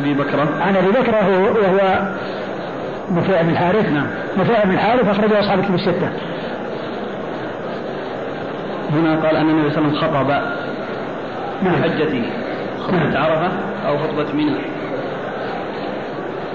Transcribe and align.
أبي 0.00 0.14
بكرة 0.14 0.48
عن 0.60 0.76
أبي 0.76 0.88
بكرة 0.88 1.28
وهو 1.28 2.08
نفيع 3.10 3.42
بن 3.42 3.50
الحارث. 3.50 3.92
نعم. 3.92 4.06
نفيع 4.38 4.64
بن 4.64 4.70
الحارث 4.70 5.08
أخرجه 5.08 5.40
أصحاب 5.40 5.58
الكتب 5.58 5.74
الستة. 5.74 6.08
هنا 8.92 9.16
قال 9.26 9.36
أن 9.36 9.50
النبي 9.50 9.70
صلى 9.70 9.78
الله 9.78 9.88
عليه 9.88 9.98
وسلم 9.98 10.20
خطب 10.20 10.30
نعم. 11.62 11.82
حجته 11.82 12.22
خطبة 12.82 12.98
نعم. 12.98 13.24
عرفة 13.24 13.50
أو 13.88 13.98
خطبة 13.98 14.32
منى. 14.34 14.54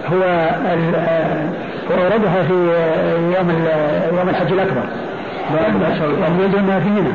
هو 0.08 0.50
وأوردها 1.90 2.44
في 2.44 2.54
يوم 3.38 3.50
يوم 4.18 4.30
الحج 4.30 4.52
الأكبر. 4.52 4.84
باب 5.54 5.76
الأشهر. 5.76 6.10
الحرم. 6.10 6.52
أنها 6.60 6.80
في 6.80 6.90
منى. 6.90 7.14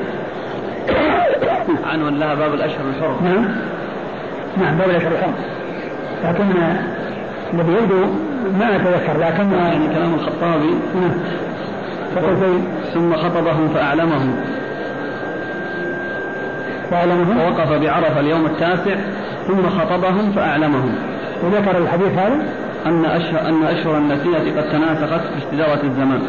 عنوان 1.92 2.18
لها 2.18 2.34
باب 2.34 2.54
الأشهر 2.54 2.84
الحرم. 2.96 3.16
نعم. 3.24 3.48
نعم 4.56 4.78
باب 4.78 4.90
الأشهر 4.90 5.12
الحرم. 5.12 5.34
لكن 6.24 6.44
الذي 7.54 7.72
يبدو 7.72 8.04
ما 8.58 8.76
أتذكر 8.76 9.18
لكن 9.18 9.52
يعني 9.52 9.94
كلام 9.94 10.14
الخطابي. 10.14 10.74
نعم. 10.94 11.10
في 12.14 12.60
ثم 12.94 13.16
خطبهم 13.16 13.68
فأعلمهم. 13.74 14.34
وأعلمه 16.92 17.44
ووقف 17.44 17.72
بعرفة 17.72 18.20
اليوم 18.20 18.46
التاسع 18.46 18.94
ثم 19.48 19.68
خطبهم 19.68 20.32
فأعلمهم. 20.32 20.94
وذكر 21.44 21.78
الحديث 21.78 22.18
هذا؟ 22.18 22.42
أن 22.86 23.04
أشهر 23.04 23.48
أن 23.48 23.64
أشهر 23.64 23.98
النسية 23.98 24.60
قد 24.60 24.68
تناسخت 24.72 25.20
باستدارة 25.34 25.80
الزمان. 25.84 26.22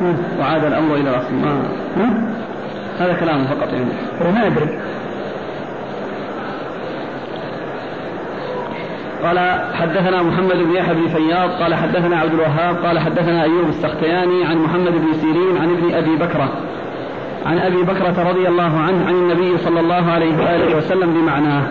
نعم. 0.00 0.14
وعاد 0.40 0.64
الأمر 0.64 0.94
إلى 0.94 1.10
الأصل 1.10 1.34
ما 1.34 1.62
نعم. 1.96 2.14
هذا 3.00 3.12
كلامه 3.12 3.44
فقط 3.44 3.72
يعني. 3.72 3.90
وما 4.28 4.46
أدري. 4.46 4.78
قال 9.22 9.38
حدثنا 9.74 10.22
محمد 10.22 10.56
بن 10.56 10.72
يحيى 10.74 10.94
بن 10.94 11.08
فياض 11.08 11.50
قال 11.50 11.74
حدثنا 11.74 12.16
عبد 12.16 12.32
الوهاب 12.34 12.76
قال 12.86 12.98
حدثنا 12.98 13.42
أيوب 13.42 13.68
السختياني 13.68 14.44
عن 14.44 14.56
محمد 14.56 14.92
بن 14.92 15.12
سيرين 15.12 15.58
عن 15.62 15.70
ابن 15.70 15.94
أبي 15.94 16.16
بكرة. 16.16 16.48
عن 17.46 17.58
أبي 17.58 17.82
بكرة 17.82 18.28
رضي 18.30 18.48
الله 18.48 18.78
عنه 18.78 19.06
عن 19.06 19.14
النبي 19.14 19.58
صلى 19.58 19.80
الله 19.80 20.12
عليه 20.12 20.38
وآله 20.38 20.76
وسلم 20.76 21.14
بمعناه. 21.14 21.62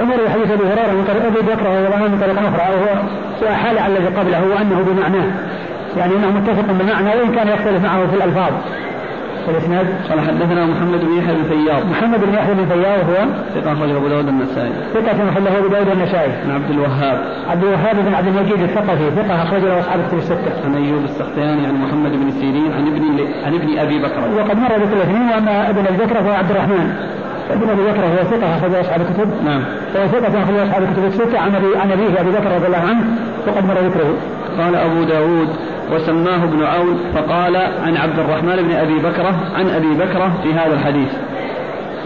ومر 0.00 0.28
حديث 0.28 0.50
أبي 0.50 0.64
هريرة 0.64 0.92
من 0.92 1.04
طريق 1.08 1.24
أبي 1.26 1.40
بكر 1.40 1.66
رضي 1.66 1.86
الله 1.86 1.96
عنه 1.96 2.08
من 2.08 2.20
طريق 2.20 2.38
أخرى 2.38 2.74
وهو 2.74 3.02
واحال 3.42 3.78
على 3.78 3.96
الذي 3.96 4.06
قبله 4.06 4.42
وأنه 4.48 4.82
بمعناه. 4.82 5.30
يعني 5.96 6.12
إنه 6.16 6.30
متفق 6.30 6.72
بالمعنى 6.72 7.08
وإن 7.08 7.34
كان 7.34 7.48
يختلف 7.48 7.84
معه 7.84 8.06
في 8.06 8.16
الألفاظ. 8.16 8.52
الاسناد 9.48 9.86
قال 10.10 10.20
حدثنا 10.20 10.66
محمد 10.66 11.00
بن 11.00 11.18
يحيى 11.18 11.34
بن 11.34 11.42
فياض. 11.42 11.86
محمد 11.90 12.20
بن 12.20 12.34
يحيى 12.34 12.54
بن 12.54 12.66
فياض 12.66 13.10
هو 13.10 13.26
ثقة 13.54 13.72
أخرجه 13.72 13.96
أبو 13.96 14.08
داود 14.08 14.28
النسائي. 14.28 14.72
ثقة 14.94 15.28
أخرجه 15.28 15.58
أبو 15.58 15.68
داود 15.68 15.88
النسائي. 15.88 16.32
عن 16.44 16.50
عبد 16.50 16.70
الوهاب. 16.70 17.18
عبد 17.48 17.64
الوهاب 17.64 17.96
بن 17.96 18.14
عبد 18.14 18.26
المجيد 18.26 18.60
الثقفي 18.62 19.10
ثقة 19.16 19.42
أخرج 19.42 19.62
له 19.62 19.80
أصحاب 19.80 20.00
الكتب 20.00 20.18
الستة. 20.18 20.64
عن 20.64 20.74
أيوب 20.74 21.04
السختياني 21.04 21.66
عن 21.66 21.74
محمد 21.74 22.12
بن 22.12 22.30
سيرين 22.30 22.72
عن 22.72 22.86
ابن 22.86 23.04
عن 23.44 23.54
ابن 23.54 23.78
أبي 23.78 23.98
بكر. 23.98 24.20
وقد 24.38 24.56
مر 24.56 24.72
ذكر 24.72 24.96
الاثنين 24.96 25.28
وأما 25.28 25.70
ابن 25.70 25.86
أبي 25.86 25.96
بكر 25.96 26.14
فهو 26.14 26.32
عبد 26.32 26.50
الرحمن. 26.50 26.94
ابن 27.50 27.70
أبي 27.70 27.82
بكر 27.82 28.04
هو 28.04 28.24
ثقة 28.24 28.56
أخرج 28.56 28.70
له 28.70 28.80
أصحاب 28.80 29.00
الكتب 29.00 29.28
نعم. 29.44 29.62
وهو 29.94 30.06
ثقة 30.08 30.42
أخرج 30.42 30.54
له 30.56 30.64
أصحاب 30.64 30.82
الكتب 30.82 31.04
الستة 31.04 31.38
عن 31.38 31.54
أبي 31.54 31.76
عن 31.76 31.92
أبيه 31.92 32.20
أبي 32.20 32.30
بكر 32.30 32.54
رضي 32.56 32.66
الله 32.66 32.78
عنه 32.78 33.04
وقد 33.46 33.64
مر 33.66 33.74
ذكره. 33.74 34.14
قال 34.60 34.74
أبو 34.74 35.02
داود 35.02 35.48
وسماه 35.92 36.44
ابن 36.44 36.64
عون 36.64 36.98
فقال 37.14 37.56
عن 37.56 37.96
عبد 37.96 38.18
الرحمن 38.18 38.56
بن 38.56 38.72
أبي 38.72 38.98
بكرة 38.98 39.34
عن 39.54 39.68
أبي 39.68 39.94
بكرة 39.94 40.32
في 40.42 40.54
هذا 40.54 40.74
الحديث. 40.74 41.12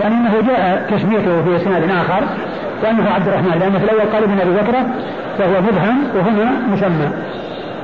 يعني 0.01 0.15
إنه 0.15 0.41
جاء 0.49 0.87
تسميته 0.91 1.43
في 1.43 1.57
إسناد 1.57 1.91
آخر 1.91 2.25
وانه 2.85 3.11
عبد 3.11 3.29
الرحمن 3.29 3.59
لأن 3.61 3.79
في 3.79 3.85
الأول 3.85 4.13
قال 4.13 4.23
ابن 4.23 4.41
أبي 4.41 4.51
بكر 4.51 4.75
وهو 5.41 5.61
مبهم 5.61 6.05
وهنا 6.17 6.51
مسمى. 6.73 7.09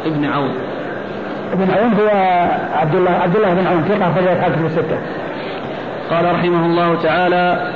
ابن 0.07 0.25
عون. 0.25 0.55
ابن 1.53 1.71
عون 1.71 1.93
هو 1.93 2.09
عبد 2.75 2.95
الله 2.95 3.11
عبد 3.11 3.37
الله 3.37 3.55
بن 3.55 3.67
عون 3.67 3.85
ثقة 3.85 4.11
اخرج 4.11 4.27
أصحاب 4.27 4.51
الكتب 4.51 4.67
الستة. 4.67 4.99
قال 6.11 6.35
رحمه 6.35 6.67
الله 6.67 7.03
تعالى 7.03 7.71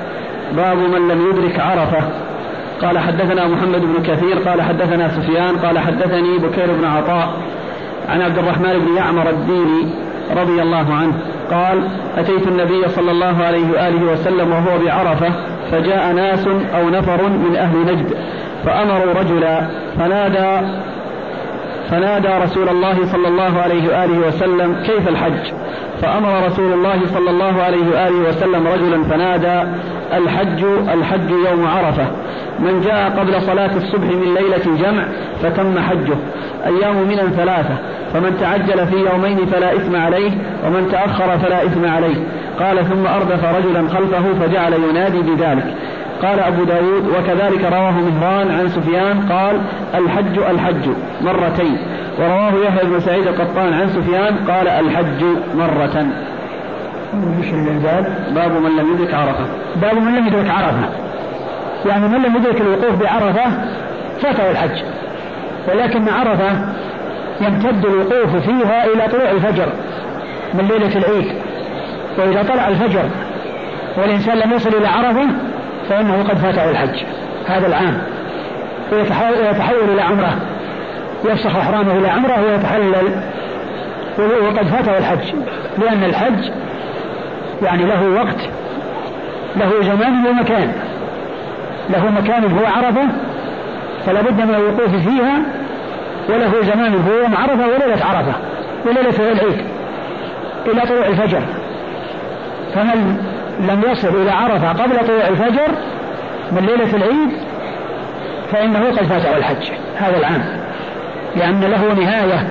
باب 0.57 0.77
من 0.77 1.09
لم 1.09 1.31
يدرك 1.31 1.61
عرفة. 1.61 2.28
قال 2.83 2.99
حدثنا 2.99 3.47
محمد 3.49 3.81
بن 3.81 4.03
كثير 4.03 4.39
قال 4.39 4.63
حدثنا 4.63 5.09
سفيان 5.09 5.57
قال 5.57 5.79
حدثني 5.79 6.39
بكير 6.39 6.73
بن 6.73 6.85
عطاء 6.85 7.29
عن 8.09 8.23
عبد 8.23 8.39
الرحمن 8.39 8.79
بن 8.87 8.97
يعمر 8.97 9.31
الديني 9.31 9.95
رضي 10.37 10.63
الله 10.63 10.95
عنه 10.95 11.13
قال 11.51 11.89
أتيت 12.17 12.49
النبي 12.49 12.89
صلى 12.89 13.11
الله 13.11 13.45
عليه 13.45 13.71
وآله 13.73 14.13
وسلم 14.13 14.53
وهو 14.53 14.85
بعرفة 14.85 15.33
فجاء 15.71 16.13
ناس 16.13 16.47
أو 16.75 16.91
نفر 16.91 17.29
من 17.29 17.57
أهل 17.57 17.79
نجد 17.79 18.15
فأمروا 18.65 19.13
رجلا 19.15 19.67
فنادى 19.99 20.67
فنادى 21.91 22.29
رسول 22.29 22.69
الله 22.69 23.05
صلى 23.05 23.29
الله 23.29 23.61
عليه 23.63 23.89
وآله 23.89 24.29
وسلم 24.29 24.77
كيف 24.87 25.09
الحج؟ 25.09 25.53
فأمر 26.03 26.47
رسول 26.47 26.73
الله 26.73 27.07
صلى 27.07 27.31
الله 27.31 27.63
عليه 27.63 27.87
وآله 27.93 28.29
وسلم 28.29 28.67
رجلا 28.67 29.05
فنادى 29.05 29.71
الحج 30.15 30.65
الحج 30.95 31.31
يوم 31.31 31.67
عرفة. 31.67 32.07
من 32.59 32.81
جاء 32.81 33.11
قبل 33.11 33.43
صلاة 33.43 33.77
الصبح 33.77 34.05
من 34.05 34.35
ليلة 34.35 34.77
جمع 34.83 35.05
فتم 35.43 35.79
حجه. 35.79 36.17
أيام 36.67 36.97
من 36.97 37.33
ثلاثة. 37.37 37.77
فمن 38.15 38.37
تعجل 38.41 38.87
في 38.87 38.97
يومين 38.97 39.47
فلا 39.47 39.77
إثم 39.77 39.97
عليه 39.97 40.31
ومن 40.67 40.89
تأخر 40.93 41.39
فلا 41.39 41.65
إثم 41.65 41.87
عليه. 41.87 42.17
قال 42.61 42.87
ثم 42.87 43.07
أردف 43.07 43.45
رجلا 43.45 43.89
خلفه 43.89 44.25
فجعل 44.41 44.73
ينادي 44.73 45.23
بذلك. 45.23 45.75
قال 46.23 46.41
أبو 46.41 46.65
داود 46.65 47.09
وكذلك 47.09 47.65
رواه 47.65 47.91
مهران 47.91 48.51
عن 48.51 48.69
سفيان 48.69 49.33
قال 49.33 49.61
الحج 49.95 50.39
الحج 50.39 50.89
مرتين. 51.21 51.79
ورواه 52.19 52.53
يحيى 52.67 52.85
بن 52.85 53.01
سعيد 53.01 53.27
القطان 53.27 53.73
عن 53.73 53.89
سفيان 53.89 54.37
قال 54.49 54.69
الحج 54.69 55.25
مرة؟ 55.55 56.07
باب 58.35 58.53
من 58.53 58.77
لم 58.77 58.95
يدرك 58.95 59.15
عرفة. 59.15 59.45
باب 59.83 59.97
من 59.97 60.15
لم 60.17 60.27
يدرك 60.27 60.51
عرفة. 60.51 60.89
يعني 61.87 62.09
من 62.09 62.23
لم 62.23 62.37
يدرك 62.37 62.61
الوقوف 62.61 63.03
بعرفة 63.03 63.51
فاته 64.23 64.51
الحج. 64.51 64.83
ولكن 65.69 66.09
عرفة 66.09 66.51
يمتد 67.41 67.85
الوقوف 67.85 68.37
فيها 68.37 68.85
إلى 68.85 69.09
طلوع 69.09 69.31
الفجر 69.31 69.69
من 70.55 70.69
ليلة 70.69 70.97
العيد 70.97 71.33
واذا 72.19 72.43
طلع 72.43 72.69
الفجر. 72.69 73.05
والإنسان 73.97 74.39
لم 74.39 74.53
يصل 74.53 74.71
إلى 74.75 74.89
عرفة 74.89 75.27
فإنه 75.89 76.23
قد 76.29 76.39
فاته 76.39 76.71
الحج. 76.71 77.03
هذا 77.47 77.67
العام. 77.67 78.03
ويتحول, 78.93 79.91
إلى 79.93 80.03
عمرة. 80.03 80.37
يفسخ 81.25 81.57
إحرامه 81.57 81.93
إلى 81.93 82.09
عمرة 82.09 82.43
ويتحلل. 82.43 83.23
وقد 84.19 84.67
فاته 84.67 84.99
الحج. 84.99 85.35
لأن 85.79 86.05
الحج 86.05 86.51
يعني 87.63 87.85
له 87.85 88.09
وقت. 88.09 88.49
له 89.57 89.83
زمان 89.83 90.27
ومكان. 90.27 90.73
له 91.91 92.11
مكان 92.11 92.45
هو 92.45 92.67
عرفة 92.67 93.07
فلا 94.07 94.21
بد 94.21 94.41
من 94.41 94.55
الوقوف 94.55 95.09
فيها. 95.09 95.43
وله 96.29 96.63
زمان 96.63 96.95
هو 96.95 97.23
يوم 97.23 97.37
عرفة 97.37 97.67
وليلة 97.67 98.05
عرفة 98.05 98.33
وليلة 98.87 99.33
العيد 99.33 99.67
إلى 100.67 100.81
طلوع 100.81 101.07
الفجر. 101.07 101.43
فمن 102.75 103.19
لم 103.61 103.83
يصل 103.91 104.23
إلى 104.23 104.31
عرفة 104.31 104.73
قبل 104.73 105.07
طلوع 105.07 105.29
الفجر 105.29 105.69
من 106.53 106.67
ليلة 106.67 106.97
العيد 106.97 107.31
فإنه 108.53 108.85
قد 108.91 109.05
فاته 109.05 109.37
الحج. 109.37 109.71
هذا 109.97 110.17
العام. 110.17 110.45
لأن 111.37 111.61
له 111.61 111.95
نهاية 111.95 112.49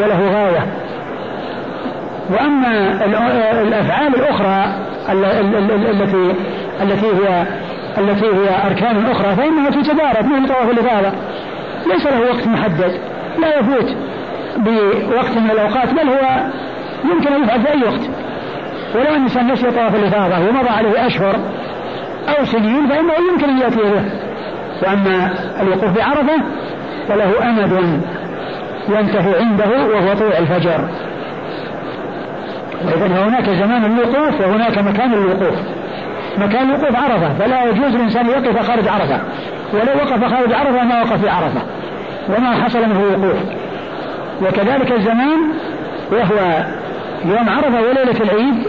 وله 0.00 0.30
غاية. 0.30 0.66
وأما 2.30 3.04
الأفعال 3.62 4.14
الأخرى 4.14 4.74
التي 5.90 6.32
التي 6.82 7.06
هي 7.06 7.46
التي 7.98 8.26
هي 8.26 8.66
أركان 8.66 9.06
أخرى 9.06 9.36
فإنها 9.36 9.70
تتبارك 9.70 10.24
مثل 10.24 10.48
طواف 10.48 10.70
الافاضه 10.70 11.12
ليس 11.86 12.06
له 12.06 12.20
وقت 12.20 12.46
محدد 12.46 13.00
لا 13.38 13.58
يفوت 13.58 13.96
بوقت 14.56 15.36
من 15.36 15.50
الأوقات 15.50 15.94
بل 15.94 16.08
هو 16.08 16.44
يمكن 17.04 17.32
أن 17.32 17.42
يفعل 17.42 17.60
في 17.60 17.72
أي 17.72 17.82
وقت. 17.82 18.10
ولو 18.94 19.02
أن 19.02 19.16
الإنسان 19.16 19.52
نسي 19.52 19.70
طواف 19.70 19.94
الإفاضة 19.94 20.48
ومضى 20.48 20.68
عليه 20.68 21.06
أشهر 21.06 21.36
أو 22.38 22.44
سنين 22.44 22.86
فإنه 22.88 23.12
يمكن 23.32 23.50
أن 23.50 23.58
يأتي 23.58 23.76
به 23.76 24.04
وأما 24.82 25.34
الوقوف 25.60 25.96
بعرفه 25.96 26.42
فله 27.08 27.50
أمد 27.50 28.02
ينتهي 28.88 29.40
عنده 29.40 29.66
وهو 29.66 30.14
طلوع 30.14 30.38
الفجر. 30.38 30.88
وإذا 32.84 33.06
هناك 33.06 33.50
زمان 33.50 33.84
الوقوف 33.84 34.40
وهناك 34.40 34.78
مكان 34.78 35.12
الوقوف. 35.12 35.58
مكان 36.38 36.70
الوقوف 36.70 36.96
عرفة 36.96 37.34
فلا 37.34 37.64
يجوز 37.64 37.94
الإنسان 37.94 38.26
يقف 38.26 38.66
خارج 38.66 38.88
عرفة. 38.88 39.20
ولو 39.72 39.96
وقف 39.96 40.24
خارج 40.34 40.52
عرفة 40.52 40.84
ما 40.84 41.00
وقف 41.00 41.20
في 41.20 41.28
عرفة. 41.28 41.60
وما 42.28 42.64
حصل 42.64 42.88
منه 42.88 43.00
وقوف 43.00 43.38
وكذلك 44.42 44.92
الزمان 44.92 45.38
وهو 46.12 46.64
يوم 47.24 47.48
عرفة 47.48 47.80
وليلة 47.80 48.20
العيد 48.20 48.66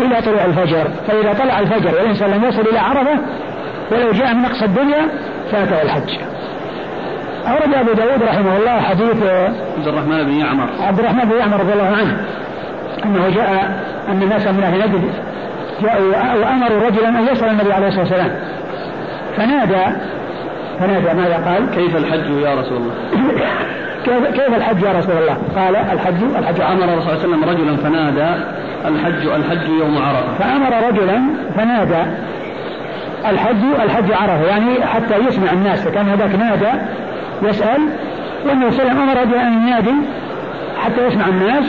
إلى 0.00 0.22
طلوع 0.22 0.44
الفجر 0.44 0.88
فإذا 1.06 1.32
طلع 1.32 1.60
الفجر 1.60 1.94
والإنسان 1.94 2.30
لم 2.30 2.44
يصل 2.44 2.60
إلى 2.60 2.78
عرفة 2.78 3.18
ولو 3.92 4.12
جاء 4.12 4.34
من 4.34 4.44
أقصى 4.44 4.64
الدنيا 4.64 5.08
فاته 5.52 5.82
الحج 5.82 6.18
أورد 7.46 7.74
أبو 7.74 7.92
داود 7.92 8.22
رحمه 8.22 8.56
الله 8.56 8.80
حديث 8.80 9.22
عبد 9.76 9.88
الرحمن 9.88 10.24
بن 10.24 10.32
يعمر 10.32 10.68
عبد 10.80 10.98
الرحمن 10.98 11.24
بن 11.24 11.36
يعمر 11.38 11.60
رضي 11.60 11.72
الله 11.72 11.96
عنه 11.96 12.24
أنه 13.04 13.28
جاء 13.34 13.78
أن 14.08 14.22
الناس 14.22 14.46
من 14.46 14.62
أهل 14.62 14.78
نجد 14.78 15.12
جاءوا 15.82 16.14
وأمروا 16.36 16.86
رجلا 16.86 17.08
أن 17.08 17.28
يسأل 17.32 17.48
النبي 17.48 17.72
عليه 17.72 17.88
الصلاة 17.88 18.02
والسلام 18.02 18.30
فنادى 19.36 19.96
فنادى 20.80 21.20
ماذا 21.20 21.36
قال؟ 21.46 21.70
كيف 21.74 21.96
الحج 21.96 22.42
يا 22.42 22.54
رسول 22.54 22.76
الله؟ 22.76 22.94
كيف 24.04 24.26
كيف 24.26 24.54
الحج 24.54 24.82
يا 24.82 24.92
رسول 24.92 25.16
الله؟ 25.16 25.36
قال 25.56 25.76
الحج 25.76 26.22
الحج. 26.38 26.60
أمر 26.60 26.84
الرسول 26.84 27.18
صلى 27.18 27.24
الله 27.24 27.24
عليه 27.24 27.28
وسلم 27.28 27.44
رجلا 27.44 27.76
فنادى 27.76 28.44
الحج 28.84 29.26
الحج 29.26 29.68
يوم 29.68 29.98
عرفة. 29.98 30.34
فأمر 30.38 30.88
رجلا 30.88 31.22
فنادى 31.56 32.10
الحج 33.26 33.64
الحج 33.84 34.12
عرفة 34.12 34.44
يعني 34.46 34.86
حتى 34.86 35.16
يسمع 35.28 35.52
الناس 35.52 35.88
فكان 35.88 36.08
هذاك 36.08 36.34
نادى 36.34 36.80
يسأل 37.42 37.80
والنبي 38.46 38.70
صلى 38.70 38.82
الله 38.82 38.92
عليه 38.92 39.02
وسلم 39.02 39.10
أمر 39.10 39.20
رجلا 39.20 39.48
أن 39.48 39.52
ينادي 39.52 39.94
حتى 40.84 41.06
يسمع 41.06 41.28
الناس 41.28 41.64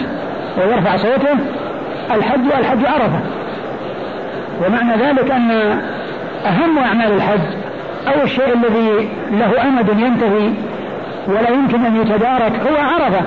ويرفع 0.58 0.98
صوته 0.98 1.38
الحج 2.12 2.46
الحج 2.60 2.86
عرفة. 2.86 3.20
ومعنى 4.66 5.04
ذلك 5.04 5.32
أن 5.32 5.52
أهم 6.46 6.78
أعمال 6.78 7.12
الحج 7.12 7.40
أو 8.08 8.24
الشيء 8.24 8.54
الذي 8.54 9.10
له 9.32 9.68
أمد 9.68 9.90
ينتهي 9.90 10.50
ولا 11.27 11.50
يمكن 11.50 11.86
أن 11.86 11.95
يتدارك 11.95 12.51
هو 12.68 12.77
عرفة. 12.77 13.22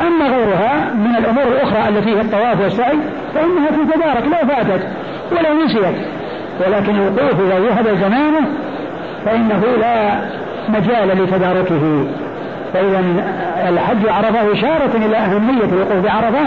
أما 0.00 0.28
غيرها 0.28 0.94
من 0.94 1.16
الأمور 1.16 1.44
الأخرى 1.44 1.88
التي 1.88 2.10
هي 2.10 2.20
الطواف 2.20 2.60
والسعي 2.60 2.98
فإنها 3.34 3.68
تتدارك 3.70 4.24
لو 4.24 4.48
فاتت 4.48 4.86
ولو 5.32 5.64
نسيت. 5.64 5.96
ولكن 6.66 6.94
الوقوف 6.94 7.40
إذا 7.40 7.58
ذهب 7.58 7.96
زمانه 7.96 8.48
فإنه 9.24 9.62
لا 9.80 10.20
مجال 10.68 11.22
لتداركه. 11.22 12.06
فإذا 12.74 13.04
الحج 13.68 14.08
عرفة 14.08 14.52
إشارة 14.52 14.90
إلى 15.06 15.16
أهمية 15.16 15.64
الوقوف 15.64 16.04
بعرفة 16.04 16.46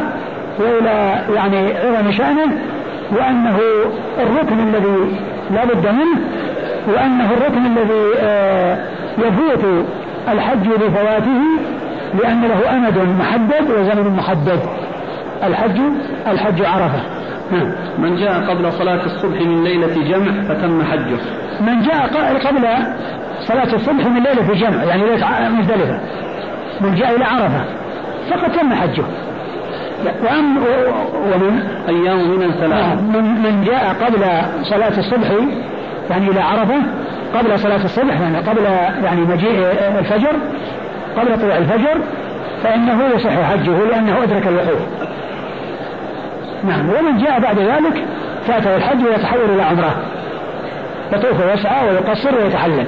وإلى 0.59 1.19
يعني 1.35 1.73
عظم 1.77 2.11
شأنه 2.11 2.57
وأنه 3.11 3.59
الركن 4.19 4.59
الذي 4.59 5.17
لا 5.51 5.65
بد 5.65 5.87
منه 5.87 6.21
وأنه 6.87 7.31
الركن 7.33 7.65
الذي 7.65 8.19
آه، 8.19 8.77
يفوت 9.17 9.85
الحج 10.27 10.67
بفواته 10.67 11.41
لأن 12.23 12.41
له 12.41 12.77
أمد 12.77 12.97
محدد 13.19 13.71
وزمن 13.71 14.15
محدد. 14.17 14.59
الحج 15.43 15.81
الحج 16.27 16.65
عرفة. 16.65 17.01
نعم. 17.51 17.71
من 17.97 18.15
جاء 18.15 18.49
قبل 18.49 18.71
صلاة 18.73 19.05
الصبح 19.05 19.41
من 19.41 19.63
ليلة 19.63 20.03
جمع 20.09 20.41
فتم 20.41 20.83
حجه. 20.83 21.19
من 21.61 21.81
جاء 21.81 22.07
قبل 22.47 22.67
صلاة 23.39 23.73
الصبح 23.73 24.05
من 24.05 24.23
ليلة 24.23 24.53
جمع 24.53 24.83
يعني 24.83 25.03
ليلة 25.03 25.49
مزدلفة. 25.49 25.99
من 26.81 26.95
جاء 26.95 27.15
إلى 27.15 27.25
عرفة 27.25 27.65
فقد 28.29 28.51
تم 28.51 28.73
حجه. 28.73 29.03
وأم 30.23 30.57
ومن؟ 31.33 31.63
أيام 31.89 32.39
من 32.39 32.51
ثلاثة 32.51 32.95
من, 33.01 33.23
من 33.23 33.63
جاء 33.63 33.95
قبل 34.05 34.21
صلاة 34.63 34.99
الصبح 34.99 35.31
يعني 36.09 36.27
إلى 36.29 36.39
عرفة 36.39 36.81
قبل 37.35 37.59
صلاة 37.59 37.83
الصبح 37.83 38.21
يعني 38.21 38.37
قبل 38.37 38.63
يعني 39.03 39.21
مجيء 39.21 39.67
الفجر 39.99 40.35
قبل 41.17 41.41
طلوع 41.41 41.57
الفجر 41.57 42.01
فإنه 42.63 43.07
يصح 43.15 43.41
حجه 43.41 43.85
لأنه 43.89 44.23
أدرك 44.23 44.47
الوقوف. 44.47 44.81
نعم 46.63 46.89
ومن 46.89 47.17
جاء 47.17 47.39
بعد 47.39 47.59
ذلك 47.59 48.05
فاته 48.47 48.75
الحج 48.75 49.05
ويتحول 49.05 49.49
إلى 49.49 49.63
عمرة. 49.63 49.95
يطوف 51.13 51.45
ويسعى 51.45 51.89
ويقصر 51.89 52.35
ويتحلل. 52.35 52.85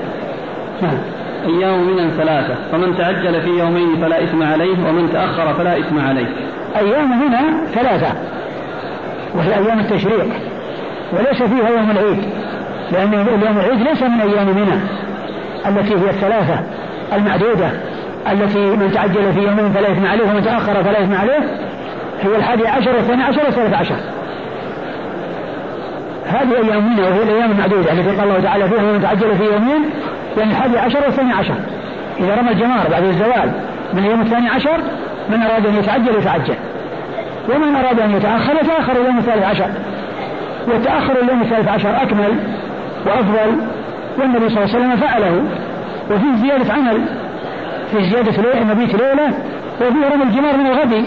نعم. 0.81 0.97
أيام 1.45 1.87
من 1.87 2.09
ثلاثة 2.09 2.55
فمن 2.71 2.97
تعجل 2.97 3.41
في 3.41 3.49
يومين 3.49 4.01
فلا 4.01 4.23
إثم 4.23 4.43
عليه 4.43 4.89
ومن 4.89 5.09
تأخر 5.13 5.53
فلا 5.53 5.79
إثم 5.79 5.99
عليه. 5.99 6.27
أيام 6.75 7.19
منها 7.19 7.65
ثلاثة 7.65 8.13
وهي 9.35 9.55
أيام 9.55 9.79
التشريق 9.79 10.27
وليس 11.13 11.43
فيها 11.43 11.69
يوم 11.69 11.91
العيد. 11.91 12.23
لأن 12.91 13.13
اليوم 13.13 13.57
العيد 13.57 13.81
ليس 13.81 14.03
من 14.03 14.21
أيام 14.21 14.47
منى 14.47 14.79
التي 15.65 15.93
هي 15.93 16.09
الثلاثة 16.09 16.59
المعدودة 17.13 17.71
التي 18.31 18.59
من 18.59 18.91
تعجل 18.93 19.33
في 19.33 19.39
يومين 19.39 19.73
فلا 19.73 19.91
إثم 19.91 20.05
عليه 20.05 20.23
ومن 20.23 20.43
تأخر 20.43 20.83
فلا 20.83 21.03
إثم 21.03 21.15
عليه 21.15 21.39
هي 22.21 22.35
الحادي 22.35 22.67
عشر 22.67 22.95
والثاني 22.95 23.23
عشر 23.23 23.41
والثالث 23.45 23.73
عشر. 23.73 23.95
هذه 26.25 26.55
أيام 26.63 26.93
منى 26.93 27.01
وهي 27.01 27.23
الأيام 27.23 27.51
المعدودة 27.51 27.91
التي 27.91 28.09
قال 28.09 28.23
الله 28.23 28.39
تعالى 28.39 28.69
فيها 28.69 28.81
من 28.81 29.01
تعجل 29.01 29.35
في 29.35 29.43
يومين 29.43 29.89
يعني 30.37 30.51
الحادي 30.51 30.79
عشر 30.79 30.99
والثاني 31.05 31.33
عشر. 31.33 31.55
إذا 32.19 32.35
رمى 32.35 32.51
الجمار 32.51 32.87
بعد 32.91 33.03
الزوال 33.03 33.51
من 33.93 33.99
اليوم 33.99 34.21
الثاني 34.21 34.49
عشر 34.49 34.77
من 35.29 35.41
أراد 35.41 35.65
أن 35.65 35.75
يتعجل 35.75 36.15
يتعجل. 36.15 36.55
ومن 37.55 37.75
أراد 37.75 37.99
أن 37.99 38.11
يتأخر 38.11 38.53
يتأخر 38.53 39.01
اليوم 39.01 39.17
الثالث 39.17 39.43
عشر. 39.43 39.69
والتأخر 40.67 41.21
اليوم 41.23 41.41
الثالث 41.41 41.67
عشر 41.67 42.01
أكمل 42.01 42.37
وأفضل 43.05 43.57
والنبي 44.19 44.49
صلى 44.49 44.63
الله 44.63 44.75
عليه 44.75 44.85
وسلم 44.85 44.95
فعله. 44.95 45.43
وفيه 46.11 46.35
زيادة 46.41 46.73
عمل 46.73 47.01
في 47.91 48.03
زيادة 48.03 48.63
مبيت 48.63 48.95
ليلة 48.95 49.33
وفيه 49.81 50.13
رمي 50.13 50.23
الجمار 50.23 50.57
من 50.57 50.67
الغد. 50.67 51.05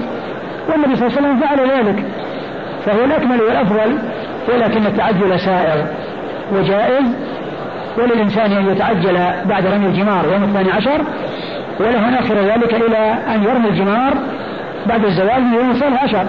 والنبي 0.68 0.96
صلى 0.96 1.06
الله 1.06 1.18
عليه 1.18 1.28
وسلم 1.28 1.40
فعل 1.40 1.58
ذلك. 1.70 2.04
فهو 2.86 3.04
الأكمل 3.04 3.42
والأفضل 3.42 3.98
ولكن 4.48 4.86
التعجل 4.86 5.40
سائر 5.40 5.86
وجائز. 6.52 7.06
وللإنسان 7.98 8.52
أن 8.52 8.70
يتعجل 8.70 9.18
بعد 9.48 9.66
رمي 9.66 9.86
الجمار 9.86 10.24
يوم 10.32 10.44
الثاني 10.44 10.72
عشر. 10.72 11.04
وله 11.80 12.08
أن 12.08 12.14
يؤخر 12.14 12.34
ذلك 12.34 12.74
إلى 12.74 13.14
أن 13.34 13.44
يرمي 13.44 13.68
الجمار 13.68 14.14
بعد 14.86 15.04
الزوال 15.04 15.42
من 15.44 15.54
يوم 15.54 15.70
الثالث 15.70 15.98
عشر. 16.02 16.26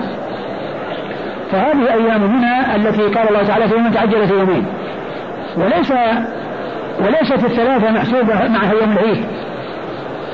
فهذه 1.51 1.93
أيام 1.93 2.21
منى 2.21 2.75
التي 2.75 3.01
قال 3.01 3.29
الله 3.29 3.43
تعالى 3.43 3.67
في 3.67 3.75
من 3.75 3.91
تعجل 3.91 4.27
في 4.27 4.33
يومين. 4.33 4.65
وليس 5.57 5.93
وليست 6.99 7.45
الثلاثة 7.45 7.91
محسوبة 7.91 8.47
معها 8.47 8.73
يوم 8.81 8.91
العيد. 8.91 9.25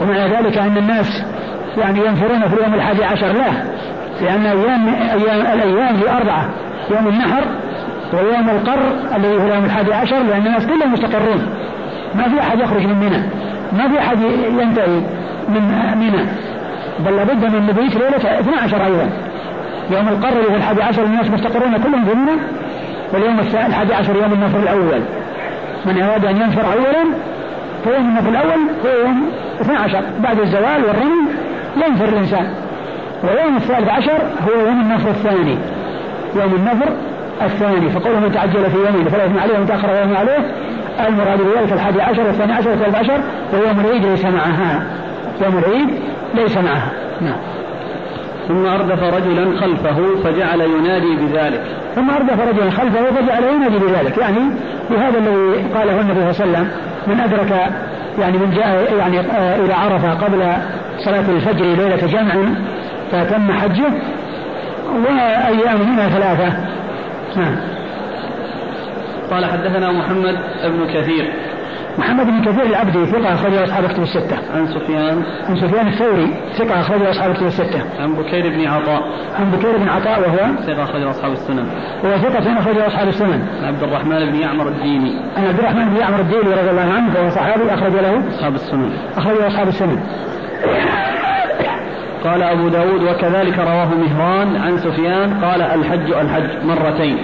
ومعنى 0.01 0.35
ذلك 0.35 0.57
أن 0.57 0.77
الناس 0.77 1.23
يعني 1.77 1.99
ينفرون 2.05 2.47
في 2.47 2.53
اليوم 2.53 2.73
الحادي 2.73 3.05
عشر 3.05 3.27
لا 3.27 3.51
لأن 4.21 4.45
أيام, 4.45 4.87
أيام 4.89 5.41
الأيام 5.41 5.95
في 5.95 6.09
أربعة 6.09 6.49
يوم 6.91 7.07
النحر 7.07 7.43
ويوم 8.13 8.49
القر 8.49 9.15
الذي 9.15 9.35
هو 9.35 9.47
اليوم 9.47 9.65
الحادي 9.65 9.93
عشر 9.93 10.17
لأن 10.17 10.47
الناس 10.47 10.65
كلهم 10.65 10.93
مستقرون. 10.93 11.49
ما 12.15 12.23
في 12.23 12.39
أحد 12.39 12.59
يخرج 12.59 12.85
من 12.85 12.97
منى 12.97 13.23
ما 13.73 13.89
في 13.89 13.99
أحد 13.99 14.17
ينتهي 14.61 15.01
من 15.49 15.97
منى. 15.97 16.25
بل 16.99 17.15
لابد 17.15 17.45
من 17.45 17.61
مبيت 17.61 17.95
ليلة 17.95 18.39
12 18.39 18.85
أيضا 18.85 19.09
يوم 19.91 20.07
القر 20.07 20.39
اللي 20.39 20.51
هو 20.51 20.55
الحادي 20.55 20.83
عشر 20.83 21.03
الناس 21.03 21.31
مستقرون 21.31 21.77
كلهم 21.77 22.05
في 22.05 22.15
منى 22.15 22.31
واليوم 23.13 23.39
الحادي 23.39 23.93
عشر 23.93 24.15
يوم 24.15 24.33
النفر 24.33 24.59
الأول. 24.59 25.01
من 25.85 26.01
أراد 26.01 26.25
أن 26.25 26.37
ينفر 26.37 26.73
أولا 26.73 27.05
فيوم 27.83 28.09
النفر 28.09 28.29
الأول 28.29 28.59
هو 28.85 29.05
يوم 29.05 29.29
12 29.61 30.03
بعد 30.19 30.39
الزوال 30.39 30.85
والرمي 30.85 31.29
ينفر 31.87 32.05
الإنسان. 32.05 32.47
ويوم 33.23 33.55
الثالث 33.55 33.89
عشر 33.89 34.17
هو 34.47 34.67
يوم 34.67 34.81
النفر 34.81 35.09
الثاني. 35.09 35.57
يوم 36.35 36.53
النفر 36.55 36.93
الثاني. 37.41 37.89
فقوله 37.89 38.19
من 38.19 38.31
تعجل 38.31 38.69
في 38.69 38.77
يومين 38.77 39.09
فلا 39.09 39.25
يثم 39.25 39.39
عليه 39.39 39.57
ومن 39.57 39.65
تأخر 39.65 39.89
يوم 39.89 40.15
عليه. 40.15 40.51
المراد 41.07 41.41
بذلك 41.41 41.73
الحادي 41.73 42.01
عشر 42.01 42.23
والثاني 42.23 42.53
عشر 42.53 42.69
والثالث 42.69 42.95
عشر 42.95 43.21
ويوم 43.53 43.79
العيد 43.79 44.05
ليس 44.05 44.25
معها. 44.25 44.83
يوم 45.41 45.57
العيد 45.57 45.89
ليس 46.35 46.57
معها. 46.57 46.91
نعم. 47.21 47.37
ثم 48.47 48.65
أردف 48.65 49.03
رجلا 49.03 49.59
خلفه 49.59 50.15
فجعل 50.23 50.61
ينادي 50.61 51.15
بذلك. 51.15 51.82
ثم 51.95 52.09
أردف 52.09 52.39
رجلا 52.39 52.71
خلفه 52.71 53.11
فجعل 53.11 53.43
ينادي 53.43 53.77
بذلك. 53.77 54.17
يعني 54.17 54.39
بهذا 54.89 55.19
الذي 55.19 55.63
قاله 55.75 56.01
النبي 56.01 56.33
صلى 56.33 56.45
الله 56.45 56.57
عليه 56.57 56.67
وسلم 56.67 56.67
من 57.07 57.19
أدرك 57.19 57.73
يعني 58.19 58.37
من 58.37 58.51
جاء 58.51 58.95
يعني 58.97 59.19
آه، 59.19 59.55
إلى 59.55 59.73
عرفة 59.73 60.13
قبل 60.13 60.43
صلاة 60.97 61.29
الفجر 61.29 61.65
ليلة 61.65 62.07
جمع 62.07 62.33
فتم 63.11 63.51
حجه 63.51 63.93
وأيام 64.93 65.89
منها 65.89 66.09
ثلاثة. 66.09 66.57
نعم. 67.35 67.55
قال 69.31 69.45
حدثنا 69.45 69.91
محمد 69.91 70.35
بن 70.63 70.87
كثير. 70.87 71.33
محمد 71.97 72.25
بن 72.25 72.41
كثير 72.41 72.65
العبدي 72.65 73.05
ثقة 73.05 73.33
أخرجه 73.33 73.63
أصحاب 73.63 73.85
كتب 73.85 74.03
الستة. 74.03 74.37
عن 74.55 74.67
سفيان 74.67 75.23
عن 75.49 75.55
سفيان 75.55 75.87
الثوري 75.87 76.33
ثقة 76.57 76.81
أخرجه 76.81 77.09
أصحاب 77.09 77.33
كتب 77.33 77.45
الستة. 77.45 77.81
عن 77.99 78.15
بكير 78.15 78.49
بن 78.49 78.67
عطاء 78.67 79.01
عن 79.39 79.51
بكير 79.51 79.77
بن 79.77 79.89
عطاء 79.89 80.19
وهو 80.19 80.55
ثقة 80.67 80.83
أخرجه 80.83 81.09
أصحاب 81.09 81.31
السنن. 81.31 81.67
وهو 82.03 82.17
ثقة 82.17 82.59
أخرجه 82.59 82.87
أصحاب 82.87 83.07
السنن. 83.07 83.47
عن 83.61 83.67
عبد 83.67 83.83
الرحمن 83.83 84.31
بن 84.31 84.35
يعمر 84.35 84.67
الديني. 84.67 85.15
عن 85.37 85.47
عبد 85.47 85.59
الرحمن 85.59 85.89
بن 85.89 85.95
يعمر 85.95 86.19
الديني 86.19 86.53
رضي 86.53 86.69
الله 86.69 86.93
عنه 86.93 87.15
وهو 87.15 87.29
صحابي 87.29 87.73
أخرج 87.73 87.93
له 87.93 88.27
أصحاب 88.29 88.55
السنن. 88.55 88.91
أخرجه 89.17 89.47
أصحاب 89.47 89.67
السنن. 89.67 89.99
قال 92.23 92.43
أبو 92.43 92.67
داود 92.67 93.03
وكذلك 93.03 93.59
رواه 93.59 93.89
مهران 93.95 94.55
عن 94.55 94.77
سفيان 94.77 95.43
قال 95.43 95.61
الحج 95.61 96.11
الحج 96.11 96.65
مرتين 96.65 97.17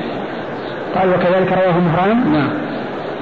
قال 0.95 1.09
وكذلك 1.09 1.51
رواه 1.51 1.79
مهران 1.79 2.31
نعم 2.33 2.68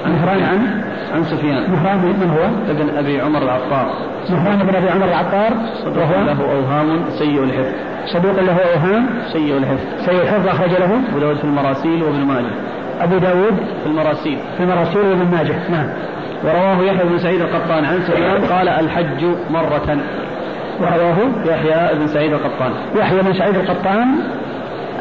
مهران 0.06 0.42
عن؟ 0.42 0.82
عن 1.14 1.24
سفيان. 1.24 1.70
مهران 1.70 1.98
من 1.98 2.30
هو؟ 2.30 2.70
ابن 2.70 2.98
أبي 2.98 3.20
عمر 3.20 3.42
العطار. 3.42 3.90
مهران 4.30 4.58
بن 4.58 4.74
أبي 4.74 4.90
عمر 4.90 5.04
العطار. 5.04 5.52
صدوق 5.84 6.22
له 6.22 6.52
أوهام 6.52 7.04
سيء 7.18 7.44
الحفظ. 7.44 7.74
صدوق 8.06 8.40
له 8.40 8.56
أوهام. 8.74 9.08
سيء 9.32 9.56
الحفظ. 9.56 10.06
سيء 10.06 10.22
الحفظ 10.22 10.48
أخرج 10.48 10.70
له؟ 10.70 11.00
ابو 11.10 11.18
داود 11.18 11.36
في 11.36 11.44
المراسيل 11.44 12.02
وابن 12.02 12.24
ماجه. 12.24 12.50
أبو 13.00 13.18
داود 13.18 13.56
في 13.82 13.86
المراسيل. 13.86 14.38
في 14.56 14.62
المراسيل 14.62 15.00
وابن 15.00 15.36
ماجه. 15.36 15.70
نعم. 15.70 15.88
ورواه 16.44 16.82
يحيى 16.82 17.08
بن 17.08 17.18
سعيد 17.18 17.40
القطان 17.40 17.84
عن 17.84 18.00
سفيان 18.00 18.44
قال 18.44 18.68
الحج 18.68 19.24
مرة. 19.50 19.98
ورواه 20.80 21.16
يحيى 21.46 21.98
بن 21.98 22.06
سعيد 22.06 22.32
القطان. 22.32 22.72
يحيى 22.96 23.22
بن 23.22 23.32
سعيد 23.32 23.54
القطان 23.54 24.06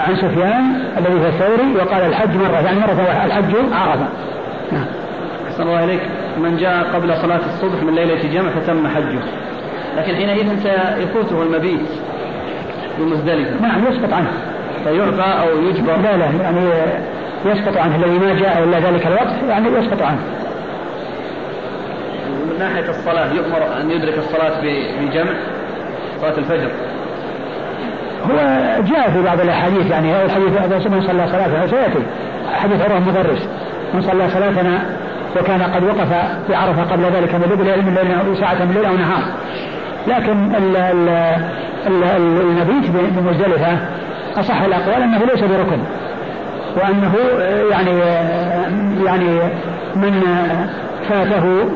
عن 0.07 0.15
سفيان 0.15 0.81
الذي 0.97 1.13
هو 1.13 1.27
الثوري 1.27 1.75
وقال 1.75 2.01
الحج 2.01 2.35
مرة 2.35 2.61
يعني 2.65 2.79
مرة 2.79 3.25
الحج 3.25 3.55
عرفة. 3.73 4.07
نعم. 4.71 4.85
أحسن 5.47 5.63
الله 5.63 5.83
إليك. 5.83 6.01
من 6.37 6.57
جاء 6.57 6.83
قبل 6.93 7.17
صلاة 7.17 7.39
الصبح 7.45 7.83
من 7.83 7.95
ليلة 7.95 8.33
جمع 8.33 8.49
فتم 8.49 8.87
حجه. 8.87 9.19
لكن 9.97 10.15
حينئذ 10.15 10.63
سيفوته 10.63 11.43
المبيت 11.43 11.89
بمزدلفة. 12.99 13.61
نعم 13.61 13.87
يسقط 13.87 14.13
عنه. 14.13 14.31
فيعفى 14.83 15.41
أو 15.41 15.61
يجبر. 15.61 15.97
لا 15.97 16.17
لا 16.17 16.25
يعني 16.25 16.69
يسقط 17.45 17.77
عنه. 17.77 17.95
الذي 17.95 18.19
ما 18.19 18.33
جاء 18.33 18.63
إلا 18.63 18.79
ذلك 18.79 19.07
الوقت 19.07 19.35
يعني 19.49 19.69
يسقط 19.69 20.01
عنه. 20.01 20.19
من 22.49 22.59
ناحية 22.59 22.89
الصلاة 22.89 23.33
يؤمر 23.33 23.81
أن 23.81 23.91
يدرك 23.91 24.17
الصلاة 24.17 24.61
بجمع 24.61 25.33
صلاة 26.21 26.37
الفجر. 26.37 26.69
هو 28.31 28.35
جاء 28.81 29.09
في 29.09 29.23
بعض 29.23 29.39
الأحاديث 29.39 29.91
يعني 29.91 30.13
هذا 30.13 30.25
الحديث 30.25 30.57
هذا 30.57 30.89
من 30.89 31.01
صلى 31.01 31.27
صلاته 31.27 31.67
سيأتي. 31.67 31.99
حديث 32.53 32.81
عروه 32.81 32.97
المدرس. 32.97 33.49
من 33.93 34.01
صلى 34.01 34.29
صلاتنا 34.29 34.79
وكان 35.39 35.61
قد 35.61 35.83
وقف 35.83 36.13
في 36.47 36.55
عرفة 36.55 36.83
قبل 36.83 37.03
ذلك 37.03 37.35
من 37.35 37.43
الليل 37.43 38.37
ساعة 38.37 38.53
من 38.53 38.69
الليل 38.69 38.85
أو 38.85 38.97
نهار. 38.97 39.23
لكن 40.07 40.55
ال 40.55 40.77
ال 40.77 41.09
ال 41.87 42.03
المبيت 42.41 42.91
بمزدلفة 42.91 43.77
أصح 44.37 44.61
الأقوال 44.61 45.01
أنه 45.03 45.19
ليس 45.19 45.39
بركن 45.39 45.79
وأنه 46.75 47.15
يعني 47.71 47.99
يعني 49.05 49.39
من 49.95 50.21
فاته 51.09 51.69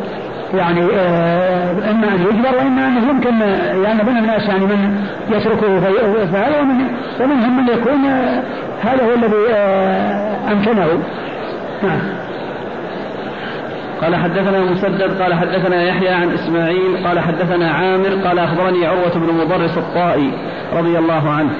يعني 0.54 0.82
آه، 0.96 1.72
إما 1.92 2.08
أن 2.08 2.22
يجبر 2.22 2.58
وإما 2.58 2.88
أنه 2.88 3.10
يمكن 3.10 3.42
يعني 3.84 4.04
من 4.04 4.18
الناس 4.18 4.48
يعني 4.48 4.66
من 4.66 5.06
يتركه 5.30 5.80
فهذا 6.26 6.60
ومن 6.62 6.86
ومنهم 7.22 7.58
من 7.58 7.68
يكون 7.68 8.06
آه، 8.06 8.44
هذا 8.82 9.04
هو 9.04 9.14
الذي 9.14 9.54
آه، 9.54 10.52
أمكنه. 10.52 10.88
قال 14.02 14.16
حدثنا 14.16 14.62
مسدد 14.62 15.22
قال 15.22 15.34
حدثنا 15.34 15.84
يحيى 15.84 16.10
عن 16.10 16.30
إسماعيل 16.32 17.08
قال 17.08 17.20
حدثنا 17.20 17.72
عامر 17.72 18.10
قال 18.28 18.40
أخبرني 18.40 18.86
عروة 18.86 19.14
بن 19.16 19.34
مضرس 19.34 19.78
الطائي 19.78 20.32
رضي 20.74 20.98
الله 20.98 21.30
عنه. 21.30 21.52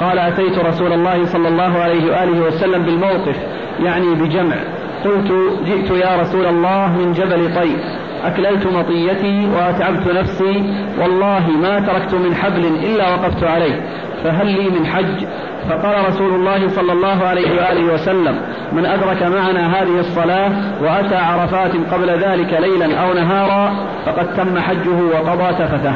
قال 0.00 0.18
أتيت 0.18 0.58
رسول 0.58 0.92
الله 0.92 1.24
صلى 1.24 1.48
الله 1.48 1.78
عليه 1.78 2.04
وآله 2.12 2.40
وسلم 2.46 2.82
بالموقف 2.82 3.36
يعني 3.80 4.14
بجمع. 4.14 4.56
قلت 5.04 5.32
جئت 5.64 5.90
يا 5.90 6.16
رسول 6.20 6.46
الله 6.46 6.96
من 6.98 7.12
جبل 7.12 7.54
طي 7.54 7.76
أكللت 8.24 8.66
مطيتي 8.66 9.48
وأتعبت 9.54 10.08
نفسي 10.08 10.74
والله 10.98 11.50
ما 11.62 11.80
تركت 11.80 12.14
من 12.14 12.34
حبل 12.34 12.66
إلا 12.66 13.14
وقفت 13.14 13.44
عليه 13.44 13.80
فهل 14.24 14.46
لي 14.46 14.70
من 14.70 14.86
حج؟ 14.86 15.26
فقال 15.68 16.08
رسول 16.08 16.34
الله 16.34 16.68
صلى 16.68 16.92
الله 16.92 17.26
عليه 17.26 17.50
وآله 17.56 17.94
وسلم 17.94 18.40
من 18.72 18.86
أدرك 18.86 19.22
معنا 19.22 19.82
هذه 19.82 19.98
الصلاة 20.00 20.50
وأتى 20.82 21.16
عرفات 21.16 21.70
قبل 21.92 22.10
ذلك 22.10 22.52
ليلا 22.60 23.00
أو 23.02 23.12
نهارا 23.12 23.72
فقد 24.06 24.34
تم 24.36 24.58
حجه 24.58 24.98
وقضى 25.14 25.52
تفته 25.52 25.92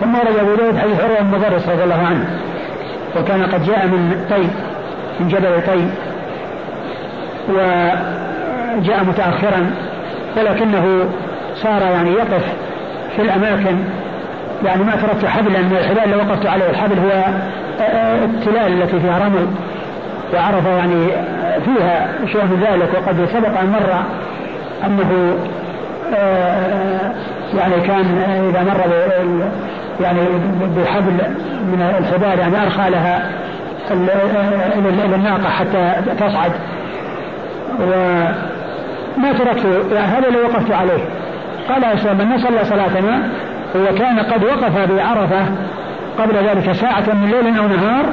ثم 0.00 0.14
ورد 0.14 0.36
أبو 0.40 0.54
داود 0.54 0.78
حديث 0.78 1.00
عروة 1.00 1.20
المدرس 1.20 1.68
رضي 1.68 1.84
الله 1.84 2.06
عنه 2.06 2.30
وكان 3.16 3.42
قد 3.42 3.64
جاء 3.64 3.86
من 3.86 4.26
طي 4.30 4.48
من 5.20 5.28
جبل 5.28 5.62
طي 5.66 5.90
وجاء 7.48 9.04
متأخرا 9.04 9.70
ولكنه 10.36 11.08
صار 11.54 11.82
يعني 11.82 12.10
يقف 12.10 12.54
في 13.16 13.22
الأماكن 13.22 13.76
يعني 14.64 14.84
ما 14.84 14.96
تركت 14.96 15.26
حبلا 15.26 15.62
من 15.62 15.76
الحبال 15.80 16.04
اللي 16.04 16.16
وقفت 16.16 16.46
عليه 16.46 16.70
الحبل 16.70 16.98
هو 16.98 17.24
التلال 18.24 18.82
التي 18.82 19.00
فيها 19.00 19.18
رمل 19.18 19.46
وعرف 20.34 20.66
يعني 20.66 21.06
فيها 21.64 22.08
شيء 22.32 22.44
من 22.44 22.66
ذلك 22.70 22.88
وقد 22.94 23.28
سبق 23.32 23.60
أن 23.60 23.70
مر 23.70 24.02
أنه 24.86 25.36
يعني 27.58 27.80
كان 27.86 28.04
إذا 28.50 28.62
مر 28.62 28.80
يعني 30.00 30.20
بحبل 30.76 31.14
من 31.62 31.94
الحبال 31.98 32.38
يعني 32.38 32.62
أرخى 32.62 32.90
لها 32.90 33.22
إلى 35.04 35.14
الناقة 35.14 35.48
حتى 35.48 35.94
تصعد. 36.18 36.52
وما 37.80 39.32
تركت 39.38 39.64
يعني 39.92 40.06
هذا 40.06 40.28
اللي 40.28 40.38
وقفت 40.38 40.72
عليه. 40.72 41.04
قال 41.68 41.84
عليه 41.84 42.12
من 42.12 42.38
صلى 42.38 42.64
صلاتنا 42.64 43.28
هو 43.76 43.94
كان 43.94 44.18
قد 44.18 44.44
وقف 44.44 44.92
بعرفة 44.92 45.46
قبل 46.20 46.34
ذلك 46.34 46.72
ساعة 46.72 47.14
من 47.14 47.30
ليل 47.30 47.58
أو 47.58 47.68
نهار 47.68 48.04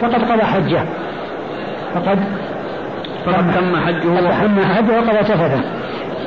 فقد 0.00 0.32
قضى 0.32 0.42
حجه. 0.42 0.84
فقد 1.94 2.18
فقد 3.26 3.54
تم 3.54 3.76
حجه. 3.76 4.46
تم 4.46 4.60
حجه 4.60 4.92
وقضى 4.92 5.24
سفره. 5.24 5.60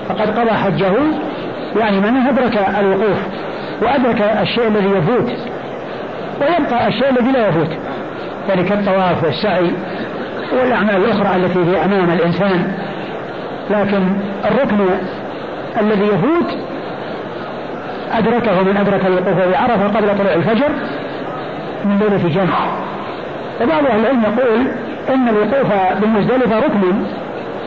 فقد 0.10 0.39
قضى 0.39 0.51
حجه 0.51 0.94
يعني 1.79 2.00
من 2.00 2.27
أدرك 2.27 2.60
الوقوف 2.79 3.17
وأدرك 3.82 4.22
الشيء 4.41 4.67
الذي 4.67 4.89
يفوت 4.89 5.32
ويبقى 6.41 6.88
الشيء 6.88 7.10
الذي 7.10 7.32
لا 7.32 7.48
يفوت. 7.48 7.70
يعني 8.50 8.63
كالطواف 8.63 9.24
والسعي 9.24 9.72
والأعمال 10.53 10.96
الأخرى 10.96 11.36
التي 11.36 11.60
هي 11.60 11.86
أمام 11.86 12.10
الإنسان. 12.10 12.72
لكن 13.70 14.03
الركن 14.46 14.77
الذي 15.82 16.05
يفوت 16.05 16.58
أدركه 18.12 18.63
من 18.63 18.77
أدرك 18.77 19.05
الوقوف 19.05 19.48
بعرفة 19.51 19.88
قبل 19.88 20.17
طلوع 20.17 20.34
الفجر 20.34 20.72
من 21.86 22.00
ليلة 22.00 22.30
جمع. 22.30 22.56
وبعض 23.62 23.86
أهل 23.86 24.00
العلم 24.00 24.24
يقول 24.24 24.68
إن 25.10 25.30
الوقوف 25.30 25.74
بالمزدلفة 26.01 26.60
ركن 26.60 26.80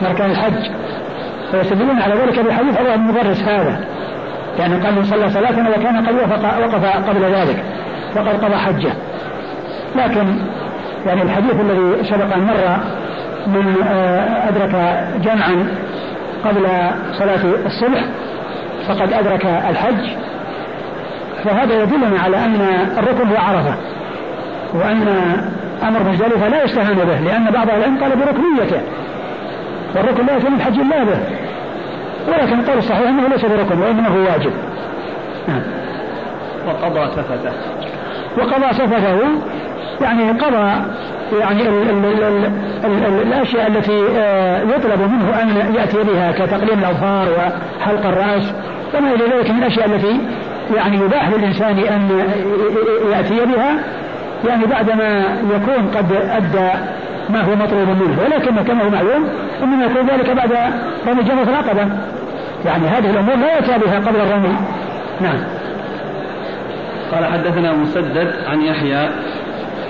من 0.01 0.07
أركان 0.07 0.31
الحج. 0.31 0.71
ويستدلون 1.53 2.01
على 2.01 2.15
ذلك 2.15 2.39
بحديث 2.39 2.77
عروة 2.77 2.95
المدرس 2.95 3.43
هذا. 3.43 3.79
يعني 4.59 4.75
قال 4.75 4.95
من 4.95 5.03
صلى 5.03 5.29
صلاة 5.29 5.69
وكان 5.69 6.07
قد 6.07 6.15
وقف 6.15 7.09
قبل 7.09 7.23
ذلك 7.23 7.63
فقد 8.15 8.45
قضى 8.45 8.55
حجه. 8.55 8.91
لكن 9.95 10.39
يعني 11.05 11.21
الحديث 11.21 11.53
الذي 11.53 12.03
سبق 12.03 12.33
أن 12.33 12.43
مر 12.43 12.77
من 13.47 13.75
آه، 13.87 14.49
أدرك 14.49 15.03
جمعا 15.21 15.67
قبل 16.45 16.67
صلاة 17.13 17.65
الصبح 17.65 18.03
فقد 18.87 19.13
أدرك 19.13 19.45
الحج. 19.45 20.09
فهذا 21.43 21.83
يدلنا 21.83 22.19
على 22.19 22.37
أن 22.37 22.61
الركن 22.97 23.27
هو 23.27 23.37
عرفة. 23.37 23.75
وأن 24.73 25.07
أمر 25.83 26.03
مزدلفة 26.03 26.47
لا 26.47 26.63
يستهان 26.63 26.95
به 26.95 27.19
لأن 27.19 27.51
بعض 27.51 27.69
العلم 27.69 27.97
قال 28.03 28.11
بركنيته. 28.15 28.81
والركن 29.95 30.25
لا 30.25 30.37
يتم 30.37 30.53
الحج 30.53 30.79
إلا 30.79 31.03
به. 31.03 31.19
ولكن 32.27 32.59
القول 32.59 32.77
الصحيح 32.77 33.07
أنه 33.07 33.27
ليس 33.27 33.45
بركن 33.45 33.81
وإنما 33.81 34.07
هو 34.07 34.19
واجب. 34.19 34.51
نعم. 35.47 35.61
وقضى 36.67 37.11
سفته. 37.15 37.51
وقضى 38.37 38.73
سفته. 38.73 39.19
يعني 40.01 40.31
قضى 40.31 40.71
يعني 41.39 41.61
ال 41.61 41.89
ال 41.89 42.05
ال 42.05 42.45
ال 42.85 43.05
ال 43.05 43.27
الأشياء 43.27 43.67
التي 43.67 44.07
آه، 44.17 44.61
يطلب 44.63 45.01
منه 45.01 45.41
أن 45.41 45.75
يأتي 45.75 45.97
بها 46.03 46.31
كتقليم 46.31 46.79
الأظفار 46.79 47.27
وحلق 47.31 48.05
الرأس 48.05 48.53
وما 48.97 49.13
إلى 49.13 49.23
ذلك 49.23 49.49
من 49.49 49.57
الأشياء 49.57 49.85
التي 49.85 50.19
يعني 50.75 50.97
يباح 50.97 51.29
للإنسان 51.29 51.79
أن 51.79 52.25
يأتي 53.11 53.45
بها. 53.45 53.79
يعني 54.47 54.65
بعدما 54.65 55.23
يكون 55.55 55.87
قد 55.87 56.11
أدى 56.11 56.69
ما 57.29 57.41
هو 57.41 57.55
مطلوب 57.55 57.87
منه 57.87 58.17
ولكن 58.25 58.63
كما 58.63 58.83
هو 58.83 58.89
معلوم 58.89 59.29
إنما 59.63 59.85
يكون 59.85 60.05
ذلك 60.05 60.29
بعد 60.29 60.51
رمي 61.07 61.23
جمره 61.23 61.49
العقبة. 61.49 61.87
يعني 62.65 62.87
هذه 62.87 63.09
الأمور 63.09 63.35
لا 63.35 63.55
ياتى 63.55 63.85
بها 63.85 63.99
قبل 63.99 64.19
الرمي. 64.19 64.55
نعم. 65.21 65.39
قال 67.11 67.25
حدثنا 67.25 67.73
مسدد 67.73 68.33
عن 68.47 68.61
يحيى 68.61 69.09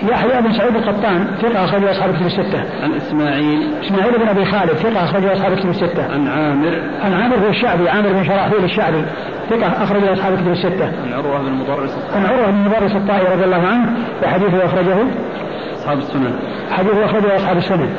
يحيى 0.04 0.42
بن 0.42 0.52
سعيد 0.54 0.76
القطان 0.76 1.28
ثقة 1.42 1.66
أخرجه 1.66 1.92
أصحاب 1.92 2.16
كتب 2.16 2.26
الستة. 2.26 2.64
عن 2.84 2.94
إسماعيل 2.94 3.74
إسماعيل 3.86 4.20
بن 4.20 4.28
أبي 4.28 4.46
خالد 4.46 4.72
ثقة 4.72 5.04
أخرجه 5.04 5.34
أصحاب 5.34 5.56
كتب 5.56 5.70
الستة. 5.70 6.14
عن 6.14 6.28
عامر 6.28 6.82
عن 7.02 7.14
عامر 7.14 7.36
بن 7.36 7.50
الشعبي 7.50 7.90
عامر 7.90 8.14
بن 8.14 8.24
شراحيل 8.24 8.64
الشعبي 8.64 9.06
ثقة 9.50 9.84
أخرجه 9.84 10.14
أصحاب 10.14 10.36
كتب 10.36 10.52
الستة. 10.52 10.86
عن 10.86 11.14
عروة 11.14 11.40
بن 11.40 11.52
مضرس 11.52 11.98
عن 12.16 12.26
عروة 12.26 12.52
بن 12.52 12.58
مضرس 12.58 12.96
الطائي 12.96 13.34
رضي 13.34 13.44
الله 13.44 13.68
عنه 13.68 13.98
وحديثه 14.24 14.66
أخرجه 14.66 14.96
أصحاب 15.78 15.98
السنن 15.98 16.40
حديثه 16.72 17.06
أخرجه 17.06 17.36
أصحاب 17.36 17.58
السنن. 17.58 17.90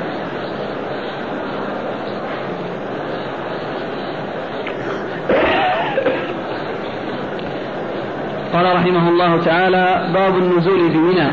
قال 8.53 8.77
رحمه 8.77 9.09
الله 9.09 9.41
تعالى 9.41 10.09
باب 10.15 10.37
النزول 10.37 10.89
بمنى 10.89 11.31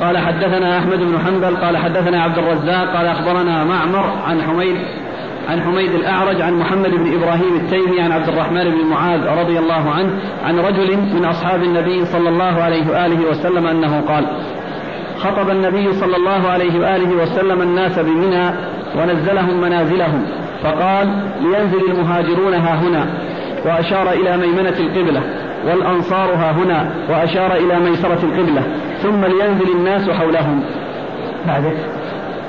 قال 0.00 0.18
حدثنا 0.18 0.78
أحمد 0.78 0.98
بن 0.98 1.18
حنبل 1.18 1.56
قال 1.56 1.76
حدثنا 1.76 2.22
عبد 2.22 2.38
الرزاق 2.38 2.96
قال 2.96 3.06
أخبرنا 3.06 3.64
معمر 3.64 4.04
عن 4.26 4.42
حميد 4.42 4.76
عن 5.48 5.62
حميد 5.62 5.94
الأعرج 5.94 6.40
عن 6.40 6.54
محمد 6.58 6.90
بن 6.90 7.14
إبراهيم 7.14 7.56
التيمي 7.56 8.00
عن 8.00 8.12
عبد 8.12 8.28
الرحمن 8.28 8.64
بن 8.64 8.86
معاذ 8.90 9.26
رضي 9.40 9.58
الله 9.58 9.90
عنه 9.90 10.10
عن 10.44 10.58
رجل 10.58 10.96
من 10.96 11.24
أصحاب 11.24 11.62
النبي 11.62 12.04
صلى 12.04 12.28
الله 12.28 12.62
عليه 12.62 12.90
وآله 12.90 13.30
وسلم 13.30 13.66
أنه 13.66 14.00
قال 14.00 14.24
خطب 15.18 15.50
النبي 15.50 15.92
صلى 15.92 16.16
الله 16.16 16.48
عليه 16.48 16.80
وآله 16.80 17.22
وسلم 17.22 17.62
الناس 17.62 17.98
بمنى 17.98 18.50
ونزلهم 18.96 19.60
منازلهم 19.60 20.26
فقال 20.62 21.08
لينزل 21.40 21.90
المهاجرون 21.90 22.54
ها 22.54 22.74
هنا 22.74 23.06
وأشار 23.64 24.12
إلى 24.12 24.36
ميمنة 24.36 24.74
القبلة 24.80 25.22
والأنصار 25.66 26.34
ها 26.34 26.52
هنا 26.52 26.90
وأشار 27.10 27.56
إلى 27.56 27.80
ميسرة 27.80 28.18
القبلة. 28.22 28.62
ثم 29.04 29.24
لينزل 29.24 29.76
الناس 29.76 30.10
حولهم. 30.10 30.60
بعد 31.46 31.64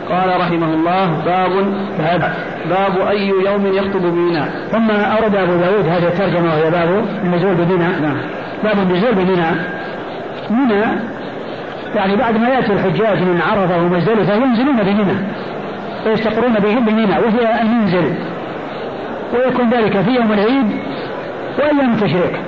قال 0.10 0.40
رحمه 0.40 0.74
الله 0.74 1.06
باب 1.26 1.52
باب 2.00 2.34
باب 2.70 3.08
أي 3.08 3.28
يوم 3.28 3.66
يخطب 3.74 4.02
بمنى 4.02 4.46
ثم 4.72 4.92
أورد 4.92 5.36
أبو 5.36 5.56
داود 5.56 5.86
هذه 5.88 6.08
الترجمة 6.08 6.50
وهي 6.50 6.72
باب 6.72 7.06
النزول 7.24 7.56
بمنى 7.56 7.88
نعم. 8.02 8.18
باب 8.64 8.78
النزول 8.80 9.16
بمنى 9.16 9.46
منى 10.50 10.84
يعني 11.96 12.16
بعد 12.16 12.38
ما 12.38 12.50
يأتي 12.50 12.74
الحجاج 12.74 13.22
من 13.22 13.42
عرفة 13.42 13.78
ومزدلفة 13.78 14.34
ينزلون 14.34 14.84
بمنى. 14.84 15.18
ويستقرون 16.06 16.54
بهم؟ 16.54 16.86
بمنى 16.86 17.20
وهي 17.20 17.62
المنزل. 17.62 18.14
ويكون 19.34 19.70
ذلك 19.70 20.02
في 20.02 20.12
يوم 20.12 20.34
العيد 20.34 20.68
وأيام 21.60 21.94
التشريق. 21.94 22.40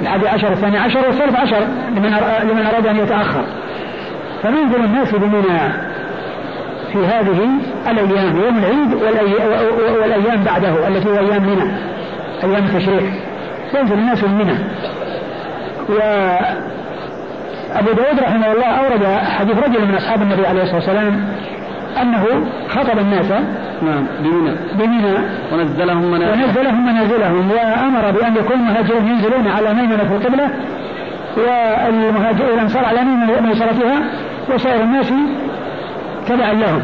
الحادي 0.00 0.28
عشر 0.28 0.52
الثاني 0.52 0.78
عشر 0.78 1.06
والثالث 1.06 1.36
عشر 1.36 1.60
لمن 1.96 2.16
لمن 2.50 2.66
أراد 2.66 2.86
أن 2.86 2.96
يتأخر. 2.96 3.44
فمنزل 4.42 4.84
الناس 4.84 5.14
بمنى 5.14 5.58
في 6.92 6.98
هذه 6.98 7.48
الأيام 7.90 8.36
يوم 8.36 8.58
العيد 8.58 8.94
والأيام 10.02 10.44
بعده 10.44 10.88
التي 10.88 11.08
هي 11.08 11.18
أيام 11.18 11.42
منى 11.42 11.72
أيام 12.44 12.64
التشريق 12.64 13.12
ينزل 13.74 13.94
الناس 13.94 14.24
من 14.24 14.34
منى. 14.34 14.54
وأبو 15.88 16.62
داود 17.92 18.20
رحمه 18.20 18.52
الله 18.52 18.66
أورد 18.66 19.06
حديث 19.38 19.58
رجل 19.58 19.86
من 19.86 19.94
أصحاب 19.94 20.22
النبي 20.22 20.46
عليه 20.46 20.62
الصلاة 20.62 20.76
والسلام 20.76 21.28
أنه 22.02 22.26
خطب 22.68 22.98
الناس. 22.98 23.30
نعم 23.82 24.06
بمنى. 24.20 24.56
بمنى. 24.72 25.14
ونزلهم 25.52 26.10
منازل. 26.10 26.44
ونزلهم 26.44 26.86
منازلهم 26.86 27.50
وأمر 27.50 28.10
بأن 28.10 28.36
يكون 28.36 28.56
المهاجرون 28.56 29.06
ينزلون 29.06 29.48
على 29.48 29.74
ميمنة 29.74 30.02
القبلة 30.02 30.50
والمهاجر 31.36 32.54
الأنصار 32.54 32.84
على 32.84 33.04
ميسرتها 33.42 34.02
وسائر 34.54 34.82
الناس 34.82 35.12
تبعا 36.26 36.52
لهم. 36.52 36.82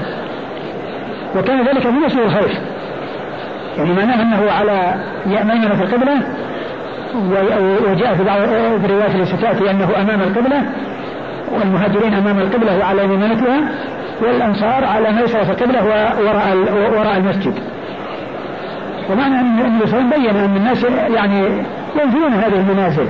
وكان 1.37 1.67
ذلك 1.67 1.81
في 1.81 1.89
نسل 2.07 2.21
الخوف. 2.21 2.53
يعني 3.79 3.93
معناه 3.93 4.23
أنه 4.23 4.51
على 4.51 4.95
ميمنة 5.27 5.83
القبلة 5.83 6.23
وجاء 7.91 8.15
في 8.15 8.25
بعض 8.25 8.41
الروايات 8.85 9.15
التي 9.15 9.37
تأتي 9.37 9.71
أنه 9.71 9.89
أمام 10.01 10.21
القبلة 10.21 10.63
والمهاجرين 11.53 12.15
أمام 12.15 12.39
القبلة 12.39 12.79
وعلى 12.79 13.05
يمينتها 13.05 13.61
والأنصار 14.23 14.85
على 14.85 15.13
ميسرة 15.13 15.51
القبلة 15.51 15.85
وراء 15.85 16.57
وراء 16.99 17.17
المسجد. 17.17 17.55
ومعنى 19.11 19.41
أن 19.41 19.61
النبي 19.61 19.87
صلى 19.87 20.01
الله 20.01 20.15
عليه 20.15 20.19
وسلم 20.19 20.33
بين 20.33 20.37
أن 20.37 20.57
الناس 20.57 20.85
يعني 21.15 21.39
ينزلون 22.03 22.33
هذه 22.33 22.61
المنازل. 22.61 23.09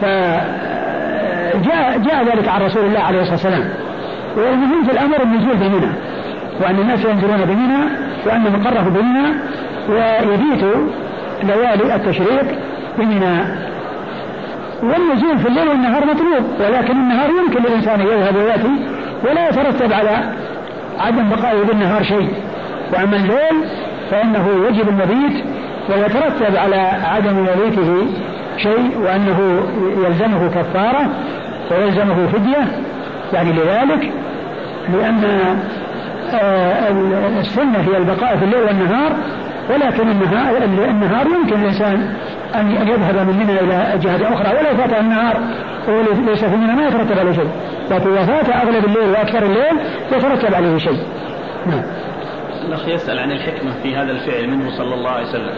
فجاء 0.00 1.98
جاء 1.98 2.24
ذلك 2.24 2.48
عن 2.48 2.62
رسول 2.62 2.84
الله 2.84 3.00
عليه 3.00 3.20
الصلاة 3.20 3.34
والسلام. 3.34 3.64
والمهم 4.36 4.84
في 4.84 4.92
الأمر 4.92 5.22
النزول 5.22 5.56
بمنى 5.56 5.92
وأن 6.60 6.78
الناس 6.78 7.04
ينزلون 7.04 7.44
بمنى 7.44 7.78
وأن 8.26 8.42
مقره 8.52 8.88
بمنى 8.88 9.34
ويبيت 9.88 10.64
ليالي 11.42 11.94
التشريق 11.94 12.58
بمنى. 12.98 13.68
والنزول 14.82 15.38
في 15.38 15.48
الليل 15.48 15.68
والنهار 15.68 16.04
مطلوب 16.04 16.44
ولكن 16.60 16.96
النهار 16.96 17.30
يمكن 17.30 17.62
للإنسان 17.62 18.00
يذهب 18.00 18.36
ويأتي 18.36 18.70
ولا 19.24 19.48
يترتب 19.48 19.92
على 19.92 20.32
عدم 20.98 21.28
بقائه 21.28 21.62
بالنهار 21.62 22.02
شيء. 22.02 22.28
وأما 22.92 23.16
الليل 23.16 23.68
فإنه 24.10 24.48
يجب 24.68 24.88
المبيت 24.88 25.44
ويترتب 25.88 26.56
على 26.56 26.76
عدم 27.04 27.36
مبيته 27.42 28.06
شيء 28.56 28.98
وأنه 28.98 29.62
يلزمه 30.04 30.48
كفارة 30.48 31.10
ويلزمه 31.70 32.26
فدية 32.26 32.82
يعني 33.32 33.52
لذلك 33.52 34.12
لأن 34.92 35.24
آه، 36.34 36.88
السنة 37.40 37.78
هي 37.78 37.96
البقاء 37.96 38.36
في 38.36 38.44
الليل 38.44 38.62
والنهار 38.62 39.12
ولكن 39.70 40.08
النهار, 40.08 40.56
النهار 40.90 41.26
يمكن 41.26 41.60
الإنسان 41.60 42.14
أن 42.54 42.70
يذهب 42.70 43.26
من 43.26 43.36
منى 43.38 43.60
إلى 43.60 43.98
جهة 43.98 44.34
أخرى 44.34 44.48
ولو 44.48 44.76
فات 44.76 45.00
النهار 45.00 45.40
وليس 45.88 46.44
في 46.44 46.56
منى 46.56 46.72
ما 46.72 46.88
يترتب 46.88 47.18
عليه 47.18 47.32
شيء. 47.32 47.50
لكن 47.90 48.12
إذا 48.12 48.26
فات 48.26 48.48
أغلب 48.48 48.84
الليل 48.84 49.10
وأكثر 49.10 49.42
الليل 49.42 49.76
يترتب 50.12 50.54
عليه 50.54 50.78
شيء. 50.78 51.02
نعم. 51.66 51.82
الأخ 52.68 52.88
يسأل 52.88 53.18
عن 53.18 53.32
الحكمة 53.32 53.70
في 53.82 53.96
هذا 53.96 54.12
الفعل 54.12 54.48
منه 54.48 54.70
صلى 54.78 54.94
الله 54.94 55.10
عليه 55.10 55.26
وسلم. 55.28 55.52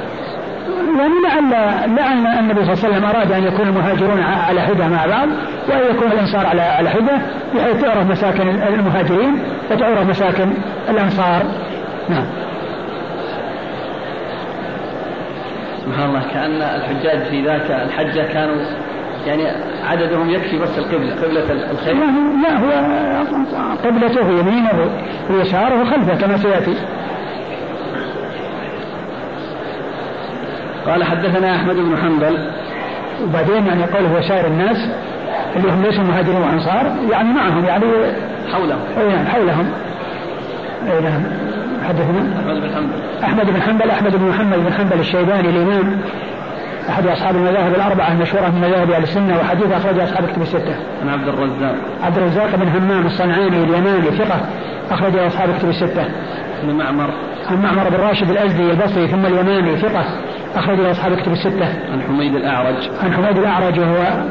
يعني 0.99 1.15
لعل 1.25 1.51
لعل 1.97 2.39
النبي 2.39 2.65
صلى 2.65 2.73
الله 2.73 2.85
عليه 2.85 2.95
وسلم 2.97 3.05
أراد 3.05 3.33
أن 3.33 3.45
يكون 3.45 3.69
المهاجرون 3.69 4.23
على 4.23 4.61
حدة 4.61 4.89
مع 4.89 5.07
بعض 5.07 5.29
وأن 5.69 5.97
يكون 5.97 6.13
الأنصار 6.13 6.47
على 6.47 6.63
على 6.63 6.91
حدة 6.91 7.19
بحيث 7.55 7.81
تعرف 7.81 8.11
مساكن 8.11 8.49
المهاجرين 8.49 9.43
وتعرف 9.71 10.09
مساكن 10.09 10.53
الأنصار. 10.91 11.43
نعم. 12.09 12.25
سبحان 15.85 16.09
الله 16.09 16.23
كأن 16.33 16.63
الحجاج 16.63 17.23
في 17.23 17.45
ذاك 17.45 17.71
الحجة 17.71 18.33
كانوا 18.33 18.57
يعني 19.27 19.43
عددهم 19.85 20.31
يكفي 20.31 20.59
بس 20.59 20.79
القبلة 20.79 21.15
قبلة 21.23 21.71
الخير. 21.71 21.95
لا 22.43 22.59
هو 22.59 22.71
قبلته 23.85 24.31
يمينه 24.31 24.91
ويساره 25.31 25.85
خلفه 25.85 26.15
كما 26.15 26.37
سيأتي. 26.37 26.75
قال 30.87 31.05
حدثنا 31.05 31.57
أحمد 31.57 31.77
بن 31.77 31.97
حنبل. 31.97 32.51
وبعدين 33.25 33.67
يعني 33.67 33.85
قوله 33.85 34.19
وسائر 34.19 34.47
الناس 34.47 34.89
اللي 35.57 35.73
هم 35.73 35.83
ليسوا 35.83 36.05
مهاجرين 36.05 36.43
وأنصار 36.43 36.93
يعني 37.11 37.29
معهم 37.29 37.65
يعني 37.65 37.85
حولهم. 38.53 38.81
أي 38.99 39.09
نعم 39.09 39.27
حولهم. 39.27 39.73
أي 40.87 41.01
نعم. 41.01 41.23
حدثنا 41.91 42.41
أحمد 42.41 42.61
بن 42.61 42.71
حنبل 42.71 43.21
أحمد 43.23 43.47
بن 43.47 43.63
حنبل 43.63 43.91
أحمد 43.91 44.17
بن 44.17 44.29
محمد 44.29 44.59
بن 44.59 44.73
حنبل 44.73 45.01
الشيباني 45.01 45.49
الإمام 45.49 46.01
أحد 46.89 47.07
أصحاب 47.07 47.37
المذاهب 47.37 47.75
الأربعة 47.75 48.13
المشهورة 48.13 48.49
من 48.49 48.61
مذاهب 48.61 48.91
أهل 48.91 49.03
السنة 49.03 49.37
وحديث 49.39 49.73
أخرج 49.73 49.99
أصحاب 49.99 50.25
الكتب 50.25 50.43
الستة. 50.43 50.77
عن 51.03 51.09
عبد 51.09 51.29
الرزاق. 51.29 51.75
عبد 52.03 52.19
الرزاق 52.19 52.57
بن 52.57 52.69
همام 52.69 53.07
الصنعاني 53.07 53.65
اليماني 53.65 54.11
ثقة 54.11 54.41
أخرج 54.91 55.17
أصحاب 55.17 55.51
الكتب 55.51 55.69
الستة. 55.69 56.05
عن 56.63 56.77
معمر. 56.77 57.11
عن 57.51 57.63
معمر 57.63 57.89
بن 57.89 57.97
راشد 57.97 58.31
الأزدي 58.31 58.71
البصري 58.71 59.09
ثم 59.09 59.27
اليماني 59.27 59.77
ثقة 59.77 60.05
أخرج 60.57 60.81
أصحاب 60.81 61.13
الكتب 61.13 61.33
الستة. 61.33 61.69
عن 61.93 62.03
حميد 62.03 62.35
الأعرج. 62.35 62.91
عن 63.03 63.13
حميد 63.13 63.39
الأعرج 63.39 63.79
وهو 63.79 64.25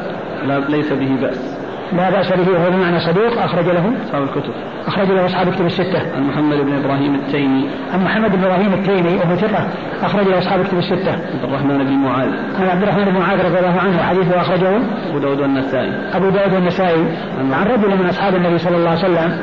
لا 0.46 0.58
ليس 0.58 0.92
به 0.92 1.16
بأس. 1.20 1.56
لا 1.92 2.10
بأس 2.10 2.32
به 2.32 2.52
وهو 2.52 2.70
بمعنى 2.70 3.00
صدوق 3.00 3.42
أخرج 3.42 3.64
له 3.66 3.92
أصحاب 4.04 4.22
الكتب. 4.22 4.52
أخرج 4.86 5.10
له 5.10 5.26
أصحاب 5.26 5.48
الكتب 5.48 5.66
الستة. 5.66 6.02
عن 6.16 6.22
محمد 6.22 6.56
بن 6.56 6.72
إبراهيم 6.84 7.14
التيمي. 7.14 7.68
عن 7.92 8.04
محمد 8.04 8.36
بن 8.36 8.44
إبراهيم 8.44 8.72
التيمي 8.72 9.16
وهو 9.16 9.36
ثقة 9.36 9.68
أخرج 10.02 10.28
له 10.28 10.38
أصحاب 10.38 10.60
الكتب 10.60 10.78
الستة. 10.78 11.12
عبد 11.12 11.44
الرحمن 11.44 11.78
بن 11.78 11.92
معاذ. 11.92 12.28
عن 12.60 12.68
عبد 12.68 12.82
الرحمن 12.82 13.04
بن 13.04 13.18
معاذ 13.18 13.44
رضي 13.46 13.58
الله 13.58 13.80
عنه 13.80 14.02
حديثه 14.02 14.40
أخرجه. 14.40 14.76
أبو 15.10 15.18
داود 15.18 15.40
والنسائي. 15.40 15.92
أبو 16.12 16.28
داود 16.28 16.52
والنسائي. 16.52 17.04
عن 17.52 17.66
رجل 17.66 17.98
من 17.98 18.06
أصحاب 18.06 18.34
النبي 18.34 18.58
صلى 18.58 18.76
الله 18.76 18.90
عليه 18.90 18.98
وسلم 18.98 19.40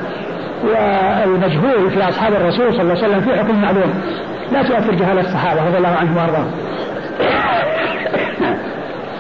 والمجهول 0.64 1.92
في 1.92 2.10
أصحاب 2.10 2.34
الرسول 2.34 2.74
صلى 2.74 2.82
الله 2.82 3.04
عليه 3.04 3.08
وسلم 3.08 3.22
في 3.22 3.40
حكم 3.40 3.62
معلوم. 3.62 3.94
لا 4.52 4.64
تؤثر 4.64 4.94
جهالة 4.94 5.22
الصحابة 5.22 5.68
رضي 5.68 5.78
الله 5.78 5.96
عنهم 5.96 6.18
وأرضاهم. 6.18 6.52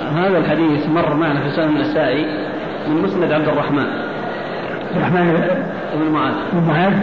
هذا 0.17 0.37
الحديث 0.37 0.89
مر 0.89 1.13
معنا 1.13 1.41
في 1.41 1.49
سنن 1.49 1.69
النسائي. 1.69 2.25
من 2.89 3.01
مسند 3.03 3.31
عبد 3.31 3.47
الرحمن. 3.47 3.85
عبد 4.85 4.95
الرحمن 4.95 5.47
بن 5.93 6.11
معاذ. 6.11 6.33
بن 6.53 6.67
معاذ. 6.67 6.93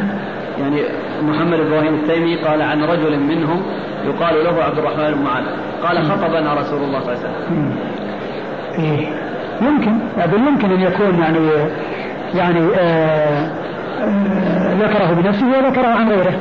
يعني 0.60 0.82
محمد 1.22 1.60
إبراهيم 1.60 1.94
التيمي 1.94 2.36
قال 2.36 2.62
عن 2.62 2.84
رجل 2.84 3.18
منهم 3.20 3.62
يقال 4.06 4.44
له 4.44 4.64
عبد 4.64 4.78
الرحمن 4.78 5.14
بن 5.14 5.22
معاذ. 5.24 5.44
قال 5.82 6.04
خطبنا 6.04 6.54
رسول 6.54 6.82
الله 6.82 7.00
صلى 7.00 7.12
الله 7.12 7.20
عليه 7.20 7.28
وسلم. 7.28 7.76
إيه. 8.78 9.08
يمكن. 9.62 9.98
يعني 10.18 10.36
يمكن 10.36 10.72
أن 10.72 10.80
يكون 10.80 11.18
يعني 11.18 11.38
يعني 12.34 12.60
آه 12.76 13.50
ذكره 14.80 15.12
بنفسه 15.12 15.46
وذكره 15.46 15.86
عن 15.86 16.08
غيره. 16.08 16.34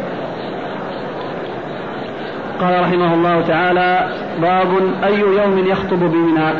قال 2.61 2.81
رحمه 2.81 3.13
الله 3.13 3.41
تعالى 3.41 4.09
باب 4.41 4.67
أي 5.03 5.19
يوم 5.19 5.57
يخطب 5.67 5.99
بمنى. 5.99 6.53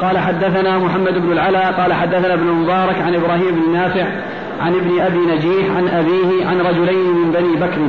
قال 0.00 0.18
حدثنا 0.18 0.78
محمد 0.78 1.18
بن 1.18 1.32
العلاء 1.32 1.72
قال 1.72 1.92
حدثنا 1.92 2.34
ابن 2.34 2.48
المبارك 2.48 3.02
عن 3.02 3.14
إبراهيم 3.14 3.54
بن 3.54 3.72
نافع 3.72 4.06
عن 4.60 4.74
ابن 4.74 5.00
أبي 5.00 5.18
نجيح 5.18 5.76
عن 5.76 5.88
أبيه 5.88 6.46
عن 6.46 6.60
رجلين 6.60 7.14
من 7.14 7.32
بني 7.32 7.56
بكر. 7.56 7.80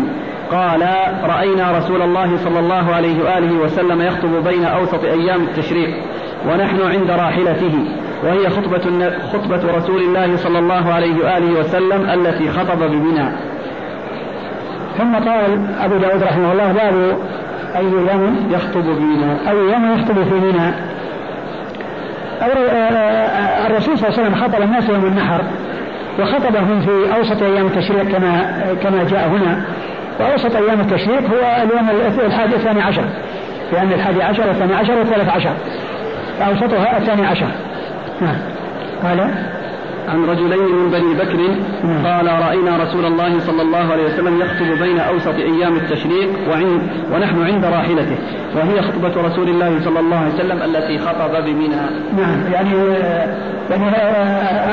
قال 0.52 0.82
رأينا 1.24 1.78
رسول 1.78 2.02
الله 2.02 2.38
صلى 2.38 2.60
الله 2.60 2.96
عليه 2.96 3.24
وآله 3.24 3.54
وسلم 3.54 4.02
يخطب 4.02 4.44
بين 4.44 4.66
أوسط 4.66 5.04
أيام 5.04 5.42
التشريق 5.42 5.90
ونحن 6.48 6.82
عند 6.82 7.12
راحلته 7.12 7.86
وهي 8.24 8.50
خطبة, 8.50 9.10
خطبة 9.34 9.78
رسول 9.78 10.02
الله 10.02 10.36
صلى 10.36 10.60
الله 10.60 10.94
عليه 10.94 11.16
وآله 11.24 11.60
وسلم 11.60 12.10
التي 12.10 12.52
خطب 12.52 12.80
بمنى. 12.80 13.32
ثم 14.98 15.16
قال 15.16 15.68
أبو 15.80 15.98
داود 15.98 16.24
رحمه 16.24 16.52
الله 16.52 16.72
باب 16.72 17.18
أي 17.76 17.86
يوم 17.86 18.48
يخطب 18.52 18.84
بمنى؟ 18.84 19.50
أي 19.50 19.58
يوم 19.58 19.94
يخطب 19.94 20.24
في 20.24 20.34
منى؟ 20.34 20.74
الرسول 22.42 23.98
صلى 23.98 24.10
الله 24.10 24.20
عليه 24.20 24.30
وسلم 24.30 24.36
خطب 24.36 24.62
الناس 24.62 24.90
يوم 24.90 25.06
النحر 25.06 25.42
وخطبهم 26.20 26.82
في 26.82 27.16
أوسط 27.18 27.44
أيام 27.44 27.66
التشريق 27.66 28.04
كما 28.04 28.56
كما 28.84 29.04
جاء 29.04 29.28
هنا. 29.28 29.62
وأوسط 30.20 30.56
أيام 30.56 30.80
التشريق 30.80 31.22
هو 31.30 31.64
اليوم 31.64 31.90
الحادي 32.26 32.56
الثاني 32.56 32.82
عشر 32.82 33.04
لأن 33.74 33.94
الحادي 33.94 34.24
عشر 34.24 34.48
والثاني 34.48 34.76
عشر 34.76 34.94
والثالث 34.94 35.30
عشر. 35.30 35.54
فأوسطها 36.40 36.98
الثاني 36.98 37.28
عشر. 37.28 37.48
نعم. 38.22 38.36
قال 39.04 39.32
عن 40.10 40.26
رجلين 40.26 40.76
من 40.76 40.92
بني 40.92 41.14
بكر. 41.14 41.40
قال 42.06 42.28
رأينا 42.28 42.78
رسول 42.84 43.06
الله 43.06 43.40
صلى 43.40 43.62
الله 43.62 43.92
عليه 43.92 44.04
وسلم 44.04 44.42
يخطب 44.42 44.84
بين 44.84 45.00
أوسط 45.00 45.36
أيام 45.36 45.76
التشريق 45.76 46.30
وعند 46.50 46.82
ونحن 47.14 47.44
عند 47.44 47.66
راحلته 47.66 48.18
وهي 48.56 48.82
خطبة 48.82 49.28
رسول 49.28 49.50
الله 49.50 49.80
صلى 49.84 50.00
الله 50.00 50.18
عليه 50.18 50.34
وسلم 50.34 50.62
التي 50.62 51.00
خطب 51.00 51.44
بمنى. 51.46 51.76
نعم 52.18 52.54
يعني 52.54 52.70
يعني 53.70 53.86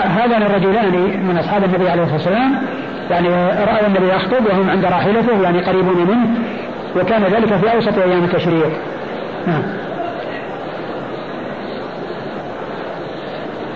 هذان 0.05 0.43
الرجلان 0.43 1.27
من 1.29 1.39
أصحاب 1.39 1.65
النبي 1.65 1.89
عليه 1.89 2.03
الصلاة 2.03 2.17
والسلام 2.17 2.53
يعني 3.11 3.29
رأوا 3.65 3.87
النبي 3.87 4.09
يخطب 4.09 4.47
وهم 4.47 4.71
عند 4.71 4.85
راحلته 4.85 5.43
يعني 5.43 5.61
قريبون 5.61 6.07
منه 6.09 6.29
وكان 6.97 7.23
ذلك 7.23 7.57
في 7.57 7.75
أوسط 7.75 7.99
أيام 7.99 8.25
التشريق. 8.25 8.71
نعم. 9.47 9.63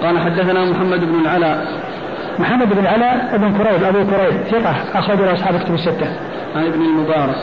قال 0.03 0.19
حدثنا 0.19 0.65
محمد 0.65 1.05
بن 1.05 1.21
العلاء 1.21 1.67
محمد 2.39 2.69
بن 2.73 2.79
العلاء 2.79 3.37
بن 3.37 3.53
كريب 3.53 3.85
أبو 3.85 4.11
كريب 4.11 4.43
ثقة 4.51 4.99
أخرج 4.99 5.21
له 5.21 5.35
أصحاب 5.35 5.61
كتب 5.61 5.75
الستة 5.75 6.09
عن 6.57 6.67
ابن 6.67 6.83
المبارك 6.83 7.37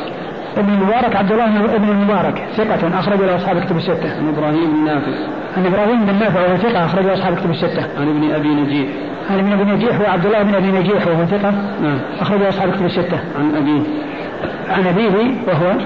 ابن 0.57 0.73
المبارك 0.73 1.15
عبد 1.15 1.31
الله 1.31 1.77
بن 1.77 1.89
المبارك 1.89 2.43
ثقة 2.57 2.99
أخرج 2.99 3.19
له 3.19 3.35
أصحاب 3.35 3.59
كتب 3.59 3.77
الستة. 3.77 4.17
عن 4.17 4.27
إبراهيم 4.27 4.73
بن 4.73 4.85
نافع. 4.85 5.11
عن 5.57 5.65
إبراهيم 5.65 6.05
بن 6.05 6.13
نافع 6.19 6.41
وهو 6.41 6.57
ثقة 6.57 6.85
أخرج 6.85 7.05
له 7.05 7.13
أصحاب 7.13 7.35
كتب 7.35 7.49
الستة. 7.49 7.87
عن 7.99 8.07
ابن 8.07 8.31
أبي 8.31 8.47
نجيح. 8.47 8.89
عن 9.29 9.39
ابن 9.39 9.51
أبي 9.51 9.71
نجيح 9.71 10.01
وعبد 10.01 10.25
الله 10.25 10.43
بن 10.43 10.55
أبي 10.55 10.71
نجيح 10.71 11.07
وهو 11.07 11.25
ثقة. 11.25 11.51
نعم. 11.81 11.99
أخرج 12.19 12.39
له 12.39 12.49
أصحاب 12.49 12.71
كتب 12.71 12.85
الستة. 12.85 13.19
عن 13.39 13.55
أبيه. 13.55 13.81
عن 14.69 14.87
أبيه 14.87 15.35
وهو 15.47 15.77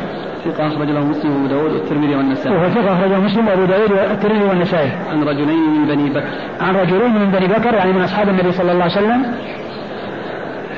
ثقة 0.46 0.68
أخرج 0.68 0.90
له 0.90 1.00
مسلم 1.00 1.32
وأبو 1.32 1.48
داود 1.48 1.72
والترمذي 1.72 2.16
والنسائي. 2.16 2.56
وهو 2.56 2.70
ثقة 2.70 2.94
أخرجه 2.94 3.20
مسلم 3.20 3.48
وأبو 3.48 3.66
داود 3.66 3.92
والترمذي 3.92 4.44
والنسائي. 4.44 4.90
عن 5.12 5.24
رجلين 5.24 5.60
من 5.60 5.88
بني 5.88 6.10
بكر. 6.10 6.28
عن 6.62 6.76
رجلين 6.76 7.14
من 7.14 7.32
بني 7.32 7.48
بكر 7.48 7.74
يعني 7.74 7.94
من 7.94 8.02
أصحاب 8.02 8.30
النبي 8.30 8.52
صلى 8.52 8.72
الله 8.72 8.84
عليه 8.84 8.94
وسلم. 8.94 9.26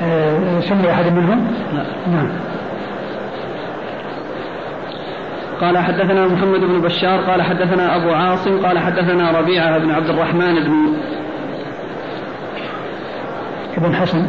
آه، 0.02 0.60
سمي 0.60 0.90
أحد 0.90 1.12
منهم؟ 1.12 1.46
لا. 1.74 1.84
نعم. 2.12 2.28
قال 5.60 5.78
حدثنا 5.78 6.26
محمد 6.26 6.60
بن 6.60 6.80
بشار 6.80 7.20
قال 7.20 7.42
حدثنا 7.42 7.96
أبو 7.96 8.10
عاصم 8.10 8.66
قال 8.66 8.78
حدثنا 8.78 9.30
ربيعة 9.40 9.78
بن 9.78 9.90
عبد 9.90 10.08
الرحمن 10.08 10.54
بن 10.54 10.96
ابن 13.76 13.94
حسن 13.94 14.26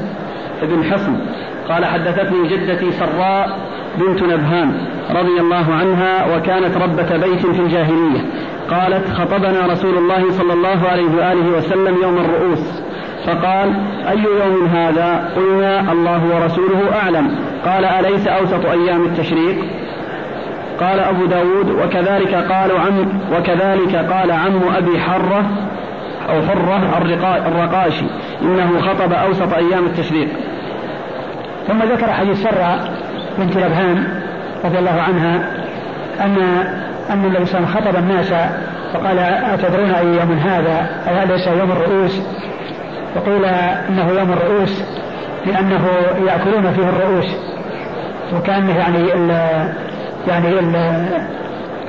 ابن 0.61 0.83
حسن 0.83 1.15
قال 1.69 1.85
حدثتني 1.85 2.47
جدتي 2.47 2.91
سراء 2.91 3.59
بنت 3.97 4.23
نبهان 4.23 4.71
رضي 5.09 5.39
الله 5.39 5.73
عنها 5.73 6.35
وكانت 6.35 6.77
ربة 6.77 7.17
بيت 7.17 7.45
في 7.45 7.59
الجاهلية. 7.59 8.19
قالت 8.69 9.09
خطبنا 9.09 9.65
رسول 9.65 9.97
الله 9.97 10.31
صلى 10.31 10.53
الله 10.53 10.89
عليه 10.91 11.09
وآله 11.17 11.57
وسلم 11.57 12.01
يوم 12.03 12.17
الرؤوس. 12.17 12.81
فقال 13.25 13.73
أي 14.09 14.19
يوم 14.19 14.65
هذا؟ 14.65 15.31
قلنا 15.35 15.91
الله 15.91 16.21
ورسوله 16.35 16.81
أعلم. 17.03 17.35
قال 17.65 17.85
أليس 17.85 18.27
أوسط 18.27 18.65
أيام 18.65 19.05
التشريق؟ 19.05 19.57
قال 20.79 20.99
أبو 20.99 21.25
داود 21.25 21.69
وكذلك 21.69 22.35
قال 22.35 22.71
عم 22.77 23.07
وكذلك 23.37 23.95
قال 23.95 24.31
عم 24.31 24.59
أبي 24.77 24.99
حرة 24.99 25.45
أو 26.29 26.41
حرة 26.41 26.97
الرقاشي 27.47 28.05
إنه 28.41 28.79
خطب 28.79 29.13
أوسط 29.13 29.53
أيام 29.53 29.85
التشريق. 29.85 30.27
ثم 31.67 31.83
ذكر 31.83 32.11
حديث 32.11 32.43
سرة 32.43 32.79
بنت 33.37 33.57
لبهان 33.57 34.03
رضي 34.65 34.79
الله 34.79 35.01
عنها 35.01 35.39
أن 36.21 36.37
أن 37.09 37.25
النبي 37.25 37.45
صلى 37.45 37.59
الله 37.59 37.69
عليه 37.69 37.77
وسلم 37.77 37.91
خطب 37.91 37.95
الناس 37.95 38.33
فقال 38.93 39.19
أتدرون 39.19 39.91
أي 39.91 40.05
يوم 40.05 40.31
هذا؟ 40.31 40.87
أليس 41.23 41.47
يوم 41.47 41.71
الرؤوس؟ 41.71 42.21
وقيل 43.15 43.45
إنه 43.89 44.09
يوم 44.19 44.33
الرؤوس 44.33 44.83
لأنه 45.45 45.87
يأكلون 46.27 46.73
فيه 46.73 46.89
الرؤوس. 46.89 47.35
وكأنه 48.33 48.77
يعني 48.77 49.07
يعني 50.27 50.49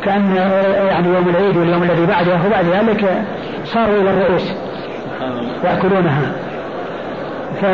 كأن 0.05 0.37
يعني 0.89 1.09
يوم 1.09 1.29
العيد 1.29 1.57
واليوم 1.57 1.83
الذي 1.83 2.07
بعده 2.07 2.39
وبعد 2.47 2.65
ذلك 2.65 3.23
صاروا 3.65 4.01
إلى 4.01 4.11
الرؤوس 4.11 4.53
يأكلونها 5.65 6.33
ف 7.61 7.65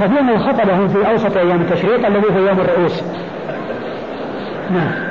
ففيما 0.00 0.38
خطبهم 0.38 0.88
في 0.88 1.10
أوسط 1.10 1.36
أيام 1.36 1.60
التشريق 1.60 2.06
الذي 2.06 2.26
هو 2.34 2.38
يوم 2.38 2.60
الرؤوس. 2.60 3.02
نعم. 4.70 5.08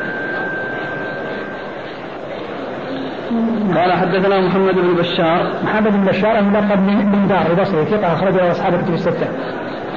قال 3.77 3.93
حدثنا 3.93 4.47
محمد 4.47 4.73
بن 4.73 4.93
بشار. 4.99 5.51
محمد 5.63 5.91
بن 5.91 6.05
بشار 6.05 6.39
الملقب 6.39 6.77
بن 7.11 7.27
دار 7.27 7.45
البصري 7.51 7.85
ثقة 7.85 8.13
أخرجه 8.13 8.51
أصحاب 8.51 8.73
الكتب 8.73 8.93
الستة. 8.93 9.27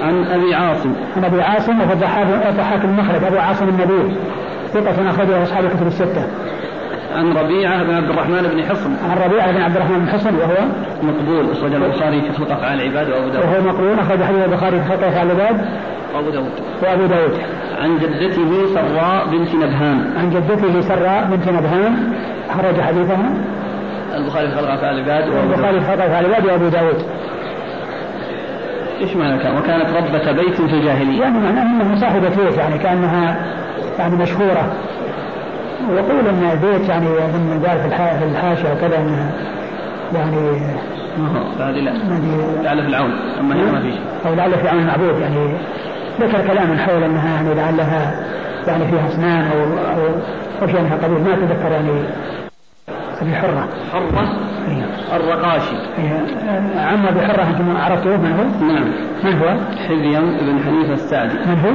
عن 0.03 0.25
أبي 0.25 0.55
عاصم. 0.55 0.93
عن 1.17 1.25
أبي 1.25 1.43
عاصم 1.43 1.81
وهو 1.81 1.93
الضحاك 1.93 2.85
المخرج 2.85 3.25
أبو 3.25 3.37
عاصم 3.37 3.69
النبي 3.69 4.17
ثقة 4.73 5.11
أخرجه 5.11 5.43
أصحاب 5.43 5.65
الكتب 5.65 5.87
الستة. 5.87 6.27
عن 7.17 7.33
ربيعة 7.33 7.83
بن 7.83 7.95
عبد 7.95 8.11
الرحمن 8.11 8.43
بن 8.55 8.63
حصن. 8.63 8.91
عن 9.11 9.19
ربيعة 9.19 9.53
بن 9.53 9.61
عبد 9.61 9.77
الرحمن 9.77 9.99
بن 9.99 10.09
حصن 10.09 10.35
وهو 10.35 10.57
مقبول 11.03 11.51
أخرج 11.53 11.75
البخاري 11.75 12.21
في 12.21 12.33
خلق 12.33 12.53
أفعال 12.53 12.81
العباد 12.81 13.11
وأبو 13.11 13.29
داود. 13.29 13.45
وهو 13.45 13.63
مقبول 13.63 13.99
أخرج 13.99 14.23
حديث 14.23 14.45
البخاري 14.45 14.81
في 14.81 14.89
خلق 14.89 15.07
أفعال 15.07 15.31
العباد 15.31 15.67
وأبو 16.15 16.31
داود. 16.31 16.53
وأبو 16.83 17.07
داود. 17.07 17.33
عن 17.83 17.99
جدته 17.99 18.67
سراء 18.75 19.27
بنت 19.27 19.55
نبهان. 19.55 20.13
عن 20.19 20.31
جدته 20.31 20.81
سراء 20.81 21.29
بنت 21.31 21.49
نبهان. 21.49 22.13
أخرج 22.51 22.81
حديثها. 22.81 23.31
البخاري 24.17 24.49
في 24.49 24.57
خلق 24.57 24.71
أفعال 24.71 24.99
العباد 24.99 25.29
البخاري 25.29 25.81
في 25.81 25.87
خلق 25.87 26.05
أفعال 26.05 26.27
العباد 26.27 26.47
وأبو 26.47 26.69
داود. 26.69 27.03
إيش 29.01 29.17
معنى 29.17 29.39
كان 29.39 29.59
وكانت 29.59 29.91
ربة 29.91 30.33
بيت 30.33 30.55
في 30.55 30.75
الجاهلية. 30.75 31.21
يعني 31.21 31.39
معناه 31.39 31.63
إنها 31.63 31.97
صاحبة 31.97 32.29
بيت 32.29 32.59
يعني 32.59 32.79
كأنها 32.79 33.37
يعني 33.99 34.17
مشهورة. 34.17 34.73
ويقول 35.91 36.27
إن 36.27 36.51
البيت 36.53 36.89
يعني 36.89 37.09
من 37.09 37.63
قال 37.67 37.79
في 37.79 38.25
الحاشية 38.25 38.73
وكذا 38.73 38.99
انها 38.99 39.31
يعني 40.15 40.61
هذه 41.61 41.81
لا. 41.81 41.91
يعني 41.91 42.63
لعل 42.63 42.83
في 42.83 42.89
العون 42.89 43.11
أما 43.41 43.55
هنا 43.55 43.73
ما 43.73 43.81
في 43.81 43.93
أو 44.29 44.35
لعل 44.35 44.53
في 44.53 44.69
عون 44.69 44.81
المعبود 44.81 45.21
يعني 45.21 45.55
ذكر 46.21 46.47
كلاما 46.47 46.77
حول 46.79 47.03
إنها 47.03 47.35
يعني 47.35 47.55
لعلها 47.55 48.25
يعني 48.67 48.87
فيها 48.87 49.09
أسنان 49.09 49.45
أو 49.53 49.59
أو 49.59 50.07
أو 50.63 50.67
شيء 50.67 50.81
من 50.81 50.93
القبيل 50.93 51.19
ما 51.19 51.35
اتذكر 51.35 51.73
يعني 51.73 52.05
ابي 53.23 53.35
حرة. 53.35 53.69
حرة؟ 53.93 54.29
إيه. 54.69 55.17
الرقاشي. 55.17 55.77
إيه. 55.99 56.81
عم 56.81 57.07
أبي 57.07 57.21
حرة 57.21 57.43
أنتم 57.43 57.77
عرفتوه؟ 57.77 58.17
من 58.17 58.33
هو؟ 58.33 58.67
نعم. 58.67 58.85
من 59.25 59.39
هو؟ 59.39 59.57
حذيم 59.89 60.39
بن 60.41 60.63
حنيفه 60.65 60.93
السعدي. 60.93 61.35
من 61.35 61.59
هو؟ 61.65 61.71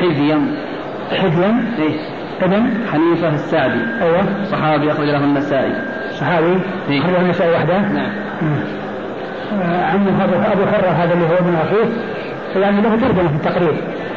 حذيم. 0.00 0.56
حذيم؟ 1.10 1.74
إيه. 1.78 1.96
ابن 2.42 2.70
حنيفة 2.92 3.34
السعدي. 3.34 3.80
أيوه. 4.02 4.44
صحابي 4.44 4.92
أخرج 4.92 5.06
له 5.06 5.24
النسائي. 5.24 5.72
صحابي؟ 6.10 6.58
إيه. 6.90 7.00
أخرج 7.00 7.12
له 7.12 7.20
النسائي 7.20 7.52
وحده؟ 7.52 7.78
نعم. 7.78 8.10
آه، 9.62 9.84
عمه 9.84 10.24
ابو 10.24 10.66
حرة 10.66 10.88
هذا 10.88 11.14
اللي 11.14 11.24
هو 11.24 11.38
ابن 11.38 11.54
أخيه. 11.54 11.88
يعني 12.60 12.80
له 12.80 12.96
ترجمة 12.96 13.28
في 13.28 13.34
التقريب 13.34 13.74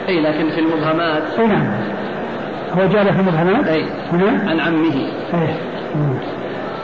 اي 0.09 0.21
لكن 0.21 0.49
في 0.49 0.59
المبهمات. 0.59 1.23
أي 1.39 1.47
نعم. 1.47 1.67
هو 2.77 2.85
جاء 2.87 3.03
في 3.03 3.19
المبهمات؟ 3.19 3.67
اي 3.67 3.85
هنا؟ 4.11 4.51
عن 4.51 4.59
عمه. 4.59 5.07
مم. 5.95 6.13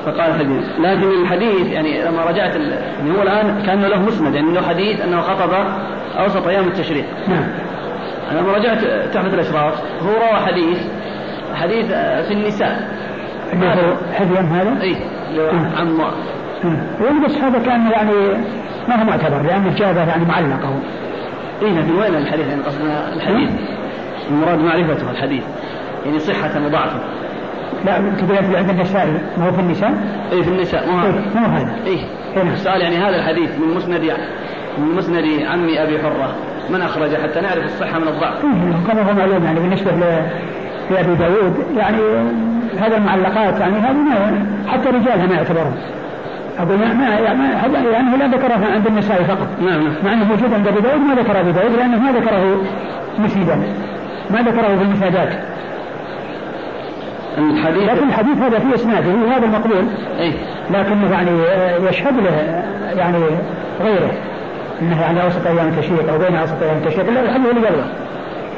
فقال 0.05 0.33
حديث. 0.33 0.63
لكن 0.79 1.21
الحديث 1.21 1.67
يعني 1.67 2.03
لما 2.03 2.23
رجعت 2.23 2.55
ال... 2.55 2.71
يعني 2.71 3.17
هو 3.17 3.21
الآن 3.21 3.63
كان 3.65 3.81
له 3.81 4.01
مسند 4.01 4.35
يعني 4.35 4.53
له 4.53 4.61
حديث 4.61 5.01
أنه 5.01 5.21
خطب 5.21 5.49
أوسط 6.19 6.47
أيام 6.47 6.67
التشريق. 6.67 7.05
نعم. 7.27 7.43
أنا 8.31 8.39
لما 8.39 8.53
رجعت 8.53 8.77
تحفة 9.13 9.33
الأشراف 9.33 9.81
هو 10.01 10.09
روى 10.09 10.39
حديث 10.47 10.77
حديث 11.57 11.85
في 12.27 12.33
النساء. 12.33 12.87
حذيا 14.13 14.41
هذا؟ 14.41 14.81
اي 14.81 14.95
عن 15.77 15.97
يعني 17.01 17.25
بس 17.25 17.37
هذا 17.37 17.59
كان 17.59 17.91
يعني 17.91 18.11
ما 18.87 19.01
هو 19.01 19.05
معتبر 19.05 19.41
لأنه 19.41 19.75
جابه 19.75 20.03
يعني 20.03 20.25
معلقة. 20.25 20.79
اي 21.61 21.69
لكن 21.69 21.91
وين 21.91 22.15
الحديث؟ 22.15 22.47
يعني 22.47 22.61
قصدنا 22.61 23.13
الحديث. 23.13 23.49
المراد 24.29 24.59
معرفته 24.59 25.11
الحديث. 25.11 25.43
يعني 26.05 26.19
صحة 26.19 26.65
وضعفه 26.65 26.99
لا 27.85 27.97
تقول 27.97 28.37
انت 28.37 28.55
عند 28.55 28.69
النسائي 28.69 29.11
ما 29.37 29.47
هو 29.47 29.51
في 29.51 29.59
النساء؟ 29.59 29.93
اي 30.31 30.43
في 30.43 30.49
النساء 30.49 30.91
مو 30.91 30.97
هذا. 30.97 31.21
مو 31.35 31.45
هذا 31.45 31.75
اي 31.85 31.99
السؤال 32.53 32.81
يعني 32.81 32.97
هذا 32.97 33.15
الحديث 33.15 33.59
من 33.59 33.75
مسند 33.75 34.13
من 34.77 34.95
مسند 34.95 35.23
عمي 35.45 35.83
أبي 35.83 35.99
حرة. 35.99 36.35
من 36.69 36.81
أخرجه؟ 36.81 37.17
حتى 37.23 37.41
نعرف 37.41 37.65
الصحة 37.65 37.99
من 37.99 38.07
الضعف. 38.07 38.43
إيه 38.43 38.93
كما 38.93 39.09
هو 39.09 39.13
معلوم 39.13 39.43
يعني 39.43 39.59
بالنسبة 39.59 39.91
لابي 40.91 41.15
داود 41.15 41.53
يعني 41.77 41.97
هذا 42.79 42.97
المعلقات 42.97 43.59
يعني 43.59 43.77
هذه 43.77 43.93
ما 43.93 44.45
حتى 44.67 44.89
رجالها 44.89 45.25
ما 45.25 45.35
يعتبرون. 45.35 45.75
أقول 46.59 46.77
ما 46.77 46.93
ما 46.93 47.07
يعني, 47.07 47.89
يعني 47.91 48.17
لا 48.17 48.27
ذكرها 48.27 48.73
عند 48.73 48.87
النسائي 48.87 49.25
فقط. 49.25 49.47
نعم 49.61 49.83
نعم. 49.83 49.93
مع 50.03 50.13
إنه 50.13 50.25
موجود 50.25 50.53
عند 50.53 50.67
أبي 50.67 50.81
داود 50.81 51.01
ما 51.01 51.15
ذكر 51.15 51.39
أبي 51.39 51.51
داود 51.51 51.71
لأنه 51.71 51.99
ما 51.99 52.11
ذكره 52.11 52.61
مسندا. 53.19 53.55
ما 54.29 54.41
ذكره 54.41 54.67
في 54.77 54.83
المسندات. 54.83 55.29
الحديث 57.37 57.83
لكن 57.83 58.07
الحديث 58.07 58.37
هذا 58.37 58.59
في 58.59 58.75
إسناده 58.75 59.09
وهذا 59.09 59.45
المقبول 59.45 59.85
اي 60.19 60.33
لكنه 60.69 61.11
يعني 61.11 61.31
يشهد 61.89 62.13
له 62.19 62.63
يعني 62.97 63.17
غيره 63.81 64.11
إنه 64.81 65.01
يعني 65.01 65.23
أوسط 65.23 65.47
أيام 65.47 65.67
التشريق 65.67 66.11
أو 66.11 66.17
بين 66.17 66.35
أوسط 66.35 66.63
أيام 66.63 66.77
التشريق 66.77 67.09
لا 67.09 67.21
الحديث 67.21 67.49
اللي 67.49 67.67
قبله 67.67 67.85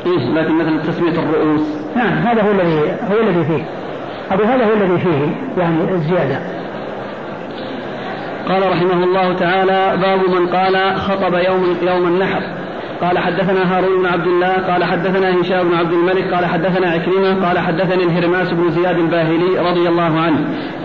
إيه 0.06 0.34
لكن 0.34 0.54
مثلا 0.54 0.80
تسمية 0.80 1.20
الرؤوس. 1.20 1.62
نعم 1.96 2.14
هذا 2.14 2.42
هو 2.42 2.52
الذي 2.52 2.80
هو 3.12 3.20
الذي 3.24 3.44
فيه. 3.44 3.64
أبو 4.32 4.44
هذا 4.44 4.66
هو 4.66 4.74
الذي 4.74 4.98
فيه 4.98 5.36
يعني 5.62 5.92
الزيادة. 5.92 6.40
قال 8.50 8.72
رحمه 8.72 9.04
الله 9.04 9.34
تعالى 9.34 9.98
باب 10.02 10.20
من 10.40 10.48
قال 10.48 10.98
خطب 10.98 11.34
يوم 11.34 11.78
يوم 11.82 12.08
النحر. 12.08 12.42
قال 13.02 13.20
حدثنا 13.20 13.78
هارون 13.78 14.00
بن 14.00 14.06
عبد 14.06 14.28
الله 14.28 14.54
قال 14.54 14.84
حدثنا 14.84 15.42
هشام 15.42 15.70
بن 15.70 15.76
عبد 15.76 15.94
الملك 15.94 16.34
قال 16.34 16.46
حدثنا 16.46 16.92
عكرمة 16.92 17.48
قال 17.48 17.60
حدثني 17.60 18.04
الهرماس 18.04 18.54
بن 18.54 18.72
زياد 18.72 18.98
الباهلي 18.98 19.70
رضي 19.70 19.90
الله 19.90 20.20
عنه. 20.20 20.40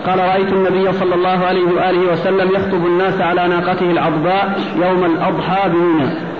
قال 0.07 0.19
رأيت 0.19 0.53
النبي 0.53 0.93
صلى 0.93 1.15
الله 1.15 1.45
عليه 1.45 1.65
وآله 1.65 2.11
وسلم 2.11 2.51
يخطب 2.55 2.85
الناس 2.85 3.21
على 3.21 3.47
ناقته 3.47 3.91
العضباء 3.91 4.59
يوم 4.75 5.05
الأضحى 5.05 5.69
بمنى. 5.69 6.34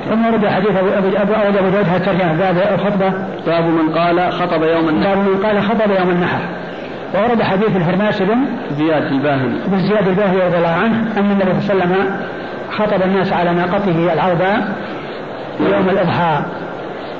ثم 0.00 0.26
ورد 0.26 0.46
حديث 0.46 0.70
ابو 0.76 0.88
ابو 0.88 1.32
ابو, 1.34 1.58
داود 1.58 1.88
هالترجمه 1.88 2.32
باب 2.32 2.56
الخطبة 2.74 3.12
باب 3.46 3.64
من 3.64 3.98
قال 3.98 4.32
خطب 4.32 4.62
يوم 4.62 4.88
النحر 4.88 5.14
باب 5.14 5.28
من 5.28 5.44
قال 5.44 5.62
خطب 5.62 5.90
يوم 5.90 6.10
النحر 6.10 6.40
وورد 7.14 7.42
حديث 7.42 7.76
الهرماس 7.76 8.22
بن 8.22 8.38
زياد 8.70 9.02
الباهلي 9.02 9.58
بن 9.66 9.78
زياد 9.78 10.08
الباهلي 10.08 10.46
رضي 10.46 10.56
الله 10.56 10.68
عنه 10.68 11.18
أن 11.18 11.30
النبي 11.30 11.60
صلى 11.60 11.72
الله 11.72 11.84
عليه 11.84 11.94
وسلم 11.94 12.16
خطب 12.70 13.02
الناس 13.02 13.32
على 13.32 13.52
ناقته 13.52 14.12
العرباء 14.12 14.76
يوم 15.60 15.88
الأضحى 15.88 16.44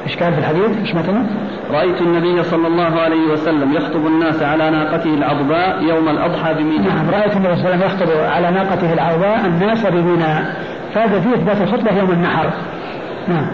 إيش 0.07 0.17
كان 0.17 0.33
في 0.33 0.39
الحديث؟ 0.39 0.79
إيش 0.79 0.95
متنه؟ 0.95 1.27
رأيت 1.71 2.01
النبي 2.01 2.43
صلى 2.43 2.67
الله 2.67 3.01
عليه 3.01 3.33
وسلم 3.33 3.73
يخطب 3.73 4.07
الناس 4.07 4.43
على 4.43 4.71
ناقته 4.71 5.15
العضباء 5.15 5.83
يوم 5.83 6.09
الأضحى 6.09 6.55
بميناء. 6.55 6.95
نعم 6.95 7.11
رأيت 7.11 7.37
النبي 7.37 7.57
صلى 7.57 7.75
الله 7.75 7.85
عليه 7.85 7.87
وسلم 7.87 8.09
يخطب 8.09 8.21
على 8.33 8.51
ناقته 8.51 8.93
العضباء 8.93 9.47
الناس 9.47 9.87
بميناء. 9.87 10.57
فهذا 10.95 11.21
فيه 11.21 11.35
إثبات 11.35 11.61
الخطبة 11.61 11.99
يوم 11.99 12.11
النحر. 12.11 12.51
نعم. 13.29 13.47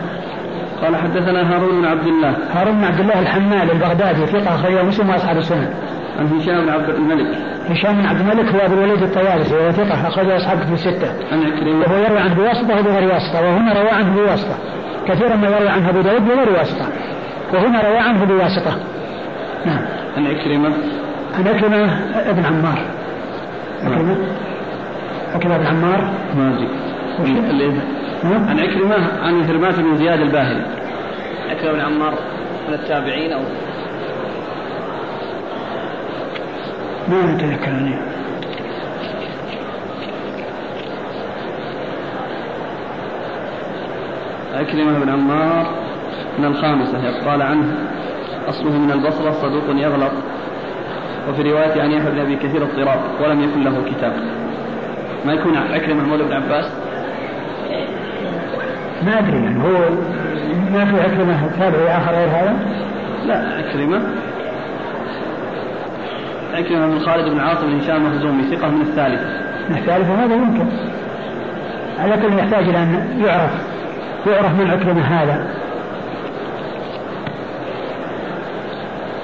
قال 0.82 0.96
حدثنا 0.96 1.54
هارون 1.54 1.80
بن 1.80 1.86
عبد 1.86 2.06
الله. 2.06 2.34
هارون 2.54 2.74
بن 2.74 2.84
عبد 2.84 3.00
الله 3.00 3.20
الحمال 3.20 3.70
البغدادي 3.70 4.26
ثقة 4.26 4.54
أخرجه 4.54 4.82
مسلم 4.82 5.10
وأصحاب 5.10 5.36
السنن. 5.36 5.74
عن 6.18 6.26
هشام 6.26 6.64
بن 6.64 6.68
عبد 6.68 6.88
الملك. 6.88 7.38
هشام 7.70 7.94
بن 7.96 8.06
عبد 8.06 8.20
الملك 8.20 8.54
هو 8.54 8.66
أبو 8.66 8.74
الوليد 8.74 9.02
الطيالسي 9.02 9.54
وهو 9.54 9.70
ثقة 9.70 10.08
أخرجه 10.08 10.36
أصحاب 10.36 10.58
كتب 10.58 10.72
الستة. 10.72 11.12
عن 11.32 11.42
عكرمة. 11.42 11.80
وهو 11.80 11.96
يروي 11.96 12.18
عنه 12.18 12.34
بواسطة 12.34 12.80
وبغير 12.80 13.12
واسطة. 13.12 13.42
وهنا 13.42 13.72
روى 13.72 13.90
عنه 13.90 14.14
بواسطة. 14.14 14.54
كثيرا 15.08 15.36
ما 15.36 15.48
يروي 15.48 15.68
عنه 15.68 15.90
أبو 15.90 16.00
داود 16.00 16.24
بغير 16.24 16.50
واسطة. 16.58 16.86
وهنا 17.54 17.80
روى 17.88 17.98
عنه 17.98 18.24
بواسطة. 18.24 18.78
نعم. 19.66 19.80
عن 20.16 20.26
عكرمة. 20.26 20.72
عن 21.38 21.48
عكرمة 21.48 22.00
ابن 22.30 22.44
عمار. 22.44 22.78
عكرمة. 23.84 24.16
عكرمة 25.34 25.58
بن 25.58 25.66
عمار. 25.66 26.10
ما 26.36 26.54
ادري 26.54 26.68
عن 28.24 28.60
عكرمه 28.60 29.22
عن 29.22 29.42
هرمات 29.42 29.80
بن 29.80 29.96
زياد 29.96 30.20
الباهلي. 30.20 30.62
عكرمه 31.50 31.72
بن 31.72 31.80
عمار 31.80 32.14
من 32.68 32.74
التابعين 32.74 33.32
أو 33.32 33.40
ما 37.08 37.34
أتذكر 37.34 37.70
أنا 37.70 37.98
عكرمة 44.54 44.98
بن 44.98 45.08
عمار 45.08 45.66
من 46.38 46.44
الخامسة 46.44 47.30
قال 47.30 47.42
عنه 47.42 47.74
أصله 48.48 48.78
من 48.78 48.90
البصرة 48.90 49.30
صدوق 49.30 49.64
يغلط 49.68 50.12
وفي 51.28 51.42
رواية 51.42 51.82
عن 51.82 51.90
يحيى 51.90 52.10
بن 52.10 52.18
أبي 52.18 52.36
كثير 52.36 52.62
اضطراب 52.62 53.00
ولم 53.20 53.40
يكن 53.40 53.64
له 53.64 53.82
كتاب. 53.90 54.12
ما 55.26 55.32
يكون 55.32 55.56
عكرمة 55.56 56.02
مولى 56.08 56.24
بن 56.24 56.32
عباس؟ 56.32 56.72
ما 59.06 59.18
أدري 59.18 59.36
يعني 59.44 59.62
هو 59.62 59.78
ما 60.72 60.84
في 60.84 61.00
عكرمة 61.00 61.50
تابعي 61.58 61.96
آخر 61.96 62.12
غير 62.12 62.28
هذا؟ 62.28 62.56
لا 63.26 63.34
عكرمة 63.34 64.00
عكرمة 66.54 66.86
بن 66.86 66.98
خالد 66.98 67.28
بن 67.28 67.40
عاصم 67.40 67.66
بن 67.66 67.80
هشام 67.80 68.06
المخزومي 68.06 68.42
ثقة 68.42 68.68
من 68.68 68.80
الثالثة 68.80 69.26
من 69.68 69.76
الثالثة 69.76 70.24
هذا 70.24 70.34
يمكن. 70.34 70.66
على 71.98 72.16
كل 72.16 72.38
يحتاج 72.38 72.68
إلى 72.68 72.78
أن 72.78 73.20
يعرف 73.24 73.50
يعرف 74.26 74.60
من 74.60 74.70
عكرمة 74.70 75.02
هذا. 75.02 75.46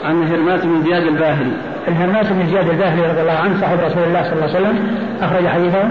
عن 0.04 0.28
هرمات 0.28 0.66
بن 0.66 0.82
زياد 0.82 1.02
الباهلي. 1.02 1.52
الهرمات 1.88 2.32
بن 2.32 2.46
زياد 2.46 2.68
الباهلي 2.68 3.06
رضي 3.06 3.20
الله 3.20 3.32
عنه 3.32 3.60
صاحب 3.60 3.78
رسول 3.80 4.02
الله 4.02 4.22
صلى 4.22 4.32
الله 4.32 4.56
عليه 4.56 4.56
وسلم 4.58 4.96
أخرج 5.22 5.46
حديثه. 5.46 5.90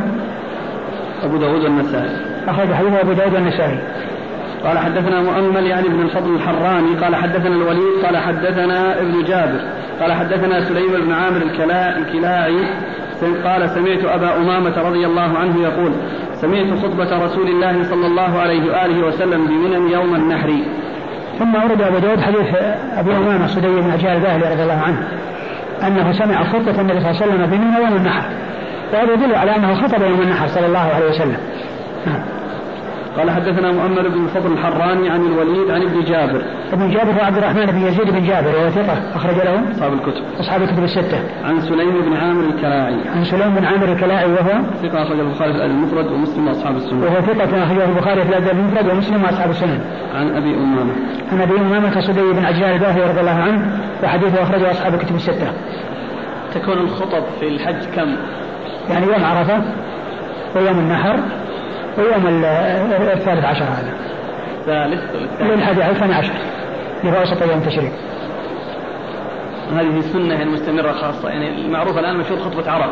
أبو 1.24 1.38
داود 1.38 1.64
والنسائي 1.64 2.33
أخرج 2.48 2.74
حديثه 2.74 3.02
أبو 3.02 3.14
داود 3.14 3.34
والنسائي. 3.34 3.80
قال 4.64 4.78
حدثنا 4.78 5.22
مؤمل 5.22 5.68
يعني 5.68 5.88
ابن 5.88 6.02
الفضل 6.02 6.36
الحراني 6.36 6.96
قال 6.96 7.16
حدثنا 7.16 7.56
الوليد 7.56 8.06
قال 8.06 8.18
حدثنا 8.18 9.02
ابن 9.02 9.24
جابر 9.24 9.60
قال 10.02 10.14
حدثنا 10.14 10.62
سليم 10.62 11.06
بن 11.06 11.14
عامر 11.14 11.42
الكلاعي 11.98 12.58
قال 13.46 13.70
سمعت 13.70 14.06
أبا 14.06 14.38
أمامة 14.38 14.82
رضي 14.82 15.06
الله 15.06 15.38
عنه 15.38 15.62
يقول 15.62 15.92
سمعت 16.36 16.80
خطبة 16.80 17.26
رسول 17.26 17.48
الله 17.48 17.84
صلى 17.84 18.08
الله 18.08 18.40
عليه 18.40 18.72
وآله 18.72 19.08
وسلم 19.08 19.48
بمنى 19.48 19.94
يوم 19.94 20.16
النحر. 20.16 20.54
ثم 21.40 21.56
ورد 21.56 21.82
أبو 21.82 21.98
داود 21.98 22.20
حديث 22.20 22.56
أبي 22.98 23.18
أمامة 23.18 23.48
صدي 23.48 23.68
بن 23.68 23.92
عجال 23.92 24.12
الباهلي 24.12 24.54
رضي 24.54 24.64
الله 24.64 24.82
عنه 24.88 25.08
أنه 25.88 26.12
سمع 26.12 26.44
خطبة 26.44 26.82
النبي 26.82 27.00
صلى 27.00 27.12
الله 27.12 27.22
عليه 27.22 27.26
وسلم 27.26 27.46
بمنى 27.46 27.86
يوم 27.86 27.96
النحر. 27.98 28.30
وهذا 28.94 29.14
يدل 29.14 29.36
على 29.36 29.56
أنه 29.56 29.74
خطب 29.74 30.02
يوم 30.02 30.22
النحر 30.22 30.48
صلى 30.48 30.66
الله 30.66 30.90
عليه 30.96 31.10
وسلم. 31.10 31.38
قال 33.18 33.32
حدثنا 33.32 33.72
مؤمل 33.72 34.10
بن 34.10 34.26
الفضل 34.26 34.52
الحراني 34.54 35.10
عن 35.10 35.22
الوليد 35.26 35.72
عن 35.72 35.82
ابن 35.82 36.04
جابر. 36.04 36.42
ابن 36.74 36.90
جابر 36.90 37.12
هو 37.12 37.26
عبد 37.26 37.38
الرحمن 37.38 37.66
بن 37.66 37.88
يزيد 37.88 38.10
بن 38.10 38.24
جابر 38.28 38.56
وهو 38.56 38.70
ثقة 38.70 39.16
أخرج 39.16 39.36
له 39.36 39.72
أصحاب 39.72 39.94
الكتب. 39.94 40.22
أصحاب 40.40 40.62
الكتب 40.62 40.84
الستة. 40.84 41.20
عن 41.44 41.62
سليم 41.62 42.02
بن 42.02 42.14
عامر 42.14 42.46
الكلاعي. 42.46 42.96
عن 43.16 43.24
سليم 43.24 43.56
بن 43.56 43.66
عامر 43.66 43.92
الكلاعي 43.92 44.32
وهو 44.32 44.62
ثقة 44.84 45.04
أخرج 45.04 45.20
البخاري 45.20 45.54
في 45.54 45.58
الأدب 45.58 45.72
المفرد 45.72 46.12
ومسلم 46.12 46.48
وأصحاب 46.48 46.76
السنن. 46.76 47.04
وهو 47.04 47.22
ثقة 47.22 47.64
أخرجه 47.64 47.86
البخاري 47.86 48.22
في 48.22 48.30
الأدب 48.30 48.60
المفرد 48.60 48.88
ومسلم 48.88 49.24
وأصحاب 49.24 49.50
السنن. 49.50 49.80
عن 50.16 50.36
أبي 50.36 50.56
أمامة. 50.56 50.94
عن 51.32 51.42
أبي 51.42 51.56
أمامة 51.56 52.02
صدي 52.02 52.22
بن 52.22 52.46
عجلان 52.46 52.76
الباهلي 52.76 53.04
رضي 53.04 53.20
الله 53.20 53.42
عنه 53.42 53.80
وحديثه 54.04 54.44
أخرجه 54.44 54.72
أصحاب 54.72 54.94
الكتب 54.94 55.16
الستة. 55.16 55.52
تكون 56.54 56.78
الخطب 56.78 57.24
في 57.40 57.48
الحج 57.48 57.86
كم؟ 57.96 58.16
يعني 58.90 59.06
يوم 59.06 59.26
عرفة 59.26 59.62
ويوم 60.56 60.80
النحر. 60.80 61.20
ويوم 61.98 62.44
الثالث 63.14 63.46
عشر 63.46 63.64
هذا. 63.64 63.94
الثالث 64.60 65.02
للحادي 65.42 65.90
الثاني 65.90 66.14
عشر 66.14 66.34
اللي 67.04 67.18
هو 67.18 67.22
وسط 67.22 67.42
يوم 67.42 67.58
التشريق. 67.58 67.92
هذه 69.76 70.00
سنة 70.00 70.34
يعني 70.34 70.52
مستمرة 70.52 70.92
خاصة 70.92 71.30
يعني 71.30 71.66
المعروف 71.66 71.98
الآن 71.98 72.18
مشهور 72.18 72.40
خطبة 72.40 72.72
عرب. 72.72 72.90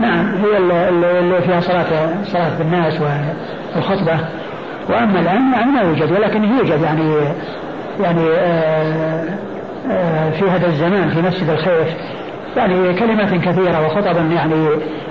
نعم 0.00 0.34
هي 0.34 0.56
اللي 1.18 1.40
فيها 1.40 1.60
صلاة 1.60 2.22
صلاة 2.24 2.58
بالناس 2.58 3.00
والخطبة. 3.76 4.18
وأما 4.88 5.20
الآن 5.20 5.52
يعني 5.52 5.72
ما 5.72 5.80
يوجد 5.82 6.12
ولكن 6.12 6.44
يوجد 6.44 6.82
يعني 6.82 7.14
يعني 8.00 8.28
آه، 8.38 9.24
آه، 9.90 10.30
في 10.30 10.50
هذا 10.50 10.66
الزمان 10.66 11.08
في 11.08 11.22
مسجد 11.22 11.50
الخيف. 11.50 11.96
يعني 12.56 12.94
كلمات 12.94 13.34
كثيرة 13.34 13.86
وخطبا 13.86 14.20
يعني 14.20 14.54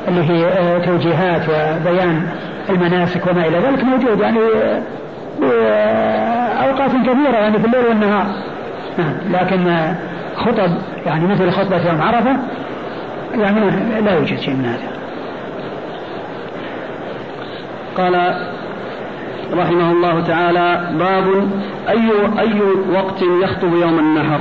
اللي 0.07 0.23
هي 0.29 0.45
آه، 0.45 0.79
توجيهات 0.79 1.41
وبيان 1.49 2.27
المناسك 2.69 3.27
وما 3.27 3.47
إلى 3.47 3.59
ذلك 3.59 3.83
موجود 3.83 4.19
يعني 4.19 4.39
خطبات 6.85 7.01
كثيرة 7.01 7.37
يعني 7.37 7.59
في 7.59 7.65
الليل 7.65 7.85
والنهار. 7.85 8.25
نعم 8.97 9.13
لكن 9.31 9.93
خطب 10.35 10.71
يعني 11.05 11.27
مثل 11.27 11.51
خطبة 11.51 11.87
يوم 11.87 12.01
عرفة 12.01 12.37
يعني 13.37 13.59
لا 14.01 14.15
يوجد 14.15 14.39
شيء 14.39 14.53
من 14.53 14.65
هذا. 14.65 14.95
قال 17.97 18.35
رحمه 19.53 19.91
الله 19.91 20.21
تعالى 20.21 20.89
باب 20.99 21.49
أي 21.89 22.11
أي 22.39 22.61
وقت 22.93 23.21
يخطب 23.43 23.73
يوم 23.73 23.99
النحر 23.99 24.39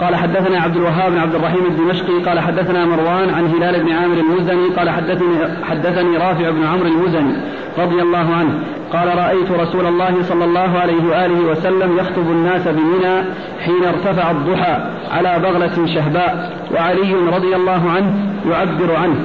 قال 0.00 0.16
حدثنا 0.16 0.60
عبد 0.60 0.76
الوهاب 0.76 1.12
بن 1.12 1.18
عبد 1.18 1.34
الرحيم 1.34 1.66
الدمشقي 1.66 2.22
قال 2.26 2.40
حدثنا 2.40 2.86
مروان 2.86 3.34
عن 3.34 3.46
هلال 3.46 3.82
بن 3.84 3.92
عامر 3.92 4.16
المزني 4.16 4.68
قال 4.76 4.90
حدثني 4.90 5.36
حدثني 5.70 6.16
رافع 6.16 6.50
بن 6.50 6.64
عمرو 6.64 6.86
المزني 6.86 7.36
رضي 7.78 8.02
الله 8.02 8.34
عنه 8.34 8.58
قال 8.92 9.18
رأيت 9.18 9.50
رسول 9.50 9.86
الله 9.86 10.22
صلى 10.22 10.44
الله 10.44 10.78
عليه 10.78 11.04
وآله 11.10 11.40
وسلم 11.50 11.98
يخطب 11.98 12.30
الناس 12.30 12.68
بمنى 12.68 13.24
حين 13.64 13.84
ارتفع 13.84 14.30
الضحى 14.30 14.78
على 15.12 15.38
بغلة 15.38 15.86
شهباء 15.86 16.52
وعلي 16.74 17.14
رضي 17.36 17.56
الله 17.56 17.90
عنه 17.90 18.12
يعبر 18.50 18.96
عنه 18.96 19.16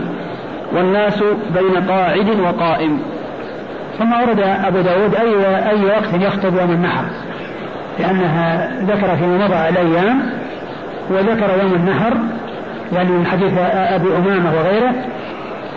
والناس 0.73 1.23
بين 1.53 1.89
قاعد 1.89 2.39
وقائم. 2.39 2.99
ثم 3.99 4.13
ورد 4.13 4.39
أبو 4.39 4.81
داود 4.81 5.15
أي, 5.15 5.69
أي 5.69 5.85
وقت 5.85 6.13
يخطب 6.13 6.57
يوم 6.57 6.71
النحر؟ 6.71 7.03
لأنها 7.99 8.71
ذكر 8.81 9.15
فيما 9.15 9.45
مضى 9.45 9.69
الأيام 9.69 10.21
وذكر 11.09 11.49
يوم 11.63 11.73
النحر 11.73 12.13
يعني 12.93 13.09
من 13.09 13.25
حديث 13.25 13.53
أبي 13.71 14.17
أمامة 14.17 14.53
وغيره 14.57 14.93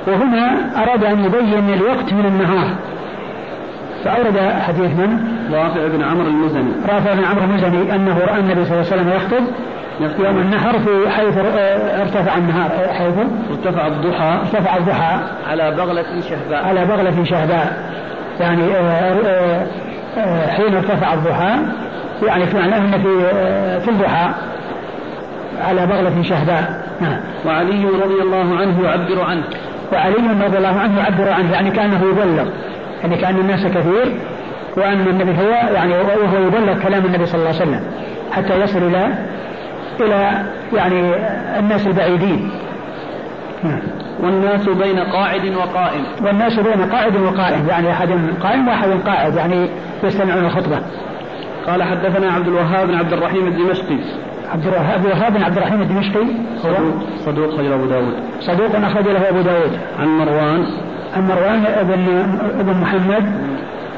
وهنا 0.07 0.71
أراد 0.83 1.05
أن 1.05 1.25
يبين 1.25 1.75
الوقت 1.75 2.13
من 2.13 2.27
النهار. 2.27 2.67
فأورد 4.05 4.39
حديث 4.39 4.91
من؟ 4.91 5.19
رافع 5.53 5.87
بن 5.87 6.03
عمرو 6.03 6.27
المزني. 6.27 6.73
رافع 6.89 7.15
بن 7.15 7.25
عمرو 7.25 7.45
المزني 7.45 7.95
أنه 7.95 8.19
رأى 8.19 8.41
النبي 8.41 8.65
صلى 8.65 8.81
الله 8.81 8.93
عليه 8.93 9.03
وسلم 9.03 9.09
يخطب 9.09 9.45
يوم 10.01 10.39
النحر 10.39 10.79
في 10.79 11.11
حيث 11.11 11.39
ارتفع 12.01 12.37
النهار 12.37 12.71
حيث؟ 12.93 13.15
ارتفع 13.51 13.87
الضحى. 13.87 14.39
ارتفع 14.41 14.77
الضحى. 14.77 15.19
على 15.51 15.71
بغلة 15.71 16.21
شهباء. 16.21 16.65
على 16.65 16.85
بغلة 16.85 17.25
شهباء. 17.25 17.93
يعني 18.41 18.63
آه، 18.63 19.15
آه، 19.27 19.67
آه، 20.19 20.47
حين 20.47 20.75
ارتفع 20.75 21.15
الضحى 21.15 21.59
يعني 22.27 22.47
في 22.47 22.57
معناه 22.57 22.79
انه 22.79 22.99
في 22.99 23.31
في 23.81 23.89
الضحى. 23.91 24.31
على 25.61 25.87
بغلة 25.87 26.23
شهباء. 26.23 26.83
نعم. 27.01 27.21
وعلي 27.47 27.85
رضي 27.85 28.23
الله 28.23 28.57
عنه 28.57 28.85
يعبر 28.85 29.25
عنه. 29.25 29.45
وعلي 29.93 30.45
رضي 30.47 30.59
الله 30.59 30.81
عنه 30.81 30.99
يعبر 30.99 31.31
عنه 31.31 31.53
يعني 31.53 31.71
كأنه 31.71 32.05
يبلغ. 32.05 32.49
يعني 33.03 33.17
كأن 33.17 33.37
الناس 33.37 33.67
كثير 33.67 34.13
وأن 34.77 35.01
النبي 35.01 35.31
هو 35.31 35.75
يعني 35.75 35.93
وهو 35.93 36.47
يبلغ 36.47 36.83
كلام 36.83 37.05
النبي 37.05 37.27
صلى 37.27 37.39
الله 37.39 37.61
عليه 37.61 37.63
وسلم 37.63 37.81
حتى 38.33 38.61
يصل 38.61 38.79
إلى 38.79 39.15
إلى 40.01 40.45
يعني 40.73 41.15
الناس 41.59 41.87
البعيدين. 41.87 42.51
نعم. 43.65 43.81
والناس 44.23 44.69
بين 44.69 44.99
قاعد 44.99 45.55
وقائم. 45.55 46.05
والناس 46.25 46.61
بين 46.61 46.91
قاعد 46.93 47.17
وقائم 47.17 47.69
يعني 47.69 47.93
أحد 47.93 48.09
قائم 48.43 48.69
وأحد 48.69 48.89
قاعد 49.07 49.37
يعني 49.37 49.69
يستمعون 50.05 50.45
الخطبة. 50.45 50.81
قال 51.67 51.83
حدثنا 51.83 52.33
عبد 52.33 52.49
الوهاب 52.49 52.89
بن 52.89 52.95
عبد 52.95 53.13
الرحيم 53.13 53.47
الدمشقي. 53.47 53.99
عبد 54.53 54.67
الوهاب 54.67 55.33
بن 55.33 55.43
عبد 55.43 55.57
الرحيم 55.57 55.83
الدمشقي 55.83 56.27
صدوق 56.63 56.95
صدوق 57.27 57.61
أبو 57.61 57.87
داود 57.87 58.15
صدوق 58.41 58.77
أخرج 58.77 59.09
له 59.09 59.29
أبو 59.29 59.41
داود 59.41 59.79
عن 59.99 60.09
مروان 60.09 60.65
عن 61.17 61.29
مروان 61.29 61.65
بن 61.83 62.09
ابن 62.61 62.81
محمد 62.81 63.25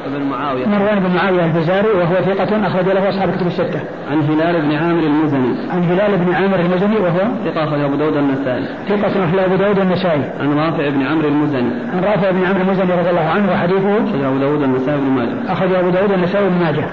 بن 0.07 0.23
معاوية 0.31 0.67
مروان 0.67 1.01
بن 1.01 1.15
معاوية 1.17 1.45
الفزاري 1.45 1.89
وهو 1.89 2.15
ثقة 2.15 2.67
أخرج 2.67 2.89
له 2.89 3.09
أصحاب 3.09 3.29
الكتب 3.29 3.47
الستة. 3.47 3.81
عن 4.11 4.23
هلال 4.23 4.63
بن 4.63 4.73
عامر 4.73 5.03
المزني. 5.03 5.55
عن 5.71 5.83
هلال 5.83 6.19
بن 6.19 6.35
عامر 6.35 6.61
المزني 6.61 6.97
وهو 6.97 7.19
ثقة 7.45 7.65
أخرج 7.65 7.81
أبو 7.81 7.95
داود 7.97 8.17
النسائي. 8.17 8.65
ثقة 8.89 9.25
أخرج 9.25 9.39
أبو 9.39 9.57
داود 9.57 9.79
النسائي. 9.79 10.23
عن 10.41 10.59
رافع 10.59 10.89
بن 10.89 11.03
عمرو 11.03 11.29
المزني. 11.29 11.73
عن 11.93 12.05
رافع 12.05 12.31
بن 12.31 12.45
عمرو 12.45 12.61
المزني 12.63 12.93
رضي 12.93 13.11
الله 13.11 13.29
عنه 13.35 13.53
وحديثه 13.53 14.05
أخرج 14.05 14.23
أبو 14.23 14.39
داود 14.39 14.63
النسائي 14.63 15.01
بن 15.01 15.11
ماجه. 15.11 15.53
أخرج 15.53 15.73
أبو 15.75 15.91
داود 15.91 16.13
النسائي 16.13 16.49
بن 16.49 16.59
ماجه. 16.65 16.85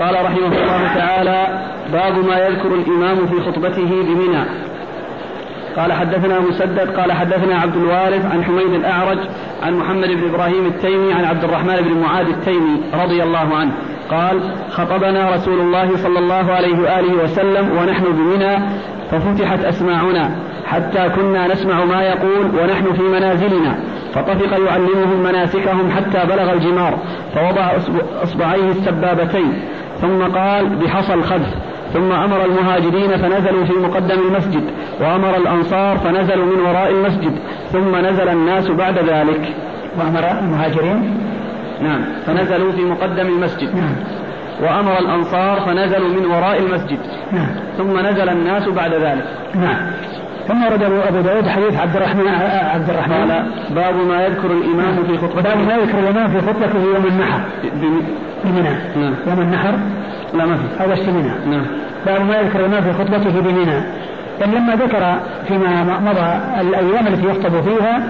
قال 0.00 0.24
رحمه 0.24 0.46
الله 0.46 0.94
تعالى 0.94 1.46
باب 1.92 2.24
ما 2.24 2.38
يذكر 2.38 2.74
الإمام 2.74 3.26
في 3.26 3.40
خطبته 3.40 4.02
بمنى. 4.02 4.44
قال 5.76 5.92
حدثنا 5.92 6.40
مسدد 6.40 6.96
قال 6.96 7.12
حدثنا 7.12 7.58
عبد 7.58 7.76
الوارث 7.76 8.26
عن 8.32 8.44
حميد 8.44 8.74
الأعرج 8.74 9.18
عن 9.62 9.74
محمد 9.74 10.08
بن 10.08 10.34
إبراهيم 10.34 10.66
التيمي 10.66 11.12
عن 11.12 11.24
عبد 11.24 11.44
الرحمن 11.44 11.76
بن 11.76 12.00
معاذ 12.00 12.26
التيمي 12.26 12.80
رضي 13.04 13.22
الله 13.22 13.56
عنه. 13.56 13.72
قال 14.10 14.40
خطبنا 14.70 15.34
رسول 15.34 15.60
الله 15.60 15.96
صلى 15.96 16.18
الله 16.18 16.52
عليه 16.52 16.78
وآله 16.78 17.24
وسلم 17.24 17.76
ونحن 17.78 18.04
بمنى 18.04 18.58
ففتحت 19.10 19.64
أسماعنا 19.64 20.30
حتى 20.66 21.08
كنا 21.08 21.46
نسمع 21.46 21.84
ما 21.84 22.02
يقول 22.02 22.50
ونحن 22.62 22.92
في 22.92 23.02
منازلنا. 23.02 23.78
فطفق 24.14 24.58
يعلمهم 24.66 25.22
مناسكهم 25.22 25.90
حتى 25.90 26.26
بلغ 26.26 26.52
الجمار 26.52 26.98
فوضع 27.34 27.70
أصبعيه 28.22 28.70
السبابتين. 28.70 29.62
ثم 30.00 30.22
قال 30.22 30.76
بحصى 30.76 31.14
الخذف 31.14 31.54
ثم 31.92 32.12
أمر 32.12 32.44
المهاجرين 32.44 33.16
فنزلوا 33.16 33.64
في 33.64 33.72
مقدم 33.72 34.18
المسجد 34.28 34.64
وأمر 35.00 35.36
الأنصار 35.36 35.98
فنزلوا 35.98 36.44
من 36.44 36.60
وراء 36.60 36.90
المسجد 36.90 37.32
ثم 37.72 37.96
نزل 37.96 38.28
الناس 38.28 38.70
بعد 38.70 38.98
ذلك. 38.98 39.54
وأمر 39.98 40.38
المهاجرين؟ 40.38 41.18
نعم 41.82 42.00
فنزلوا 42.26 42.72
في 42.72 42.84
مقدم 42.84 43.26
المسجد. 43.26 43.74
نعم. 43.74 43.94
وأمر 44.62 44.98
الأنصار 44.98 45.60
فنزلوا 45.60 46.08
من 46.08 46.26
وراء 46.26 46.58
المسجد. 46.58 46.98
نعم. 47.32 47.48
ثم 47.78 47.98
نزل 47.98 48.28
الناس 48.28 48.68
بعد 48.68 48.94
ذلك. 48.94 49.24
نعم. 49.54 49.76
ثم 50.48 50.64
ورد 50.64 50.82
أبو 50.82 51.20
داود 51.20 51.48
حديث 51.48 51.80
عبد 51.80 51.96
الرحمن 51.96 52.28
عبد 52.74 52.90
الرحمن. 52.90 53.14
قال 53.14 53.46
باب 53.70 53.94
ما 54.08 54.26
يذكر 54.26 54.50
الإمام 54.50 55.04
في 55.04 55.18
خطبته. 55.18 55.42
باب 55.42 55.58
ما 55.66 55.74
يذكر 55.74 55.98
الإمام 55.98 56.28
في 56.28 56.40
خطبته 56.40 56.78
يوم 56.94 57.06
النحر. 57.06 57.40
بمنى. 58.44 58.70
نعم. 58.96 59.14
يوم 59.26 59.40
النحر 59.40 59.74
لا 60.34 60.46
ما 60.46 60.56
في. 60.56 60.84
أو 60.84 61.12
منى 61.12 61.56
نعم. 61.56 61.66
باب 62.06 62.26
ما 62.26 62.36
يذكر 62.36 62.60
الإمام 62.60 62.82
في 62.82 62.92
خطبته 62.92 63.40
بمنى. 63.40 63.82
لأن 64.40 64.50
لما 64.50 64.74
ذكر 64.74 65.20
فيما 65.48 66.00
مضى 66.00 66.60
الأيام 66.60 67.06
التي 67.06 67.26
يخطب 67.26 67.60
فيها 67.60 68.02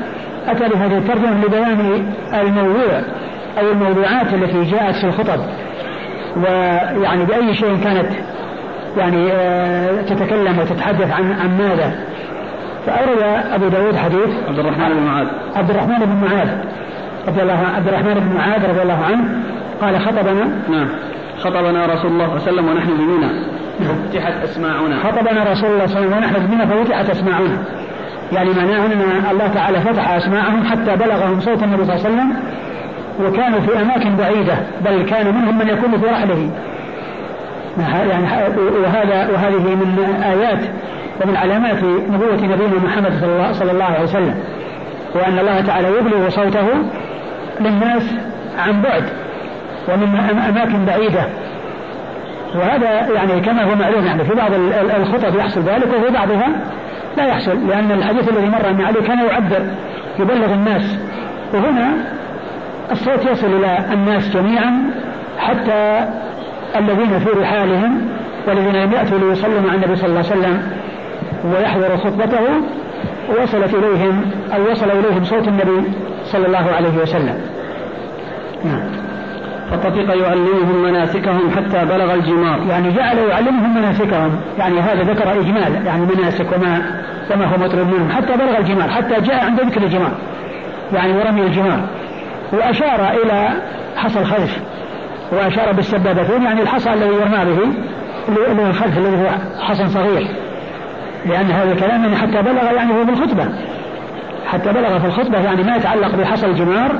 أتى 0.49 0.69
بهذه 0.69 0.99
الترجمة 0.99 1.45
لبيان 1.45 2.07
الموضوع 2.35 3.01
أو 3.59 3.71
الموضوعات 3.73 4.35
التي 4.35 4.65
جاءت 4.65 4.95
في 4.95 5.05
الخطب. 5.05 5.41
ويعني 6.37 7.25
بأي 7.25 7.55
شيء 7.55 7.77
كانت 7.85 8.09
يعني 8.99 9.33
آه، 9.33 10.03
تتكلم 10.03 10.59
وتتحدث 10.59 11.13
عن 11.13 11.33
عن 11.33 11.59
ماذا. 11.59 11.95
فأورد 12.87 13.45
أبو 13.53 13.69
داود 13.69 13.97
حديث 13.97 14.49
عبد 14.49 14.59
الرحمن 14.59 14.89
بن 14.89 15.03
معاذ. 15.03 15.27
عبد 15.57 15.71
الرحمن 15.71 15.99
بن 15.99 16.29
معاذ 16.29 16.49
رضي 17.29 17.43
الله 17.43 17.67
عبد 17.77 17.89
الرحمن 17.89 18.15
بن 18.15 18.37
معاذ 18.37 18.71
رضي 18.71 18.83
الله 18.83 19.05
عنه 19.05 19.43
قال 19.81 20.01
خطبنا 20.01 20.45
نعم. 20.69 20.89
خطبنا 21.39 21.87
رسول 21.87 22.11
الله 22.11 22.27
صلى 22.27 22.33
الله 22.33 22.33
عليه 22.33 22.43
وسلم 22.43 22.69
ونحن 22.69 22.89
بمنى. 22.89 23.31
ففتحت 23.81 24.33
أسماعنا. 24.45 24.99
خطبنا 24.99 25.45
رسول 25.53 25.71
الله 25.71 25.87
صلى 25.87 25.99
الله 25.99 26.17
عليه 26.17 26.17
وسلم 26.17 26.17
ونحن 26.17 26.47
بمنى 26.47 26.67
ففتحت 26.67 27.11
أسماعنا. 27.11 27.59
يعني 28.33 28.51
معناه 28.51 28.87
أن 28.87 29.25
الله 29.31 29.49
تعالى 29.49 29.81
فتح 29.81 30.11
أسماعهم 30.11 30.65
حتى 30.65 30.97
بلغهم 30.97 31.41
صوت 31.41 31.63
النبي 31.63 31.85
صلى 31.85 31.95
الله 31.95 32.05
عليه 32.05 32.15
وسلم 32.15 32.35
وكانوا 33.21 33.61
في 33.61 33.81
أماكن 33.83 34.17
بعيدة 34.17 34.55
بل 34.85 35.03
كان 35.03 35.27
منهم 35.27 35.59
من 35.59 35.69
يكون 35.69 36.01
في 36.01 36.07
رحله. 36.07 36.51
يعني 37.79 38.25
وهذا 38.83 39.29
وهذه 39.33 39.75
من 39.75 40.23
آيات 40.25 40.59
ومن 41.25 41.37
علامات 41.37 41.85
نبوة 41.85 42.55
نبينا 42.55 42.85
محمد 42.85 43.13
صلى 43.21 43.33
الله, 43.33 43.53
صلى 43.53 43.73
الله 43.73 43.85
عليه 43.85 44.03
وسلم. 44.03 44.35
وأن 45.15 45.39
الله 45.39 45.61
تعالى 45.61 45.89
يبلغ 45.89 46.29
صوته 46.29 46.67
للناس 47.61 48.03
عن 48.59 48.83
بعد. 48.83 49.05
ومن 49.89 50.17
أماكن 50.49 50.85
بعيدة. 50.85 51.25
وهذا 52.55 52.91
يعني 53.15 53.41
كما 53.41 53.63
هو 53.63 53.75
معلوم 53.75 54.07
يعني 54.07 54.25
في 54.25 54.35
بعض 54.35 54.51
الخطب 55.01 55.37
يحصل 55.37 55.61
ذلك 55.61 55.87
وفي 55.87 56.13
بعضها 56.13 56.49
لا 57.17 57.27
يحصل 57.27 57.69
لأن 57.69 57.93
الحديث 57.93 58.29
الذي 58.29 58.47
مر 58.47 58.71
أن 58.71 58.81
علي 58.81 59.01
كان 59.01 59.19
يعبر 59.19 59.63
يبلغ 60.19 60.55
الناس. 60.55 60.99
وهنا 61.55 61.91
الصوت 62.93 63.27
يصل 63.27 63.47
إلى 63.47 63.79
الناس 63.93 64.37
جميعا 64.37 64.91
حتى 65.39 66.09
الذين 66.77 67.19
في 67.19 67.31
رحالهم 67.41 68.09
والذين 68.49 68.77
لم 68.77 68.93
يأتوا 68.93 69.19
ليصلوا 69.19 69.61
مع 69.61 69.75
النبي 69.75 69.97
صلى 69.97 70.09
الله 70.09 70.31
عليه 70.31 70.41
وسلم 70.41 70.63
ويحضروا 71.45 71.97
خطبته 71.97 72.41
وصلت 73.43 73.75
إليهم 73.75 74.23
أو 74.55 74.71
وصل 74.71 74.91
إليهم 74.91 75.25
صوت 75.25 75.49
النبي 75.49 75.89
صلى 76.25 76.47
الله 76.47 76.73
عليه 76.77 76.99
وسلم. 77.03 77.41
نعم. 78.65 79.10
فطفق 79.71 80.15
يعلمهم 80.15 80.83
مناسكهم 80.83 81.51
حتى 81.51 81.85
بلغ 81.85 82.15
الجمار. 82.15 82.61
يعني 82.69 82.93
جعل 82.93 83.19
يعلمهم 83.19 83.75
مناسكهم. 83.75 84.41
يعني 84.59 84.81
هذا 84.81 85.03
ذكر 85.03 85.41
إجمال 85.41 85.87
يعني 85.87 86.07
مناسك 86.07 86.47
وما 86.57 87.03
وما 87.35 87.45
هو 87.47 87.59
مطلوب 87.59 87.87
منهم. 87.87 88.11
حتى 88.11 88.37
بلغ 88.37 88.59
الجمار. 88.59 88.91
حتى 88.91 89.21
جاء 89.21 89.45
عند 89.45 89.61
ذكر 89.61 89.83
الجمار. 89.83 90.13
يعني 90.93 91.13
ورمي 91.13 91.43
الجمار. 91.43 91.81
وأشار 92.53 93.11
إلى 93.25 93.49
حصى 93.97 94.21
الخلف 94.21 94.59
وأشار 95.33 95.73
بالسبابتين. 95.73 96.43
يعني 96.43 96.63
الحصى 96.63 96.93
الذي 96.93 97.15
يرمى 97.15 97.45
به 97.45 97.73
اللي 98.29 98.63
هو 98.63 98.67
الخلف 98.67 98.99
الذي 98.99 99.17
هو 99.17 99.29
حصن 99.61 99.89
صغير. 99.89 100.27
لأن 101.27 101.51
هذا 101.51 101.73
الكلام 101.73 102.03
يعني 102.03 102.17
حتى 102.17 102.43
بلغ 102.43 102.65
يعني 102.77 102.93
هو 102.93 103.05
في 103.05 103.11
الخطبة 103.11 103.49
حتى 104.47 104.73
بلغ 104.73 104.99
في 104.99 105.07
الخطبة. 105.07 105.39
يعني 105.39 105.63
ما 105.63 105.77
يتعلق 105.77 106.17
بحصى 106.17 106.47
الجمار. 106.47 106.93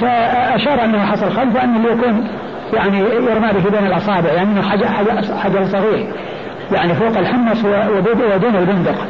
فأشار 0.00 0.84
أنه 0.84 1.06
حصى 1.06 1.26
الخلف 1.26 1.56
وأنه 1.56 1.88
يكون 1.88 2.28
يعني 2.72 2.98
يرمى 2.98 3.52
به 3.52 3.70
بين 3.70 3.86
الأصابع 3.86 4.32
يعني 4.32 4.52
أنه 4.52 4.62
حجر, 4.62 4.86
حجر 5.36 5.64
صغير 5.64 6.12
يعني 6.72 6.94
فوق 6.94 7.18
الحمص 7.18 7.64
ودون 7.64 8.56
البندق 8.56 9.06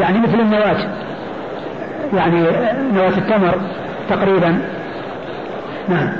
يعني 0.00 0.18
مثل 0.18 0.40
النواة 0.40 0.76
يعني 2.14 2.40
نواة 2.94 3.18
التمر 3.18 3.54
تقريبا. 4.08 4.58
نعم. 5.88 6.12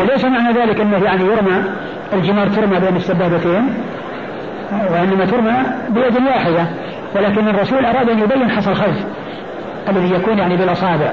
وليس 0.00 0.24
معنى 0.24 0.52
ذلك 0.52 0.80
إنه 0.80 1.04
يعني 1.04 1.24
يرمى 1.24 1.64
الجمار 2.12 2.48
ترمى 2.48 2.80
بين 2.80 2.96
السبابتين 2.96 3.74
وإنما 4.90 5.24
ترمى 5.24 5.52
بيد 5.88 6.16
واحدة 6.26 6.66
ولكن 7.16 7.48
الرسول 7.48 7.84
أراد 7.84 8.08
أن 8.08 8.18
يبين 8.18 8.50
حصى 8.50 8.70
الخلف 8.70 9.04
الذي 9.88 10.14
يكون 10.14 10.38
يعني 10.38 10.56
بالاصابع. 10.56 11.12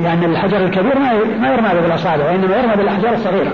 لأن 0.00 0.24
الحجر 0.24 0.56
الكبير 0.56 0.98
ما 0.98 1.12
ما 1.40 1.52
يرمى 1.52 1.68
بالاصابع 1.82 2.24
وإنما 2.24 2.56
يرمى 2.56 2.76
بالأحجار 2.76 3.14
الصغيرة. 3.14 3.52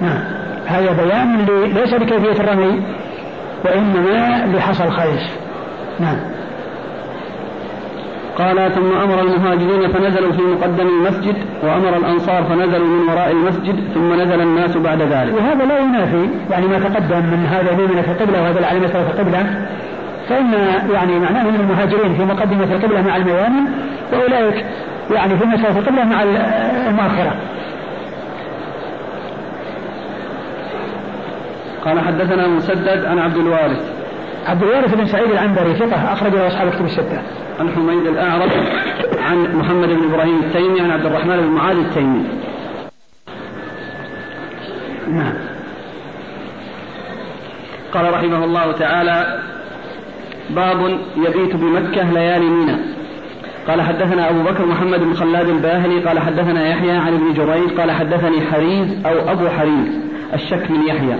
نعم. 0.00 0.18
هذا 0.66 0.92
بيان 0.92 1.46
ليس 1.74 1.94
بكيفية 1.94 2.42
الرمي 2.42 2.82
وإنما 3.64 4.46
لحصى 4.56 4.84
الخلف 4.84 5.22
نعم. 6.00 6.16
قال 8.38 8.72
ثم 8.74 8.92
أمر 9.02 9.20
المهاجرين 9.20 9.92
فنزلوا 9.92 10.32
في 10.32 10.42
مقدم 10.42 10.88
المسجد 10.88 11.36
وأمر 11.62 11.96
الأنصار 11.96 12.44
فنزلوا 12.44 12.86
من 12.86 13.08
وراء 13.08 13.30
المسجد 13.30 13.74
ثم 13.94 14.14
نزل 14.14 14.40
الناس 14.40 14.76
بعد 14.76 15.02
ذلك. 15.02 15.34
وهذا 15.34 15.64
لا 15.64 15.78
ينافي 15.78 16.28
يعني 16.50 16.66
ما 16.66 16.78
تقدم 16.78 17.18
من 17.18 17.46
هذا 17.46 17.72
يمين 17.72 18.02
في 18.02 18.10
القبلة 18.10 18.42
وهذا 18.42 18.58
العلم 18.58 18.86
في 18.86 18.98
القبلة. 18.98 19.66
فإن 20.28 20.52
يعني 20.92 21.18
معناه 21.18 21.48
ان 21.48 21.54
المهاجرين 21.54 22.14
في 22.14 22.24
مقدمة 22.24 22.64
القبلة 22.64 23.02
مع 23.02 23.16
الميامن 23.16 23.64
وأولئك 24.12 24.66
يعني 25.10 25.36
في 25.38 25.46
مسافه 25.46 25.78
القبلة 25.78 26.04
مع 26.04 26.22
المؤخرة. 26.22 27.34
قال 31.84 32.00
حدثنا 32.00 32.48
مسدد 32.48 33.04
عن 33.04 33.18
عبد 33.18 33.36
الوارث 33.36 33.92
عبد 34.46 34.62
الوارث 34.62 34.94
بن 34.94 35.06
سعيد 35.06 35.30
العنبري 35.30 35.74
ثقة 35.74 36.12
أخرج 36.12 36.34
له 36.34 36.46
أصحاب 36.46 36.68
الكتب 36.68 36.84
الستة. 36.84 37.22
عن 37.60 37.68
حميد 37.68 38.06
الأعرج 38.06 38.50
عن 39.18 39.56
محمد 39.56 39.88
بن 39.88 40.04
إبراهيم 40.12 40.38
التيمي 40.38 40.80
عن 40.80 40.90
عبد 40.90 41.06
الرحمن 41.06 41.36
بن 41.36 41.46
معاذ 41.46 41.76
التيمي. 41.76 42.24
نعم. 45.08 45.34
قال 47.94 48.14
رحمه 48.14 48.44
الله 48.44 48.72
تعالى 48.72 49.38
باب 50.50 50.98
يبيت 51.16 51.56
بمكة 51.56 52.10
ليالي 52.12 52.46
منى 52.46 52.76
قال 53.68 53.82
حدثنا 53.82 54.30
أبو 54.30 54.42
بكر 54.42 54.66
محمد 54.66 55.00
بن 55.00 55.14
خلاد 55.14 55.48
الباهلي 55.48 56.00
قال 56.00 56.18
حدثنا 56.18 56.68
يحيى 56.68 56.92
عن 56.92 57.14
ابن 57.14 57.32
جريج 57.32 57.80
قال 57.80 57.90
حدثني 57.90 58.40
حريز 58.40 59.06
أو 59.06 59.32
أبو 59.32 59.48
حريز 59.48 59.98
الشك 60.34 60.70
من 60.70 60.82
يحيى 60.86 61.14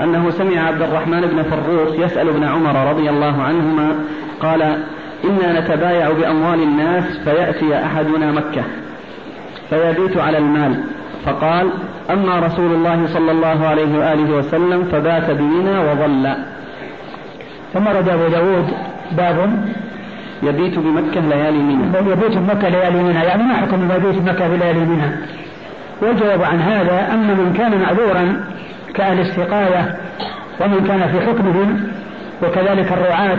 أنه 0.00 0.30
سمع 0.30 0.60
عبد 0.60 0.82
الرحمن 0.82 1.20
بن 1.20 1.42
فروخ 1.42 1.94
يسأل 1.98 2.28
ابن 2.28 2.44
عمر 2.44 2.90
رضي 2.90 3.10
الله 3.10 3.42
عنهما 3.42 3.94
قال 4.40 4.62
إنا 5.24 5.60
نتبايع 5.60 6.10
بأموال 6.10 6.62
الناس 6.62 7.18
فيأتي 7.24 7.76
أحدنا 7.84 8.32
مكة 8.32 8.62
فيبيت 9.70 10.16
على 10.16 10.38
المال. 10.38 10.80
فقال 11.26 11.70
أما 12.10 12.38
رسول 12.38 12.72
الله 12.72 13.06
صلى 13.06 13.30
الله 13.30 13.66
عليه 13.66 13.98
وآله 13.98 14.36
وسلم 14.36 14.84
فبات 14.84 15.30
بمنى 15.30 15.78
وظل. 15.78 16.34
ثم 17.74 17.88
رد 17.88 18.08
أبو 18.08 18.28
داود 18.28 18.68
باب 19.12 19.50
يبيت 20.42 20.78
بمكة 20.78 21.20
ليالي 21.20 21.58
منى. 21.58 22.12
يبيت 22.12 22.38
بمكة 22.38 22.68
ليالي 22.68 23.02
منى. 23.02 23.24
يعني 23.24 23.42
ما 23.42 23.54
حكم 23.54 23.74
المبيت 23.74 24.18
بمكة 24.18 24.48
بليالي 24.48 24.80
منى؟ 24.80 25.16
والجواب 26.02 26.42
عن 26.42 26.60
هذا 26.60 27.08
أن 27.14 27.26
من 27.26 27.54
كان 27.58 27.80
معذورا 27.80 28.44
كأهل 28.94 29.20
السقاية 29.20 29.96
ومن 30.60 30.84
كان 30.88 31.08
في 31.08 31.20
حكمهم 31.26 31.88
وكذلك 32.42 32.92
الرعاة 32.92 33.38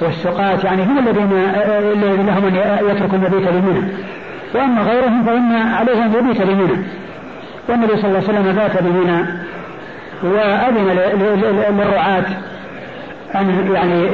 والسقاة 0.00 0.58
يعني 0.64 0.82
هم 0.82 0.98
الذين 0.98 2.26
لهم 2.26 2.44
أن 2.44 2.56
يتركوا 2.90 3.18
المبيت 3.18 3.48
لمنى 3.48 3.88
وأما 4.54 4.82
غيرهم 4.82 5.24
فإن 5.24 5.52
عليهم 5.52 6.12
يبيت 6.18 6.40
لمنى. 6.40 6.76
والنبي 7.68 7.96
صلى 7.96 8.04
الله 8.04 8.28
عليه 8.28 8.40
وسلم 8.40 8.52
بات 8.52 8.82
بمنى 8.82 9.24
وأذن 10.22 10.98
للرعاة. 11.78 12.24
أن 13.40 13.70
يعني 13.74 14.08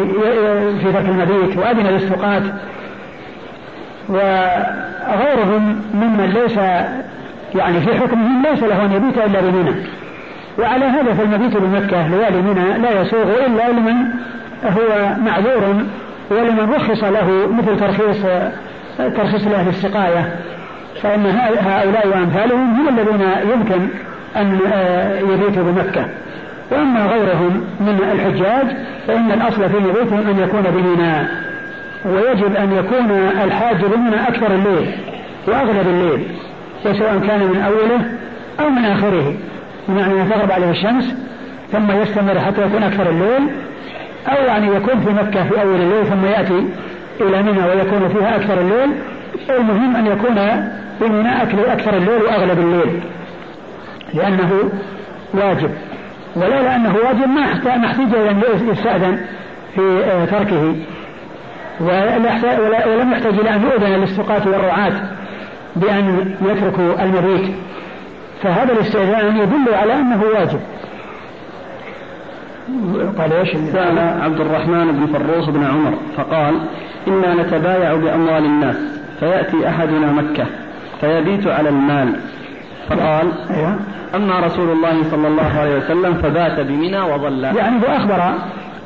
في 0.78 0.92
ترك 0.92 1.04
المبيت 1.08 1.56
وأذن 1.56 1.86
للسقاة 1.86 2.42
وغيرهم 4.08 5.82
ممن 5.94 6.30
ليس 6.34 6.56
يعني 7.54 7.80
في 7.80 7.94
حكمهم 7.94 8.42
ليس 8.42 8.62
له 8.62 8.84
أن 8.84 8.92
يبيت 8.92 9.18
إلا 9.18 9.40
بمنى. 9.40 9.74
وعلى 10.58 10.84
هذا 10.84 11.14
فالمبيت 11.14 11.56
بمكة 11.56 12.08
ليالي 12.08 12.42
منى 12.42 12.78
لا 12.78 13.00
يسوغ 13.00 13.46
إلا 13.46 13.72
لمن 13.72 13.94
هو 14.64 15.16
معذور 15.24 15.84
ولمن 16.30 16.72
رخص 16.74 17.04
له 17.04 17.48
مثل 17.52 17.76
ترخيص 17.76 18.26
ترخيص 18.98 19.46
لأهل 19.46 19.68
السقاية. 19.68 20.34
فإن 21.02 21.26
هؤلاء 21.60 22.08
وأمثالهم 22.08 22.80
هم 22.80 22.88
الذين 22.88 23.22
يمكن 23.52 23.88
أن 24.36 24.58
يبيتوا 25.30 25.62
بمكة. 25.62 26.04
وأما 26.72 27.06
غيرهم 27.06 27.64
من 27.80 27.98
الحجاج 28.12 28.76
فإن 29.06 29.32
الأصل 29.32 29.68
في 29.68 29.76
مبيتهم 29.76 30.28
أن 30.30 30.38
يكون 30.38 30.62
بمنى 30.62 31.28
ويجب 32.04 32.56
أن 32.56 32.72
يكون 32.72 33.10
الحاج 33.44 33.76
بمنى 33.84 34.28
أكثر 34.28 34.54
الليل 34.54 34.90
وأغلب 35.48 35.86
الليل 35.86 36.26
وسواء 36.86 37.18
كان 37.28 37.40
من 37.40 37.62
أوله 37.66 38.00
أو 38.60 38.70
من 38.70 38.84
آخره. 38.84 39.34
بمعنى 39.88 40.22
أن 40.22 40.30
تغرب 40.30 40.52
عليه 40.52 40.70
الشمس 40.70 41.14
ثم 41.72 41.90
يستمر 41.90 42.38
حتى 42.38 42.62
يكون 42.62 42.82
أكثر 42.82 43.10
الليل 43.10 43.48
أو 44.28 44.44
يعني 44.44 44.66
يكون 44.66 45.00
في 45.00 45.10
مكة 45.10 45.48
في 45.48 45.62
أول 45.62 45.74
الليل 45.74 46.06
ثم 46.06 46.24
يأتي 46.24 46.66
إلى 47.20 47.42
منى 47.42 47.64
ويكون 47.64 48.08
فيها 48.08 48.36
أكثر 48.36 48.60
الليل. 48.60 48.90
المهم 49.50 49.96
أن 49.96 50.06
يكون 50.06 50.34
في 50.98 51.04
منى 51.04 51.42
أكثر 51.72 51.96
الليل 51.96 52.22
وأغلب 52.22 52.58
الليل 52.58 53.00
لأنه 54.14 54.70
واجب. 55.34 55.70
ولولا 56.36 56.76
أنه 56.76 56.94
واجب 56.96 57.28
ما 57.28 57.42
احتاج 57.42 58.14
إلى 58.14 58.30
أن 58.30 58.42
يستأذن 58.70 59.18
في 59.74 60.04
آه، 60.04 60.24
تركه. 60.24 60.74
ولم 61.80 62.26
يحتاج 63.04 63.34
إلى 63.34 63.54
أن 63.54 63.62
يؤذن 63.62 64.00
للسقاة 64.00 64.48
والرعاة 64.48 64.92
بأن 65.76 66.34
يتركوا 66.42 67.04
المبيت 67.04 67.54
فهذا 68.42 68.72
الاستئذان 68.72 69.36
يدل 69.36 69.74
على 69.74 69.94
أنه 69.94 70.22
واجب. 70.22 70.60
قال 73.18 73.32
إيش؟ 73.32 73.48
سأل 73.72 73.98
عبد 73.98 74.40
الرحمن 74.40 74.92
بن 74.92 75.06
فروخ 75.06 75.50
بن 75.50 75.64
عمر 75.64 75.94
فقال: 76.16 76.54
إنا 77.08 77.34
نتبايع 77.34 77.94
بأموال 77.94 78.44
الناس 78.44 78.76
فيأتي 79.20 79.68
أحدنا 79.68 80.12
مكة 80.12 80.46
فيبيت 81.00 81.46
على 81.46 81.68
المال 81.68 82.14
فقال: 82.88 83.32
أيوة. 83.50 83.76
أما 84.14 84.40
رسول 84.40 84.70
الله 84.70 85.02
صلى 85.10 85.28
الله 85.28 85.58
عليه 85.60 85.76
وسلم 85.76 86.14
فبات 86.14 86.60
بمنى 86.60 87.00
وظل. 87.00 87.44
يعني 87.44 87.76
هو 87.82 87.96
أخبر 87.96 88.34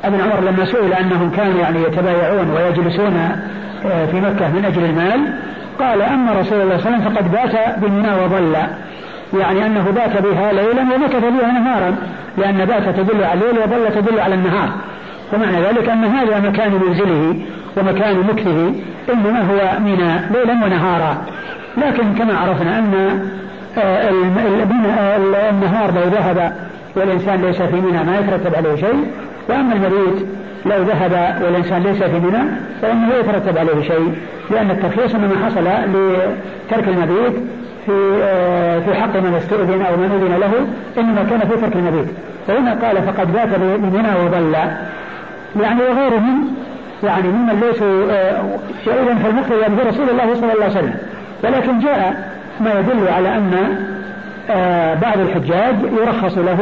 أبن 0.03 0.21
عمر 0.21 0.51
لما 0.51 0.65
سئل 0.65 0.93
أنهم 0.93 1.31
كانوا 1.31 1.59
يعني 1.59 1.81
يتبايعون 1.81 2.51
ويجلسون 2.51 3.17
آه، 3.85 4.05
في 4.05 4.21
مكة 4.21 4.49
من 4.49 4.65
أجل 4.65 4.85
المال 4.85 5.33
قال 5.79 6.01
أما 6.01 6.31
رسول 6.31 6.61
الله 6.61 6.77
صلى 6.77 6.87
الله 6.87 6.97
عليه 6.97 6.97
وسلم 6.97 7.01
فقد 7.01 7.31
بات 7.31 7.79
بمنى 7.79 8.23
وظل 8.25 8.55
يعني 9.39 9.65
أنه 9.65 9.91
بات 9.95 10.21
بها 10.21 10.53
ليلا 10.53 10.81
ومكث 10.81 11.21
بها 11.21 11.51
نهارا 11.51 11.95
لأن 12.37 12.65
بات 12.65 12.95
تدل 12.95 13.23
على 13.23 13.39
الليل 13.39 13.63
وظل 13.63 14.01
تدل 14.01 14.19
على 14.19 14.35
النهار 14.35 14.69
ومعنى 15.33 15.61
ذلك 15.61 15.89
أن 15.89 16.03
هذا 16.03 16.49
مكان 16.49 16.71
منزله 16.87 17.35
ومكان 17.77 18.17
مكثه 18.19 18.73
إنما 19.13 19.41
هو 19.41 19.79
منى 19.79 20.21
ليلا 20.31 20.65
ونهارا 20.65 21.17
لكن 21.77 22.13
كما 22.13 22.37
عرفنا 22.37 22.79
أن 22.79 23.19
النهار 25.49 25.91
لو 25.91 26.03
ذهب 26.03 26.53
والإنسان 26.95 27.41
ليس 27.41 27.61
في 27.61 27.75
منى 27.75 28.03
ما 28.03 28.19
يترتب 28.19 28.55
عليه 28.55 28.75
شيء. 28.75 29.05
وأما 29.49 29.73
المبيت 29.73 30.25
لو 30.65 30.83
ذهب 30.83 31.41
والإنسان 31.43 31.83
ليس 31.83 32.03
في 32.03 32.19
منى 32.19 32.43
فإنه 32.81 33.09
لا 33.09 33.19
يترتب 33.19 33.57
عليه 33.57 33.81
شيء 33.81 34.13
لأن 34.51 34.71
الترخيص 34.71 35.15
إنما 35.15 35.45
حصل 35.45 35.63
لترك 35.63 36.87
المبيت 36.87 37.33
في 37.85 38.19
آه، 38.23 38.79
في 38.79 38.93
حق 38.93 39.17
من 39.17 39.33
استؤذن 39.37 39.81
أو 39.81 39.97
من 39.97 40.11
أذن 40.11 40.39
له 40.39 40.53
إنما 40.97 41.23
كان 41.29 41.39
في 41.39 41.61
ترك 41.61 41.75
المبيت. 41.75 42.07
فهنا 42.47 42.73
قال 42.73 43.03
فقد 43.03 43.33
بات 43.33 43.59
بمنى 43.59 44.25
وضل. 44.25 44.53
يعني 45.61 45.81
وغيرهم 45.81 46.47
يعني 47.03 47.27
ممن 47.27 47.59
ليسوا 47.59 48.11
آه، 48.11 48.43
فالمقتدى 48.85 49.75
به 49.75 49.89
رسول 49.89 50.09
الله 50.09 50.33
صلى 50.33 50.53
الله 50.53 50.63
عليه 50.63 50.73
وسلم. 50.73 50.95
ولكن 51.43 51.79
جاء 51.79 52.36
ما 52.61 52.79
يدل 52.79 53.07
على 53.07 53.35
أن 53.35 53.77
آه، 54.49 54.93
بعض 54.93 55.19
الحجاج 55.19 55.75
يرخص 56.01 56.37
له 56.37 56.59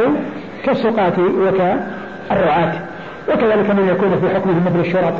كالسقاة 0.64 1.12
وكالرعاة 1.18 2.72
وكذلك 3.28 3.70
من 3.70 3.88
يكون 3.88 4.20
في 4.20 4.34
حكمهم 4.34 4.64
مثل 4.66 4.80
الشرط 4.80 5.14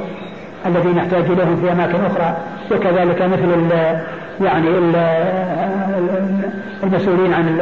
الذين 0.66 0.96
يحتاج 0.96 1.24
اليهم 1.24 1.56
في 1.56 1.72
أماكن 1.72 2.04
أخرى 2.04 2.36
وكذلك 2.70 3.22
مثل 3.22 3.54
ال 3.54 4.00
يعني 4.40 4.68
ال 4.68 4.96
المسؤولين 6.82 7.32
عن 7.32 7.60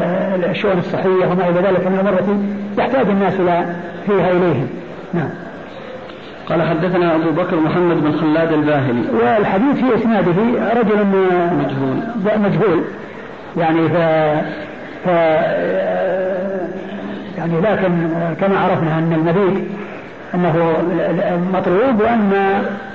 الشؤون 0.50 0.78
الصحية 0.78 1.26
وما 1.26 1.48
إلى 1.48 1.60
ذلك 1.60 1.86
من 1.86 1.94
الأمور 1.94 2.12
التي 2.12 2.38
يحتاج 2.78 3.06
الناس 3.08 3.34
إلى 3.34 3.64
فيها 4.06 4.30
إليهم. 4.30 4.68
نعم. 5.14 5.28
قال 6.48 6.62
حدثنا 6.62 7.14
أبو 7.14 7.30
بكر 7.30 7.56
محمد 7.56 8.04
بن 8.04 8.12
خلاد 8.12 8.52
الباهلي. 8.52 9.02
والحديث 9.12 9.76
في 9.76 9.94
إسناده 9.94 10.32
رجل 10.80 11.06
مجهول 11.58 11.96
مجهول 12.38 12.84
يعني 13.56 13.88
ف 13.88 13.96
ف 15.04 15.08
يعني 17.38 17.60
لكن 17.60 18.08
كما 18.40 18.58
عرفنا 18.58 18.98
أن 18.98 19.12
المبيت 19.12 19.64
أنه 20.34 20.72
مطلوب 21.52 22.00
وأن 22.00 22.32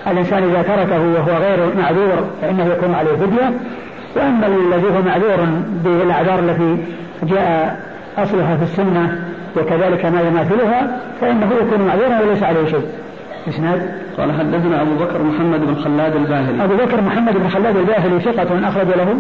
الإنسان 0.08 0.44
إذا 0.44 0.62
تركه 0.62 1.00
وهو 1.00 1.38
غير 1.38 1.60
معذور 1.78 2.30
فإنه 2.42 2.66
يكون 2.66 2.96
عليه 2.96 3.12
فدية 3.12 3.52
وأما 4.16 4.48
الذي 4.48 4.88
هو 4.88 5.02
معذور 5.02 5.48
بالأعذار 5.84 6.40
التي 6.40 6.78
جاء 7.24 7.80
أصلها 8.18 8.58
في 8.58 8.64
السنة 8.64 9.22
وكذلك 9.58 10.06
ما 10.06 10.22
يماثلها 10.22 11.00
فإنه 11.22 11.50
يكون 11.62 11.88
معذورا 11.88 12.20
وليس 12.20 12.44
عليه 12.44 12.66
شيء. 12.66 12.86
إسناد 13.48 13.90
قال 14.18 14.32
حدثنا 14.32 14.82
أبو 14.82 14.96
بكر 14.96 15.24
محمد 15.24 15.60
بن 15.60 15.76
خلاد 15.76 16.16
الباهلي 16.16 16.64
أبو 16.64 16.76
بكر 16.76 17.02
محمد 17.02 17.34
بن 17.38 17.50
خلاد 17.50 17.78
الباهلي 17.78 18.20
ثقة 18.20 18.70
أخرج 18.70 18.88
له 18.88 19.16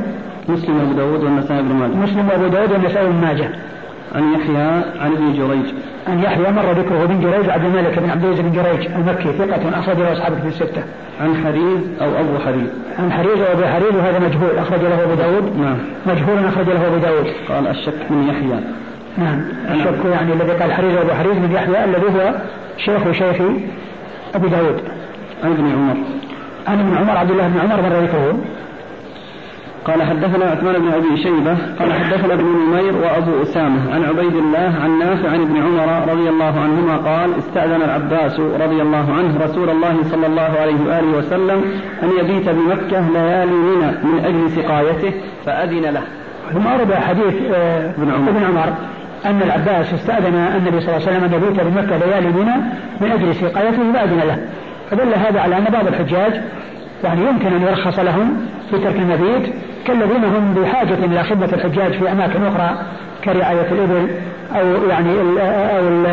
مسلم 0.50 0.80
وابو 0.80 0.94
داود 0.94 1.24
والنسائي 1.24 1.62
بن 1.62 1.76
ماجه 1.76 1.96
مسلم 1.96 2.30
وابو 2.30 2.48
داود 2.48 2.72
والنسائي 2.72 3.08
بن 3.08 3.22
ماجه 3.22 3.50
عن 4.16 4.34
يحيى 4.34 4.82
عن 5.00 5.12
ابن 5.12 5.34
جريج 5.34 5.74
عن 6.08 6.24
يحيى 6.24 6.52
مر 6.52 6.72
ذكره 6.72 7.06
بن 7.06 7.22
جريج 7.22 7.50
عبد 7.50 7.66
الملك 7.66 8.00
بن 8.00 8.10
عبد 8.10 8.24
العزيز 8.24 8.46
بن 8.46 8.52
جريج 8.52 8.92
المكي 8.96 9.38
ثقة 9.38 9.80
أخرج 9.80 9.98
له 9.98 10.14
أصحاب 10.14 10.34
في 10.42 10.48
الستة. 10.48 10.84
عن 11.22 11.36
حريز 11.44 11.80
أو 12.02 12.20
أبو 12.20 12.40
حريز. 12.46 12.70
عن 13.00 13.12
حريز 13.12 13.42
أو 13.42 13.54
أبو 13.54 13.64
حريز 13.64 13.96
وهذا 13.96 14.20
مجهول 14.20 14.58
أخرج 14.58 14.82
له 14.82 15.04
أبو 15.04 15.14
داود. 15.14 15.58
نعم. 15.60 15.78
مجهول 16.06 16.46
أخرج 16.46 16.66
له 16.70 16.88
أبو 16.88 16.98
داود. 16.98 17.28
قال 17.50 17.68
الشك 17.68 18.12
من 18.12 18.28
يحيى. 18.30 18.60
نعم 19.18 19.42
الشك 19.72 20.06
يعني 20.12 20.34
الذي 20.34 20.52
قال 20.52 20.74
حريز 20.74 20.96
أبو 20.96 21.12
حريز 21.12 21.38
من 21.38 21.52
يحيى 21.52 21.86
الذي 21.86 22.06
هو 22.06 22.34
شيخ 22.78 23.12
شيخ 23.12 23.42
أبي 24.36 24.50
داود. 24.50 24.82
عن 25.44 25.52
ابن 25.52 25.72
عمر. 25.72 25.98
عن 26.68 26.80
ابن 26.80 26.98
عمر 26.98 27.18
عبد 27.18 27.32
الله 27.32 27.48
بن 27.48 27.60
عمر 27.60 27.82
مر 27.82 28.04
ذكره. 28.04 28.40
قال 29.86 30.04
حدثنا 30.04 30.46
عثمان 30.46 30.76
بن 30.82 30.88
أبي 30.94 31.18
شيبة 31.24 31.58
قال 31.80 31.94
حدثنا 31.94 32.34
ابن 32.34 32.46
نمير 32.46 32.96
وأبو 32.96 33.44
أسامة 33.44 33.94
عن 33.94 34.04
عبيد 34.04 34.36
الله 34.36 34.74
عن 34.84 35.00
نافع 35.00 35.30
عن 35.30 35.42
ابن 35.42 35.58
عمر 35.58 36.12
رضي 36.12 36.30
الله 36.30 36.60
عنهما 36.60 36.98
قال 36.98 37.30
استأذن 37.38 37.82
العباس 37.82 38.40
رضي 38.40 38.82
الله 38.82 39.14
عنه 39.14 39.46
رسول 39.46 39.70
الله 39.70 39.98
صلى 40.04 40.28
الله 40.28 40.52
عليه 40.62 40.82
وآله 40.88 41.18
وسلم 41.18 41.64
أن 42.04 42.10
يبيت 42.20 42.50
بمكة 42.50 43.10
ليالي 43.10 43.52
منى 43.52 43.92
من 44.04 44.22
أجل 44.26 44.52
سقايته 44.52 45.14
فأذن 45.46 45.82
له. 45.82 46.04
ثم 46.54 46.66
ورد 46.66 46.94
حديث 46.94 47.36
آه، 47.54 47.92
ابن 47.98 48.12
عمر, 48.12 48.30
ابن 48.30 48.44
عمر 48.44 48.74
أن 49.26 49.42
العباس 49.42 49.94
استأذن 49.94 50.36
النبي 50.36 50.82
صلى 50.82 50.96
الله 50.98 51.08
عليه 51.08 51.18
وسلم 51.18 51.24
أن 51.24 51.34
يبيت 51.34 51.62
بمكة 51.62 51.98
ليالي 51.98 52.28
منى 52.28 52.56
من 53.02 53.12
أجل 53.12 53.36
سقايته 53.36 53.94
فأذن 53.94 54.20
له. 54.28 54.38
فدل 54.92 55.14
هذا 55.14 55.40
على 55.40 55.58
أن 55.58 55.64
بعض 55.64 55.88
الحجاج 55.88 56.42
يعني 57.04 57.22
يمكن 57.22 57.48
أن 57.54 57.62
يرخص 57.62 58.00
لهم 58.00 58.46
في 58.72 58.78
ترك 58.78 58.96
المبيت 58.96 59.54
كالذين 59.86 60.24
هم 60.24 60.54
بحاجة 60.54 60.94
إلى 60.94 61.24
خدمة 61.24 61.50
الحجاج 61.54 61.92
في 61.92 62.12
أماكن 62.12 62.46
أخرى 62.46 62.78
كرعاية 63.24 63.68
الإبل 63.72 64.08
أو 64.56 64.90
يعني 64.90 65.10
ال 65.22 65.40
أو 65.40 65.88
ال 65.88 66.06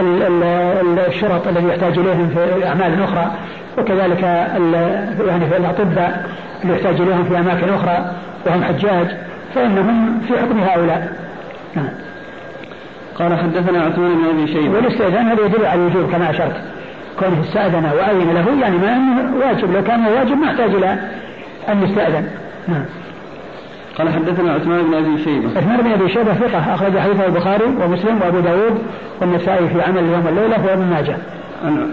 ال 0.00 0.22
ال 0.22 0.98
الشرط 0.98 1.48
الذي 1.48 1.68
يحتاج 1.68 1.98
إليهم 1.98 2.28
في 2.28 2.66
أعمال 2.66 3.02
أخرى. 3.02 3.30
وكذلك 3.78 4.22
يعني 5.26 5.46
في 5.50 5.56
الأطباء 5.56 6.26
اللي 6.62 6.74
يحتاج 6.74 7.00
إليهم 7.00 7.24
في 7.24 7.38
أماكن 7.38 7.68
أخرى 7.68 8.12
وهم 8.46 8.64
حجاج 8.64 9.06
فإنهم 9.54 10.20
في 10.28 10.38
حكم 10.38 10.58
هؤلاء. 10.58 11.12
نعم. 11.74 11.88
قال 13.18 13.38
حدثنا 13.38 13.82
عثمان 13.82 14.14
بن 14.14 14.24
أبي 14.24 14.52
شيبة. 14.52 14.74
والاستئذان 14.74 15.26
هذا 15.26 15.44
يدل 15.46 15.66
على 15.66 15.80
الوجوب 15.80 16.12
كما 16.12 16.30
أشرت. 16.30 16.56
كونه 17.18 17.40
استأذن 17.40 17.84
وأذن 17.84 18.34
له 18.34 18.60
يعني 18.60 18.76
ما 18.76 18.96
أنه 18.96 19.46
واجب 19.46 19.72
لو 19.72 19.84
كان 19.84 20.06
واجب 20.06 20.36
ما 20.36 20.46
احتاج 20.46 20.74
إلى 20.74 20.98
أن 21.68 21.82
يستأذن. 21.82 22.28
نعم. 22.68 22.84
قال 23.98 24.08
حدثنا 24.08 24.52
عثمان 24.52 24.82
بن 24.82 24.94
أبي 24.94 25.24
شيبة. 25.24 25.48
عثمان 25.56 25.76
بن 25.76 25.92
أبي 25.92 26.08
شيبة 26.08 26.34
ثقة 26.34 26.74
أخرج 26.74 26.98
حديثه 26.98 27.26
البخاري 27.26 27.64
ومسلم 27.64 28.20
وأبو 28.22 28.40
داود 28.40 28.78
والنسائي 29.20 29.68
في 29.68 29.82
عمل 29.82 30.04
يوم 30.04 30.28
الليلة 30.28 30.66
وابن 30.66 30.90
ماجه. 30.90 31.16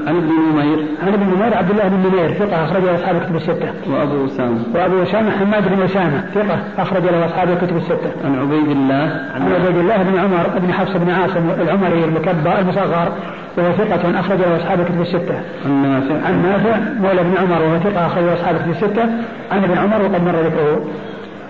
عن 0.07 0.15
ابن 0.17 0.31
نمير 0.53 0.85
عن 1.03 1.13
ابن 1.13 1.23
نمير 1.23 1.57
عبد 1.57 1.71
الله 1.71 1.87
بن 1.87 1.97
نمير 2.09 2.33
ثقة 2.33 2.65
أخرج 2.65 2.83
له 2.83 2.95
أصحاب 2.95 3.15
الكتب 3.15 3.35
الستة. 3.35 3.69
وأبو 3.89 4.25
أسامة. 4.25 4.57
وأبو 4.75 5.03
أسامة 5.03 5.31
حماد 5.31 5.75
بن 5.75 5.81
أسامة 5.81 6.23
ثقة 6.33 6.59
أخرج 6.77 7.03
له 7.03 7.25
أصحاب 7.25 7.49
الكتب 7.49 7.77
الستة. 7.77 8.11
عن 8.25 8.39
عبيد 8.39 8.71
الله 8.71 9.21
عن, 9.35 9.41
عن 9.41 9.51
عبيد 9.51 9.77
الله 9.77 9.97
بن 9.97 10.19
عمر 10.19 10.59
بن 10.59 10.73
حفص 10.73 10.97
بن 10.97 11.09
عاصم 11.09 11.49
العمري 11.61 12.03
المكبر 12.05 12.59
المصغر 12.59 13.11
وهو 13.57 13.71
ثقة 13.71 14.19
أخرج 14.19 14.39
له 14.39 14.57
أصحاب 14.57 14.79
الكتب 14.79 15.01
الستة. 15.01 15.35
عن 15.65 15.83
نافع. 15.83 16.27
عن 16.27 16.43
نافع 16.43 16.77
مولى 16.99 17.23
بن 17.23 17.37
عمر 17.37 17.61
وهو 17.61 17.79
ثقة 17.79 18.05
أخرج 18.05 18.23
له 18.23 18.33
أصحاب 18.33 18.55
الكتب 18.55 18.71
الستة. 18.71 19.03
عن 19.51 19.63
ابن 19.63 19.77
عمر 19.77 20.01
وقد 20.01 20.23
مر 20.23 20.35
ذكره. 20.35 20.85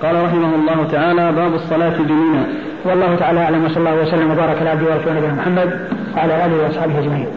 قال 0.02 0.24
رحمه 0.24 0.56
الله 0.56 0.88
تعالى 0.92 1.32
باب 1.32 1.54
الصلاة 1.54 1.98
بمنى 1.98 2.44
والله 2.86 3.16
تعالى 3.16 3.40
أعلم 3.40 3.66
وصلى 3.66 3.78
الله 3.78 4.02
وسلم 4.02 4.32
وبارك 4.32 4.58
على 4.62 4.70
عبده 4.70 4.86
ورسوله 4.96 5.14
نبينا 5.14 5.34
محمد 5.34 5.80
وعلى 6.16 6.46
آله 6.46 6.64
وأصحابه 6.64 7.00
أجمعين. 7.00 7.28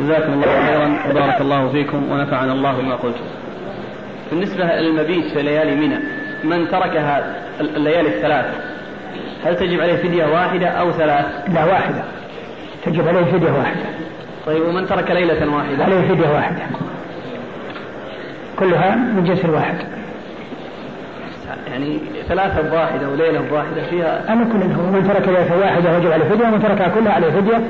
جزاكم 0.00 0.32
الله 0.32 0.66
خيرا 0.66 0.98
وبارك 1.10 1.40
الله 1.40 1.68
فيكم 1.68 2.12
ونفعنا 2.12 2.52
الله 2.52 2.72
بما 2.72 2.94
قلتم. 2.94 3.24
بالنسبة 4.30 4.64
للمبيت 4.64 5.24
في 5.24 5.42
ليالي 5.42 5.74
منى 5.74 5.98
من 6.44 6.68
تركها 6.68 7.36
الليالي 7.60 8.08
الثلاث 8.08 8.46
هل 9.44 9.56
تجب 9.56 9.80
عليه 9.80 9.96
فدية 9.96 10.26
واحدة 10.26 10.68
أو 10.68 10.92
ثلاث؟ 10.92 11.26
لا 11.54 11.64
واحدة 11.64 12.02
تجب 12.84 13.08
عليه 13.08 13.24
فدية 13.24 13.50
واحدة 13.50 13.80
طيب 14.46 14.62
ومن 14.68 14.86
ترك 14.86 15.10
ليلة 15.10 15.54
واحدة؟ 15.54 15.84
عليه 15.84 16.08
فدية 16.08 16.28
واحدة 16.28 16.62
كلها 18.58 18.94
من 18.96 19.24
جنس 19.24 19.44
الواحد 19.44 19.74
يعني 21.70 21.98
ثلاثة 22.28 22.74
واحدة 22.74 23.08
وليلة 23.08 23.42
واحدة 23.52 23.82
فيها 23.90 24.32
أما 24.32 24.44
كل 24.44 24.62
هو 24.72 24.90
من 24.90 25.10
ترك 25.14 25.28
ليلة 25.28 25.58
واحدة 25.58 25.96
وجب 25.96 26.12
عليه 26.12 26.24
فدية 26.24 26.44
ومن 26.44 26.62
تركها 26.62 26.88
كلها 26.88 27.12
عليه 27.12 27.30
فدية. 27.30 27.60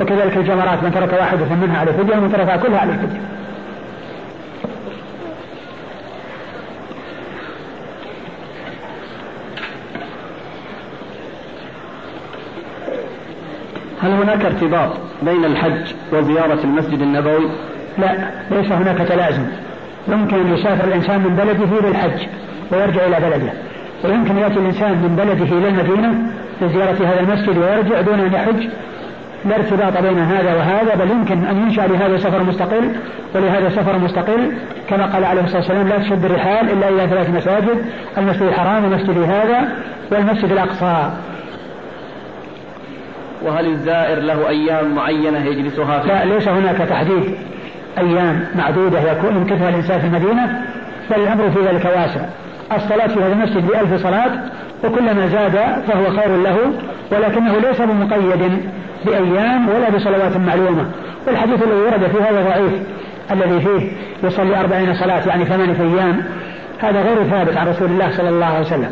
وكذلك 0.00 0.36
الجمرات 0.36 0.82
من 0.82 0.92
ترك 0.94 1.12
واحدة 1.12 1.44
منها 1.62 1.78
عليه 1.78 1.92
فدية 1.92 2.16
ومن 2.16 2.32
تركها 2.32 2.56
كلها 2.56 2.78
عليه 2.78 2.92
فدية. 2.92 3.20
هل 14.02 14.10
هناك 14.10 14.44
ارتباط 14.44 14.90
بين 15.22 15.44
الحج 15.44 15.92
وزيارة 16.12 16.58
المسجد 16.64 17.00
النبوي؟ 17.00 17.48
لا 17.98 18.30
ليس 18.50 18.72
هناك 18.72 19.08
تلازم. 19.08 19.46
يمكن 20.08 20.36
أن 20.36 20.54
يسافر 20.54 20.84
الإنسان 20.84 21.20
من 21.20 21.36
بلده 21.36 21.88
للحج. 21.88 22.26
ويرجع 22.72 23.06
إلى 23.06 23.16
بلده. 23.20 23.52
ويمكن 24.04 24.38
يأتي 24.38 24.58
الإنسان 24.58 24.90
من 24.90 25.16
بلده 25.16 25.58
إلى 25.58 25.68
المدينة 25.68 26.14
لزيارة 26.62 27.06
هذا 27.06 27.20
المسجد 27.20 27.58
ويرجع 27.58 28.00
دون 28.00 28.20
أن 28.20 28.32
يحج. 28.32 28.68
لا 29.44 29.56
ارتباط 29.56 30.02
بين 30.02 30.18
هذا 30.18 30.54
وهذا 30.54 30.94
بل 30.94 31.10
يمكن 31.10 31.44
أن 31.44 31.62
ينشأ 31.62 31.80
لهذا 31.80 32.18
سفر 32.18 32.42
مستقل 32.42 32.90
ولهذا 33.34 33.68
سفر 33.68 33.98
مستقل. 33.98 34.52
كما 34.88 35.06
قال 35.06 35.24
عليه 35.24 35.40
الصلاة 35.40 35.58
والسلام 35.58 35.88
لا 35.88 35.98
تشد 35.98 36.24
الرحال 36.24 36.70
إلا 36.70 36.88
إلى 36.88 37.06
ثلاث 37.08 37.30
مساجد 37.30 37.84
المسجد 38.18 38.42
الحرام 38.42 38.84
ومسجد 38.84 39.18
هذا 39.18 39.68
والمسجد 40.12 40.52
الأقصى. 40.52 41.10
وهل 43.42 43.66
الزائر 43.66 44.18
له 44.18 44.48
أيام 44.48 44.94
معينة 44.94 45.46
يجلسها 45.46 45.98
فيها؟ 45.98 46.24
لا 46.24 46.34
ليس 46.34 46.48
هناك 46.48 46.76
تحديد. 46.76 47.34
أيام 47.98 48.46
معدودة 48.54 49.12
يكون 49.12 49.36
يمكثها 49.36 49.68
الإنسان 49.68 50.00
في 50.00 50.06
المدينة 50.06 50.64
بل 51.10 51.20
الأمر 51.22 51.50
في 51.50 51.60
ذلك 51.60 51.84
واسع. 51.84 52.20
الصلاة 52.76 53.06
في 53.06 53.20
هذا 53.20 53.32
المسجد 53.32 53.66
بألف 53.66 54.02
صلاة 54.02 54.30
وكلما 54.84 55.26
زاد 55.26 55.82
فهو 55.88 56.04
خير 56.16 56.36
له 56.36 56.72
ولكنه 57.12 57.58
ليس 57.58 57.80
بمقيد 57.80 58.68
بأيام 59.04 59.68
ولا 59.68 59.90
بصلوات 59.90 60.36
معلومة. 60.36 60.86
والحديث 61.26 61.62
الذي 61.62 61.80
ورد 61.80 62.06
في 62.06 62.22
هذا 62.22 62.42
ضعيف 62.42 62.72
الذي 63.32 63.60
فيه 63.60 63.92
يصلي 64.26 64.60
أربعين 64.60 64.94
صلاة 64.94 65.28
يعني 65.28 65.44
ثمانية 65.44 65.80
أيام 65.80 66.22
هذا 66.78 67.02
غير 67.02 67.24
ثابت 67.24 67.56
عن 67.56 67.68
رسول 67.68 67.88
الله 67.88 68.10
صلى 68.16 68.28
الله 68.28 68.46
عليه 68.46 68.66
وسلم. 68.66 68.90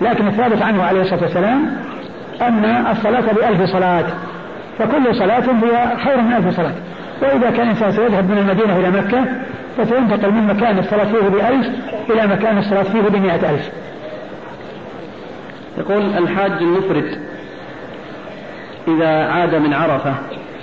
لكن 0.00 0.28
الثابت 0.28 0.62
عنه 0.62 0.82
عليه 0.82 1.00
الصلاة 1.00 1.22
والسلام 1.22 1.76
أن 2.42 2.86
الصلاة 2.90 3.32
بألف 3.32 3.70
صلاة 3.72 4.04
فكل 4.78 5.14
صلاة 5.14 5.40
هي 5.40 5.96
خير 6.04 6.20
من 6.20 6.32
ألف 6.32 6.56
صلاة. 6.56 6.74
وإذا 7.22 7.50
كان 7.50 7.66
الإنسان 7.66 7.92
سيذهب 7.92 8.30
من 8.30 8.38
المدينة 8.38 8.76
إلى 8.76 8.90
مكة 8.90 9.24
فسينتقل 9.76 10.32
من 10.32 10.46
مكان 10.46 10.78
الصلاة 10.78 11.04
فيه 11.04 11.28
بألف 11.28 11.68
إلى 12.10 12.26
مكان 12.26 12.58
الصلاة 12.58 12.82
فيه 12.82 13.00
بمئة 13.00 13.50
ألف. 13.50 13.70
يقول 15.78 16.02
الحاج 16.02 16.52
المفرد 16.52 17.18
إذا 18.88 19.08
عاد 19.08 19.54
من 19.54 19.74
عرفة 19.74 20.14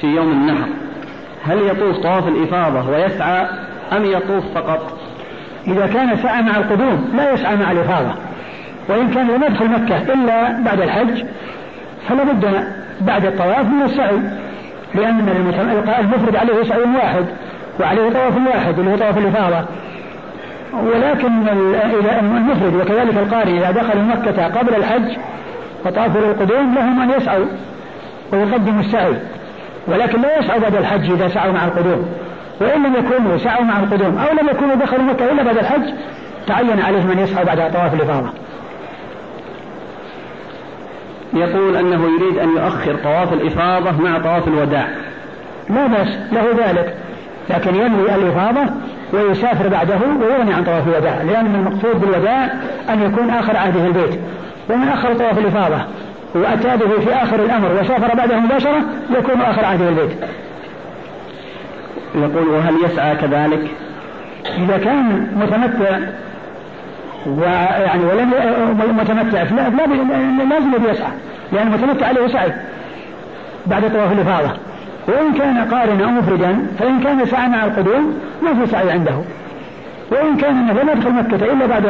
في 0.01 0.07
يوم 0.07 0.31
النحر 0.31 0.67
هل 1.45 1.57
يطوف 1.57 1.97
طواف 1.97 2.27
الإفاضة 2.27 2.89
ويسعى 2.89 3.47
أم 3.91 4.05
يطوف 4.05 4.43
فقط؟ 4.55 4.99
إذا 5.67 5.87
كان 5.87 6.17
سعى 6.17 6.41
مع 6.41 6.57
القدوم 6.57 7.13
لا 7.17 7.33
يسعى 7.33 7.55
مع 7.55 7.71
الإفاضة. 7.71 8.11
وإن 8.89 9.09
كان 9.09 9.27
لم 9.27 9.43
يدخل 9.43 9.69
مكة 9.69 10.13
إلا 10.13 10.61
بعد 10.61 10.81
الحج 10.81 11.23
فلا 12.09 12.23
بد 12.23 12.67
بعد 13.01 13.25
الطواف 13.25 13.65
من 13.65 13.81
السعي. 13.81 14.19
لأن 14.95 15.19
المفرد 15.99 16.35
عليه 16.35 16.63
سعي 16.63 16.81
واحد 16.81 17.25
وعليه 17.79 18.09
طواف 18.09 18.33
واحد 18.47 18.79
اللي 18.79 18.91
هو 18.91 18.95
طواف 18.97 19.17
الإفاضة. 19.17 19.65
ولكن 20.73 21.47
إذا 22.01 22.19
المفرد 22.19 22.75
وكذلك 22.75 23.17
القارئ 23.17 23.57
إذا 23.57 23.71
دخلوا 23.71 24.03
مكة 24.03 24.47
قبل 24.47 24.75
الحج 24.75 25.17
فطافوا 25.85 26.21
للقدوم 26.21 26.75
لهم 26.75 27.01
أن 27.01 27.11
يسعوا 27.11 27.45
ويقدموا 28.33 28.79
السعي. 28.79 29.13
ولكن 29.87 30.21
لا 30.21 30.39
يسعوا 30.39 30.59
بعد 30.59 30.75
الحج 30.75 31.11
إذا 31.11 31.27
سعوا 31.27 31.53
مع 31.53 31.65
القدوم. 31.65 32.05
وإن 32.61 32.83
لم 32.83 32.95
يكونوا 32.95 33.37
سعوا 33.37 33.63
مع 33.63 33.79
القدوم 33.79 34.17
أو 34.17 34.33
لم 34.41 34.49
يكونوا 34.49 34.75
دخلوا 34.75 35.03
مكة 35.03 35.31
إلا 35.31 35.43
بعد 35.43 35.57
الحج 35.57 35.93
تعين 36.47 36.81
عليهم 36.81 37.11
أن 37.11 37.19
يسعوا 37.19 37.45
بعد 37.45 37.71
طواف 37.73 37.93
الإفاضة. 37.93 38.29
يقول 41.33 41.75
أنه 41.77 42.03
يريد 42.05 42.37
أن 42.37 42.49
يؤخر 42.49 42.95
طواف 43.03 43.33
الإفاضة 43.33 44.01
مع 44.01 44.17
طواف 44.17 44.47
الوداع. 44.47 44.87
لا 45.69 45.87
بأس 45.87 46.07
له 46.31 46.67
ذلك. 46.67 46.95
لكن 47.49 47.75
ينوي 47.75 48.15
الإفاضة 48.15 48.71
ويسافر 49.13 49.67
بعده 49.67 49.99
ويغني 50.21 50.53
عن 50.53 50.63
طواف 50.63 50.87
الوداع 50.87 51.21
لأن 51.21 51.55
المقصود 51.55 52.01
بالوداع 52.01 52.53
أن 52.89 53.03
يكون 53.03 53.29
آخر 53.29 53.57
عهده 53.57 53.85
البيت. 53.85 54.19
ومن 54.69 54.87
أخر 54.87 55.13
طواف 55.13 55.37
الإفاضة 55.37 55.81
وأتى 56.35 56.77
به 56.77 56.99
في 56.99 57.13
آخر 57.13 57.43
الأمر 57.43 57.71
وسافر 57.81 58.15
بعده 58.15 58.39
مباشرة 58.39 58.81
يكون 59.17 59.41
آخر 59.41 59.65
عهده 59.65 59.89
البيت. 59.89 60.17
يقول 62.15 62.47
وهل 62.47 62.75
يسعى 62.85 63.15
كذلك؟ 63.15 63.67
إذا 64.57 64.77
كان 64.77 65.27
متمتع 65.35 65.99
ويعني 67.25 68.05
ولم 68.05 68.97
متمتع. 68.99 69.43
لا 69.43 69.69
لازم 70.49 70.89
يسعى 70.89 71.11
لأن 71.51 71.67
المتمتع 71.67 72.07
عليه 72.07 72.27
سعي 72.27 72.51
بعد 73.65 73.93
طواف 73.93 74.11
الإفاضة. 74.11 74.53
وإن 75.07 75.33
كان 75.33 75.57
قارنا 75.57 76.05
أو 76.05 76.09
مفردا 76.09 76.67
فإن 76.79 76.99
كان 76.99 77.25
سعى 77.25 77.49
مع 77.49 77.65
القدوم 77.65 78.19
ما 78.43 78.53
في 78.53 78.71
سعي 78.71 78.91
عنده. 78.91 79.21
وإن 80.11 80.37
كان 80.37 80.55
أنه 80.57 80.81
لم 80.81 80.89
يدخل 80.89 81.11
مكة 81.11 81.53
إلا 81.53 81.65
بعد 81.65 81.85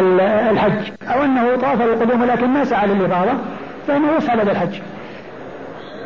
الحج. 0.52 0.92
أو 1.08 1.24
أنه 1.24 1.56
طاف 1.56 1.82
القدوم 1.82 2.22
ولكن 2.22 2.48
ما 2.48 2.64
سعى 2.64 2.88
للإفاضة 2.88 3.32
فإنه 3.88 4.08
يسعى 4.18 4.38
بعد 4.38 4.50
الحج. 4.50 4.80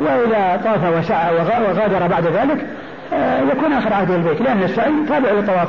وإذا 0.00 0.60
طاف 0.64 0.98
وسعى 0.98 1.34
وغادر 1.34 2.06
بعد 2.06 2.26
ذلك 2.26 2.66
آه، 3.12 3.40
يكون 3.40 3.72
آخر 3.72 3.92
عهد 3.92 4.10
البيت. 4.10 4.42
لأن 4.42 4.62
السعي 4.62 4.92
تابع 5.08 5.30
للطواف. 5.30 5.68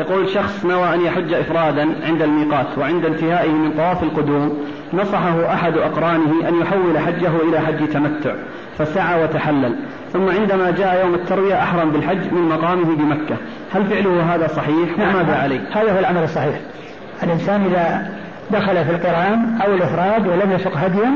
يقول 0.00 0.28
شخص 0.28 0.64
نوى 0.64 0.94
أن 0.94 1.00
يحج 1.00 1.32
إفرادا 1.32 1.88
عند 2.06 2.22
الميقات 2.22 2.78
وعند 2.78 3.04
انتهائه 3.04 3.50
من 3.50 3.72
طواف 3.76 4.02
القدوم 4.02 4.58
نصحه 4.92 5.54
أحد 5.54 5.76
أقرانه 5.76 6.48
أن 6.48 6.60
يحول 6.60 6.98
حجه 6.98 7.30
إلى 7.48 7.60
حج 7.60 7.88
تمتع 7.88 8.34
فسعى 8.78 9.24
وتحلل. 9.24 9.76
ثم 10.12 10.28
عندما 10.28 10.70
جاء 10.70 11.04
يوم 11.04 11.14
التروية 11.14 11.62
أحرم 11.62 11.90
بالحج 11.90 12.32
من 12.32 12.48
مقامه 12.48 12.96
بمكة. 12.96 13.36
هل 13.72 13.84
فعله 13.84 14.34
هذا 14.34 14.46
صحيح؟ 14.46 14.98
نعم 14.98 15.14
وماذا 15.14 15.36
عليه؟ 15.36 15.60
هذا 15.72 15.92
هو 15.92 15.98
العمل 15.98 16.22
الصحيح. 16.22 16.60
الإنسان 17.22 17.64
إذا 17.64 18.10
دخل 18.50 18.84
في 18.84 18.90
القرآن 18.90 19.58
أو 19.66 19.74
الإفراد 19.74 20.26
ولم 20.26 20.52
يسق 20.52 20.76
هديا 20.76 21.10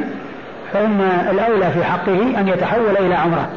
فإن 0.73 1.01
الأولى 1.31 1.71
في 1.71 1.85
حقه 1.85 2.41
أن 2.41 2.49
يتحول 2.49 2.97
إلى 2.97 3.15
عمرة 3.15 3.49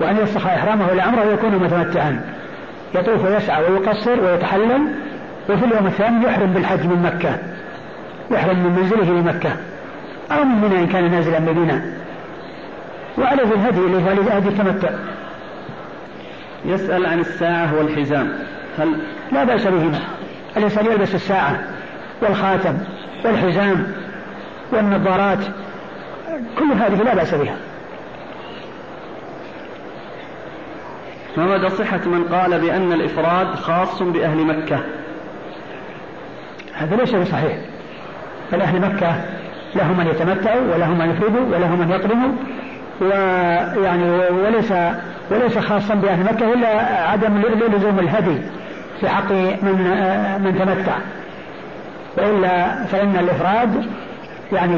وأن 0.00 0.16
يفسخ 0.16 0.46
إحرامه 0.46 0.92
إلى 0.92 1.02
عمرة 1.02 1.28
ويكون 1.28 1.50
متمتعا. 1.50 2.20
يطوف 2.96 3.24
ويسعى 3.24 3.62
ويقصر 3.62 4.20
ويتحلل 4.24 4.88
وفي 5.50 5.64
اليوم 5.64 5.86
الثاني 5.86 6.26
يحرم 6.26 6.52
بالحج 6.52 6.86
من 6.86 7.02
مكة 7.02 7.38
يحرم 8.30 8.58
من 8.58 8.72
منزله 8.72 9.20
لمكة. 9.20 9.50
أو 10.32 10.44
من 10.44 10.60
منى 10.60 10.78
إن 10.78 10.86
كان 10.86 11.10
نازلا 11.10 11.38
بمنى 11.38 11.80
وعليه 13.18 13.42
الهدي 13.42 13.80
اللي 13.80 13.96
هو 13.96 14.30
هدي 14.30 14.48
التمتع 14.48 14.90
يسأل 16.64 17.06
عن 17.06 17.20
الساعة 17.20 17.74
والحزام. 17.78 18.32
هل 18.78 18.88
لا 19.32 19.44
بأس 19.44 19.66
بهما 19.66 20.00
الإنسان 20.56 20.86
يلبس 20.86 21.14
الساعة 21.14 21.60
والخاتم 22.22 22.78
والحزام 23.24 23.86
والنظارات. 24.72 25.38
كل 26.58 26.72
هذه 26.72 27.02
لا 27.02 27.14
بأس 27.14 27.34
بها. 27.34 27.56
ما 31.36 31.46
مدى 31.46 31.70
صحة 31.70 32.00
من 32.06 32.24
قال 32.24 32.60
بأن 32.60 32.92
الإفراد 32.92 33.54
خاص 33.54 34.02
بأهل 34.02 34.38
مكة؟ 34.38 34.78
هذا 36.74 36.96
ليس 36.96 37.14
بصحيح. 37.14 37.56
بل 38.52 38.60
أهل 38.60 38.80
مكة 38.80 39.14
لهم 39.74 40.00
أن 40.00 40.06
يتمتعوا 40.06 40.74
ولهم 40.74 41.00
أن 41.00 41.10
يفردوا 41.10 41.56
ولهم 41.56 41.82
أن 41.82 41.90
يقرموا 41.90 42.32
ويعني 43.00 44.10
وليس 44.30 44.72
وليس 45.30 45.58
خاصا 45.58 45.94
بأهل 45.94 46.24
مكة 46.24 46.52
إلا 46.52 46.68
عدم 47.10 47.42
لزوم 47.76 47.98
الهدي 47.98 48.38
في 49.00 49.08
حق 49.08 49.32
من 49.32 49.74
من 50.44 50.58
تمتع. 50.58 50.96
وإلا 52.18 52.84
فإن 52.84 53.16
الإفراد 53.16 53.86
يعني 54.52 54.76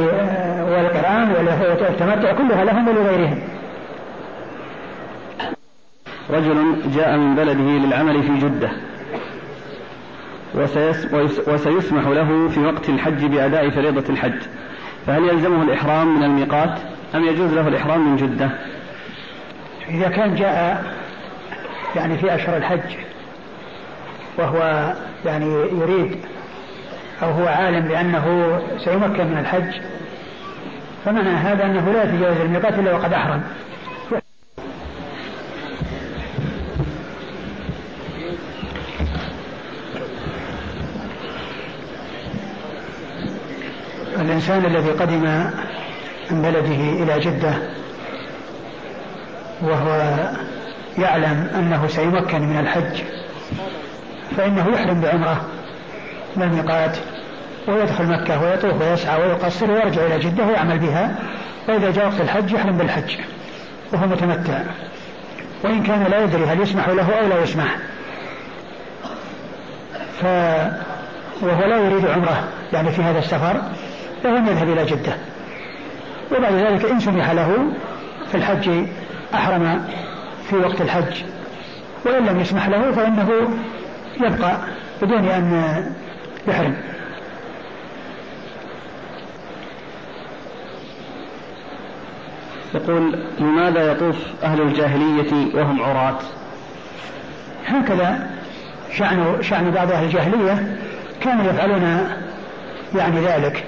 والقرآن 0.70 1.32
والتمتع 1.80 2.32
كلها 2.32 2.64
لهم 2.64 2.88
ولغيرهم. 2.88 3.38
رجل 6.30 6.76
جاء 6.94 7.16
من 7.16 7.34
بلده 7.34 7.86
للعمل 7.86 8.22
في 8.22 8.38
جدة. 8.38 8.70
وسيسمح 11.46 12.06
له 12.06 12.48
في 12.48 12.60
وقت 12.60 12.88
الحج 12.88 13.24
بأداء 13.24 13.70
فريضة 13.70 14.04
الحج. 14.10 14.42
فهل 15.06 15.24
يلزمه 15.28 15.62
الإحرام 15.62 16.16
من 16.18 16.22
الميقات؟ 16.22 16.78
أم 17.14 17.24
يجوز 17.24 17.52
له 17.52 17.68
الإحرام 17.68 18.10
من 18.10 18.16
جدة؟ 18.16 18.50
إذا 19.88 20.08
كان 20.08 20.34
جاء 20.34 20.84
يعني 21.96 22.18
في 22.18 22.34
أشهر 22.34 22.56
الحج 22.56 22.96
وهو 24.38 24.92
يعني 25.24 25.46
يريد 25.54 26.16
أو 27.22 27.30
هو 27.30 27.46
عالم 27.46 27.80
بأنه 27.80 28.58
سيمكن 28.84 29.26
من 29.26 29.38
الحج 29.38 29.80
فمعنى 31.04 31.28
هذا 31.28 31.64
أنه 31.64 31.92
لا 31.92 32.04
يتجاوز 32.04 32.36
الميقات 32.40 32.78
إلا 32.78 32.94
وقد 32.94 33.12
أحرم. 33.12 33.42
الإنسان 44.38 44.64
الذي 44.64 44.90
قدم 44.90 45.22
من 46.30 46.42
بلده 46.42 47.02
إلى 47.02 47.20
جدة 47.20 47.52
وهو 49.62 50.16
يعلم 50.98 51.50
أنه 51.54 51.88
سيمكن 51.88 52.42
من 52.42 52.58
الحج 52.60 53.02
فإنه 54.36 54.68
يحرم 54.68 55.00
بعمرة 55.00 55.44
من 56.36 56.42
الميقات 56.42 56.96
ويدخل 57.68 58.04
مكة 58.04 58.42
ويطوف 58.42 58.82
ويسعى 58.82 59.22
ويقصر 59.22 59.70
ويرجع 59.70 60.06
إلى 60.06 60.18
جدة 60.18 60.44
ويعمل 60.44 60.78
بها 60.78 61.14
وإذا 61.68 61.90
جاء 61.90 62.06
وقت 62.06 62.20
الحج 62.20 62.52
يحرم 62.52 62.78
بالحج 62.78 63.16
وهو 63.92 64.06
متمتع. 64.06 64.60
وإن 65.64 65.82
كان 65.82 66.04
لا 66.10 66.24
يدري 66.24 66.44
هل 66.44 66.60
يسمح 66.60 66.88
له 66.88 67.20
أو 67.20 67.28
لا 67.28 67.42
يسمح. 67.42 67.76
ف 70.20 70.24
وهو 71.42 71.64
لا 71.66 71.76
يريد 71.76 72.06
عمرة 72.06 72.44
يعني 72.72 72.90
في 72.90 73.02
هذا 73.02 73.18
السفر 73.18 73.62
فهو 74.22 74.36
يذهب 74.36 74.68
إلى 74.68 74.84
جدة. 74.84 75.16
وبعد 76.36 76.52
ذلك 76.52 76.84
إن 76.84 77.00
سمح 77.00 77.30
له 77.30 77.72
في 78.30 78.34
الحج 78.34 78.70
أحرم 79.34 79.84
في 80.50 80.56
وقت 80.56 80.80
الحج. 80.80 81.22
وإن 82.04 82.26
لم 82.26 82.40
يسمح 82.40 82.68
له 82.68 82.92
فإنه 82.92 83.30
يبقى 84.20 84.56
بدون 85.02 85.28
أن 85.28 85.84
يحرم. 86.48 86.76
يقول 92.74 93.18
لماذا 93.38 93.92
يطوف 93.92 94.16
أهل 94.44 94.60
الجاهلية 94.60 95.54
وهم 95.54 95.82
عراة؟ 95.82 96.18
هكذا 97.66 98.30
شأن 98.96 99.42
شأن 99.42 99.70
بعض 99.70 99.92
أهل 99.92 100.04
الجاهلية 100.04 100.76
كانوا 101.20 101.44
يفعلون 101.44 102.08
يعني 102.96 103.20
ذلك. 103.20 103.64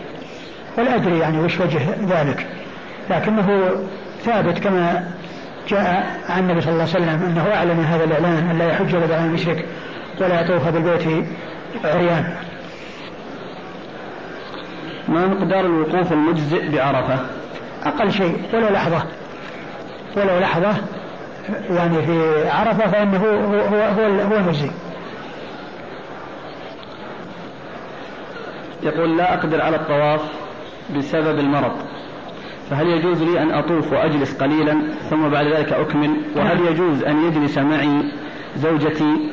ولا 0.79 0.95
أدري 0.95 1.19
يعني 1.19 1.39
وش 1.39 1.61
وجه 1.61 1.81
ذلك. 2.09 2.47
لكنه 3.11 3.71
ثابت 4.25 4.59
كما 4.59 5.05
جاء 5.69 6.21
عن 6.29 6.39
النبي 6.39 6.61
صلى 6.61 6.73
الله 6.73 6.83
عليه 6.83 6.93
وسلم 6.93 7.23
أنه 7.27 7.55
أعلن 7.55 7.85
هذا 7.85 8.05
الإعلان 8.05 8.51
أن 8.51 8.59
لا 8.59 8.69
يحج 8.69 8.95
ولا 8.95 9.25
المشرك 9.25 9.65
ولا 10.21 10.41
يطوف 10.41 10.69
بالبيت 10.69 11.27
عريان. 11.85 12.35
ما 15.09 15.27
مقدار 15.27 15.61
الوقوف 15.61 16.13
المجزئ 16.13 16.69
بعرفة؟ 16.69 17.19
أقل 17.85 18.13
شيء 18.13 18.37
ولو 18.53 18.69
لحظة. 18.69 19.03
ولو 20.17 20.39
لحظة 20.39 20.75
يعني 21.71 22.03
في 22.03 22.49
عرفة 22.49 22.91
فإنه 22.91 23.19
هو 23.19 23.27
هو 23.27 23.77
هو, 23.77 24.21
هو 24.21 24.37
المجزي 24.37 24.71
يقول 28.83 29.17
لا 29.17 29.35
أقدر 29.35 29.63
على 29.63 29.77
الطواف 29.77 30.21
بسبب 30.97 31.39
المرض. 31.39 31.73
فهل 32.71 32.87
يجوز 32.87 33.23
لي 33.23 33.43
أن 33.43 33.51
أطوف 33.51 33.93
وأجلس 33.93 34.43
قليلا؟ 34.43 34.83
ثم 35.11 35.29
بعد 35.29 35.47
ذلك 35.47 35.73
أكمل. 35.73 36.11
وهل. 36.37 36.67
يجوز 36.67 37.03
أن 37.03 37.25
يجلس 37.25 37.59
معي 37.59 38.13
زوجتي 38.57 39.31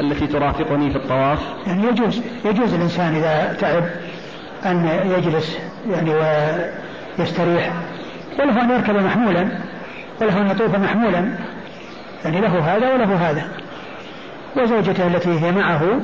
التي 0.00 0.26
ترافقني 0.26 0.90
في 0.90 0.96
الطواف؟ 0.96 1.38
يعني 1.66 1.86
يجوز. 1.86 2.22
يجوز 2.44 2.74
الإنسان 2.74 3.14
إذا 3.14 3.56
تعب 3.60 3.84
أن 4.66 4.88
يجلس 5.18 5.58
يعني 5.90 6.10
ويستريح. 7.18 7.72
وله 8.38 8.64
أن 8.64 8.70
يركب 8.70 8.94
محمولا 8.94 9.48
وله 10.20 10.40
أن 10.40 10.50
يطوف 10.50 10.76
محمولا. 10.76 11.34
يعني 12.24 12.40
له 12.40 12.76
هذا 12.76 12.94
وله 12.94 13.30
هذا. 13.30 13.48
وزوجته 14.56 15.06
التي 15.06 15.40
هي 15.40 15.52
معه 15.52 16.00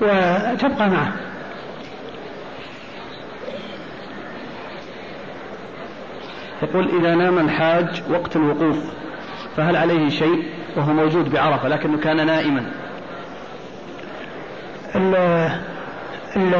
وتبقى 0.00 0.90
معه. 0.90 1.12
يقول 6.62 6.88
إذا 7.00 7.14
نام 7.14 7.38
الحاج 7.38 8.02
وقت 8.10 8.36
الوقوف 8.36 8.76
فهل 9.56 9.76
عليه 9.76 10.08
شيء؟ 10.08 10.42
وهو 10.76 10.92
موجود 10.92 11.32
بعرفة 11.32 11.68
لكنه 11.68 11.98
كان 11.98 12.26
نائما. 12.26 12.64
ال 14.94 15.14
ال 16.36 16.54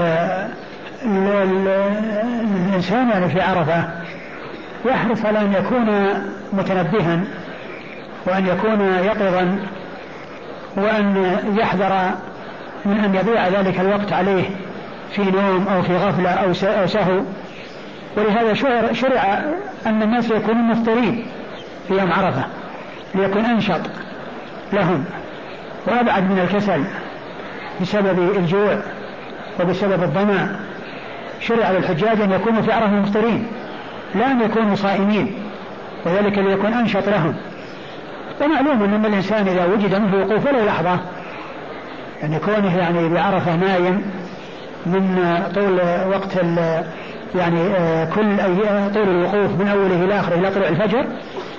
الإنسان 2.73 3.09
يعني 3.09 3.29
في 3.29 3.41
عرفة 3.41 3.89
يحرص 4.85 5.25
على 5.25 5.41
أن 5.41 5.53
يكون 5.53 6.09
متنبها 6.53 7.21
وأن 8.27 8.47
يكون 8.47 8.81
يقظا 8.81 9.59
وأن 10.77 11.37
يحذر 11.57 12.11
من 12.85 12.99
أن 12.99 13.15
يضيع 13.15 13.49
ذلك 13.49 13.81
الوقت 13.81 14.13
عليه 14.13 14.45
في 15.11 15.23
نوم 15.23 15.69
أو 15.69 15.83
في 15.83 15.97
غفلة 15.97 16.31
أو 16.31 16.87
سهو. 16.87 17.21
ولهذا 18.17 18.55
شرع 18.93 19.43
أن 19.87 20.03
الناس 20.03 20.31
يكونون 20.31 20.63
مفطرين 20.63 21.27
في 21.89 21.95
يوم 21.95 22.13
عرفة 22.13 22.45
ليكون 23.15 23.45
أنشط 23.45 23.81
لهم 24.73 25.05
وأبعد 25.87 26.31
من 26.31 26.39
الكسل 26.39 26.85
بسبب 27.81 28.37
الجوع 28.37 28.79
وبسبب 29.61 30.03
الظمأ. 30.03 30.57
شرع 31.41 31.71
للحجاج 31.71 32.21
أن 32.21 32.33
يكونوا 32.33 32.63
في 32.63 32.73
عرفة 32.73 32.95
مفطرين 32.95 33.47
لا 34.15 34.31
أن 34.31 34.41
يكونوا 34.41 34.75
صائمين 34.75 35.35
وذلك 36.07 36.39
ليكون 36.39 36.73
أنشط 36.73 37.09
لهم. 37.09 37.35
ومعلوم 38.41 38.83
أن 38.83 39.07
الإنسان 39.07 39.49
إذا 39.49 39.65
وجد 39.65 39.95
منه 39.95 40.17
وقوف 40.17 40.47
ولو 40.47 40.65
لحظة 40.67 40.99
يعني 42.23 42.39
كونه 42.39 42.79
يعني 42.79 43.09
بعرفة 43.09 43.57
نايم 43.57 44.03
من 44.87 45.39
طول 45.55 45.81
وقت 46.11 46.39
يعني 47.35 47.61
آه، 47.61 48.05
كل 48.05 48.41
أي 48.41 48.89
طول 48.95 49.09
الوقوف 49.09 49.61
من 49.61 49.69
أوله 49.69 50.05
إلى 50.05 50.21
آخره 50.21 50.35
إلى 50.35 50.51
طلوع 50.51 50.69
الفجر. 50.69 51.07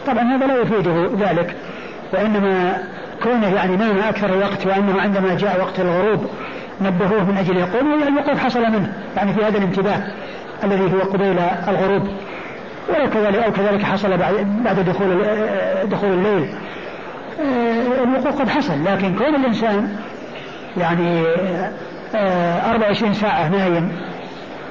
طبعا 0.08 0.24
هذا 0.24 0.48
لا 0.48 0.62
يفيده 0.62 1.10
ذلك. 1.20 1.56
وإنما 2.14 2.78
كونه 3.24 3.48
يعني 3.48 3.76
نام 3.76 4.00
أكثر 4.00 4.34
الوقت 4.34 4.66
وأنه 4.66 5.02
عندما 5.02 5.38
جاء 5.38 5.62
وقت 5.62 5.80
الغروب 5.80 6.26
نبهوه 6.82 7.24
من 7.24 7.38
أجل 7.38 7.58
يقوم 7.58 8.04
الوقوف 8.04 8.40
حصل 8.40 8.62
منه 8.62 8.94
يعني 9.18 9.34
في 9.34 9.46
هذا 9.46 9.58
الانتباه 9.58 10.04
الذي 10.64 10.84
هو 10.84 11.00
قبيل 11.00 11.40
الغروب. 11.68 12.08
ولو 12.90 13.10
كذلك 13.10 13.44
أو 13.44 13.52
كذلك 13.52 13.84
حصل 13.84 14.18
بعد 14.64 14.86
دخول 14.88 15.24
آه، 15.26 15.84
دخول 15.84 16.10
الليل. 16.10 16.50
آه، 17.42 18.04
الوقوف 18.04 18.42
قد 18.42 18.50
حصل 18.50 18.86
لكن 18.86 19.16
كون 19.16 19.36
الإنسان 19.36 19.90
يعني 20.78 21.24
24 22.16 23.14
ساعة 23.14 23.48
نايم 23.50 23.92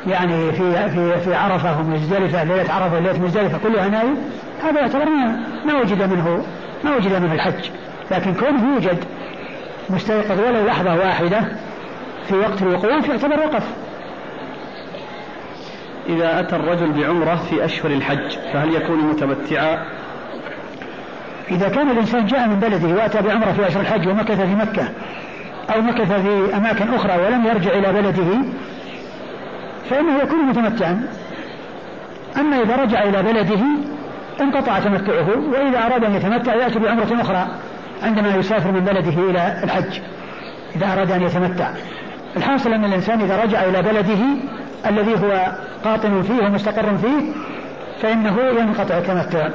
يعني 0.06 0.52
في 0.52 0.90
في 0.90 1.20
في 1.20 1.34
عرفة 1.34 1.80
ومزدلفة 1.80 2.44
ليلة 2.44 2.72
عرفة 2.72 2.96
وليلة 2.96 3.22
مزدلفة 3.22 3.58
كلها 3.58 3.88
نايم 3.88 4.16
هذا 4.64 4.80
يعتبر 4.80 5.08
ما 5.66 5.80
وجد 5.80 6.02
منه 6.02 6.44
ما 6.84 6.96
وجد 6.96 7.22
منه 7.22 7.34
الحج 7.34 7.70
لكن 8.10 8.34
كونه 8.34 8.74
يوجد 8.74 9.04
مستيقظ 9.90 10.40
ولو 10.40 10.66
لحظة 10.66 10.94
واحدة 10.94 11.40
في 12.28 12.34
وقت 12.34 12.62
الوقوف 12.62 13.08
يعتبر 13.08 13.40
وقف 13.40 13.64
إذا 16.08 16.40
أتى 16.40 16.56
الرجل 16.56 16.92
بعمرة 16.92 17.34
في 17.34 17.64
أشهر 17.64 17.90
الحج 17.90 18.30
فهل 18.52 18.74
يكون 18.74 18.98
متمتعا؟ 18.98 19.86
إذا 21.50 21.68
كان 21.68 21.90
الإنسان 21.90 22.26
جاء 22.26 22.48
من 22.48 22.60
بلده 22.60 22.88
وأتى 22.88 23.22
بعمرة 23.22 23.52
في 23.52 23.66
أشهر 23.66 23.80
الحج 23.80 24.08
ومكث 24.08 24.40
في 24.40 24.54
مكة 24.54 24.88
أو 25.74 25.80
مكث 25.80 26.12
في 26.12 26.56
أماكن 26.56 26.94
أخرى 26.94 27.22
ولم 27.26 27.46
يرجع 27.46 27.70
إلى 27.70 27.92
بلده 27.92 28.38
فإنه 29.90 30.22
يكون 30.22 30.38
متمتعا. 30.38 31.08
أما 32.36 32.62
إذا 32.62 32.76
رجع 32.76 33.02
إلى 33.02 33.22
بلده 33.22 33.60
انقطع 34.40 34.78
تمتعه 34.78 35.28
وإذا 35.52 35.86
أراد 35.86 36.04
أن 36.04 36.14
يتمتع 36.14 36.54
يأتي 36.54 36.78
بعمرة 36.78 37.20
أخرى 37.20 37.46
عندما 38.02 38.36
يسافر 38.36 38.70
من 38.72 38.80
بلده 38.80 39.30
إلى 39.30 39.60
الحج 39.64 40.00
إذا 40.76 40.92
أراد 40.92 41.10
أن 41.10 41.22
يتمتع. 41.22 41.70
الحاصل 42.36 42.72
أن 42.72 42.84
الإنسان 42.84 43.20
إذا 43.20 43.42
رجع 43.42 43.64
إلى 43.64 43.82
بلده 43.82 44.18
الذي 44.86 45.14
هو 45.14 45.52
قاطن 45.84 46.22
فيه 46.22 46.46
ومستقر 46.46 46.96
فيه 46.96 47.32
فإنه 48.02 48.38
ينقطع 48.40 48.98
التمتع. 48.98 49.48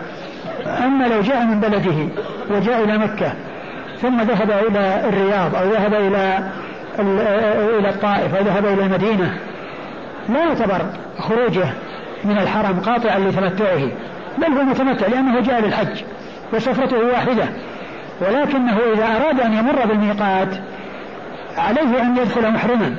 أما 0.85 1.07
لو 1.07 1.21
جاء 1.21 1.45
من 1.45 1.59
بلده 1.59 2.07
وجاء 2.49 2.83
إلى 2.83 2.97
مكة 2.97 3.33
ثم 4.01 4.21
ذهب 4.21 4.51
إلى 4.51 5.09
الرياض 5.09 5.55
أو 5.55 5.71
ذهب 5.71 5.93
إلى 5.93 6.39
إلى 7.79 7.89
الطائف 7.89 8.35
أو 8.35 8.43
ذهب 8.43 8.65
إلى 8.65 8.85
المدينة 8.85 9.37
لا 10.29 10.39
يعتبر 10.39 10.81
خروجه 11.19 11.65
من 12.25 12.37
الحرم 12.37 12.79
قاطعا 12.79 13.19
لتمتعه 13.19 13.89
بل 14.37 14.57
هو 14.57 14.63
متمتع 14.63 15.07
لأنه 15.07 15.39
جاء 15.39 15.61
للحج 15.61 16.03
وسفرته 16.53 16.97
واحدة. 16.97 17.45
ولكنه 18.21 18.77
إذا 18.93 19.05
أراد 19.05 19.39
أن 19.39 19.53
يمر 19.53 19.85
بالميقات 19.85 20.47
عليه 21.57 22.01
أن 22.01 22.17
يدخل 22.17 22.51
محرما 22.51 22.95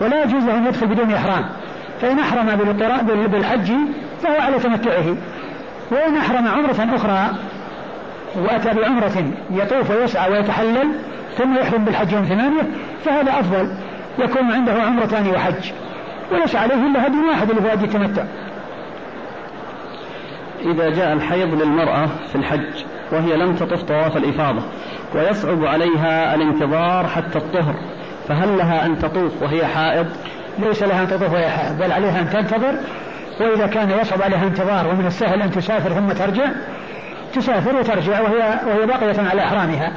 ولا 0.00 0.24
يجوز 0.24 0.44
له 0.44 0.56
أن 0.56 0.66
يدخل 0.66 0.86
بدون 0.86 1.12
إحرام. 1.12 1.44
فإن 2.02 2.18
أحرم 2.18 2.56
بالحج 3.26 3.72
فهو 4.22 4.40
على 4.40 4.58
تمتعه. 4.58 5.16
وإن 5.90 6.16
أحرم 6.16 6.48
عمرة 6.48 6.96
أخرى 6.96 7.30
وأتى 8.36 8.74
بعمرة 8.74 9.24
يطوف 9.50 9.90
ويسعى 9.90 10.30
ويتحلل 10.30 10.88
ثم 11.38 11.58
يحرم 11.58 11.84
بالحج 11.84 12.12
يوم 12.12 12.24
ثمانية 12.24 12.62
فهذا 13.04 13.30
أفضل 13.40 13.68
يكون 14.18 14.52
عنده 14.52 14.72
عمرتان 14.72 15.28
وحج. 15.28 15.72
وليس 16.32 16.56
عليه 16.56 16.74
إلا 16.74 17.06
هدي 17.06 17.16
واحد 17.28 17.50
اللي 17.50 17.62
هو 17.62 17.68
هدي 17.68 17.84
التمتع 17.84 18.24
إذا 20.64 20.90
جاء 20.90 21.12
الحيض 21.12 21.62
للمرأة 21.62 22.06
في 22.06 22.36
الحج 22.36 22.84
وهي 23.12 23.36
لم 23.36 23.54
تطف 23.54 23.82
طواف 23.82 24.16
الإفاضة 24.16 24.62
ويصعب 25.14 25.64
عليها 25.64 26.34
الانتظار 26.34 27.06
حتى 27.06 27.38
الطهر 27.38 27.74
فهل 28.28 28.58
لها 28.58 28.86
أن 28.86 28.98
تطوف 28.98 29.42
وهي 29.42 29.66
حائض؟ 29.66 30.06
ليس 30.58 30.82
لها 30.82 31.02
أن 31.02 31.08
تطوف 31.08 31.32
وهي 31.32 31.48
حائض 31.48 31.78
بل 31.78 31.92
عليها 31.92 32.20
أن 32.20 32.30
تنتظر 32.30 32.74
وإذا 33.40 33.66
كان 33.66 33.90
يصعب 33.90 34.22
عليها 34.22 34.46
انتظار 34.46 34.86
ومن 34.88 35.06
السهل 35.06 35.42
أن 35.42 35.50
تسافر 35.50 35.90
ثم 35.90 36.08
ترجع 36.08 36.44
تسافر 37.34 37.76
وترجع 37.76 38.20
وهي 38.20 38.58
وهي 38.66 38.86
باقية 38.86 39.28
على 39.30 39.42
إحرامها. 39.42 39.92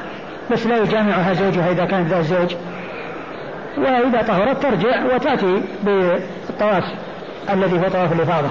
بس 0.52 0.68
لا 0.68 0.78
يجامعها 0.78 1.34
زوجها 1.34 1.72
إذا 1.72 1.86
كان 1.86 2.04
ذا 2.04 2.20
الزوج. 2.20 2.56
وإذا 3.78 4.22
طهرت 4.22 4.64
ترجع 4.64 5.16
وتأتي 5.16 5.64
بالطواف 5.84 6.84
الذي 7.54 7.80
هو 7.80 7.90
طواف 7.90 8.12
الإفاضة 8.14 8.50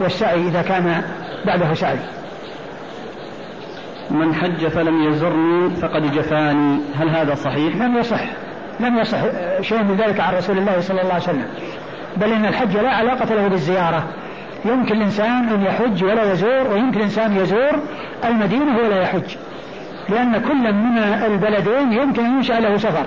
والسعي 0.00 0.48
إذا 0.48 0.62
كان 0.62 1.02
بعده 1.46 1.74
سعي. 1.74 1.98
من 4.10 4.34
حج 4.34 4.66
فلم 4.66 5.08
يزرني 5.08 5.70
فقد 5.70 6.14
جفاني. 6.14 6.80
هل 6.96 7.08
هذا 7.08 7.34
صحيح؟ 7.34 7.76
لم 7.76 7.96
يصح 7.96 8.20
لم 8.80 8.98
يصح 8.98 9.18
شيء 9.60 9.82
من 9.82 9.96
ذلك 9.96 10.20
عن 10.20 10.34
رسول 10.34 10.58
الله 10.58 10.80
صلى 10.80 11.02
الله 11.02 11.12
عليه 11.12 11.22
وسلم. 11.22 11.46
بل 12.16 12.32
إن 12.32 12.46
الحج 12.46 12.76
لا 12.76 12.90
علاقة 12.90 13.34
له 13.34 13.48
بالزيارة. 13.48 14.04
يمكن 14.64 14.94
الإنسان 14.96 15.48
أن 15.48 15.62
يحج 15.62 16.04
ولا 16.04 16.32
يزور 16.32 16.72
ويمكن 16.72 16.98
الإنسان 16.98 17.36
يزور 17.36 17.80
المدينة 18.24 18.78
ولا 18.78 19.02
يحج. 19.02 19.36
لأن 20.08 20.40
كل 20.40 20.72
من 20.72 20.98
البلدين 20.98 21.92
يمكن 21.92 22.24
أن 22.24 22.36
ينشأ 22.36 22.52
له 22.52 22.76
سفر. 22.76 23.06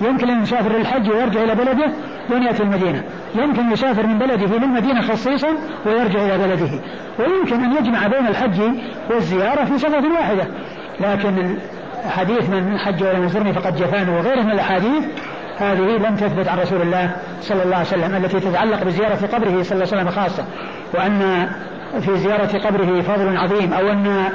يمكن 0.00 0.30
أن 0.30 0.42
يسافر 0.42 0.78
للحج 0.78 1.10
ويرجع 1.10 1.42
إلى 1.42 1.54
بلده 1.54 1.92
دون 2.30 2.42
يأتي 2.42 2.62
المدينة. 2.62 3.02
يمكن 3.34 3.72
يسافر 3.72 4.06
من 4.06 4.18
بلده 4.18 4.58
للمدينة 4.58 5.02
خصيصا 5.02 5.48
ويرجع 5.86 6.24
إلى 6.24 6.38
بلده. 6.38 6.80
ويمكن 7.18 7.64
أن 7.64 7.72
يجمع 7.72 8.06
بين 8.06 8.26
الحج 8.26 8.60
والزيارة 9.10 9.64
في 9.64 9.78
سفرة 9.78 10.12
واحدة. 10.12 10.46
لكن 11.00 11.56
حديث 12.08 12.50
من 12.50 12.78
حج 12.78 13.02
ولم 13.02 13.24
يزرني 13.24 13.52
فقد 13.52 13.76
جفاني 13.76 14.16
وغيره 14.16 14.42
من 14.42 14.50
الأحاديث 14.50 15.04
هذه 15.58 16.08
لم 16.08 16.16
تثبت 16.16 16.48
عن 16.48 16.58
رسول 16.58 16.82
الله 16.82 17.16
صلى 17.40 17.62
الله 17.62 17.76
عليه 17.76 17.86
وسلم 17.86 18.16
التي 18.16 18.40
تتعلق 18.40 18.84
بزيارة 18.84 19.26
قبره 19.32 19.62
صلى 19.62 19.72
الله 19.72 19.88
عليه 19.92 20.02
وسلم 20.02 20.10
خاصة. 20.10 20.44
وأن 20.94 21.48
في 22.00 22.16
زيارة 22.16 22.58
قبره 22.58 23.00
فضل 23.00 23.36
عظيم 23.36 23.72
أو 23.72 23.88
أن 23.92 24.28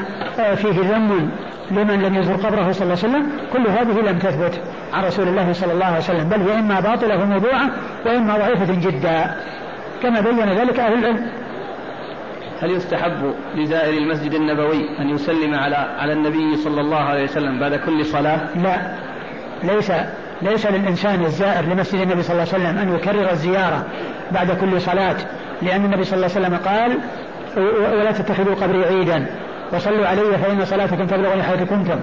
فيه 0.55 0.95
ذم 0.95 1.30
لمن 1.72 2.01
لم 2.01 2.15
يزور 2.15 2.36
قبره 2.36 2.72
صلى 2.72 2.84
الله 2.84 2.97
عليه 3.03 3.09
وسلم 3.15 3.30
كل 3.53 3.67
هذه 3.67 4.11
لم 4.11 4.20
تثبت 4.20 4.61
عن 4.93 5.03
رسول 5.05 5.28
الله 5.28 5.53
صلى 5.53 5.74
الله 5.74 5.86
عليه 5.86 5.97
وسلم 5.97 6.30
بل 6.30 6.41
هي 6.41 6.59
إما 6.59 6.80
باطلة 6.80 7.24
وموضوعة 7.24 7.70
وإما 8.05 8.38
ضعيفة 8.38 8.74
جدا. 8.74 9.36
كما 10.03 10.22
بين 10.22 10.49
ذلك 10.49 10.80
أهل 10.80 10.93
العلم. 10.93 11.30
هل 12.61 12.72
يستحب 12.72 13.34
لزائر 13.55 13.97
المسجد 13.97 14.34
النبوي 14.34 14.99
أن 14.99 15.09
يسلم 15.09 15.53
على 15.53 15.76
على 15.76 16.13
النبي 16.13 16.57
صلى 16.57 16.82
الله 16.82 16.97
عليه 16.97 17.24
وسلم 17.24 17.59
بعد 17.59 17.76
كل 17.76 18.05
صلاة؟ 18.05 18.39
لا. 18.55 18.78
ليس 19.63 19.91
ليس 20.41 20.65
للإنسان 20.65 21.26
الزائر 21.26 21.65
لمسجد 21.65 22.01
النبي 22.01 22.22
صلى 22.22 22.32
الله 22.32 22.53
عليه 22.53 22.63
وسلم 22.63 22.78
أن 22.78 22.95
يكرر 22.95 23.32
الزيارة 23.32 23.86
بعد 24.32 24.51
كل 24.51 24.82
صلاة 24.82 25.15
لأن 25.61 25.86
النبي 25.86 26.03
صلى 26.03 26.15
الله 26.15 26.36
عليه 26.36 26.47
وسلم 26.47 26.57
قال 26.57 26.97
ولا 27.99 28.11
تتخذوا 28.11 28.55
قبري 28.55 28.86
عيدا. 28.86 29.26
وصلوا 29.74 30.07
علي 30.07 30.38
فإن 30.38 30.65
صلاتكم 30.65 31.05
تبلغني 31.07 31.43
حيث 31.43 31.63
كنتم. 31.63 31.99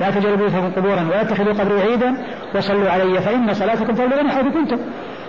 لا 0.00 0.10
تجعلوا 0.10 0.36
بيوتكم 0.36 0.70
قبورا 0.70 1.00
ولا 1.10 1.22
تتخذوا 1.22 1.52
قبري 1.52 1.80
عيدا. 1.80 2.14
وصلوا 2.54 2.90
علي 2.90 3.20
فإن 3.20 3.54
صلاتكم 3.54 3.94
تبلغني 3.94 4.30
حيث 4.30 4.46
كنتم. 4.46 4.78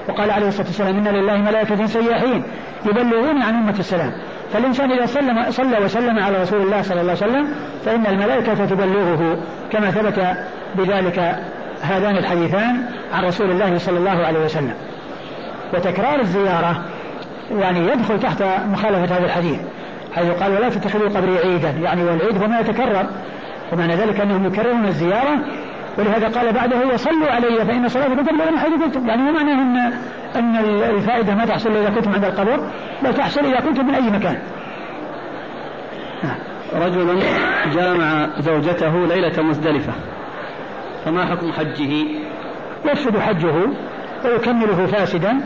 وقال 0.09 0.31
عليه 0.31 0.47
الصلاة 0.47 0.67
والسلام 0.67 0.97
إن 0.97 1.07
لله 1.07 1.37
ملائكة 1.37 1.85
سياحين 1.85 2.43
يبلغون 2.85 3.41
عن 3.41 3.55
أمة 3.55 3.79
السلام. 3.79 4.11
فالإنسان 4.53 4.91
إذا 4.91 5.05
سلم 5.05 5.51
صلى 5.51 5.77
وسلم 5.85 6.19
على 6.19 6.41
رسول 6.41 6.61
الله 6.61 6.81
صلى 6.81 7.01
الله 7.01 7.15
عليه 7.21 7.31
وسلم 7.31 7.47
فإن 7.85 8.05
الملائكة 8.05 8.65
تبلغه 8.65 9.37
كما 9.71 9.91
ثبت 9.91 10.37
بذلك 10.75 11.35
هذان 11.81 12.17
الحديثان 12.17 12.85
عن 13.13 13.25
رسول 13.25 13.51
الله 13.51 13.77
صلى 13.77 13.97
الله 13.97 14.25
عليه 14.25 14.45
وسلم. 14.45 14.73
وتكرار 15.73 16.19
الزيارة 16.19 16.81
يعني 17.59 17.79
يدخل 17.79 18.19
تحت 18.19 18.43
مخالفة 18.67 19.17
هذا 19.17 19.25
الحديث. 19.25 19.59
حيث 20.13 20.29
قال 20.29 20.51
ولا 20.51 20.69
تتخذوا 20.69 21.09
قبري 21.09 21.37
عيدا. 21.37 21.69
يعني 21.69 22.03
والعيد 22.03 22.41
هو 22.41 22.47
ما 22.47 22.59
يتكرر. 22.59 23.05
ومعنى 23.73 23.95
ذلك 23.95 24.21
أنهم 24.21 24.45
يكررون 24.45 24.85
الزيارة. 24.85 25.45
ولهذا 25.97 26.27
قال 26.27 26.53
بعده 26.53 26.87
وصلوا 26.93 27.27
علي 27.27 27.65
فإن 27.65 27.87
صلاتكم 27.87 28.23
تبلغني 28.23 28.59
حيث 28.59 28.73
كنتم. 28.83 29.07
يعني 29.07 29.21
ما 29.21 29.31
معناه 29.31 29.61
أن 29.61 29.93
أن 30.35 30.55
الفائدة 30.95 31.35
ما 31.35 31.45
تحصل 31.45 31.71
إذا 31.71 31.89
كنتم 31.89 32.13
عند 32.13 32.25
القبر 32.25 32.67
بل 33.03 33.13
تحصل 33.13 33.45
إذا 33.45 33.59
كنتم 33.59 33.87
من 33.87 33.95
أي 33.95 34.09
مكان. 34.09 34.37
رجل 36.73 37.23
جامع 37.73 38.29
زوجته 38.39 39.07
ليلة 39.07 39.43
مزدلفة. 39.43 39.93
فما 41.05 41.25
حكم 41.25 41.51
حجه؟ 41.51 42.05
يفسد 42.85 43.17
حجه 43.17 43.53
ويكمله 44.25 44.85
فاسدا 44.85 45.41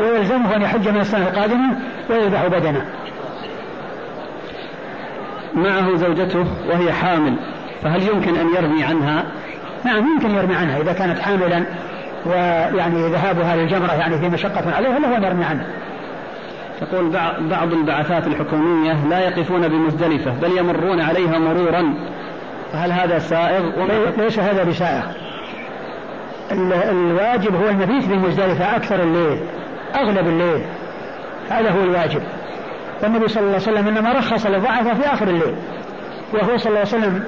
ويلزمه 0.00 0.56
أن 0.56 0.62
يحج 0.62 0.88
من 0.88 1.00
السنة 1.00 1.28
القادمة 1.28 1.78
ويذبح 2.10 2.46
بدنه. 2.46 2.86
معه 5.54 5.96
زوجته 5.96 6.46
وهي 6.68 6.92
حامل 6.92 7.36
فهل 7.82 8.02
يمكن 8.02 8.36
أن 8.36 8.46
يرمي 8.56 8.84
عنها؟ 8.84 9.24
نعم 9.84 10.06
يمكن 10.14 10.30
يرمي 10.30 10.54
عنها 10.54 10.80
إذا 10.80 10.92
كانت 10.92 11.18
حاملا 11.18 11.64
ويعني 12.26 13.08
ذهابها 13.08 13.56
للجمرة 13.56 13.92
يعني 13.92 14.18
في 14.18 14.28
مشقة 14.28 14.74
عليها 14.76 14.98
له 14.98 15.16
أن 15.16 15.22
يرمي 15.22 15.44
عنها. 15.44 15.66
يقول 16.82 17.10
بعض 17.50 17.72
البعثات 17.72 18.26
الحكومية 18.26 19.06
لا 19.08 19.20
يقفون 19.20 19.68
بمزدلفة 19.68 20.30
بل 20.42 20.58
يمرون 20.58 21.00
عليها 21.00 21.38
مرورا 21.38 21.94
فهل 22.72 22.92
هذا 22.92 23.18
سائغ؟ 23.18 23.62
ليس 24.18 24.38
هذا 24.38 24.64
بسائغ. 24.64 25.02
الواجب 26.90 27.54
هو 27.54 27.68
المبيت 27.68 28.08
بمزدلفة 28.08 28.76
أكثر 28.76 29.02
الليل 29.02 29.38
أغلب 29.94 30.28
الليل 30.28 30.62
هذا 31.50 31.70
هو 31.70 31.82
الواجب. 31.82 32.22
والنبي 33.02 33.28
صلى 33.28 33.40
الله 33.40 33.52
عليه 33.52 33.62
وسلم 33.62 33.88
إنما 33.88 34.12
رخص 34.12 34.46
للضعفاء 34.46 34.94
في 34.94 35.06
آخر 35.14 35.28
الليل. 35.28 35.54
وهو 36.34 36.56
صلى 36.56 36.68
الله 36.68 36.78
عليه 36.78 36.88
وسلم 36.88 37.24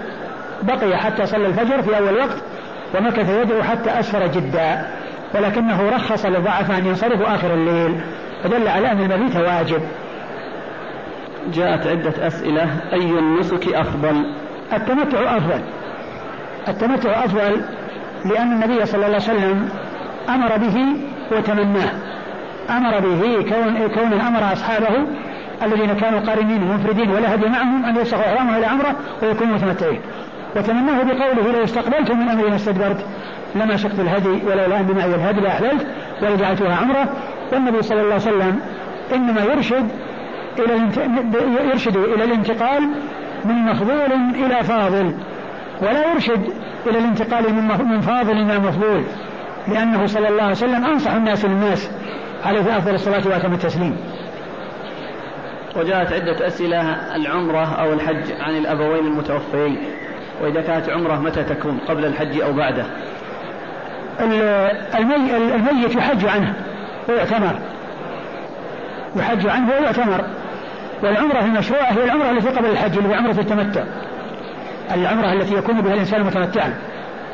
بقي 0.62 0.96
حتى 0.96 1.26
صلى 1.26 1.46
الفجر 1.46 1.82
في 1.82 1.98
أول 1.98 2.18
وقت 2.18 2.42
ومكث 2.94 3.30
يدعو 3.30 3.62
حتى 3.62 4.00
أسفر 4.00 4.26
جدا. 4.26 4.86
ولكنه 5.34 5.90
رخص 5.90 6.26
للضعفاء 6.26 6.78
أن 6.78 6.86
ينصرفوا 6.86 7.34
آخر 7.34 7.54
الليل. 7.54 8.00
فدل 8.44 8.68
على 8.68 8.92
أن 8.92 9.00
المبيت 9.00 9.36
واجب. 9.36 9.80
جاءت 11.54 11.86
عدة 11.86 12.26
أسئلة. 12.26 12.68
أي 12.92 13.18
النسك 13.18 13.74
أفضل؟ 13.74 14.24
التمتع 14.72 15.36
أفضل. 15.36 15.60
التمتع 16.68 17.24
أفضل 17.24 17.64
لأن 18.24 18.52
النبي 18.52 18.86
صلى 18.86 18.94
الله 18.94 19.06
عليه 19.06 19.16
وسلم 19.16 19.68
أمر 20.28 20.56
به 20.56 20.86
وتمناه. 21.32 21.90
أمر 22.70 22.98
به 22.98 23.50
كون 23.50 23.88
كون 23.94 24.20
أمر 24.20 24.52
أصحابه 24.52 25.06
الذين 25.64 25.92
كانوا 25.92 26.20
قارنين 26.20 26.68
منفردين 26.68 27.10
ولا 27.10 27.34
هدي 27.34 27.46
معهم 27.46 27.84
أن 27.84 27.96
يسقوا 27.96 28.22
إحرامهم 28.22 28.56
إلى 28.56 28.66
عمرة 28.66 28.96
ويكونوا 29.22 29.54
متمتعين. 29.54 30.00
وتمناه 30.56 31.02
بقوله 31.02 31.52
لو 31.52 31.64
استقبلت 31.64 32.10
من 32.10 32.28
أمري 32.28 32.50
ما 32.50 32.56
استدبرت 32.56 33.06
لما 33.54 33.76
شقت 33.76 34.00
الهدي 34.00 34.46
ولولا 34.46 34.80
أن 34.80 34.94
معي 34.96 35.14
الهدي 35.14 35.40
لأحللت 35.40 35.86
ولجعلتها 36.22 36.76
عمرة. 36.76 37.08
والنبي 37.52 37.82
صلى 37.82 38.00
الله 38.00 38.14
عليه 38.14 38.22
وسلم 38.22 38.60
إنما 39.14 39.40
يرشد 39.44 39.88
إلى 40.58 40.88
يرشد 41.68 41.96
إلى 41.96 42.24
الانتقال 42.24 42.82
من 43.44 43.54
مفضول 43.54 44.12
إلى 44.34 44.64
فاضل 44.64 45.14
ولا 45.82 46.12
يرشد 46.12 46.44
إلى 46.86 46.98
الانتقال 46.98 47.54
من 47.84 48.00
فاضل 48.00 48.32
إلى 48.32 48.58
مفضول 48.58 49.04
لأنه 49.68 50.06
صلى 50.06 50.28
الله 50.28 50.42
عليه 50.42 50.52
وسلم 50.52 50.84
أنصح 50.84 51.12
الناس 51.12 51.44
للناس 51.44 51.90
عليه 52.44 52.78
أفضل 52.78 52.94
الصلاة 52.94 53.28
وأتم 53.28 53.52
التسليم. 53.52 53.96
وجاءت 55.76 56.12
عدة 56.12 56.46
أسئلة 56.46 57.16
العمرة 57.16 57.74
أو 57.80 57.92
الحج 57.92 58.32
عن 58.40 58.56
الأبوين 58.56 59.06
المتوفيين. 59.06 59.78
وإذا 60.42 60.60
كانت 60.60 60.88
عمرة 60.88 61.20
متى 61.20 61.44
تكون؟ 61.44 61.78
قبل 61.88 62.04
الحج 62.04 62.40
أو 62.40 62.52
بعده؟ 62.52 62.84
المي 64.94 65.36
الميت 65.54 65.96
يحج 65.96 66.26
عنه 66.26 66.54
ويعتمر. 67.08 67.58
يحج 69.16 69.46
عنه 69.46 69.70
ويعتمر. 69.70 70.24
والعمرة 71.02 71.40
المشروعة 71.40 71.92
هي 71.92 72.04
العمرة 72.04 72.30
التي 72.30 72.48
قبل 72.48 72.70
الحج 72.70 72.98
اللي 72.98 73.08
هي 73.08 73.14
عمرة 73.14 73.40
التمتع. 73.40 73.84
العمرة 74.94 75.32
التي 75.32 75.54
يكون 75.54 75.80
بها 75.80 75.94
الإنسان 75.94 76.22
متمتعا. 76.22 76.74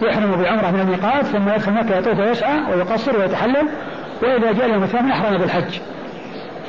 يحرم 0.03 0.43
بعمرة 0.43 0.71
من 0.71 0.81
الميقات 0.81 1.25
ثم 1.25 1.49
يدخل 1.49 1.73
مكة 1.73 1.99
يطوف 1.99 2.19
ويسعى 2.19 2.61
ويقصر 2.73 3.19
ويتحلل 3.19 3.69
وإذا 4.23 4.53
جاء 4.53 4.67
اليوم 4.67 4.83
الثامن 4.83 5.11
أحرم 5.11 5.39
بالحج. 5.39 5.79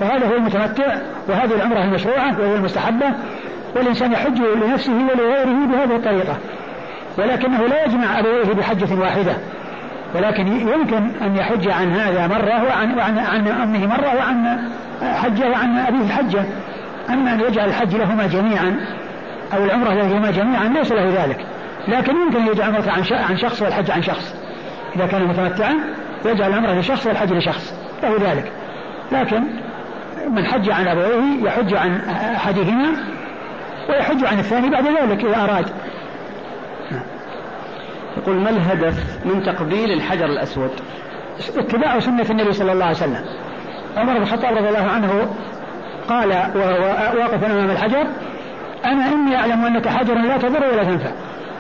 فهذا 0.02 0.28
هو 0.28 0.36
المتمتع 0.36 0.96
وهذه 1.30 1.56
العمرة 1.56 1.84
المشروعة 1.84 2.40
وهي 2.40 2.56
المستحبة 2.56 3.06
والإنسان 3.76 4.12
يحج 4.12 4.42
لنفسه 4.66 4.94
ولغيره 4.94 5.66
بهذه 5.66 5.96
الطريقة. 5.96 6.38
ولكنه 7.18 7.68
لا 7.68 7.86
يجمع 7.86 8.20
أبويه 8.20 8.54
بحجة 8.54 8.96
واحدة. 9.02 9.34
ولكن 10.16 10.48
يمكن 10.48 11.12
أن 11.22 11.36
يحج 11.36 11.70
عن 11.70 11.92
هذا 11.92 12.28
مرة 12.28 12.64
وعن, 12.64 12.98
وعن 12.98 13.20
عن 13.20 13.48
أمه 13.48 13.88
مرة 13.88 14.16
وعن 14.16 14.70
حجة 15.02 15.50
وعن 15.50 15.78
أبيه 15.78 16.08
حجة. 16.08 16.46
أما 17.10 17.34
أن 17.34 17.40
يجعل 17.40 17.70
الحج 17.70 17.96
لهما 17.96 18.28
جميعا 18.28 18.86
أو 19.54 19.64
العمرة 19.64 19.94
لهما 19.94 20.32
جميعا 20.32 20.68
ليس 20.68 20.92
له 20.92 21.24
ذلك. 21.24 21.46
لكن 21.88 22.16
يمكن 22.16 22.38
أن 22.38 22.48
يجعل 22.48 22.70
العمرة 22.70 22.92
عن 23.30 23.38
شخص 23.38 23.62
والحج 23.62 23.92
عن 23.92 24.02
شخص. 24.02 24.36
إذا 24.96 25.06
كان 25.08 25.28
متمتعا 25.28 25.74
يجعل 26.26 26.50
العمرة 26.50 26.74
لشخص 26.80 27.08
والحج 27.08 27.34
لشخص. 27.34 27.74
له 28.04 28.32
ذلك. 28.32 28.52
لكن 29.12 29.44
من 30.30 30.46
حج 30.46 30.70
عن 30.70 30.88
أبويه 30.88 31.44
يحج 31.44 31.74
عن 31.74 32.02
أحدهما 32.36 32.90
ويحج 33.90 34.26
عن 34.26 34.40
الثاني 34.40 34.70
بعد 34.70 34.86
ذلك 34.86 35.26
إذا 35.26 35.44
أراد. 35.44 35.66
يقول 38.18 38.36
ما 38.36 38.50
الهدف 38.50 39.26
من 39.26 39.44
تقبيل 39.44 39.92
الحجر 39.92 40.26
الأسود؟ 40.26 40.72
اتباع 41.58 42.00
سنة 42.00 42.26
النبي 42.30 42.54
صلى 42.54 42.72
الله 42.72 42.86
عليه 42.86 42.96
وسلم. 42.96 43.26
عمر 43.98 44.14
بن 44.14 44.22
الخطاب 44.22 44.58
رضي 44.58 44.70
الله 44.70 44.92
عنه 44.92 45.34
قال 46.10 46.30
وهو 46.30 46.84
واقف 47.20 47.44
أمام 47.44 47.70
الحجر 47.70 48.08
أنا 48.86 49.08
إني 49.08 49.36
أعلم 49.36 49.66
أنك 49.66 49.88
حجر 49.88 50.14
لا 50.14 50.38
تضر 50.38 50.74
ولا 50.74 50.84
تنفع 50.84 51.12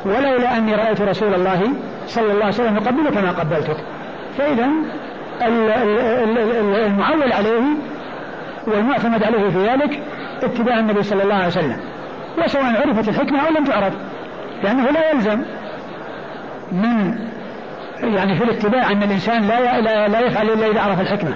ولولا 0.05 0.57
أني 0.57 0.75
رأيت 0.75 1.01
رسول 1.01 1.33
الله 1.33 1.61
صلى 2.07 2.31
الله 2.31 2.45
عليه 2.45 2.53
وسلم 2.53 2.75
يقبلك 2.75 3.17
ما 3.17 3.31
قبلتك. 3.31 3.77
فإذا 4.37 4.69
المعول 6.85 7.33
عليه 7.33 7.61
والمعتمد 8.67 9.23
عليه 9.23 9.49
في 9.49 9.67
ذلك 9.67 9.99
اتباع 10.43 10.79
النبي 10.79 11.03
صلى 11.03 11.23
الله 11.23 11.35
عليه 11.35 11.47
وسلم. 11.47 11.77
وسواء 12.37 12.87
عرفت 12.87 13.09
الحكمة 13.09 13.39
أو 13.39 13.53
لم 13.53 13.65
تعرف 13.65 13.93
لأنه 14.63 14.91
لا 14.91 15.11
يلزم 15.11 15.41
من 16.71 17.15
يعني 18.03 18.37
في 18.37 18.43
الاتباع 18.43 18.91
أن 18.91 19.03
الإنسان 19.03 19.47
لا 19.47 19.81
لا, 19.81 20.07
لا 20.07 20.19
يفعل 20.19 20.49
إلا 20.49 20.67
إذا 20.67 20.81
عرف 20.81 21.01
الحكمة. 21.01 21.35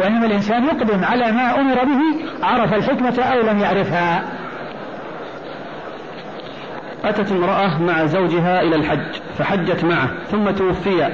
وإنما 0.00 0.26
الإنسان 0.26 0.64
يقدم 0.64 1.04
على 1.04 1.32
ما 1.32 1.60
أمر 1.60 1.74
به 1.74 2.00
عرف 2.46 2.74
الحكمة 2.74 3.22
أو 3.22 3.40
لم 3.40 3.58
يعرفها. 3.58 4.22
أتت 7.04 7.32
امرأة 7.32 7.82
مع 7.82 8.04
زوجها 8.04 8.62
إلى 8.62 8.76
الحج 8.76 9.20
فحجت 9.38 9.84
معه 9.84 10.08
ثم 10.30 10.50
توفي 10.50 11.08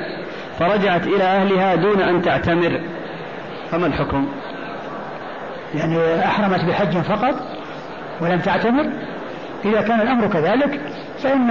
فرجعت 0.58 1.06
إلى 1.06 1.24
أهلها 1.24 1.74
دون 1.74 2.00
أن 2.00 2.22
تعتمر. 2.22 2.80
فما 3.70 3.86
الحكم؟ 3.86 4.28
يعني 5.74 6.24
أحرمت 6.24 6.64
بحج 6.64 6.98
فقط 6.98 7.34
ولم 8.20 8.40
تعتمر. 8.40 8.90
إذا 9.64 9.80
كان 9.80 10.00
الأمر 10.00 10.26
كذلك 10.26 10.80
فإن 11.18 11.50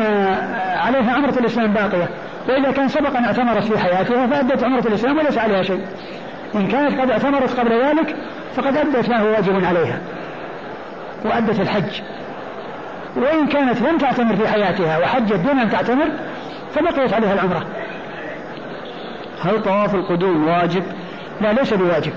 عليها 0.78 1.14
عمرة 1.14 1.40
الإسلام 1.40 1.74
باقية. 1.74 2.10
وإذا 2.50 2.72
كان 2.72 2.88
سبق 2.88 3.18
أن 3.18 3.26
اعتمرت 3.26 3.64
في 3.64 3.80
حياتها 3.80 4.28
فأدت 4.28 4.64
عمرة 4.64 4.88
الإسلام 4.88 5.18
وليس 5.18 5.38
عليها 5.38 5.64
شيء. 5.64 5.82
إن 6.56 6.68
كانت 6.68 7.02
قد 7.02 7.12
اعتمرت 7.12 7.60
قبل 7.60 7.86
ذلك 7.86 8.16
فقد 8.56 8.78
أدت 8.78 9.10
ما 9.10 9.20
هو 9.20 9.28
واجب 9.28 9.66
عليها 9.66 10.00
وأدت 11.26 11.60
الحج. 11.60 12.02
وإن 13.16 13.48
كانت 13.48 13.82
لم 13.82 13.98
تعتمر 13.98 14.36
في 14.36 14.48
حياتها 14.48 14.98
وحجت 14.98 15.34
دون 15.34 15.60
أن 15.60 15.70
تعتمر 15.70 16.08
فبقيت 16.76 17.14
عليها 17.14 17.34
العمرة. 17.34 17.66
هل 19.42 19.64
طواف 19.64 19.96
القدوم 19.96 20.48
واجب؟ 20.48 20.84
لا 21.42 21.54
ليس 21.54 21.74
بواجب 21.74 22.14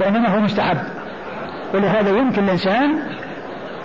وإنما 0.00 0.28
هو 0.28 0.40
مستحب. 0.40 0.76
ولهذا 1.74 2.10
يمكن 2.10 2.44
الإنسان 2.44 2.98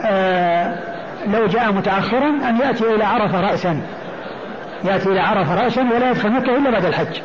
آه 0.06 0.96
لو 1.28 1.48
جاء 1.48 1.72
متأخرا 1.72 2.30
أن 2.30 2.58
يأتي 2.58 2.96
إلى 2.96 3.04
عرفة 3.04 3.42
رأسا. 3.42 3.82
يأتي 4.84 5.10
إلى 5.10 5.20
عرفة 5.20 5.64
رأسا 5.64 5.82
ولا 5.82 6.12
يدخل 6.12 6.32
مكة 6.32 6.58
إلا 6.58 6.72
بعد 6.72 6.86
الحج. 6.86 7.20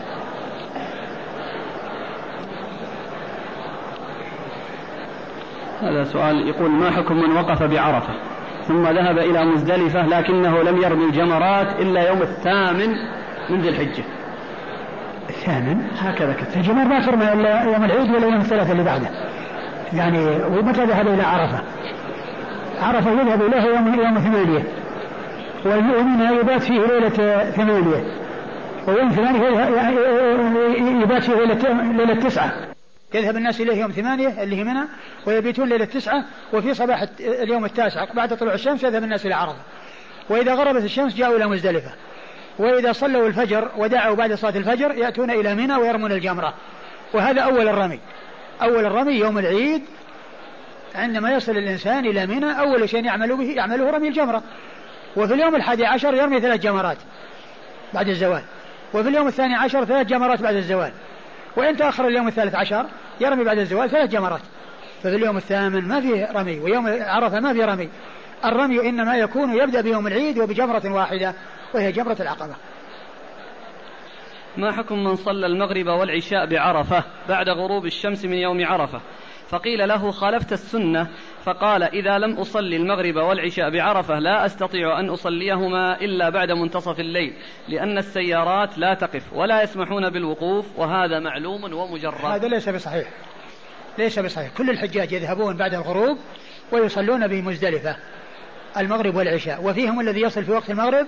هذا 5.83 6.05
سؤال 6.05 6.49
يقول 6.49 6.71
ما 6.71 6.91
حكم 6.91 7.17
من 7.17 7.33
وقف 7.33 7.63
بعرفة؟ 7.63 8.15
ثم 8.69 8.87
ذهب 8.87 9.19
إلى 9.19 9.45
مزدلفة 9.45 10.07
لكنه 10.07 10.63
لم 10.63 10.83
يرمي 10.83 11.05
الجمرات 11.05 11.81
إلا 11.81 12.09
يوم 12.09 12.23
الثامن 12.23 12.97
من 13.51 13.61
ذي 13.61 13.69
الحجة. 13.69 14.05
الثامن؟ 15.29 15.83
هكذا 15.99 16.33
كتب. 16.33 16.57
الجمار 16.57 16.89
ما 16.89 17.07
ترمى 17.07 17.33
إلا 17.33 17.63
يوم 17.63 17.85
العيد 17.85 18.11
ولا 18.11 18.27
يوم 18.27 18.37
الثلاثة 18.37 18.73
اللي 18.73 18.85
بعده. 18.85 19.09
يعني 19.93 20.18
ومتى 20.45 20.84
ذهب 20.84 21.09
إلى 21.09 21.22
عرفة؟ 21.22 21.62
عرفة 22.80 23.11
يذهب 23.11 23.43
إليه 23.43 23.62
يوم 23.62 23.95
يوم 23.95 24.18
ثمانية. 24.18 24.64
ومنها 25.64 26.32
يبات 26.32 26.62
فيه 26.62 26.80
ليلة 26.80 27.51
ثمانية. 27.51 28.05
ويوم 28.88 29.11
ثمانية 29.11 29.49
يبات 31.03 31.22
فيه 31.22 31.34
ليلة, 31.34 31.82
ليلة 31.93 32.14
تسعة. 32.14 32.53
يذهب 33.14 33.36
الناس 33.36 33.61
إليه 33.61 33.80
يوم 33.80 33.91
ثمانية 33.91 34.43
اللي 34.43 34.57
هي 34.57 34.64
منى 34.64 34.84
ويبيتون 35.26 35.68
ليلة 35.68 35.84
تسعة 35.84 36.24
وفي 36.53 36.74
صباح 36.74 37.05
اليوم 37.20 37.64
التاسع 37.64 38.05
بعد 38.14 38.36
طلوع 38.36 38.55
الشمس 38.55 38.84
يذهب 38.84 39.05
الناس 39.05 39.26
إلى 39.26 39.34
عرفة. 39.34 39.61
وإذا 40.28 40.55
غربت 40.55 40.84
الشمس 40.84 41.14
جاءوا 41.14 41.36
إلى 41.36 41.47
مزدلفة. 41.47 41.91
وإذا 42.59 42.93
صلوا 42.93 43.26
الفجر 43.26 43.68
ودعوا 43.76 44.16
بعد 44.16 44.34
صلاة 44.34 44.57
الفجر 44.57 44.91
يأتون 44.91 45.30
إلى 45.30 45.55
منى 45.55 45.76
ويرمون 45.76 46.12
الجمرة. 46.12 46.55
وهذا 47.14 47.41
أول 47.41 47.68
الرمي. 47.68 47.99
أول 48.63 48.87
الرمي 48.87 49.13
يوم 49.13 49.39
العيد 49.39 49.83
عندما 50.95 51.33
يصل 51.33 51.53
الإنسان 51.53 52.07
إلى 52.07 52.27
منى 52.27 52.61
أول 52.61 52.89
شيء 52.89 53.05
يعمل 53.05 53.37
به 53.37 53.45
يعمله 53.45 53.91
رمي 53.91 54.09
الجمرة. 54.09 54.43
وفي 55.17 55.35
اليوم 55.35 55.57
الحادي 55.57 55.87
عشر 55.87 56.15
يرمي 56.15 56.41
ثلاث 56.41 56.61
جمرات 56.61 56.97
بعد 57.95 58.09
الزوال. 58.09 58.43
وفي 58.95 59.09
اليوم 59.09 59.29
الثاني 59.29 59.55
عشر 59.55 59.85
ثلاث 59.85 60.07
جمرات 60.07 60.43
بعد 60.43 60.55
الزوال. 60.55 60.93
وإن 61.57 61.77
تأخر 61.77 62.07
اليوم 62.07 62.29
الثالث 62.29 62.55
عشر 62.55 62.87
يرمي 63.21 63.45
بعد 63.45 63.59
الزوال 63.59 63.91
ثلاث 63.91 64.11
جمرات. 64.11 64.41
ففي 65.03 65.17
اليوم 65.17 65.37
الثامن 65.37 65.89
ما 65.89 66.01
فيه 66.01 66.29
رمي 66.33 66.59
ويوم 66.59 66.87
عرفة 67.01 67.41
ما 67.41 67.53
فيه 67.53 67.65
رمي. 67.65 67.89
الرمي 68.45 68.89
إنما 68.89 69.17
يكون 69.17 69.55
يبدأ 69.55 69.81
بيوم 69.81 70.07
العيد 70.07 70.39
وبجمرة 70.39 70.93
واحدة 70.93 71.35
وهي 71.75 71.93
جمرة 71.93 72.17
العقبة. 72.21 72.55
ما 74.57 74.73
حكم 74.73 75.05
من 75.05 75.17
صلى 75.17 75.47
المغرب 75.47 75.87
والعشاء 75.87 76.47
بعرفة 76.47 77.05
بعد 77.29 77.49
غروب 77.49 77.87
الشمس 77.87 78.25
من 78.25 78.37
يوم 78.37 78.67
عرفة؟ 78.67 79.01
فقيل 79.49 79.89
له 79.89 80.11
خالفت 80.11 80.53
السنة 80.53 81.09
فقال 81.45 81.83
إذا 81.83 82.19
لم 82.19 82.37
أصلي 82.37 82.77
المغرب 82.77 83.17
والعشاء 83.17 83.71
بعرفة 83.71 84.19
لا 84.19 84.47
أستطيع 84.47 85.01
أن 85.01 85.09
أصليهما 85.09 86.01
إلا 86.01 86.31
بعد 86.31 86.51
منتصف 86.51 87.01
الليل 87.01 87.35
لأن 87.69 87.99
السيارات 87.99 88.79
لا 88.79 88.95
تقف 88.95 89.33
ولا 89.33 89.63
يسمحون 89.63 90.11
بالوقوف 90.11 90.79
وهذا 90.79 91.19
معلوم 91.19 91.73
ومجرد. 91.73 92.25
هذا 92.25 92.49
ليس 92.49 92.69
بصحيح. 92.69 93.09
ليس 93.99 94.19
بصحيح. 94.19 94.51
كل 94.57 94.71
الحجاج 94.71 95.13
يذهبون 95.13 95.57
بعد 95.57 95.75
الغروب 95.75 96.19
ويصلون 96.73 97.27
بمزدلفة 97.27 97.97
المغرب 98.77 99.15
والعشاء 99.15 99.65
وفيهم 99.65 100.01
الذي 100.01 100.21
يصل 100.21 100.45
في 100.45 100.53
وقت 100.53 100.71
المغرب 100.71 101.07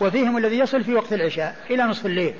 وفيهم 0.00 0.36
الذي 0.36 0.58
يصل 0.58 0.84
في 0.84 0.94
وقت 0.94 1.12
العشاء 1.12 1.56
إلى 1.70 1.82
نصف 1.82 2.06
الليل. 2.06 2.34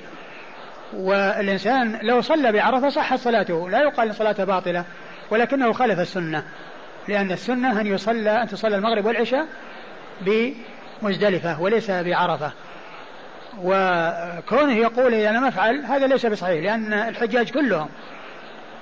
والإنسان 0.93 1.99
لو 2.01 2.21
صلى 2.21 2.51
بعرفة 2.51 2.89
صحت 2.89 3.19
صلاته 3.19 3.69
لا 3.69 3.81
يقال 3.81 4.07
أن 4.07 4.13
صلاته 4.13 4.43
باطلة 4.43 4.85
ولكنه 5.29 5.73
خالف 5.73 5.99
السنة 5.99 6.43
لأن 7.07 7.31
السنة 7.31 7.81
أن 7.81 7.87
يصلى 7.87 8.41
أن 8.41 8.47
تصلى 8.47 8.75
المغرب 8.75 9.05
والعشاء 9.05 9.47
بمزدلفة 10.21 11.61
وليس 11.61 11.91
بعرفة. 11.91 12.51
وكونه 13.63 14.73
يقول 14.73 15.13
إذا 15.13 15.31
لم 15.31 15.45
أفعل 15.45 15.85
هذا 15.85 16.07
ليس 16.07 16.25
بصحيح 16.25 16.63
لأن 16.63 16.93
الحجاج 16.93 17.51
كلهم 17.51 17.89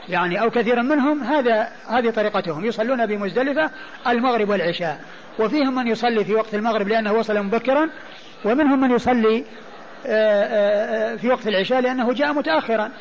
يعني 0.09 0.41
أو 0.41 0.49
كثيرا 0.49 0.81
منهم 0.81 1.23
هذا 1.23 1.67
هذه 1.87 2.09
طريقتهم 2.09 2.65
يصلون 2.65 3.05
بمزدلفة 3.05 3.69
المغرب 4.07 4.49
والعشاء. 4.49 4.99
وفيهم 5.39 5.75
من 5.75 5.87
يصلي 5.87 6.25
في 6.25 6.35
وقت 6.35 6.55
المغرب 6.55 6.87
لأنه 6.87 7.13
وصل 7.13 7.39
مبكرا 7.39 7.89
ومنهم 8.45 8.81
من 8.81 8.91
يصلي 8.91 9.45
في 11.17 11.29
وقت 11.29 11.47
العشاء 11.47 11.81
لأنه 11.81 12.13
جاء 12.13 12.33
متأخرا. 12.33 12.91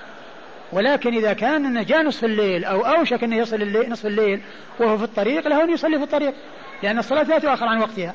ولكن 0.72 1.14
إذا 1.14 1.32
كان 1.32 1.66
أنه 1.66 1.82
جاء 1.82 2.03
نصف 2.03 2.24
الليل 2.24 2.64
أو 2.64 2.80
أوشك 2.80 3.24
أنه 3.24 3.36
يصل 3.36 3.62
الليل 3.62 3.90
نصف 3.90 4.07
الليل 4.07 4.40
وهو 4.80 4.99
في 4.99 5.05
الطريق 5.05 5.49
له 5.49 5.64
أن 5.64 5.70
يصلي 5.70 5.99
في 5.99 6.05
الطريق 6.05 6.34
لأن 6.82 6.99
الصلاة 6.99 7.22
لا 7.22 7.38
تؤخر 7.38 7.66
عن 7.66 7.80
وقتها. 7.80 8.14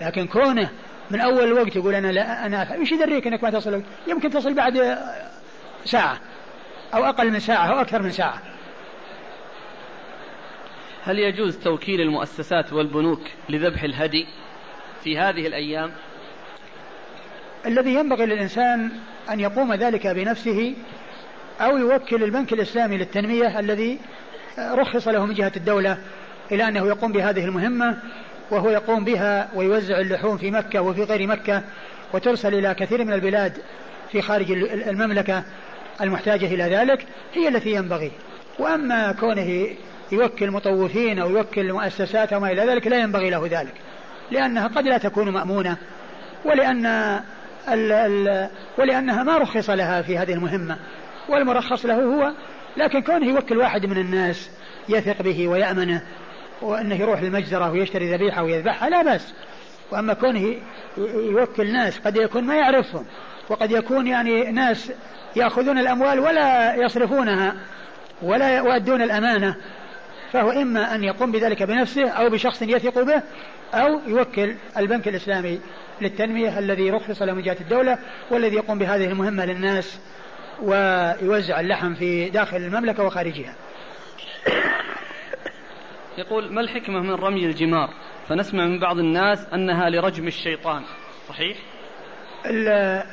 لكن 0.00 0.26
كونه 0.26 0.70
من 1.10 1.20
أول 1.20 1.44
الوقت 1.44 1.76
يقول 1.76 1.94
أنا 1.94 2.12
لا 2.12 2.46
أنا 2.46 2.74
إيش 2.74 2.92
يدريك 2.92 3.26
أنك 3.26 3.44
ما 3.44 3.50
تصل؟ 3.50 3.82
يمكن 4.06 4.30
تصل 4.30 4.54
بعد 4.54 4.98
ساعة 5.84 6.18
أو 6.94 7.04
أقل 7.04 7.30
من 7.30 7.40
ساعة 7.40 7.66
أو 7.66 7.80
أكثر 7.80 8.02
من 8.02 8.10
ساعة. 8.10 8.42
هل 11.04 11.18
يجوز 11.18 11.58
توكيل 11.58 12.00
المؤسسات 12.00 12.72
والبنوك 12.72 13.20
لذبح 13.48 13.82
الهدي 13.82 14.26
في 15.04 15.18
هذه 15.18 15.46
الأيام؟ 15.46 15.92
الذي 17.66 17.94
ينبغي 17.94 18.26
للإنسان 18.26 18.90
أن 19.30 19.40
يقوم 19.40 19.74
ذلك 19.74 20.06
بنفسه 20.06 20.74
أو 21.60 21.76
يوكل 21.76 22.24
البنك 22.24 22.52
الإسلامي 22.52 22.96
للتنمية 22.96 23.58
الذي 23.58 23.98
رخص 24.58 25.08
له 25.08 25.26
من 25.26 25.34
جهة 25.34 25.52
الدولة 25.56 25.98
إلى 26.52 26.68
أنه 26.68 26.86
يقوم 26.86 27.12
بهذه 27.12 27.44
المهمة 27.44 27.98
وهو 28.50 28.70
يقوم 28.70 29.04
بها 29.04 29.48
ويوزع 29.54 30.00
اللحوم 30.00 30.38
في 30.38 30.50
مكة 30.50 30.80
وفي 30.80 31.02
غير 31.02 31.26
مكة 31.26 31.62
وترسل 32.12 32.54
إلى 32.54 32.74
كثير 32.74 33.04
من 33.04 33.12
البلاد 33.12 33.52
في 34.12 34.22
خارج 34.22 34.52
المملكة 34.88 35.44
المحتاجة 36.00 36.46
إلى 36.46 36.64
ذلك 36.64 37.06
هي 37.34 37.48
التي 37.48 37.70
ينبغي. 37.70 38.10
وأما 38.58 39.12
كونه 39.12 39.66
يوكل 40.12 40.50
مطوفين 40.50 41.18
أو 41.18 41.30
يوكل 41.30 41.72
مؤسسات 41.72 42.32
أو 42.32 42.40
ما 42.40 42.52
إلى 42.52 42.62
ذلك 42.62 42.86
لا 42.86 42.98
ينبغي 42.98 43.30
له 43.30 43.46
ذلك 43.50 43.74
لأنها 44.30 44.66
قد 44.66 44.84
لا 44.84 44.98
تكون 44.98 45.30
مأمونة 45.30 45.76
ولأن 46.44 47.20
ال 47.68 47.92
ال 47.92 48.48
ولأنها 48.78 49.22
ما 49.22 49.38
رخص 49.38 49.70
لها 49.70 50.02
في 50.02 50.18
هذه 50.18 50.32
المهمة 50.32 50.78
والمرخص 51.28 51.86
له 51.86 52.02
هو 52.02 52.32
لكن 52.76 53.02
كونه 53.02 53.26
يوكل 53.26 53.58
واحد 53.58 53.86
من 53.86 53.98
الناس 53.98 54.50
يثق 54.88 55.22
به 55.22 55.48
ويأمنه 55.48 56.02
وأنه 56.62 56.94
يروح 56.94 57.22
للمجزرة 57.22 57.70
ويشتري 57.70 58.14
ذبيحة 58.14 58.42
ويذبحها 58.42 58.88
لا 58.88 59.02
بأس. 59.02 59.34
وأما 59.90 60.14
كونه 60.14 60.56
يوكل 61.16 61.72
ناس 61.72 61.98
قد 61.98 62.16
يكون 62.16 62.44
ما 62.44 62.54
يعرفهم 62.54 63.04
وقد 63.48 63.70
يكون 63.70 64.06
يعني 64.06 64.52
ناس 64.52 64.92
يأخذون 65.36 65.78
الأموال 65.78 66.20
ولا 66.20 66.74
يصرفونها 66.74 67.54
ولا 68.22 68.56
يؤدون 68.56 69.02
الأمانة 69.02 69.56
فهو 70.32 70.50
إما 70.50 70.94
أن 70.94 71.04
يقوم 71.04 71.32
بذلك 71.32 71.62
بنفسه 71.62 72.08
أو 72.08 72.30
بشخص 72.30 72.62
يثق 72.62 73.02
به 73.02 73.22
أو 73.74 74.00
يوكل 74.06 74.54
البنك 74.76 75.08
الإسلامي 75.08 75.60
للتنمية 76.00 76.58
الذي 76.58 76.90
رخص 76.90 77.22
له 77.22 77.32
من 77.32 77.42
جهة 77.42 77.56
الدولة 77.60 77.98
والذي 78.30 78.56
يقوم 78.56 78.78
بهذه 78.78 79.04
المهمة 79.04 79.44
للناس 79.44 80.00
ويوزع 80.62 81.60
اللحم 81.60 81.94
في 81.94 82.30
داخل 82.30 82.56
المملكة 82.56 83.04
وخارجها. 83.04 83.54
يقول 86.18 86.52
ما 86.52 86.60
الحكمة 86.60 87.00
من 87.00 87.14
رمي 87.14 87.46
الجمار؟ 87.46 87.90
فنسمع 88.28 88.66
من 88.66 88.80
بعض 88.80 88.98
الناس 88.98 89.46
أنها 89.54 89.90
لرجم 89.90 90.26
الشيطان. 90.26 90.82
صحيح؟ 91.28 91.56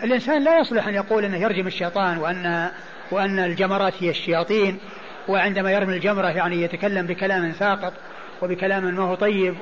الإنسان 0.04 0.44
لا 0.44 0.60
يصلح 0.60 0.88
أن 0.88 0.94
يقول 0.94 1.26
أنه 1.26 1.38
يرجم 1.38 1.68
الشيطان 1.68 2.18
وأن 2.18 2.72
وأن 3.12 3.40
الجمرات 3.40 4.04
هي 4.04 4.10
الشياطين 4.10 4.80
وعندما 5.28 5.72
يرمي 5.72 5.94
الجمرة 5.94 6.28
يعني 6.28 6.62
يتكلم 6.62 7.08
بكلام 7.08 7.52
ساقط 7.52 7.94
وبكلام 8.42 8.96
ما 8.96 9.04
هو 9.04 9.16
طيب 9.16 9.56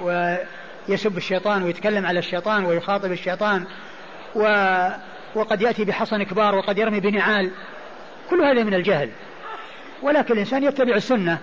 يسب 0.89 1.17
الشيطان 1.17 1.63
ويتكلم 1.63 2.05
على 2.05 2.19
الشيطان 2.19 2.65
ويخاطب 2.65 3.11
الشيطان 3.11 3.65
و 4.35 4.43
وقد 5.35 5.61
يأتي 5.61 5.85
بحصن 5.85 6.23
كبار 6.23 6.55
وقد 6.55 6.77
يرمي 6.77 6.99
بنعال. 6.99 7.51
كل 8.29 8.41
هذا 8.41 8.63
من 8.63 8.73
الجهل. 8.73 9.09
ولكن 10.01 10.33
الإنسان 10.33 10.63
يتبع 10.63 10.95
السنة. 10.95 11.37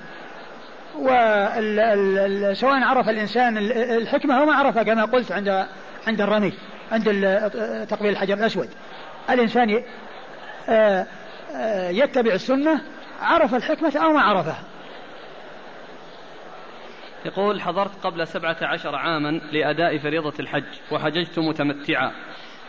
وسواء 0.99 2.82
عرف 2.82 3.09
الإنسان 3.09 3.59
الحكمة 3.72 4.40
أو 4.40 4.47
ما 4.47 4.55
عرفها 4.55 4.82
كما 4.82 5.05
قلت 5.05 5.32
عند 5.32 5.66
عند 6.07 6.20
الرمي 6.20 6.53
عند 6.92 7.05
تقبيل 7.90 8.11
الحجر 8.11 8.34
الأسود. 8.34 8.68
الإنسان 9.30 9.82
آه، 10.68 11.07
آه، 11.55 11.90
يتبع 11.90 12.32
السنة 12.34 12.80
عرف 13.22 13.55
الحكمة 13.55 13.92
أو 13.97 14.12
ما 14.12 14.20
عرفها. 14.20 14.62
يقول 17.27 17.61
حضرت 17.61 18.07
قبل 18.07 18.27
سبعة 18.27 18.57
عشر 18.62 18.97
عاما 18.97 19.41
لأداء 19.53 19.99
فريضة 19.99 20.35
الحج 20.41 20.64
وحججت 20.93 21.39
متمتعا 21.39 22.12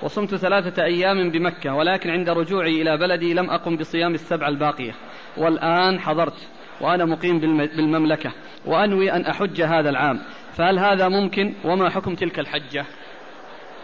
وصمت 0.01 0.35
ثلاثة 0.35 0.83
أيام 0.83 1.31
بمكة 1.31 1.73
ولكن 1.73 2.09
عند 2.09 2.29
رجوعي 2.29 2.81
إلى 2.81 2.97
بلدي 2.97 3.33
لم 3.33 3.49
أقم 3.49 3.77
بصيام 3.77 4.13
السبع 4.13 4.47
الباقية. 4.47 4.91
والآن 5.37 5.99
حضرت 5.99 6.47
وأنا 6.81 7.05
مقيم 7.05 7.39
بالمملكة 7.75 8.31
وأنوي 8.65 9.11
أن 9.11 9.25
أحج 9.25 9.61
هذا 9.61 9.89
العام. 9.89 10.19
فهل 10.53 10.79
هذا 10.79 11.07
ممكن؟ 11.07 11.53
وما 11.63 11.89
حكم 11.89 12.15
تلك 12.15 12.39
الحجة؟ 12.39 12.85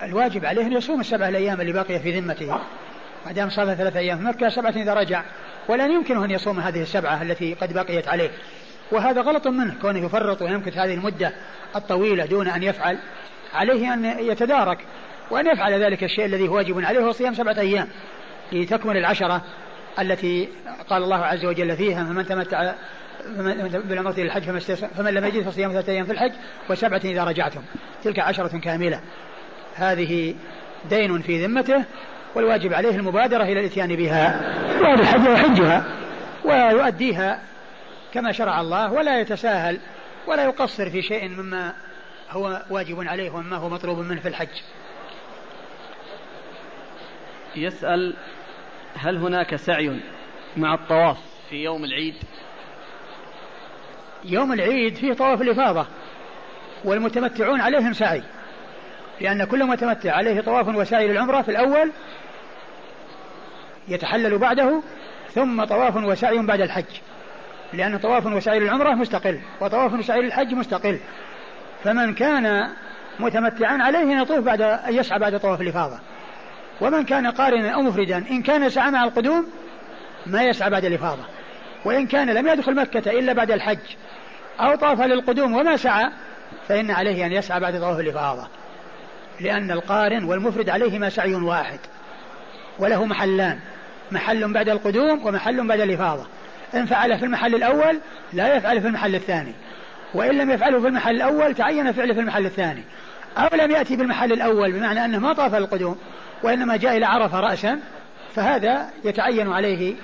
الواجب 0.04 0.46
عليه 0.46 0.66
أن 0.66 0.74
يصوم 0.74 1.00
السبع 1.00 1.30
الأيام 1.30 1.62
اللي 1.62 1.74
باقية 1.74 1.98
في 1.98 2.20
ذمته. 2.20 2.60
ما 3.26 3.32
دام 3.32 3.50
صلى 3.50 3.76
ثلاثة 3.76 4.00
أيام 4.00 4.18
في 4.18 4.24
مكة 4.24 4.50
سبعة 4.50 4.72
إذا 4.72 4.94
رجع. 4.94 5.24
ولن 5.68 5.92
يمكنه 5.92 6.26
أن 6.26 6.32
يصوم 6.32 6.60
هذه 6.60 6.82
السبعة 6.82 7.22
التي 7.22 7.54
قد 7.54 7.74
بقيت 7.74 8.08
عليه. 8.08 8.30
وهذا 8.92 9.22
غلط 9.22 9.48
منه 9.48 9.76
كونه 9.82 10.06
يفرط 10.06 10.42
ويمكث 10.42 10.78
هذه 10.78 10.94
المدة 10.94 11.34
الطويلة 11.76 12.26
دون 12.26 12.48
أن 12.48 12.64
يفعل. 12.64 12.98
عليه 13.54 13.94
أن 13.94 14.06
يتدارك 14.06 14.78
وأن 15.32 15.48
يفعل 15.48 15.84
ذلك 15.84 16.04
الشيء 16.04 16.26
الذي 16.26 16.48
هو 16.48 16.56
واجب 16.56 16.86
عليه 16.86 17.00
هو 17.00 17.12
صيام 17.12 17.34
سبعة 17.34 17.60
أيام 17.60 17.88
لتكمل 18.52 18.98
العشرة 18.98 19.42
التي 20.00 20.50
قال 20.90 21.04
الله 21.04 21.26
عز 21.26 21.46
وجل 21.46 21.78
فيها 21.78 22.04
فمن 22.04 22.26
تمتع 22.26 22.74
بالعمرة 23.86 24.12
إلى 24.12 24.24
الحج 24.24 24.44
فمن 24.98 25.14
لم 25.14 25.26
يجد 25.26 25.44
فصيام 25.44 25.72
ثلاثة 25.72 25.92
أيام 25.92 26.06
في 26.06 26.12
الحج 26.12 26.32
وسبعة 26.70 27.02
إذا 27.06 27.24
رجعتم. 27.24 27.62
تلك 28.04 28.20
عشرة 28.20 28.58
كاملة. 28.58 29.00
هذه 29.76 30.36
دين 30.90 31.22
في 31.22 31.46
ذمته 31.46 31.84
والواجب 32.36 32.74
عليه 32.74 32.96
المبادرة 32.96 33.44
إلى 33.44 33.60
الإتيان 33.60 33.96
بها 33.96 34.42
وهذه 34.82 35.02
الحج 35.02 35.26
يحجها 35.26 35.84
ويؤديها 36.46 37.40
كما 38.14 38.32
شرع 38.32 38.62
الله 38.62 38.94
ولا 38.94 39.20
يتساهل 39.20 39.80
ولا 40.28 40.44
يقصر 40.44 40.90
في 40.90 41.02
شيء 41.02 41.30
مما 41.30 41.74
هو 42.30 42.62
واجب 42.70 43.08
عليه 43.08 43.32
ومما 43.32 43.58
هو 43.58 43.70
مطلوب 43.70 44.00
منه 44.00 44.22
في 44.22 44.28
الحج. 44.28 44.62
يسأل 47.56 48.16
هل 48.96 49.18
هناك 49.18 49.56
سعي 49.56 50.00
مع 50.58 50.74
الطواف 50.74 51.18
في 51.50 51.56
يوم 51.64 51.84
العيد؟ 51.84 52.16
يوم 54.24 54.54
العيد 54.54 54.96
فيه 54.96 55.14
طواف 55.14 55.42
الإفاضة 55.42 55.88
والمتمتعون 56.86 57.62
عليهم 57.62 57.94
سعي 57.94 58.24
لأن 59.22 59.44
كل 59.44 59.64
متمتع 59.64 60.12
عليه 60.16 60.42
طواف 60.42 60.68
وسعي 60.68 61.08
للعمرة 61.08 61.42
في 61.42 61.52
الأول 61.52 61.92
يتحلل 63.88 64.38
بعده 64.38 64.84
ثم 65.32 65.64
طواف 65.64 65.96
وسعي 65.96 66.38
بعد 66.38 66.62
الحج. 66.62 66.86
لأن 67.74 67.98
طواف 67.98 68.26
وسعي 68.26 68.60
للعمرة 68.60 68.94
مستقل 68.94 69.40
وطواف 69.62 69.94
وسعي 69.94 70.22
للحج 70.22 70.54
مستقل. 70.54 71.00
فمن 71.84 72.14
كان 72.14 72.70
متمتعا 73.20 73.78
عليه 73.78 74.04
أن 74.04 74.22
يطوف 74.22 74.40
بعد 74.40 74.62
أن 74.62 74.94
يسعى 74.94 75.20
بعد 75.20 75.40
طواف 75.40 75.62
الإفاضة. 75.62 76.00
ومن 76.82 77.04
كان 77.04 77.28
قارنا 77.28 77.70
أو 77.70 77.82
مفردا 77.82 78.18
إن 78.18 78.42
كان 78.42 78.70
سعى 78.70 78.92
مع 78.92 79.04
القدوم 79.04 79.48
ما 80.26 80.44
يسعى 80.44 80.70
بعد 80.70 80.86
الإفاضة. 80.86 81.24
وإن 81.86 82.08
كان 82.08 82.30
لم 82.30 82.48
يدخل 82.48 82.76
مكة 82.76 83.12
إلا 83.12 83.34
بعد 83.34 83.52
الحج 83.52 83.80
أو 84.60 84.76
طاف 84.76 85.02
للقدوم 85.02 85.56
وما 85.56 85.78
سعى 85.78 86.10
فإن 86.68 86.92
عليه 86.92 87.26
أن 87.26 87.32
يسعى 87.32 87.60
بعد 87.60 87.80
طواف 87.80 88.00
الإفاضة. 88.00 88.48
لأن 89.42 89.72
القارن 89.72 90.24
والمفرد 90.24 90.70
عليهما 90.70 91.10
سعي 91.10 91.36
واحد 91.36 91.80
وله 92.80 93.06
محلان 93.06 93.60
محل 94.12 94.54
بعد 94.54 94.70
القدوم 94.70 95.26
ومحل 95.26 95.68
بعد 95.68 95.80
الإفاضة. 95.80 96.26
إن 96.76 96.86
فعل 96.86 97.20
في 97.20 97.26
المحل 97.26 97.56
الأول 97.56 98.00
لا 98.34 98.56
يفعل 98.56 98.82
في 98.82 98.88
المحل 98.88 99.16
الثاني. 99.16 99.54
وإن 100.14 100.38
لم 100.38 100.52
يفعله 100.52 100.82
في 100.82 100.88
المحل 100.88 101.16
الأول 101.16 101.56
تعين 101.56 101.92
فعله 101.92 102.14
في 102.14 102.20
المحل 102.20 102.46
الثاني. 102.46 102.84
أو 103.38 103.58
لم 103.58 103.72
يأتي 103.72 103.96
بالمحل 103.96 104.32
الأول 104.32 104.72
بمعنى 104.72 105.06
أنه 105.06 105.20
ما 105.20 105.34
طاف 105.34 105.56
القدوم 105.56 105.98
وإنما 106.44 106.78
جاء 106.78 106.98
إلى 106.98 107.06
عرفة 107.06 107.40
رأسا 107.40 107.80
فهذا 108.36 108.90
يتعين 109.04 109.52
عليه 109.52 109.96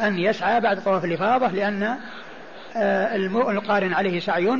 أن 0.00 0.18
يسعى 0.18 0.60
بعد 0.60 0.84
طواف 0.84 1.04
الإفاضة 1.04 1.48
لأن 1.48 1.96
آه، 2.76 3.16
القارن 3.50 3.94
عليه 3.94 4.20
سعي 4.20 4.58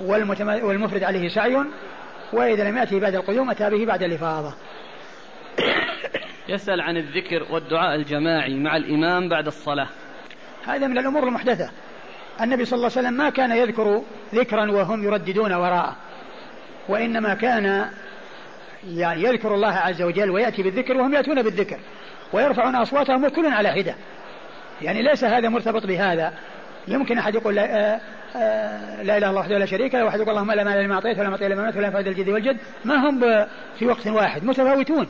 والمفرد 0.00 1.02
عليه 1.02 1.28
سعي 1.28 1.64
وإذا 2.32 2.70
لم 2.70 2.78
يأتي 2.78 3.00
بعد 3.00 3.14
القدوم 3.14 3.50
أتى 3.50 3.70
به 3.70 3.84
بعد 3.84 4.02
الإفاضة. 4.02 4.54
يسأل 6.48 6.80
عن 6.80 6.96
الذكر 6.96 7.46
والدعاء 7.50 7.94
الجماعي 7.94 8.54
مع 8.54 8.76
الإمام 8.76 9.28
بعد 9.28 9.46
الصلاة. 9.46 9.88
هذا 10.66 10.86
من 10.86 10.98
الأمور 10.98 11.28
المحدثة. 11.28 11.70
النبي 12.40 12.64
صلى 12.64 12.76
الله 12.76 12.90
عليه 12.96 13.08
وسلم 13.08 13.18
ما 13.18 13.30
كان 13.30 13.50
يذكر 13.50 14.02
ذكرا 14.34 14.70
وهم 14.70 15.04
يرددون 15.04 15.52
وراءه. 15.52 15.96
وإنما 16.88 17.34
كان 17.34 17.86
يعني 18.88 19.22
يذكر 19.22 19.54
الله 19.54 19.72
عز 19.72 20.02
وجل 20.02 20.30
ويأتي 20.30 20.62
بالذكر 20.62 20.96
وهم 20.96 21.14
يأتون 21.14 21.42
بالذكر. 21.42 21.78
ويرفعون 22.32 22.76
أصواتهم 22.76 23.24
وكل 23.24 23.46
على 23.46 23.72
حدة. 23.72 23.94
يعني 24.82 25.02
ليس 25.02 25.24
هذا 25.24 25.48
مرتبط 25.48 25.86
بهذا. 25.86 26.32
يمكن 26.88 27.18
أحد 27.18 27.34
يقول 27.34 27.54
لا, 27.54 27.94
آه 27.94 28.00
آه 28.36 29.02
لا 29.02 29.16
إله 29.16 29.18
إلا 29.18 29.28
الله 29.28 29.40
وحده 29.40 29.58
لا 29.58 29.66
شريك 29.66 29.94
له. 29.94 30.04
واحد 30.04 30.20
يقول 30.20 30.30
اللهم 30.30 30.52
لا 30.52 30.64
مال 30.64 30.84
لما 30.84 30.94
أعطيت 30.94 31.18
ولا 31.18 31.30
معطي 31.30 31.48
لما 31.48 31.72
ولا 31.76 31.90
فائدة 31.90 32.10
الجد 32.10 32.28
والجد. 32.28 32.56
ما 32.84 33.08
هم 33.08 33.46
في 33.78 33.86
وقت 33.86 34.06
واحد. 34.06 34.44
متفاوتون. 34.44 35.06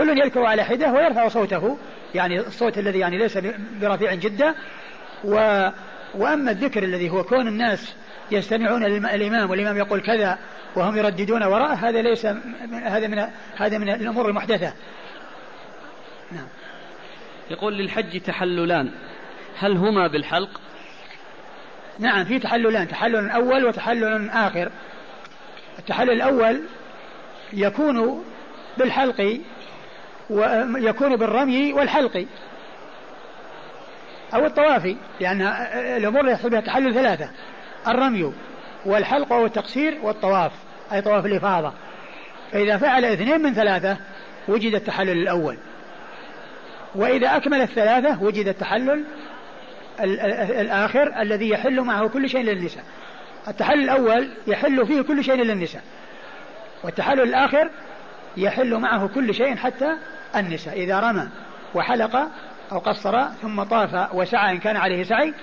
كل 0.00 0.18
يذكر 0.18 0.44
على 0.44 0.64
حدة 0.64 0.92
ويرفع 0.92 1.28
صوته 1.28 1.78
يعني 2.14 2.40
الصوت 2.40 2.78
الذي 2.78 2.98
يعني 2.98 3.18
ليس 3.18 3.38
برفيع 3.80 4.14
جدا. 4.14 4.54
و 5.24 5.68
وأما 6.14 6.50
الذكر 6.50 6.82
الذي 6.82 7.10
هو 7.10 7.24
كون 7.24 7.48
الناس 7.48 7.94
يستمعون 8.30 8.84
الإمام 8.84 9.50
والإمام 9.50 9.76
يقول 9.76 10.00
كذا 10.00 10.38
وهم 10.76 10.96
يرددون 10.96 11.42
وراءه 11.42 11.74
هذا 11.74 12.02
ليس 12.02 12.26
هذا 12.84 13.06
من 13.06 13.24
هذا 13.56 13.78
من 13.78 13.88
الأمور 13.88 14.28
المحدثة. 14.28 14.72
نعم. 16.32 16.46
يقول 17.50 17.78
للحج 17.78 18.20
تحللان 18.20 18.90
هل 19.58 19.76
هما 19.76 20.06
بالحلق؟ 20.06 20.60
نعم 21.98 22.24
في 22.24 22.38
تحللان 22.38 22.88
تحلل 22.88 23.30
أول 23.30 23.64
وتحلل 23.64 24.30
آخر 24.30 24.70
التحلل 25.78 26.10
الأول 26.10 26.60
يكون 27.52 28.24
بالحلق 28.78 29.40
ويكون 30.30 31.16
بالرمي 31.16 31.72
والحلق 31.72 32.26
أو 34.34 34.46
الطواف 34.46 34.96
لأن 35.20 35.42
الأمور 35.96 36.28
يحصل 36.28 36.50
بها 36.50 36.60
تحلل 36.60 36.94
ثلاثة 36.94 37.30
الرمي 37.88 38.32
والحلق 38.86 39.32
والتقصير 39.32 39.98
والطواف 40.02 40.52
أي 40.92 41.02
طواف 41.02 41.26
الإفاضة. 41.26 41.72
فإذا 42.52 42.76
فعل 42.76 43.04
اثنين 43.04 43.40
من 43.42 43.54
ثلاثة 43.54 43.96
وجد 44.48 44.74
التحلل 44.74 45.22
الأول. 45.22 45.58
وإذا 46.94 47.36
أكمل 47.36 47.60
الثلاثة 47.60 48.22
وجد 48.22 48.48
التحلل 48.48 49.04
الآخر 50.60 51.20
الذي 51.22 51.48
يحل 51.48 51.80
معه 51.80 52.08
كل 52.08 52.28
شيء 52.28 52.42
للنساء. 52.42 52.84
التحلل 53.48 53.84
الأول 53.84 54.30
يحل 54.46 54.86
فيه 54.86 55.02
كل 55.02 55.24
شيء 55.24 55.34
للنساء 55.34 55.82
والتحلل 56.84 57.20
الآخر 57.20 57.70
يحل 58.36 58.74
معه 58.74 59.08
كل 59.08 59.34
شيء 59.34 59.56
حتى 59.56 59.96
النساء 60.36 60.80
إذا 60.80 61.00
رمى 61.00 61.28
وحلق 61.74 62.16
أو 62.72 62.78
قصر 62.78 63.24
ثم 63.28 63.62
طاف 63.62 64.14
وسعى 64.14 64.52
إن 64.52 64.58
كان 64.58 64.76
عليه 64.76 65.02
سعي 65.02 65.34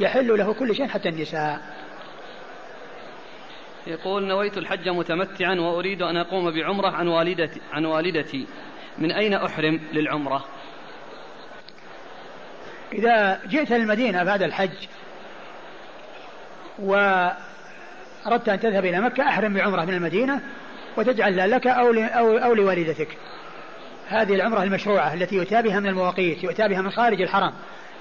يحل 0.00 0.38
له 0.38 0.54
كل 0.54 0.74
شيء 0.74 0.88
حتى 0.88 1.08
النساء. 1.08 1.60
يقول 3.86 4.28
نويت 4.28 4.58
الحج 4.58 4.88
متمتعا 4.88 5.54
وأريد 5.54 6.02
أن 6.02 6.16
أقوم 6.16 6.50
بعمرة 6.50 6.88
عن 6.88 7.08
والدتي, 7.08 7.60
عن 7.72 7.84
والدتي. 7.84 8.46
من 8.98 9.12
أين 9.12 9.34
أحرم 9.34 9.80
للعمرة؟ 9.92 10.44
إذا 12.92 13.40
جئت 13.46 13.72
للمدينة 13.72 14.24
بعد 14.24 14.42
الحج 14.42 14.88
وأردت 16.78 18.48
أن 18.48 18.60
تذهب 18.60 18.84
إلى 18.84 19.00
مكة 19.00 19.22
أحرم 19.22 19.54
بعمرة 19.54 19.84
من 19.84 19.94
المدينة 19.94 20.40
وتجعل 20.96 21.50
لك 21.50 21.66
أو, 21.66 21.92
أو, 21.92 22.36
أو 22.36 22.54
لوالدتك. 22.54 23.08
هذه 24.10 24.34
العمرة 24.34 24.62
المشروعة 24.62 25.14
التي 25.14 25.36
يؤتى 25.36 25.62
بها 25.62 25.80
من 25.80 25.86
المواقيت 25.86 26.44
يؤتى 26.44 26.68
بها 26.68 26.82
من 26.82 26.90
خارج 26.90 27.22
الحرم. 27.22 27.52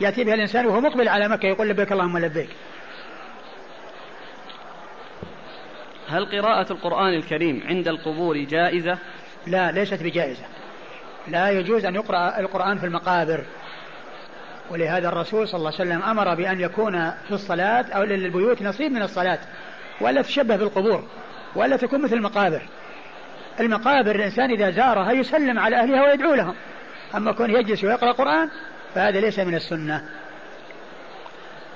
يأتي 0.01 0.23
بها 0.23 0.33
الإنسان 0.33 0.65
وهو 0.65 0.81
مقبل 0.81 1.07
على 1.07 1.27
مكة 1.27 1.45
يقول 1.45 1.69
لبيك 1.69 1.91
اللهم 1.91 2.17
لبيك. 2.17 2.49
هل 6.09 6.25
قراءة 6.25 6.71
القرآن 6.71 7.13
الكريم 7.13 7.63
عند 7.65 7.87
القبور 7.87 8.37
جائزة؟ 8.37 8.97
لا 9.47 9.71
ليست 9.71 10.03
بجائزة. 10.03 10.43
لا 11.27 11.49
يجوز 11.49 11.85
أن 11.85 11.95
يقرأ 11.95 12.39
القرآن 12.39 12.77
في 12.77 12.85
المقابر. 12.85 13.43
ولهذا 14.71 15.09
الرسول 15.09 15.47
صلى 15.47 15.57
الله 15.57 15.73
عليه 15.79 15.89
وسلم 15.89 16.01
أمر 16.01 16.35
بأن 16.35 16.59
يكون 16.59 17.11
في 17.11 17.31
الصلاة 17.31 17.85
أو 17.91 18.03
للبيوت 18.03 18.61
نصيب 18.61 18.91
من 18.91 19.01
الصلاة 19.01 19.39
ولا 20.01 20.21
تشبه 20.21 20.55
بالقبور 20.55 21.03
ولا 21.55 21.77
تكون 21.77 22.01
مثل 22.01 22.15
المقابر. 22.15 22.61
المقابر 23.59 24.15
الإنسان 24.15 24.51
إذا 24.51 24.69
زارها 24.69 25.11
يسلم 25.11 25.59
على 25.59 25.75
أهلها 25.75 26.03
ويدعو 26.03 26.33
لهم. 26.33 26.55
أما 27.15 27.31
كون 27.31 27.49
يجلس 27.49 27.83
ويقرأ 27.83 28.11
قرآن 28.11 28.49
فهذا 28.95 29.19
ليس 29.19 29.39
من 29.39 29.55
السنة. 29.55 30.09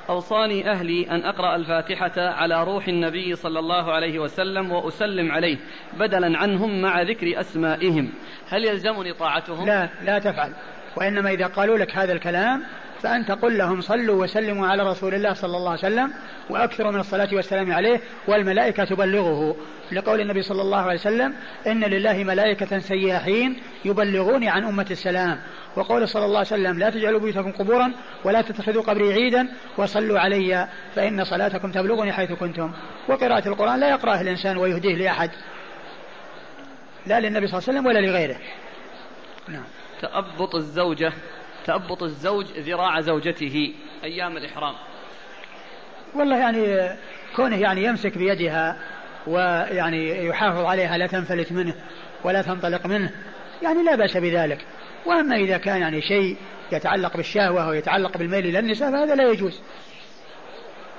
أوصاني 0.09 0.71
أهلي 0.71 1.11
أن 1.11 1.23
أقرأ 1.23 1.55
الفاتحة 1.55 2.13
على 2.17 2.63
روح 2.63 2.87
النبي 2.87 3.35
صلى 3.35 3.59
الله 3.59 3.91
عليه 3.91 4.19
وسلم 4.19 4.71
وأسلم 4.71 5.31
عليه 5.31 5.57
بدلا 5.99 6.37
عنهم 6.37 6.81
مع 6.81 7.01
ذكر 7.01 7.39
أسمائهم. 7.39 8.09
هل 8.49 8.65
يلزمني 8.65 9.13
طاعتهم؟ 9.13 9.65
لا 9.65 9.89
لا 10.05 10.19
تفعل. 10.19 10.53
وإنما 10.95 11.29
إذا 11.29 11.47
قالوا 11.47 11.77
لك 11.77 11.97
هذا 11.97 12.13
الكلام 12.13 12.63
فأنت 13.03 13.31
قل 13.31 13.57
لهم 13.57 13.81
صلوا 13.81 14.23
وسلموا 14.23 14.67
على 14.67 14.83
رسول 14.83 15.13
الله 15.13 15.33
صلى 15.33 15.57
الله 15.57 15.69
عليه 15.69 15.79
وسلم 15.79 16.13
وأكثروا 16.49 16.91
من 16.91 16.99
الصلاة 16.99 17.29
والسلام 17.33 17.71
عليه 17.71 18.01
والملائكة 18.27 18.83
تبلغه. 18.83 19.55
لقول 19.91 20.21
النبي 20.21 20.41
صلى 20.41 20.61
الله 20.61 20.81
عليه 20.81 20.99
وسلم 20.99 21.33
إن 21.67 21.83
لله 21.83 22.23
ملائكة 22.23 22.79
سياحين 22.79 23.61
يبلغوني 23.85 24.49
عن 24.49 24.63
أمة 24.63 24.85
السلام. 24.91 25.39
وقول 25.75 26.07
صلى 26.07 26.25
الله 26.25 26.37
عليه 26.37 26.47
وسلم 26.47 26.79
لا 26.79 26.89
تجعلوا 26.89 27.19
بيوتكم 27.19 27.51
قبورا 27.51 27.91
ولا 28.23 28.41
تتخذوا 28.41 28.83
قبري 28.83 29.13
عيدا 29.13 29.47
وصلوا 29.77 30.19
علي 30.19 30.67
فإن 30.95 31.23
صلاتكم 31.23 31.71
تبلغني 31.71 32.11
حيث 32.11 32.31
كنتم. 32.31 32.71
وقراءة 33.09 33.47
القرآن 33.47 33.79
لا 33.79 33.89
يقرأه 33.89 34.21
الإنسان 34.21 34.57
ويهديه 34.57 34.95
لأحد. 34.95 35.29
لا 37.07 37.19
للنبي 37.19 37.47
صلى 37.47 37.59
الله 37.59 37.69
عليه 37.69 37.79
وسلم 37.79 37.85
ولا 37.85 37.99
لغيره. 37.99 38.37
نعم. 39.47 39.63
تأبط 40.01 40.55
الزوجة. 40.55 41.13
تأبط 41.65 42.03
الزوج 42.03 42.45
ذراع 42.45 43.01
زوجته 43.01 43.73
أيام 44.03 44.37
الإحرام. 44.37 44.75
والله 46.15 46.37
يعني 46.37 46.89
كونه 47.35 47.57
يعني 47.57 47.83
يمسك 47.83 48.17
بيدها 48.17 48.79
ويعني 49.27 50.25
يحافظ 50.25 50.65
عليها 50.65 50.97
لا 50.97 51.07
تنفلت 51.07 51.51
منه 51.51 51.75
ولا 52.23 52.41
تنطلق 52.41 52.85
منه 52.85 53.11
يعني 53.61 53.83
لا 53.83 53.95
بأس 53.95 54.17
بذلك. 54.17 54.65
وأما 55.05 55.35
إذا 55.35 55.57
كان 55.57 55.81
يعني 55.81 56.01
شيء 56.01 56.37
يتعلق 56.71 57.17
بالشهوة 57.17 57.69
ويتعلق 57.69 58.17
بالميل 58.17 58.45
إلى 58.45 58.59
النساء 58.59 58.91
فهذا 58.91 59.15
لا 59.15 59.29
يجوز. 59.29 59.61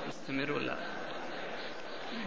نستمر 0.07 0.51
ولا؟ 0.51 0.77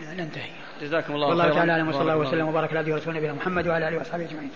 ننتهي. 0.00 0.50
جزاكم 0.82 1.14
الله 1.14 1.26
خيرا. 1.26 1.38
والله 1.38 1.54
تعالى 1.54 1.72
أعلم 1.72 1.88
وصلى 1.88 2.02
الله 2.02 2.16
وسلم 2.16 2.48
وبارك 2.48 2.76
على 2.76 3.00
نبينا 3.06 3.32
محمد 3.32 3.68
وعلى 3.68 3.88
آله 3.88 4.00
وصحبه 4.00 4.24
أجمعين. 4.24 4.50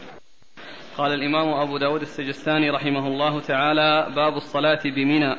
قال 0.97 1.13
الإمام 1.13 1.49
أبو 1.49 1.79
داود 1.79 2.01
السجستاني 2.01 2.71
رحمه 2.71 3.07
الله 3.07 3.41
تعالى 3.41 4.13
باب 4.17 4.37
الصلاة 4.37 4.81
بمنى. 4.85 5.37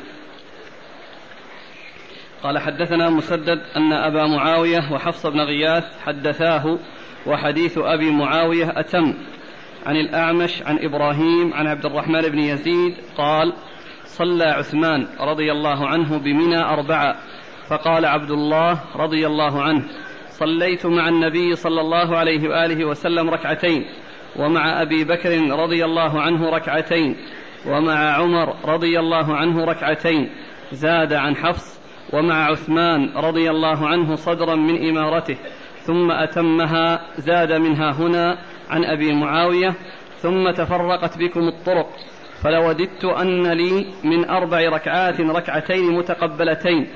قال 2.43 2.59
حدثنا 2.59 3.09
مسدد 3.09 3.61
أن 3.77 3.93
أبا 3.93 4.27
معاوية 4.27 4.91
وحفص 4.91 5.25
بن 5.25 5.39
غياث 5.39 6.01
حدثاه 6.01 6.79
وحديث 7.27 7.77
أبي 7.77 8.11
معاوية 8.11 8.79
أتم 8.79 9.13
عن 9.85 9.95
الأعمش 9.95 10.63
عن 10.63 10.79
إبراهيم 10.79 11.53
عن 11.53 11.67
عبد 11.67 11.85
الرحمن 11.85 12.21
بن 12.21 12.39
يزيد 12.39 12.97
قال 13.17 13.53
صلى 14.05 14.43
عثمان 14.43 15.07
رضي 15.19 15.51
الله 15.51 15.87
عنه 15.87 16.17
بمنى 16.17 16.63
أربعة 16.63 17.15
فقال 17.67 18.05
عبد 18.05 18.31
الله 18.31 18.79
رضي 18.95 19.27
الله 19.27 19.63
عنه 19.63 19.83
صليت 20.29 20.85
مع 20.85 21.09
النبي 21.09 21.55
صلى 21.55 21.81
الله 21.81 22.17
عليه 22.17 22.49
وآله 22.49 22.85
وسلم 22.85 23.29
ركعتين 23.29 23.85
ومع 24.35 24.81
أبي 24.81 25.03
بكر 25.03 25.59
رضي 25.63 25.85
الله 25.85 26.21
عنه 26.21 26.49
ركعتين 26.49 27.15
ومع 27.67 28.11
عمر 28.11 28.55
رضي 28.65 28.99
الله 28.99 29.35
عنه 29.35 29.65
ركعتين 29.65 30.29
زاد 30.71 31.13
عن 31.13 31.35
حفص 31.35 31.79
ومع 32.13 32.45
عثمان 32.45 33.09
رضي 33.15 33.49
الله 33.49 33.87
عنه 33.87 34.15
صدرا 34.15 34.55
من 34.55 34.89
إمارته 34.89 35.37
ثم 35.81 36.11
أتمها 36.11 37.01
زاد 37.17 37.51
منها 37.51 37.91
هنا 37.91 38.37
عن 38.69 38.85
أبي 38.85 39.13
معاوية 39.13 39.73
ثم 40.17 40.51
تفرقت 40.51 41.17
بكم 41.17 41.47
الطرق 41.47 41.89
فلوددت 42.43 43.05
أن 43.05 43.47
لي 43.51 43.85
من 44.03 44.29
أربع 44.29 44.69
ركعات 44.69 45.21
ركعتين 45.21 45.91
متقبلتين. 45.91 46.87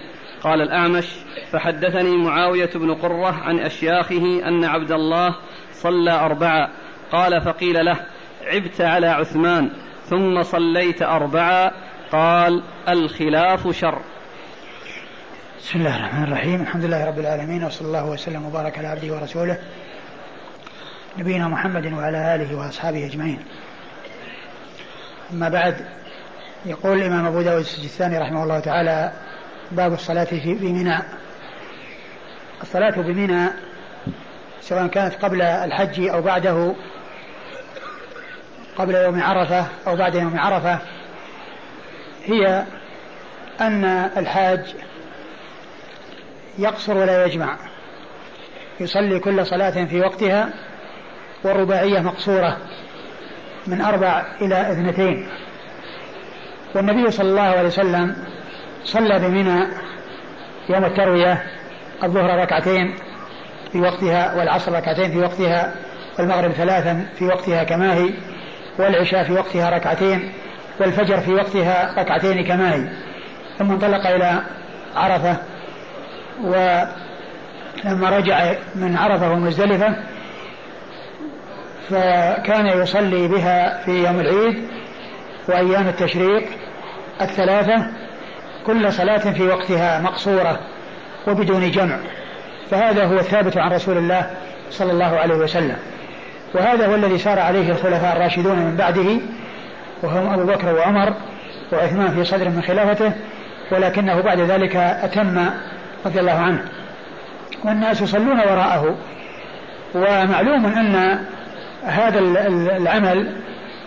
قال 0.43 0.61
الأعمش 0.61 1.07
فحدثني 1.51 2.17
معاوية 2.17 2.69
بن 2.75 2.93
قرة 2.93 3.31
عن 3.31 3.59
أشياخه 3.59 4.47
أن 4.47 4.63
عبد 4.63 4.91
الله 4.91 5.35
صلى 5.71 6.11
أربعة 6.11 6.69
قال 7.11 7.41
فقيل 7.41 7.85
له 7.85 7.97
عبت 8.45 8.81
على 8.81 9.07
عثمان 9.07 9.69
ثم 10.09 10.43
صليت 10.43 11.01
أربعة 11.01 11.71
قال 12.11 12.63
الخلاف 12.89 13.67
شر 13.77 14.01
بسم 15.59 15.79
الله 15.79 15.97
الرحمن 15.97 16.23
الرحيم. 16.23 16.61
الحمد 16.61 16.85
لله 16.85 17.05
رب 17.05 17.19
العالمين 17.19 17.63
وصلى 17.63 17.87
الله 17.87 18.05
وسلم 18.05 18.45
وبارك 18.45 18.77
على 18.77 18.87
عبده 18.87 19.13
ورسوله 19.13 19.57
نبينا 21.17 21.47
محمد 21.47 21.93
وعلى 21.93 22.35
آله 22.35 22.55
وأصحابه 22.57 23.05
أجمعين. 23.05 23.39
أما 25.33 25.49
بعد 25.49 25.85
يقول 26.65 26.97
الإمام 26.97 27.25
أبو 27.25 27.41
داود 27.41 27.59
السجستاني 27.59 28.17
رحمه 28.17 28.43
الله 28.43 28.59
تعالى 28.59 29.11
باب 29.71 29.93
الصلاة 29.93 30.23
في 30.23 30.53
بمنى 30.53 30.97
الصلاة 32.61 33.01
بمنى 33.01 33.49
سواء 34.61 34.87
كانت 34.87 35.13
قبل 35.13 35.41
الحج 35.41 36.07
أو 36.07 36.21
بعده 36.21 36.75
قبل 38.77 38.95
يوم 38.95 39.23
عرفة 39.23 39.65
أو 39.87 39.95
بعد 39.95 40.15
يوم 40.15 40.39
عرفة 40.39 40.79
هي 42.25 42.63
أن 43.61 43.85
الحاج 44.17 44.75
يقصر 46.57 46.97
ولا 46.97 47.25
يجمع. 47.25 47.57
يصلي 48.79 49.19
كل 49.19 49.45
صلاة 49.45 49.85
في 49.85 50.01
وقتها 50.01 50.49
والرباعية 51.43 51.99
مقصورة 51.99 52.57
من 53.67 53.81
أربع 53.81 54.25
إلى 54.41 54.71
اثنتين. 54.71 55.27
والنبي 56.75 57.11
صلى 57.11 57.29
الله 57.29 57.41
عليه 57.41 57.67
وسلم 57.67 58.15
صلى 58.83 59.19
بمنى 59.19 59.67
يوم 60.69 60.85
التروية 60.85 61.43
الظهر 62.03 62.39
ركعتين 62.39 62.95
في 63.71 63.79
وقتها 63.79 64.35
والعصر 64.35 64.71
ركعتين 64.71 65.11
في 65.11 65.17
وقتها 65.17 65.75
والمغرب 66.19 66.51
ثلاثا 66.51 67.05
في 67.19 67.25
وقتها 67.25 67.63
كما 67.63 67.93
هي. 67.93 68.09
والعشاء 68.79 69.23
في 69.23 69.33
وقتها 69.33 69.69
ركعتين 69.69 70.33
والفجر 70.79 71.19
في 71.19 71.33
وقتها 71.33 71.93
ركعتين 71.97 72.43
كما 72.45 72.75
هي 72.75 72.87
ثم 73.59 73.71
انطلق 73.71 74.07
إلى 74.07 74.41
عرفة 74.95 75.37
ولما 76.43 78.09
رجع 78.09 78.53
من 78.75 78.97
عرفة 78.97 79.31
ومزدلفة 79.31 79.95
فكان 81.89 82.81
يصلي 82.81 83.27
بها 83.27 83.83
في 83.85 83.91
يوم 83.91 84.19
العيد 84.19 84.67
وأيام 85.47 85.87
التشريق 85.87 86.43
الثلاثة 87.21 87.87
كل 88.65 88.93
صلاة 88.93 89.17
في 89.17 89.47
وقتها 89.47 90.01
مقصورة 90.01 90.59
وبدون 91.27 91.71
جمع. 91.71 91.99
فهذا 92.71 93.05
هو 93.05 93.13
الثابت 93.13 93.57
عن 93.57 93.71
رسول 93.71 93.97
الله 93.97 94.31
صلى 94.69 94.91
الله 94.91 95.17
عليه 95.19 95.35
وسلم. 95.35 95.77
وهذا 96.57 96.87
هو 96.87 96.95
الذي 96.95 97.17
سار 97.17 97.39
عليه 97.39 97.71
الخلفاء 97.71 98.15
الراشدون 98.15 98.55
من 98.55 98.75
بعده 98.75 99.19
وهم 100.03 100.33
أبو 100.33 100.43
بكر 100.43 100.75
وعمر 100.75 101.13
وعثمان 101.71 102.11
في 102.11 102.23
صدر 102.23 102.49
من 102.49 102.61
خلافته 102.61 103.11
ولكنه 103.71 104.21
بعد 104.21 104.39
ذلك 104.39 104.75
أتم 104.75 105.49
رضي 106.05 106.19
الله 106.19 106.31
عنه. 106.31 106.59
والناس 107.63 108.01
يصلون 108.01 108.39
وراءه 108.39 108.95
ومعلوم 109.95 110.65
أن 110.65 111.19
هذا 111.83 112.19
العمل 112.77 113.35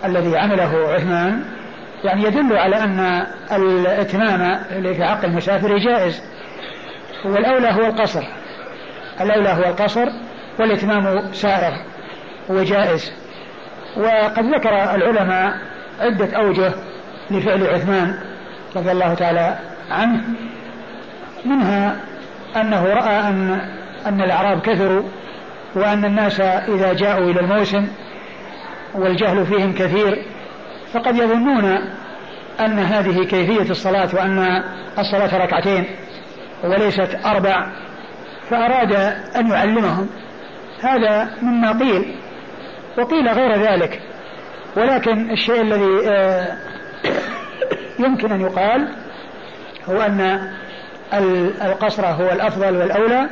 الذي 0.05 0.37
عمله 0.37 0.89
عثمان 0.89 1.45
يعني 2.05 2.25
يدل 2.25 2.57
على 2.57 2.77
أن 2.77 3.27
الإتمام 3.53 4.61
في 4.69 5.05
حق 5.05 5.25
المسافر 5.25 5.79
جائز. 5.79 6.23
والأولى 7.25 7.69
هو 7.69 7.87
القصر. 7.87 8.23
الأولى 9.21 9.49
هو 9.49 9.71
القصر 9.71 10.09
والإتمام 10.59 11.33
سائر 11.33 11.73
وجائز 12.49 13.13
وقد 13.97 14.55
ذكر 14.55 14.95
العلماء 14.95 15.59
عدة 16.01 16.37
أوجه 16.37 16.73
لفعل 17.31 17.67
عثمان 17.67 18.15
رضي 18.77 18.93
الله 18.93 19.15
تعالى 19.15 19.59
عنه. 19.91 20.23
منها 21.45 21.97
أنه 22.57 22.85
رأى 22.85 23.29
أن 23.29 23.61
أن 24.07 24.21
الأعراب 24.21 24.61
كثروا 24.61 25.03
وأن 25.75 26.05
الناس 26.05 26.41
إذا 26.41 26.93
جاءوا 26.93 27.31
إلى 27.31 27.41
الموسم 27.41 27.89
والجهل 28.95 29.47
فيهم 29.47 29.73
كثير 29.73 30.25
فقد 30.93 31.17
يظنون 31.17 31.65
أن 32.61 32.79
هذه 32.79 33.25
كيفية 33.25 33.71
الصلاة 33.71 34.09
وأن 34.15 34.63
الصلاة 34.99 35.45
ركعتين 35.45 35.85
وليست 36.65 37.19
أربع 37.25 37.67
فأراد 38.51 38.93
أن 39.37 39.51
يعلمهم. 39.51 40.09
هذا 40.83 41.31
مما 41.43 41.73
قيل. 41.73 42.15
وقيل 42.99 43.29
غير 43.29 43.53
ذلك. 43.53 44.01
ولكن 44.77 45.31
الشيء 45.31 45.61
الذي 45.61 46.09
آه، 46.09 46.57
يمكن 47.99 48.33
أن 48.33 48.41
يقال 48.41 48.89
هو 49.89 50.01
أن 50.01 50.51
القصر 51.63 52.07
هو 52.07 52.33
الأفضل 52.33 52.77
والأولى 52.77 53.29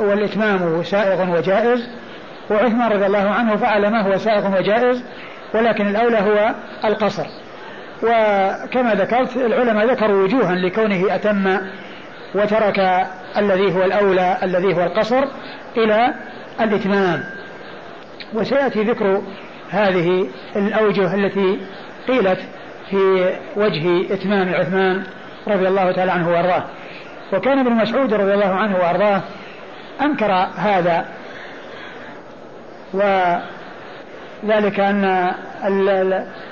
والإتمام 0.00 0.82
سائغ 0.82 1.30
وجائز 1.30 1.88
وعثمان 2.50 2.92
رضي 2.92 3.06
الله 3.06 3.30
عنه 3.30 3.56
فعل 3.56 3.90
ما 3.90 4.02
هو 4.02 4.18
سائغ 4.18 4.58
وجائز 4.58 5.04
ولكن 5.54 5.86
الأولى 5.86 6.18
هو 6.18 6.54
القصر. 6.84 7.26
وكما 8.02 8.94
ذكرت 8.94 9.36
العلماء 9.36 9.86
ذكروا 9.86 10.24
وجوها 10.24 10.54
لكونه 10.54 11.14
أتم 11.14 11.58
وترك 12.34 13.06
الذي 13.36 13.74
هو 13.74 13.84
الأولى 13.84 14.38
الذي 14.42 14.74
هو 14.74 14.82
القصر 14.82 15.24
إلى 15.76 16.14
الإتمام. 16.60 17.24
وسيأتي 18.34 18.82
ذكر 18.82 19.22
هذه 19.70 20.28
الأوجه 20.56 21.14
التي 21.14 21.58
قيلت 22.08 22.38
في 22.90 23.30
وجه 23.56 24.14
إتمام 24.14 24.54
عثمان 24.54 25.02
رضي 25.48 25.68
الله 25.68 25.92
تعالى 25.92 26.12
عنه 26.12 26.30
وأرضاه. 26.30 26.64
وكان 27.32 27.58
ابن 27.58 27.72
مسعود 27.72 28.14
رضي 28.14 28.34
الله 28.34 28.54
عنه 28.54 28.76
وأرضاه 28.76 29.22
أنكر 30.00 30.32
هذا. 30.56 31.04
وذلك 32.94 34.80
أن 34.80 35.04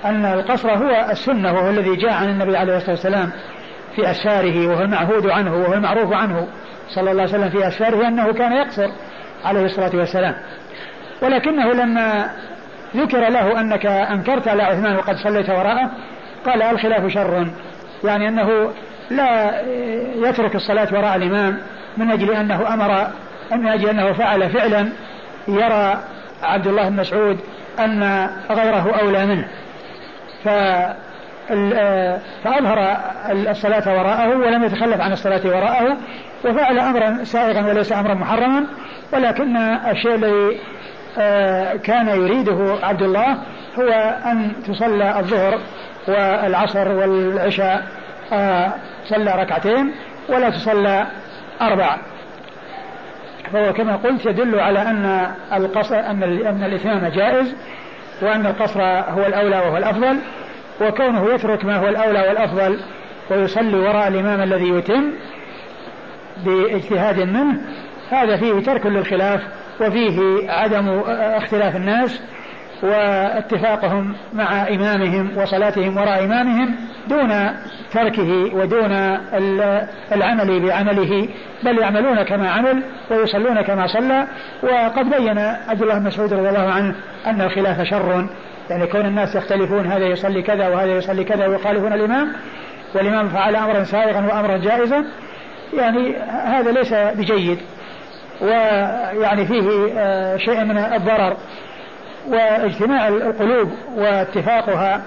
أن 0.05 0.25
القصر 0.25 0.71
هو 0.71 1.11
السنة 1.11 1.53
وهو 1.53 1.71
الذي 1.71 1.97
جاء 1.97 2.13
عن 2.13 2.29
النبي 2.29 2.57
عليه 2.57 2.77
الصلاة 2.77 2.91
والسلام 2.91 3.31
في 3.97 4.11
أسفاره 4.11 4.67
وهو 4.67 4.83
المعهود 4.83 5.27
عنه 5.27 5.55
وهو 5.55 5.73
المعروف 5.73 6.13
عنه 6.13 6.49
صلى 6.89 7.11
الله 7.11 7.23
عليه 7.23 7.33
وسلم 7.33 7.49
في 7.49 7.69
أسفاره 7.69 8.09
أنه 8.09 8.33
كان 8.33 8.53
يقصر 8.53 8.89
عليه 9.45 9.65
الصلاة 9.65 9.97
والسلام. 9.97 10.35
ولكنه 11.23 11.73
لما 11.73 12.31
ذكر 12.97 13.29
له 13.29 13.61
أنك 13.61 13.87
أنكرت 13.87 14.49
على 14.49 14.63
عثمان 14.63 14.97
وقد 14.97 15.17
صليت 15.17 15.51
وراءه 15.51 15.91
قال 16.47 16.63
الخلاف 16.63 17.13
شر. 17.13 17.47
يعني 18.05 18.29
أنه 18.29 18.71
لا 19.11 19.61
يترك 20.29 20.55
الصلاة 20.55 20.89
وراء 20.93 21.17
الإمام 21.17 21.59
من 21.97 22.11
أجل 22.11 22.31
أنه 22.31 22.75
أمر 22.75 23.07
من 23.53 23.67
أجل 23.67 23.89
أنه 23.89 24.13
فعل 24.13 24.51
فعلا. 24.51 24.89
يرى 25.49 25.99
عبد 26.43 26.67
الله 26.67 26.89
بن 26.89 26.97
مسعود 26.97 27.39
أن 27.79 28.29
غيره 28.51 28.91
أولى 29.01 29.27
منه. 29.27 29.49
ف 30.45 30.49
فأظهر 32.45 32.97
الصلاة 33.31 33.99
وراءه 33.99 34.29
ولم 34.29 34.65
يتخلف 34.65 35.01
عن 35.01 35.13
الصلاة 35.13 35.41
وراءه 35.45 35.97
وفعل 36.45 36.79
أمرا 36.79 37.25
سائغا 37.25 37.67
وليس 37.67 37.93
أمرا 37.93 38.15
محرما. 38.15 38.65
ولكن 39.13 39.57
الشيء 39.91 40.15
الذي 40.15 40.59
كان 41.77 42.09
يريده 42.09 42.77
عبد 42.83 43.03
الله 43.03 43.39
هو 43.79 43.89
أن 44.27 44.53
تصلى 44.69 45.19
الظهر 45.19 45.59
والعصر 46.09 46.89
والعشاء 46.89 47.83
آه، 48.33 48.73
صلى 49.05 49.33
ركعتين 49.43 49.93
ولا 50.29 50.51
تصلى 50.51 51.07
أربع 51.63 51.97
فهو 53.53 53.73
كما 53.73 53.97
قلت 53.97 54.27
يدل 54.27 54.61
على 54.61 54.83
أن 54.83 55.31
القصر 55.53 55.97
أن 55.97 56.23
أن 56.23 56.65
الإتمام 56.65 57.07
جائز 57.09 57.55
وأن 58.23 58.47
القصر 58.47 58.83
هو 58.83 59.27
الأولى 59.27 59.57
وهو 59.59 59.77
الأفضل 59.77 60.19
وكونه 60.81 61.35
يترك 61.35 61.65
ما 61.65 61.77
هو 61.77 61.89
الأولى 61.89 62.21
والأفضل 62.29 62.81
ويصلي 63.31 63.77
وراء 63.77 64.09
الإمام 64.09 64.43
الذي 64.43 64.69
يتم 64.69 65.13
بإجتهاد 66.45 67.21
منه 67.21 67.61
هذا 68.11 68.37
فيه 68.37 68.61
ترك 68.61 68.87
للخلاف 68.87 69.41
وفيه 69.81 70.51
عدم 70.51 71.01
اختلاف 71.09 71.77
الناس 71.77 72.21
واتفاقهم 72.83 74.15
مع 74.33 74.69
إمامهم 74.69 75.39
وصلاتهم 75.39 75.97
وراء 75.97 76.25
إمامهم 76.25 76.75
دون 77.09 77.51
تركه 77.93 78.55
ودون 78.55 78.93
العمل 80.13 80.61
بعمله 80.61 81.29
بل 81.63 81.79
يعملون 81.79 82.23
كما 82.23 82.51
عمل 82.51 82.83
ويصلون 83.11 83.63
كما 83.63 83.87
صلى. 83.87 84.27
وقد 84.63 85.11
بين 85.11 85.39
عبد 85.39 85.83
الله 85.83 85.99
بن 85.99 86.07
مسعود 86.07 86.33
رضي 86.33 86.49
الله 86.49 86.73
عنه 86.73 86.95
أن 87.27 87.41
الخلاف 87.41 87.83
شر 87.83 88.27
يعني 88.71 88.87
كون 88.87 89.07
الناس 89.07 89.35
يختلفون 89.35 89.87
هذا 89.87 90.07
يصلي 90.07 90.43
كذا 90.43 90.69
وهذا 90.69 90.97
يصلي 90.97 91.25
كذا 91.25 91.47
ويخالفون 91.47 91.93
الإمام 91.93 92.33
والإمام 92.95 93.29
فعل 93.29 93.57
أمرا 93.57 93.85
سائغا 93.85 94.21
وأمرا 94.21 94.57
جائزا. 94.57 95.05
يعني 95.75 96.17
هذا 96.29 96.73
ليس 96.73 96.93
بجيد. 96.93 97.59
ويعني 98.43 99.47
فيه 99.47 99.93
آه، 99.99 100.37
شيء 100.37 100.65
من 100.65 100.79
الضرر 100.79 101.37
واجتماع 102.29 103.09
القلوب 103.09 103.73
واتفاقها 103.97 105.03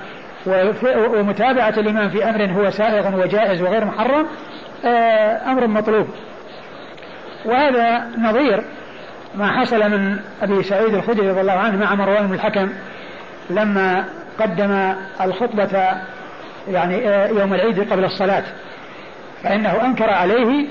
ومتابعة 0.87 1.73
الإمام 1.77 2.09
في 2.09 2.29
أمر 2.29 2.45
هو 2.45 2.69
سائغ 2.69 3.15
وجائز 3.15 3.61
وغير 3.61 3.85
محرم 3.85 4.27
آه، 4.85 5.51
أمر 5.51 5.67
مطلوب. 5.67 6.07
وهذا 7.45 8.07
نظير 8.17 8.63
ما 9.35 9.59
حصل 9.59 9.91
من 9.91 10.19
أبي 10.41 10.63
سعيد 10.63 10.93
الخدري 10.93 11.29
رضي 11.29 11.41
الله 11.41 11.53
عنه 11.53 11.77
مع 11.77 11.95
مروان 11.95 12.27
بن 12.27 12.33
الحكم 12.33 12.69
لما 13.49 14.05
قدم 14.39 14.93
الخطبة 15.21 15.91
يعني 16.67 17.09
آه، 17.09 17.27
يوم 17.27 17.53
العيد 17.53 17.91
قبل 17.91 18.05
الصلاة 18.05 18.43
فإنه 19.43 19.85
أنكر 19.85 20.09
عليه 20.09 20.67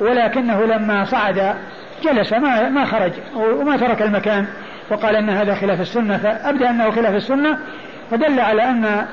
ولكنه 0.00 0.64
لما 0.64 1.04
صعد 1.04 1.54
جلس 2.02 2.32
ما 2.32 2.68
ما 2.68 2.84
خرج 2.84 3.12
وما 3.34 3.76
ترك 3.76 4.02
المكان 4.02 4.46
وقال 4.90 5.16
إن 5.16 5.30
هذا 5.30 5.54
خلاف 5.54 5.80
السنة 5.80 6.18
فابدى 6.18 6.68
أنه 6.68 6.90
خلاف 6.90 7.14
السنة 7.14 7.58
فدل 8.10 8.40
على 8.40 8.62
أن 8.62 9.06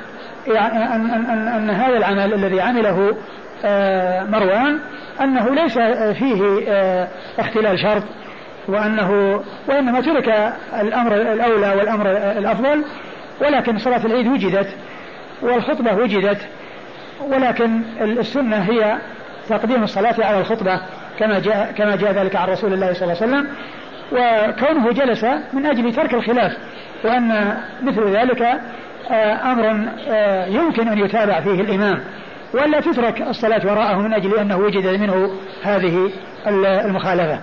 يعني 0.48 0.95
أن, 0.95 1.10
أن, 1.48 1.70
هذا 1.70 1.98
العمل 1.98 2.34
الذي 2.34 2.61
عمله 2.61 3.18
آه، 3.66 4.24
مروان 4.24 4.80
أنه 5.22 5.56
ليس 5.56 5.74
فيه 6.20 6.64
آه، 6.68 7.07
اختلال 7.40 7.80
شرط 7.80 8.03
وأنه 8.68 9.41
وإنما 9.68 10.02
ترك 10.02 10.53
الأمر 10.82 11.16
الأولى 11.16 11.74
والأمر 11.78 12.11
الأفضل 12.11 12.84
ولكن 13.41 13.78
صلاة 13.78 14.06
العيد 14.06 14.28
وجدت 14.28 14.68
والخطبة 15.41 15.94
وجدت 15.94 16.41
ولكن 17.28 17.82
السنة 18.02 18.57
هي 18.57 18.98
تقديم 19.49 19.84
الصلاة 19.84 20.16
على 20.20 20.40
الخطبة. 20.40 20.82
كما 21.19 21.39
جاء 21.39 21.71
كما 21.71 21.95
جاء 21.95 22.11
ذلك 22.11 22.35
عن 22.35 22.47
رسول 22.49 22.73
الله 22.73 22.93
صلى 22.93 23.03
الله 23.03 23.21
عليه 23.21 23.33
وسلم. 23.33 23.47
وكونه 24.11 24.91
جلس 24.91 25.23
من 25.53 25.65
أجل 25.65 25.93
ترك 25.93 26.13
الخلاف 26.13 26.57
وأن 27.03 27.57
مثل 27.83 28.07
ذلك 28.07 28.41
آه، 29.11 29.51
أمر 29.51 29.89
آه، 30.07 30.45
يمكن 30.45 30.87
أن 30.87 30.97
يتابع 30.97 31.41
فيه 31.41 31.61
الإمام 31.61 31.99
ولا 32.53 32.79
تترك 32.79 33.21
الصلاة 33.21 33.61
وراءه 33.65 33.97
من 33.97 34.13
أجل 34.13 34.39
أنه 34.39 34.57
وجد 34.57 34.87
منه 34.87 35.31
هذه 35.63 36.11
المخالفة. 36.85 37.39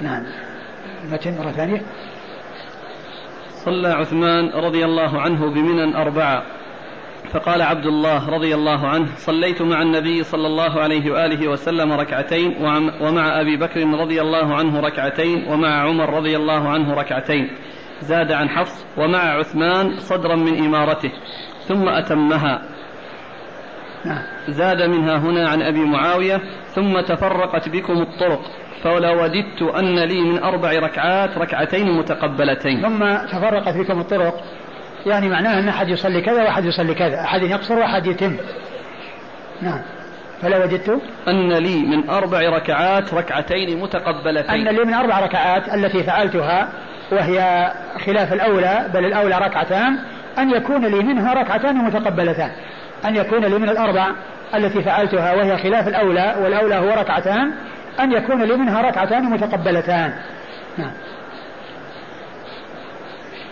نعم. 0.00 0.22
المتن 1.04 1.38
مرة 1.38 1.50
ثانية. 1.50 1.82
صلى 3.64 3.88
عثمان 3.88 4.48
رضي 4.48 4.84
الله 4.84 5.20
عنه 5.20 5.50
بمنى 5.54 5.96
أربعة. 5.96 6.42
فقال 7.32 7.62
عبد 7.62 7.86
الله 7.86 8.28
رضي 8.28 8.54
الله 8.54 8.88
عنه 8.88 9.06
صليت 9.16 9.62
مع 9.62 9.82
النبي 9.82 10.22
صلى 10.22 10.46
الله 10.46 10.80
عليه 10.80 11.10
وآله 11.12 11.48
وسلم 11.48 11.92
ركعتين 11.92 12.56
ومع 13.00 13.40
أبي 13.40 13.56
بكر 13.56 13.86
رضي 13.86 14.20
الله 14.20 14.54
عنه 14.54 14.80
ركعتين 14.80 15.46
ومع 15.48 15.82
عمر 15.82 16.14
رضي 16.14 16.36
الله 16.36 16.68
عنه 16.68 16.94
ركعتين 16.94 17.50
زاد 18.00 18.32
عن 18.32 18.48
حفص 18.48 18.86
ومع 18.98 19.18
عثمان 19.18 19.98
صدرا 19.98 20.36
من 20.36 20.64
إمارته 20.64 21.12
ثم 21.68 21.88
أتمها. 21.88 22.62
زاد 24.48 24.82
منها 24.82 25.18
هنا 25.18 25.48
عن 25.48 25.62
أبي 25.62 25.80
معاوية 25.80 26.40
ثم 26.74 27.00
تفرقت 27.00 27.68
بكم 27.68 28.02
الطرق 28.02 28.40
فلو 28.82 29.22
وددت 29.22 29.62
أن 29.62 29.98
لي 29.98 30.20
من 30.20 30.42
أربع 30.42 30.72
ركعات 30.72 31.38
ركعتين 31.38 31.98
متقبلتين 31.98 32.82
ثم 32.82 32.98
تفرقت 33.26 33.76
بكم 33.76 34.00
الطرق 34.00 34.44
يعني 35.06 35.28
معناه 35.28 35.58
أن 35.58 35.68
أحد 35.68 35.88
يصلي 35.88 36.20
كذا 36.20 36.42
وأحد 36.42 36.64
يصلي 36.64 36.94
كذا. 36.94 37.20
أحد 37.20 37.42
يقصر 37.42 37.78
وأحد 37.78 38.06
يتم. 38.06 38.36
نعم. 39.62 39.80
فلا 40.42 40.64
وجدت؟ 40.64 41.00
أن 41.28 41.52
لي 41.52 41.76
من 41.76 42.10
أربع 42.10 42.38
ركعات 42.48 43.14
ركعتين 43.14 43.80
متقبلتين. 43.80 44.50
أن 44.50 44.74
لي 44.74 44.84
من 44.84 44.94
أربع 44.94 45.20
ركعات 45.20 45.74
التي 45.74 46.02
فعلتها 46.02 46.68
وهي 47.12 47.70
خلاف 48.06 48.32
الأولى 48.32 48.90
بل 48.94 49.04
الأولى 49.04 49.38
ركعتان 49.38 49.98
أن 50.38 50.50
يكون 50.50 50.86
لي 50.86 51.02
منها 51.02 51.34
ركعتان 51.34 51.76
متقبلتان. 51.76 52.50
أن 53.04 53.16
يكون 53.16 53.44
لي 53.44 53.58
من 53.58 53.68
الأربع 53.68 54.06
التي 54.54 54.82
فعلتها 54.82 55.34
وهي 55.34 55.58
خلاف 55.58 55.88
الأولى 55.88 56.36
والأولى 56.42 56.74
هو 56.74 56.88
ركعتان 56.88 57.52
أن 58.00 58.12
يكون 58.12 58.42
لي 58.42 58.56
منها 58.56 58.82
ركعتان 58.82 59.24
متقبلتان. 59.24 60.12
نعم. 60.78 60.92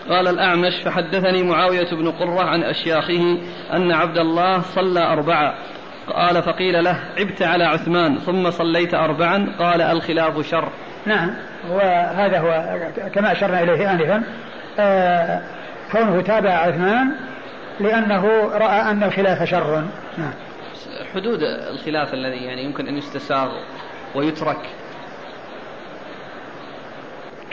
قال 0.09 0.27
الأعمش 0.27 0.73
فحدثني 0.85 1.43
معاوية 1.43 1.89
بن 1.91 2.11
قرة 2.11 2.41
عن 2.41 2.63
أشياخه 2.63 3.37
أن 3.73 3.91
عبد 3.91 4.17
الله 4.17 4.61
صلى 4.61 4.99
أربعة. 4.99 5.53
قال 6.07 6.43
فقيل 6.43 6.83
له 6.83 6.99
عبت 7.17 7.41
على 7.41 7.63
عثمان 7.63 8.17
ثم 8.17 8.51
صليت 8.51 8.93
أربعا. 8.93 9.55
قال 9.59 9.81
الخلاف 9.81 10.47
شر. 10.47 10.69
نعم 11.05 11.29
وهذا 11.69 12.39
هو 12.39 12.77
كما 13.13 13.31
أشرنا 13.31 13.63
إليه 13.63 13.91
آنفا 13.91 14.23
آه 14.79 15.41
كونه 15.91 16.21
تابع 16.21 16.51
عثمان 16.51 17.11
لأنه 17.79 18.25
رأى 18.53 18.91
أن 18.91 19.03
الخلاف 19.03 19.43
شر. 19.43 19.83
نعم. 20.17 20.33
حدود 21.13 21.43
الخلاف 21.43 22.13
الذي 22.13 22.45
يعني 22.45 22.63
يمكن 22.63 22.87
أن 22.87 22.97
يستساغ 22.97 23.51
ويترك. 24.15 24.69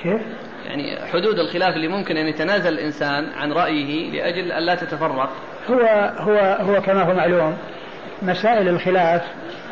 كيف؟ 0.02 0.45
يعني 0.66 0.98
حدود 1.12 1.38
الخلاف 1.38 1.76
اللي 1.76 1.88
ممكن 1.88 2.16
أن 2.16 2.26
يتنازل 2.26 2.72
الإنسان 2.72 3.32
عن 3.36 3.52
رأيه 3.52 4.10
لأجل 4.10 4.52
أن 4.52 4.62
لا 4.62 4.74
تتفرق. 4.74 5.30
هو 5.70 6.12
هو 6.18 6.56
هو 6.60 6.82
كما 6.82 7.02
هو 7.02 7.14
معلوم 7.14 7.56
مسائل 8.22 8.68
الخلاف 8.68 9.22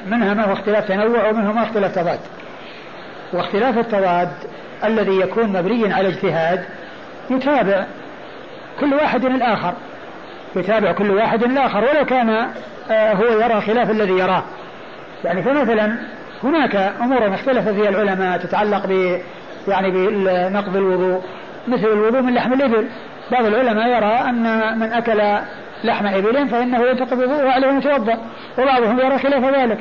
منها 0.06 0.34
ما 0.34 0.44
هو 0.44 0.52
اختلاف 0.52 0.88
تنوع 0.88 1.28
ومنها 1.28 1.52
ما 1.52 1.62
اختلاف 1.62 1.94
تضاد. 1.94 2.20
واختلاف 3.32 3.78
التضاد 3.78 4.28
الذي 4.84 5.20
يكون 5.20 5.46
مبنيا 5.46 5.94
على 5.94 6.08
اجتهاد 6.08 6.64
يتابع 7.30 7.84
كل 8.80 8.94
واحد 8.94 9.24
الآخر. 9.24 9.74
يتابع 10.56 10.92
كل 10.92 11.10
واحد 11.10 11.42
الآخر 11.42 11.84
ولو 11.84 12.04
كان 12.04 12.48
آه، 12.90 13.12
هو 13.12 13.40
يرى 13.40 13.60
خلاف 13.60 13.90
الذي 13.90 14.12
يراه. 14.12 14.42
يعني 15.24 15.42
فمثلا 15.42 15.96
هناك 16.44 16.76
أمور 16.76 17.34
اختلف 17.34 17.68
فيها 17.68 17.88
العلماء 17.88 18.38
تتعلق 18.38 18.86
ب 18.86 19.20
يعني 19.68 19.90
بنقض 19.90 20.76
الوضوء. 20.76 21.22
مثل 21.68 21.86
الوضوء 21.86 22.20
من 22.20 22.34
لحم 22.34 22.52
الإبل. 22.52 22.88
بعض 23.32 23.44
العلماء 23.44 23.88
يرى 23.88 24.28
أن 24.28 24.78
من 24.78 24.92
أكل 24.92 25.22
لحم 25.84 26.06
إبل 26.06 26.48
فإنه 26.48 26.86
ينتقض 26.86 27.12
الوضوء 27.12 27.44
وعليه 27.44 27.70
أن 27.70 27.78
يتوضأ 27.78 28.18
وبعضهم 28.58 28.98
يرى 28.98 29.18
خلاف 29.18 29.44
ذلك. 29.44 29.78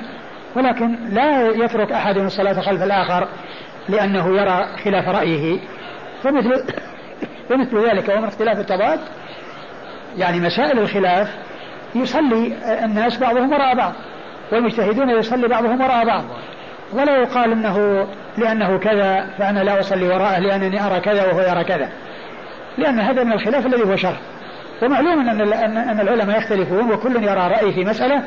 ولكن 0.55 0.95
لا 1.09 1.49
يترك 1.49 1.91
أحد 1.91 2.17
الصلاة 2.17 2.61
خلف 2.61 2.83
الآخر 2.83 3.27
لأنه 3.89 4.41
يرى 4.41 4.65
خلاف 4.83 5.07
رأيه. 5.07 5.59
فمثل 6.23 6.63
فمثل 7.49 7.77
ذلك 7.89 8.09
ومن 8.09 8.27
اختلاف 8.27 8.59
التضاد 8.59 8.99
يعني 10.17 10.39
مسائل 10.39 10.79
الخلاف 10.79 11.27
يصلي 11.95 12.53
الناس 12.85 13.17
بعضهم 13.17 13.53
وراء 13.53 13.75
بعض 13.75 13.93
والمجتهدون 14.51 15.09
يصلي 15.09 15.47
بعضهم 15.47 15.81
وراء 15.81 16.05
بعض. 16.05 16.23
ولا 16.93 17.17
يقال 17.17 17.51
إنه 17.51 18.07
لأنه 18.37 18.77
كذا 18.77 19.25
فأنا 19.37 19.59
لا 19.59 19.79
أصلي 19.79 20.07
وراءه 20.07 20.39
لأنني 20.39 20.85
أرى 20.85 20.99
كذا 20.99 21.25
وهو 21.25 21.41
يرى 21.41 21.63
كذا. 21.63 21.89
لأن 22.77 22.99
هذا 22.99 23.23
من 23.23 23.33
الخلاف 23.33 23.65
الذي 23.65 23.83
هو 23.83 23.95
شر 23.95 24.15
ومعلوم 24.81 25.29
أن 25.29 25.53
ان 25.53 25.99
العلماء 25.99 26.37
يختلفون 26.37 26.91
وكل 26.91 27.23
يرى 27.23 27.47
راي 27.47 27.73
في 27.73 27.85
مسألة 27.85 28.23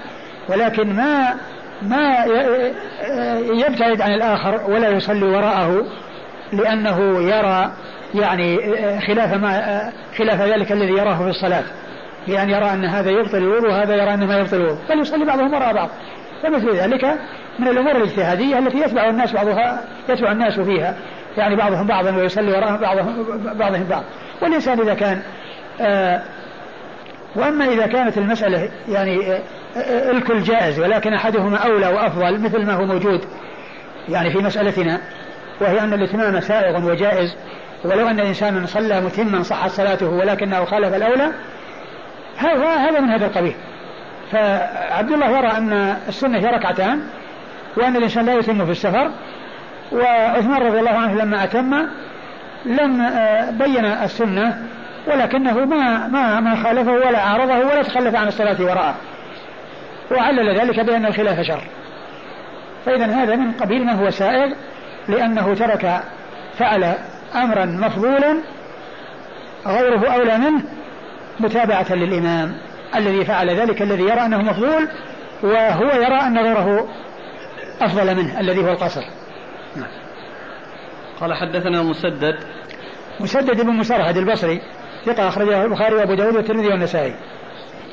ولكن 0.49 0.93
ما 0.97 1.35
ما 1.83 2.24
يبتعد 3.66 4.01
عن 4.01 4.15
الآخر 4.15 4.70
ولا 4.70 4.89
يصلي 4.89 5.24
وراءه 5.24 5.87
لأنه 6.53 7.23
يرى 7.23 7.73
يعني 8.15 8.59
خلاف 9.01 9.35
ما 9.35 9.93
خلاف 10.19 10.43
ذلك 10.43 10.73
الذي 10.73 10.93
يراه 10.93 11.23
في 11.23 11.28
الصلاة. 11.28 11.65
لأن 12.28 12.51
يرى 12.51 12.73
أن 12.73 12.85
هذا 12.85 13.11
يبطل 13.11 13.37
الوضوء 13.37 13.70
وهذا 13.70 13.95
يرى 13.95 14.15
أنه 14.15 14.27
ما 14.27 14.39
يبطل 14.39 14.57
الوضوء. 14.57 14.78
بل 14.89 15.01
يصلي 15.01 15.24
بعضهم 15.24 15.55
وراء 15.55 15.74
بعض. 15.74 15.89
فمثل 16.43 16.77
ذلك 16.77 17.19
من 17.59 17.69
الأمور 17.69 17.97
الاجتهادية 17.97 18.59
التي 18.59 18.78
يتبع 18.78 19.09
الناس 19.09 19.33
بعضها 19.33 19.85
يتبع 20.09 20.33
الناس 20.33 20.61
فيها. 20.61 20.95
يعني 21.37 21.57
بعضهم 21.57 21.87
بعضا 21.87 22.16
ويصلي 22.16 22.53
وراء 22.53 22.77
بعضهم 22.77 23.41
بعضهم 23.59 23.85
بعض. 23.85 24.03
والإنسان 24.43 24.81
إذا 24.81 24.95
كان 24.95 25.23
آه 25.81 26.23
وأما 27.37 27.65
إذا 27.65 27.87
كانت 27.87 28.19
المسألة 28.19 28.69
يعني 28.89 29.33
آه, 29.33 29.41
آه، 29.77 30.11
الكل 30.11 30.43
جائز 30.43 30.81
ولكن 30.81 31.15
أحدهما 31.15 31.57
أولى 31.57 31.87
وأفضل 31.87 32.41
مثل 32.41 32.66
ما 32.66 32.73
هو 32.73 32.85
موجود 32.85 33.20
يعني 34.09 34.31
في 34.31 34.39
مسألتنا 34.39 35.01
وهي 35.61 35.81
أن 35.81 35.93
الإتمام 35.93 36.41
سائغ 36.41 36.91
وجائز. 36.91 37.37
ولو 37.85 38.09
أن 38.09 38.20
الإنسان 38.20 38.66
صلى 38.66 39.01
متما 39.01 39.43
صحت 39.43 39.70
صلاته 39.70 40.09
ولكنه 40.09 40.65
خالف 40.65 40.95
الأولى 40.95 41.33
هذا 42.37 42.77
هذا 42.77 43.01
من 43.01 43.09
هذا 43.09 43.27
القبيل. 43.27 43.55
فعبد 44.33 45.12
الله 45.12 45.39
يرى 45.39 45.49
أن 45.49 45.97
السنة 46.09 46.39
هي 46.39 46.47
ركعتان 46.47 47.01
وأن 47.77 47.97
الإنسان 47.97 48.27
لا 48.27 48.35
يتم 48.35 48.65
في 48.65 48.70
السفر. 48.70 49.11
وعثمان 49.93 50.62
رضي 50.62 50.78
الله 50.78 50.90
عنه 50.90 51.15
لما 51.15 51.44
أتم 51.44 51.86
لم 52.65 53.01
آه، 53.01 53.51
بين 53.51 53.85
السنة 53.85 54.62
ولكنه 55.07 55.65
ما 55.65 56.09
ما 56.09 56.40
ما 56.40 56.57
خالفه 56.57 56.93
ولا 56.93 57.20
عارضه 57.20 57.59
ولا 57.59 57.82
تخلف 57.82 58.15
عن 58.15 58.28
الصلاة 58.28 58.57
وراءه. 58.61 58.94
وعلل 60.11 60.61
ذلك 60.61 60.81
بأن 60.81 61.07
الخلاف 61.07 61.40
شر. 61.40 61.62
فإذا 62.86 63.07
هذا 63.07 63.36
من 63.36 63.53
قبيل 63.53 63.85
ما 63.85 63.93
هو 63.93 64.11
سائغ 64.11 64.53
لأنه 65.09 65.55
ترك 65.55 66.01
فعل 66.59 66.94
أمرا 67.35 67.65
مفضولا 67.65 68.43
غيره 69.66 70.15
أولى 70.15 70.39
منه 70.39 70.62
متابعة 71.40 71.93
للإمام 71.93 72.57
الذي 72.97 73.24
فعل 73.24 73.51
ذلك 73.51 73.82
الذي 73.82 74.03
يرى 74.03 74.27
أنه 74.27 74.39
مفضول 74.39 74.89
وهو 75.43 75.85
يرى 75.85 76.20
أن 76.20 76.39
غيره 76.39 76.89
أفضل 77.81 78.16
منه 78.16 78.40
الذي 78.40 78.61
هو 78.61 78.69
القصر. 78.73 79.03
نعم. 79.77 79.90
قال 81.20 81.35
حدثنا 81.35 81.82
مسدد. 81.82 82.36
مسدد 83.20 83.61
بن 83.61 83.70
مسرهد 83.70 84.16
البصري 84.16 84.61
ثقة 85.05 85.28
أخرجه 85.28 85.65
البخاري 85.65 85.94
وأبو 85.94 86.15
داود 86.15 86.36
والترمذي 86.36 86.69
والنسائي. 86.69 87.15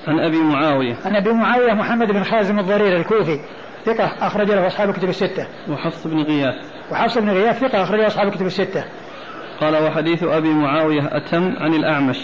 عن 0.07 0.19
أبي 0.19 0.37
معاوية. 0.37 0.95
عن 1.05 1.15
أبي 1.15 1.33
معاوية 1.33 1.73
محمد 1.73 2.07
بن 2.07 2.23
خازم 2.23 2.59
الضرير 2.59 2.97
الكوفي 2.97 3.39
ثقة 3.85 4.27
أخرج 4.27 4.51
له 4.51 4.67
أصحاب 4.67 4.89
الكتب 4.89 5.09
الستة. 5.09 5.47
وحفص 5.69 6.07
بن 6.07 6.21
غياث. 6.21 6.55
وحفص 6.91 7.17
بن 7.17 7.29
غياث 7.29 7.59
ثقة 7.59 7.83
أخرج 7.83 7.99
له 7.99 8.07
أصحاب 8.07 8.27
الكتب 8.27 8.45
الستة. 8.45 8.83
قال 9.61 9.83
وحديث 9.83 10.23
أبي 10.23 10.53
معاوية 10.53 11.17
أتم 11.17 11.55
عن 11.57 11.73
الأعمش. 11.73 12.17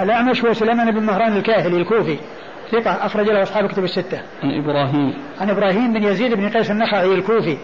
الأعمش 0.00 0.44
هو 0.44 0.52
سليمان 0.52 0.90
بن 0.90 1.02
مهران 1.02 1.36
الكاهلي 1.36 1.76
الكوفي 1.76 2.18
ثقة 2.72 3.06
أخرج 3.06 3.26
له 3.26 3.42
أصحاب 3.42 3.64
الكتب 3.64 3.84
الستة. 3.84 4.20
عن 4.42 4.50
إبراهيم. 4.50 5.14
عن 5.40 5.50
إبراهيم 5.50 5.92
بن 5.92 6.02
يزيد 6.02 6.34
بن 6.34 6.48
قيس 6.48 6.70
النخعي 6.70 7.14
الكوفي 7.14 7.56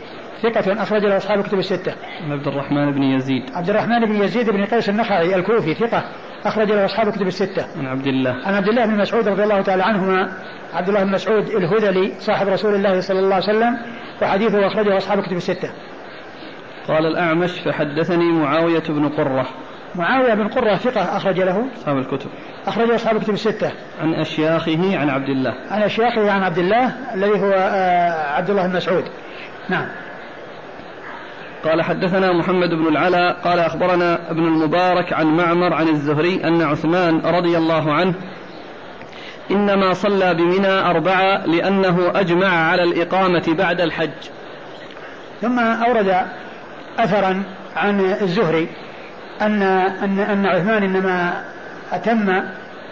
ثقة 0.42 0.82
أخرج 0.82 1.04
له 1.04 1.16
أصحاب 1.16 1.38
الكتب 1.38 1.58
الستة. 1.58 1.94
عن 2.24 2.32
عبد 2.32 2.46
الرحمن 2.46 2.92
بن 2.92 3.02
يزيد. 3.02 3.42
عبد 3.54 3.70
الرحمن 3.70 4.06
بن 4.06 4.22
يزيد 4.24 4.50
بن 4.50 4.64
قيس 4.64 4.88
النخعي 4.88 5.34
الكوفي 5.34 5.74
ثقة 5.74 6.04
أخرج 6.44 6.72
له 6.72 6.84
أصحاب 6.84 7.08
الكتب 7.08 7.26
الستة. 7.26 7.66
عن 7.78 7.86
عبد 7.86 8.06
الله. 8.06 8.30
عن 8.30 8.54
عبد 8.54 8.68
الله 8.68 8.86
بن 8.86 8.98
مسعود 8.98 9.28
رضي 9.28 9.42
الله 9.42 9.62
تعالى 9.62 9.82
عنهما 9.82 10.32
عبد 10.74 10.88
الله 10.88 11.04
بن 11.04 11.12
مسعود 11.12 11.48
الهذلي 11.48 12.12
صاحب 12.18 12.48
رسول 12.48 12.74
الله 12.74 13.00
صلى 13.00 13.18
الله 13.18 13.34
عليه 13.34 13.44
وسلم 13.44 13.78
وحديثه 14.22 14.66
أخرجه 14.66 14.96
أصحاب 14.96 15.18
الكتب 15.18 15.36
الستة. 15.36 15.70
قال 16.88 17.06
الأعمش 17.06 17.60
فحدثني 17.60 18.32
معاوية 18.32 18.82
بن 18.88 19.08
قرة 19.08 19.46
معاوية 19.94 20.34
بن 20.34 20.48
قرة 20.48 20.74
ثقة 20.74 21.16
أخرج 21.16 21.40
له. 21.40 21.66
أصحاب 21.78 21.98
الكتب. 21.98 22.30
أخرج 22.66 22.90
أصحاب 22.90 23.16
الكتب 23.16 23.34
الستة. 23.34 23.72
عن 24.02 24.14
أشياخه 24.14 24.98
عن 24.98 25.10
عبد 25.10 25.28
الله. 25.28 25.54
عن 25.70 25.82
أشياخه 25.82 26.30
عن 26.32 26.42
عبد 26.42 26.58
الله 26.58 27.14
الذي 27.14 27.40
هو 27.40 27.52
آه، 27.52 28.36
عبد 28.36 28.50
الله 28.50 28.66
بن 28.66 28.76
مسعود. 28.76 29.04
نعم. 29.68 29.86
قال 31.64 31.82
حدثنا 31.82 32.32
محمد 32.32 32.68
بن 32.68 32.86
العلاء 32.88 33.32
قال 33.44 33.58
أخبرنا 33.58 34.30
ابن 34.30 34.44
المبارك 34.44 35.12
عن 35.12 35.26
معمر 35.26 35.74
عن 35.74 35.88
الزهري 35.88 36.44
أن 36.44 36.62
عثمان 36.62 37.20
رضي 37.20 37.58
الله 37.58 37.92
عنه 37.92 38.14
إنما 39.50 39.92
صلى 39.92 40.34
بمنى 40.34 40.66
أربعة 40.66 41.46
لأنه 41.46 42.12
أجمع 42.14 42.48
على 42.48 42.82
الإقامة 42.82 43.44
بعد 43.48 43.80
الحج. 43.80 44.10
ثم 45.40 45.58
أورد 45.58 46.16
أثرا 46.98 47.42
عن 47.76 48.00
الزهري 48.00 48.68
أن 49.42 49.62
أن 50.02 50.18
أن 50.20 50.46
عثمان 50.46 50.82
إنما 50.82 51.42
أتم 51.92 52.42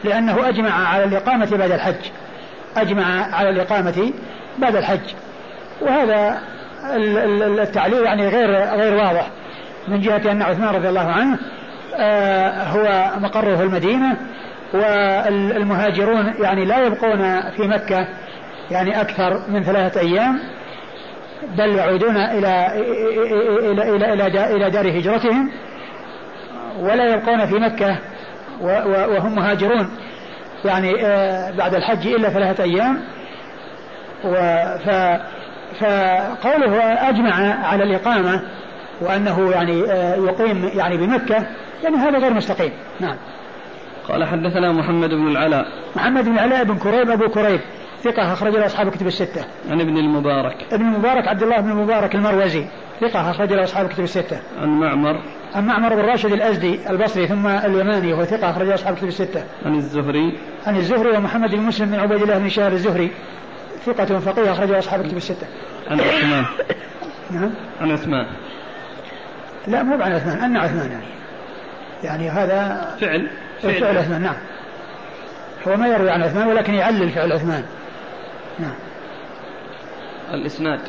لأنه 0.05 0.48
أجمع 0.48 0.89
على 0.89 1.05
الإقامة 1.05 1.56
بعد 1.56 1.70
الحج. 1.70 2.10
أجمع 2.77 3.35
على 3.35 3.51
الإقامة 3.51 4.12
بعد 4.59 4.77
الحج. 4.77 5.14
وهذا 5.81 6.39
التعليل 7.62 8.02
يعني 8.02 8.28
غير 8.28 8.51
غير 8.56 8.94
واضح. 8.94 9.31
من 9.89 10.01
جهة 10.01 10.32
أن 10.32 10.43
عثمان 10.43 10.74
رضي 10.74 10.89
الله 10.89 11.12
عنه 11.12 11.39
آه، 11.98 12.62
هو 12.64 13.10
مقره 13.20 13.62
المدينة 13.62 14.16
والمهاجرون 14.74 16.35
يعني 16.40 16.64
لا 16.64 16.86
يبقون 16.86 17.40
في 17.51 17.62
مكة 17.62 18.09
يعني 18.70 19.01
أكثر 19.01 19.40
من 19.48 19.62
ثلاثة 19.62 20.01
أيام 20.01 20.40
بل 21.59 21.74
يعودون 21.77 22.16
إلى 22.16 22.66
إلى 23.73 23.97
إلى 23.97 24.14
إلى, 24.14 24.56
إلى 24.56 24.70
دار 24.70 24.89
هجرتهم. 24.89 25.51
ولا 26.81 27.15
يبقون 27.15 27.47
في 27.47 27.55
مكة 27.55 27.98
وهم 28.61 29.35
مهاجرون 29.35 29.89
يعني 30.65 31.07
آه، 31.07 31.51
بعد 31.51 31.74
الحج 31.74 32.07
إلا 32.07 32.28
ثلاثة 32.28 32.65
أيام 32.65 33.01
فقوله 35.81 37.09
أجمع 37.09 37.35
على 37.66 37.85
الإقامة 37.85 38.43
وأنه 39.01 39.51
يعني 39.51 39.85
آه، 39.93 40.15
يقيم 40.15 40.70
يعني 40.74 40.97
بمكة 40.97 41.47
يعني 41.85 41.97
هذا 41.97 42.19
غير 42.19 42.35
مستقيم 42.35 42.73
نعم 43.01 43.16
قال 44.09 44.24
حدثنا 44.24 44.73
محمد 44.73 45.09
بن 45.09 45.28
العلاء 45.28 45.66
محمد 45.97 46.24
بن 46.24 46.32
العلاء 46.32 46.65
بن 46.65 46.78
كريب 46.78 47.11
أبو 47.11 47.28
كريب 47.28 47.61
ثقة 48.07 48.32
أخرج 48.32 48.53
له 48.53 48.66
أصحاب 48.66 48.89
الكتب 48.89 49.07
الستة. 49.07 49.44
عن 49.70 49.81
ابن 49.81 49.97
المبارك. 49.97 50.57
ابن 50.73 50.85
المبارك 50.85 51.28
عبد 51.28 51.43
الله 51.43 51.61
بن 51.61 51.70
المبارك 51.70 52.15
المروزي 52.15 52.65
ثقة 53.01 53.31
أخرج 53.31 53.53
له 53.53 53.65
أصحاب 53.65 53.86
الكتب 53.86 54.05
الستة. 54.05 54.40
عن 54.61 54.69
معمر. 54.69 55.20
عن 55.57 55.66
معمر 55.66 55.95
بن 55.95 56.01
راشد 56.01 56.33
الأزدي 56.33 56.91
البصري 56.91 57.27
ثم 57.27 57.47
اليماني 57.47 58.12
وهو 58.12 58.24
ثقة 58.24 58.51
أخرج 58.51 58.69
أصحاب 58.69 58.95
الكتب 58.95 59.09
الستة. 59.09 59.45
عن 59.65 59.74
الزهري. 59.74 60.39
عن 60.66 60.77
الزهري 60.77 61.16
ومحمد 61.16 61.51
بن 61.51 61.61
مسلم 61.61 61.91
بن 61.91 62.01
عبيد 62.01 62.23
الله 62.23 62.39
بن 62.39 62.49
شهر 62.49 62.73
الزهري 62.73 63.11
ثقة 63.85 64.19
فقيه 64.19 64.53
أخرج 64.53 64.73
أصحاب 64.73 65.01
الكتب 65.01 65.16
الستة. 65.16 65.47
عن 65.91 66.01
عثمان. 66.01 66.45
نعم. 67.31 67.51
عن 67.81 67.91
عثمان. 67.91 68.27
لا 69.66 69.83
مو 69.83 70.03
عن 70.03 70.12
عثمان 70.12 70.39
أن 70.39 70.57
عثمان 70.57 70.91
يعني. 70.91 71.07
يعني 72.05 72.31
هذا 72.31 72.89
فعل 73.01 73.31
فعل, 73.62 73.74
فعل 73.74 73.99
عثمان 73.99 74.23
نعم. 74.23 74.37
هو 75.69 75.77
ما 75.77 75.89
يروي 75.89 76.11
عن 76.11 76.23
عثمان 76.23 76.49
ولكن 76.49 76.74
يعلل 76.74 77.11
فعل 77.11 77.33
عثمان 77.33 77.65
نعم 78.59 78.74
الإسناد 80.35 80.81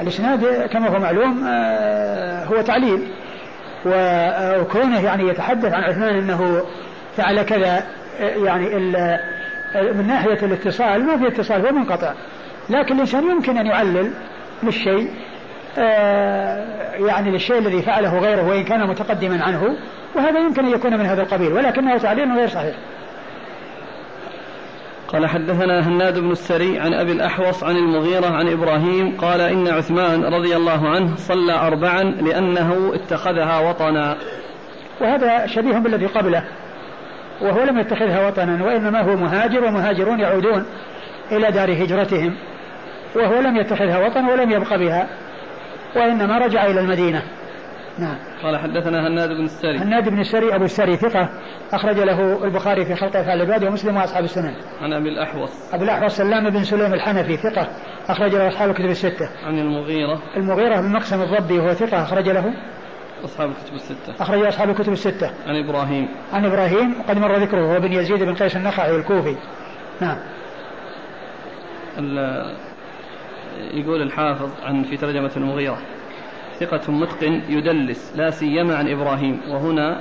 الإسناد 0.00 0.68
كما 0.72 0.88
هو 0.88 0.98
معلوم 0.98 1.44
آه، 1.48 2.44
هو 2.44 2.60
تعليل 2.60 3.08
وكونه 3.86 5.00
يعني 5.00 5.28
يتحدث 5.28 5.72
عن 5.72 5.82
عثمان 5.84 6.14
أنه 6.14 6.62
فعل 7.16 7.42
كذا 7.42 7.82
يعني 8.20 8.68
من 9.74 10.06
ناحية 10.06 10.46
الاتصال 10.46 11.04
ما 11.04 11.16
في 11.16 11.26
اتصال 11.26 11.66
هو 11.66 11.72
منقطع. 11.72 12.12
لكن 12.70 12.94
الإنسان 12.94 13.30
يمكن 13.30 13.58
أن 13.58 13.66
يعلل 13.66 14.10
للشيء 14.62 15.10
آه، 15.78 16.64
يعني 16.94 17.30
للشيء 17.30 17.58
الذي 17.58 17.82
فعله 17.82 18.18
غيره 18.18 18.48
وإن 18.48 18.64
كان 18.64 18.88
متقدما 18.88 19.44
عنه 19.44 19.76
وهذا 20.14 20.38
يمكن 20.38 20.64
أن 20.64 20.70
يكون 20.70 20.96
من 20.96 21.06
هذا 21.06 21.22
القبيل 21.22 21.52
ولكنه 21.52 21.98
تعليل 21.98 22.32
غير 22.32 22.48
صحيح. 22.48 22.74
قال 25.08 25.26
حدثنا 25.26 25.88
هناد 25.88 26.18
بن 26.18 26.30
السري 26.30 26.78
عن 26.78 26.94
أبي 26.94 27.12
الأحوص 27.12 27.64
عن 27.64 27.76
المغيرة 27.76 28.26
عن 28.26 28.48
إبراهيم 28.48 29.16
قال 29.16 29.40
إن 29.40 29.68
عثمان 29.68 30.24
رضي 30.24 30.56
الله 30.56 30.88
عنه 30.88 31.16
صلى 31.16 31.52
أربعا 31.52 32.02
لأنه 32.02 32.92
اتخذها 32.94 33.70
وطنا. 33.70 34.16
وهذا 35.00 35.46
شبيه 35.46 35.78
بالذي 35.78 36.06
قبله 36.06 36.44
وهو 37.40 37.64
لم 37.64 37.78
يتخذها 37.78 38.28
وطنا 38.28 38.64
وإنما 38.64 39.00
هو 39.00 39.16
مهاجر 39.16 39.64
ومهاجرون 39.64 40.20
يعودون 40.20 40.66
إلى 41.32 41.50
دار 41.50 41.72
هجرتهم 41.72 42.36
وهو 43.16 43.40
لم 43.40 43.56
يتخذها 43.56 44.06
وطنا 44.06 44.32
ولم 44.32 44.50
يبق 44.50 44.76
بها 44.76 45.08
وإنما 45.96 46.38
رجع 46.38 46.66
إلى 46.66 46.80
المدينة. 46.80 47.22
نعم. 47.98 48.16
قال 48.46 48.56
حدثنا 48.56 49.08
هناد 49.08 49.28
بن 49.28 49.44
السري. 49.44 49.78
هناد 49.78 50.08
بن 50.08 50.20
السري 50.20 50.54
أبو 50.54 50.64
السري 50.64 50.96
ثقة 50.96 51.28
أخرج 51.72 51.98
له 51.98 52.44
البخاري 52.44 52.84
في 52.84 52.94
خلق 52.94 53.16
أفعال 53.16 53.42
العباد 53.42 53.64
ومسلم 53.64 53.96
وأصحاب 53.96 54.24
السنن. 54.24 54.54
عن 54.80 54.92
أبي 54.92 55.08
الأحوص. 55.08 55.74
أبو 55.74 55.84
الأحوص 55.84 56.16
سلام 56.16 56.50
بن 56.50 56.64
سليم 56.64 56.94
الحنفي 56.94 57.36
ثقة 57.36 57.68
أخرج 58.08 58.34
له 58.34 58.48
أصحاب 58.48 58.70
الكتب 58.70 58.84
الستة. 58.84 59.28
عن 59.46 59.58
المغيرة. 59.58 60.22
المغيرة 60.36 60.80
بن 60.80 60.92
مقسم 60.92 61.22
الضبي 61.22 61.58
وهو 61.58 61.72
ثقة 61.72 62.02
أخرج 62.02 62.28
له. 62.28 62.54
أصحاب 63.24 63.50
الكتب 63.50 63.74
الستة. 63.74 64.22
أخرج 64.22 64.46
أصحاب 64.46 64.70
الكتب 64.70 64.92
الستة. 64.92 65.30
عن 65.46 65.56
إبراهيم. 65.64 66.08
عن 66.32 66.44
إبراهيم 66.44 66.94
قد 67.08 67.18
مر 67.18 67.36
ذكره 67.36 67.74
هو 67.74 67.80
بن 67.80 67.92
يزيد 67.92 68.22
بن 68.22 68.34
قيس 68.34 68.56
النخعي 68.56 68.96
الكوفي. 68.96 69.36
نعم. 70.00 70.18
يقول 73.74 74.02
الحافظ 74.02 74.50
عن 74.64 74.82
في 74.82 74.96
ترجمة 74.96 75.30
المغيرة. 75.36 75.78
ثقة 76.60 76.92
متقن 76.92 77.42
يدلس 77.48 78.12
لا 78.16 78.30
سيما 78.30 78.76
عن 78.76 78.88
إبراهيم. 78.88 79.40
وهنا 79.48 80.00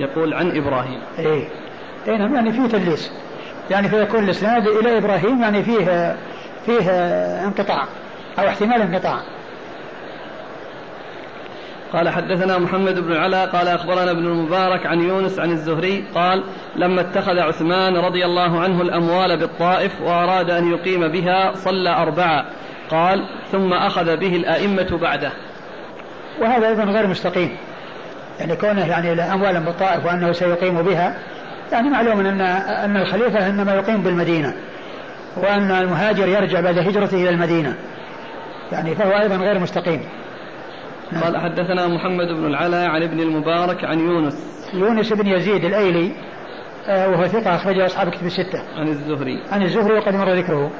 يقول 0.00 0.34
عن 0.34 0.56
إبراهيم. 0.56 1.00
إيه. 1.18 1.48
إيه 2.08 2.16
نعم 2.16 2.34
يعني 2.34 2.52
فيه 2.52 2.66
تدليس. 2.66 3.12
يعني 3.70 3.88
فيكون 3.88 4.24
الإسناد 4.24 4.66
إلى 4.66 4.98
إبراهيم 4.98 5.42
يعني 5.42 5.62
فيه 5.62 6.16
فيه 6.66 6.90
انقطاع 7.46 7.84
أو 8.38 8.48
احتمال 8.48 8.82
انقطاع. 8.82 9.20
قال 11.92 12.08
حدثنا 12.08 12.58
محمد 12.58 13.00
بن 13.00 13.16
علاء 13.16 13.48
قال 13.48 13.68
أخبرنا 13.68 14.10
ابن 14.10 14.26
المبارك 14.26 14.86
عن 14.86 15.00
يونس 15.00 15.38
عن 15.38 15.50
الزهري 15.50 16.04
قال 16.14 16.44
لما 16.76 17.00
اتخذ 17.00 17.38
عثمان 17.38 17.96
رضي 17.96 18.24
الله 18.24 18.60
عنه 18.60 18.82
الأموال 18.82 19.36
بالطائف 19.36 20.00
وأراد 20.00 20.50
أن 20.50 20.70
يقيم 20.70 21.08
بها 21.08 21.54
صلى 21.54 21.90
أربعة. 21.90 22.44
قال 22.90 23.24
ثم 23.52 23.72
أخذ 23.72 24.16
به 24.16 24.36
الأئمة 24.36 24.98
بعده. 25.02 25.32
وهذا 26.40 26.68
أيضا 26.68 26.84
غير 26.84 27.06
مستقيم. 27.06 27.56
يعني 28.40 28.56
كونه 28.56 28.86
يعني 28.86 29.14
له 29.14 29.34
أموالا 29.34 29.58
بالطائف 29.58 30.06
وأنه 30.06 30.32
سيقيم 30.32 30.82
بها 30.82 31.14
يعني 31.72 31.90
معلوم 31.90 32.26
أن 32.26 32.40
أن 32.40 32.96
الخليفة 32.96 33.48
إنما 33.48 33.74
يقيم 33.74 34.02
بالمدينة 34.02 34.54
وأن 35.36 35.70
المهاجر 35.70 36.28
يرجع 36.28 36.60
بعد 36.60 36.78
هجرته 36.78 37.16
إلى 37.16 37.30
المدينة. 37.30 37.74
يعني 38.72 38.94
فهو 38.94 39.10
أيضا 39.20 39.36
غير 39.36 39.58
مستقيم. 39.58 40.00
نعم. 41.12 41.22
قال 41.22 41.36
حدثنا 41.36 41.88
محمد 41.88 42.26
بن 42.26 42.46
العلاء 42.46 42.88
عن 42.88 43.02
ابن 43.02 43.20
المبارك 43.20 43.84
عن 43.84 43.98
يونس. 43.98 44.34
يونس 44.74 45.12
بن 45.12 45.26
يزيد 45.26 45.64
الأيلي 45.64 46.12
آه، 46.88 47.08
وهو 47.08 47.26
ثقة 47.26 47.54
أخرجه 47.54 47.86
أصحاب 47.86 48.08
كتب 48.08 48.26
الستة. 48.26 48.62
عن 48.76 48.88
الزهري. 48.88 49.42
عن 49.52 49.62
الزهري 49.62 49.94
وقد 49.94 50.14
مر 50.14 50.34
ذكره. 50.34 50.70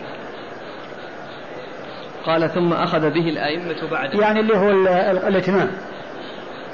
قال 2.28 2.50
ثم 2.50 2.72
أخذ 2.72 3.00
به 3.00 3.28
الأئمة 3.28 3.90
بعد 3.90 4.14
يعني 4.14 4.40
اللي 4.40 4.56
هو 4.56 4.70
الإتمام. 5.28 5.70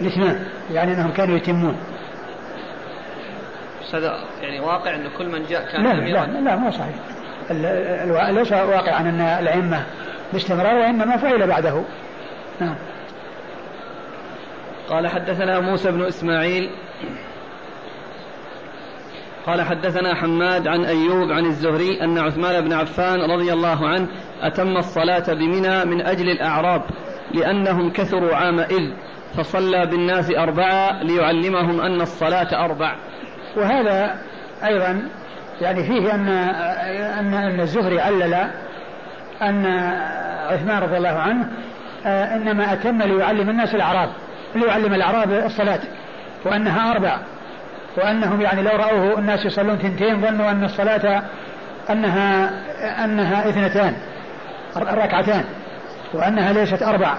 الإتمام. 0.01 0.45
يعني 0.73 0.95
أنهم 0.95 1.13
كانوا 1.13 1.37
يتمون. 1.37 1.77
هذا 3.95 4.25
يعني 4.43 4.61
واقع 4.61 4.95
أن 4.95 5.09
كل 5.19 5.29
من 5.29 5.47
جاء 5.47 5.73
كان 5.73 5.85
لا 5.85 5.93
لا 5.93 6.27
لا, 6.27 6.41
لا 6.41 6.57
مو 6.57 6.71
صحيح. 6.71 6.95
ليس 8.31 8.53
واقعا 8.53 9.01
أن 9.01 9.21
الأئمة 9.21 9.83
باستمرار 10.33 10.75
وإنما 10.75 11.17
فعل 11.17 11.47
بعده. 11.47 11.83
نعم. 12.61 12.75
قال 14.89 15.09
حدثنا 15.09 15.61
موسى 15.61 15.91
بن 15.91 16.03
إسماعيل 16.03 16.71
قال 19.47 19.62
حدثنا 19.62 20.15
حماد 20.15 20.69
عن 20.69 20.85
أيوب 20.85 21.33
عن 21.33 21.47
الزهري 21.47 22.03
أن 22.05 22.19
عثمان 22.19 22.65
بن 22.65 22.73
عفان 22.73 23.31
رضي 23.31 23.53
الله 23.53 23.89
عنه 23.89 24.09
أتم 24.43 24.77
الصلاة 24.77 25.35
بمنى 25.35 25.85
من 25.85 26.07
أجل 26.07 26.31
الأعراب 26.31 26.83
لأنهم 27.35 27.91
كثروا 27.91 28.35
عام 28.37 28.61
إذ 28.61 28.93
فصلى 29.37 29.87
بالناس 29.87 30.31
أربعة 30.31 31.03
ليعلمهم 31.03 31.81
أن 31.81 32.01
الصلاة 32.01 32.65
أربع. 32.65 32.95
وهذا 33.57 34.19
أيضا 34.65 35.09
يعني 35.61 35.85
فيه 35.85 36.15
أن 36.15 36.29
أن 37.19 37.35
أن 37.35 37.61
الزهري 37.61 38.01
علل 38.01 38.35
أن 39.43 39.66
عثمان 40.51 40.83
رضي 40.83 40.97
الله 40.97 41.19
عنه 41.19 41.51
آه، 42.07 42.37
إنما 42.37 42.73
أتم 42.73 43.03
ليعلم 43.03 43.51
الناس 43.51 43.75
الأعراب 43.75 44.09
ليعلم 44.55 44.95
الأعراب 44.95 45.33
الصلاة 45.33 45.81
وأنها 46.45 46.93
أربع. 46.93 47.19
وأنهم 47.97 48.41
يعني 48.41 48.62
لو 48.62 48.71
رأوه 48.71 49.19
الناس 49.19 49.45
يصلون 49.45 49.77
ثنتين 49.77 50.21
ظنوا 50.21 50.51
أن 50.51 50.65
الصلاة 50.65 51.23
أنها 51.91 52.51
أنها 53.05 53.49
اثنتان 53.49 53.95
ركعتان 54.77 55.45
وأنها 56.15 56.53
ليست 56.53 56.83
أربع. 56.83 57.15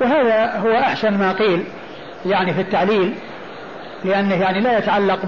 وهذا 0.00 0.56
هو 0.58 0.72
أحسن 0.72 1.18
ما 1.18 1.32
قيل 1.32 1.64
يعني 2.26 2.54
في 2.54 2.60
التعليل 2.60 3.14
لأنه 4.04 4.34
يعني 4.34 4.60
لا 4.60 4.78
يتعلق 4.78 5.18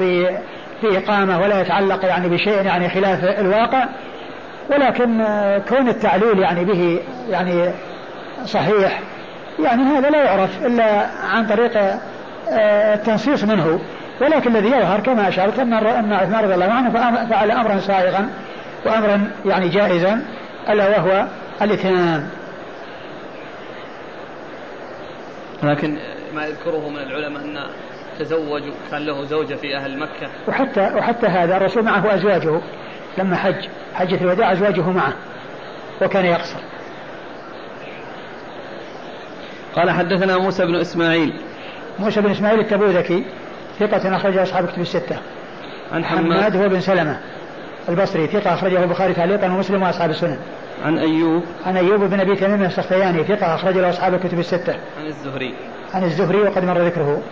بإقامة 0.82 1.40
ولا 1.40 1.60
يتعلق 1.60 2.04
يعني 2.04 2.28
بشيء 2.28 2.64
يعني 2.64 2.88
خلاف 2.88 3.24
الواقع. 3.24 3.84
ولكن 4.70 5.24
كون 5.68 5.88
التعليل 5.88 6.38
يعني 6.38 6.64
به 6.64 7.00
يعني 7.30 7.70
صحيح 8.44 9.00
يعني 9.58 9.82
هذا 9.82 10.10
لا 10.10 10.24
يعرف 10.24 10.66
إلا 10.66 11.06
عن 11.32 11.46
طريق 11.46 11.76
آه، 11.76 12.94
التنصيص 12.94 13.44
منه. 13.44 13.80
ولكن 14.20 14.56
الذي 14.56 14.68
يظهر 14.68 15.00
كما 15.00 15.28
أشرت 15.28 15.58
أن 15.58 15.72
أن 15.72 16.12
عثمان 16.12 16.44
رضي 16.44 16.54
الله 16.54 16.72
عنه 16.72 16.90
فعل 17.26 17.50
أمرا 17.50 17.78
سائغا 17.78 18.30
وأمرا 18.86 19.30
يعني 19.46 19.68
جائزا 19.68 20.22
ألا 20.68 20.88
وهو 20.88 21.26
الإتمام 21.62 22.28
لكن 25.62 25.98
ما 26.34 26.46
يذكره 26.46 26.88
من 26.88 26.98
العلماء 26.98 27.44
أن 27.44 27.58
تزوج 28.18 28.62
كان 28.90 29.06
له 29.06 29.24
زوجة 29.24 29.54
في 29.54 29.76
أهل 29.76 29.98
مكة. 29.98 30.28
وحتى 30.48 30.92
وحتى 30.96 31.26
هذا 31.26 31.56
الرسول 31.56 31.84
معه 31.84 32.14
أزواجه. 32.14 32.60
لما 33.18 33.36
حج 33.36 33.68
حجة 33.94 34.20
الوداع 34.20 34.52
أزواجه 34.52 34.90
معه 34.90 35.12
وكان 36.02 36.24
يقصر. 36.24 36.58
قال 39.76 39.90
حدثنا 39.90 40.38
موسى 40.38 40.66
بن 40.66 40.74
إسماعيل. 40.74 41.32
موسى 41.98 42.20
بن 42.20 42.30
إسماعيل 42.30 42.60
التبوذكي. 42.60 43.24
ثقة 43.78 44.16
أخرج 44.16 44.36
أصحاب 44.36 44.66
كتب 44.66 44.80
الستة. 44.80 45.16
عن 45.92 46.04
حماد 46.04 46.56
هو 46.56 46.68
بن 46.68 46.80
سلمة 46.80 47.18
البصري 47.88 48.26
ثقة 48.26 48.54
أخرجه 48.54 48.82
البخاري 48.82 49.14
تعليقا 49.14 49.46
ومسلم 49.46 49.82
وأصحاب 49.82 50.10
السنن. 50.10 50.38
عن 50.84 50.98
أيوب 50.98 51.42
عن 51.66 51.76
أيوب 51.76 52.00
بن 52.00 52.20
أبي 52.20 52.36
تميم 52.36 52.62
السختياني 52.62 53.24
ثقة 53.24 53.54
أخرج 53.54 53.78
له 53.78 53.90
أصحاب 53.90 54.14
الكتب 54.14 54.38
الستة. 54.38 54.74
عن 55.00 55.06
الزهري. 55.06 55.54
عن 55.94 56.04
الزهري 56.04 56.40
وقد 56.40 56.64
مر 56.64 56.78
ذكره. 56.78 57.22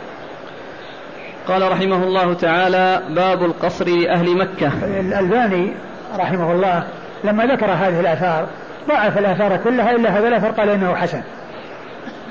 قال 1.48 1.73
رحمه 1.73 2.05
الله 2.05 2.35
تعالى 2.35 3.02
باب 3.09 3.43
القصر 3.44 3.89
لأهل 3.89 4.39
مكة. 4.39 4.73
الألباني 5.01 5.73
رحمه 6.18 6.52
الله 6.52 6.86
لما 7.24 7.47
ذكر 7.47 7.66
هذه 7.66 8.01
الآثار 8.01 8.47
ضعف 8.89 9.18
الآثار 9.18 9.56
كلها 9.56 9.90
إلا 9.90 10.18
هذا 10.18 10.28
الأثر 10.28 10.51
قال 10.51 10.68
إنه 10.68 10.94
حسن. 10.94 11.23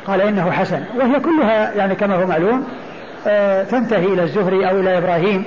قال 0.08 0.22
إنه 0.22 0.52
حسن 0.52 0.84
وهي 0.98 1.20
كلها 1.20 1.74
يعني 1.74 1.96
كما 1.96 2.16
هو 2.16 2.28
معلوم 2.28 2.68
تنتهي 3.64 4.06
إلى 4.06 4.24
الزهري 4.24 4.70
أو 4.70 4.80
إلى 4.80 4.98
إبراهيم 4.98 5.46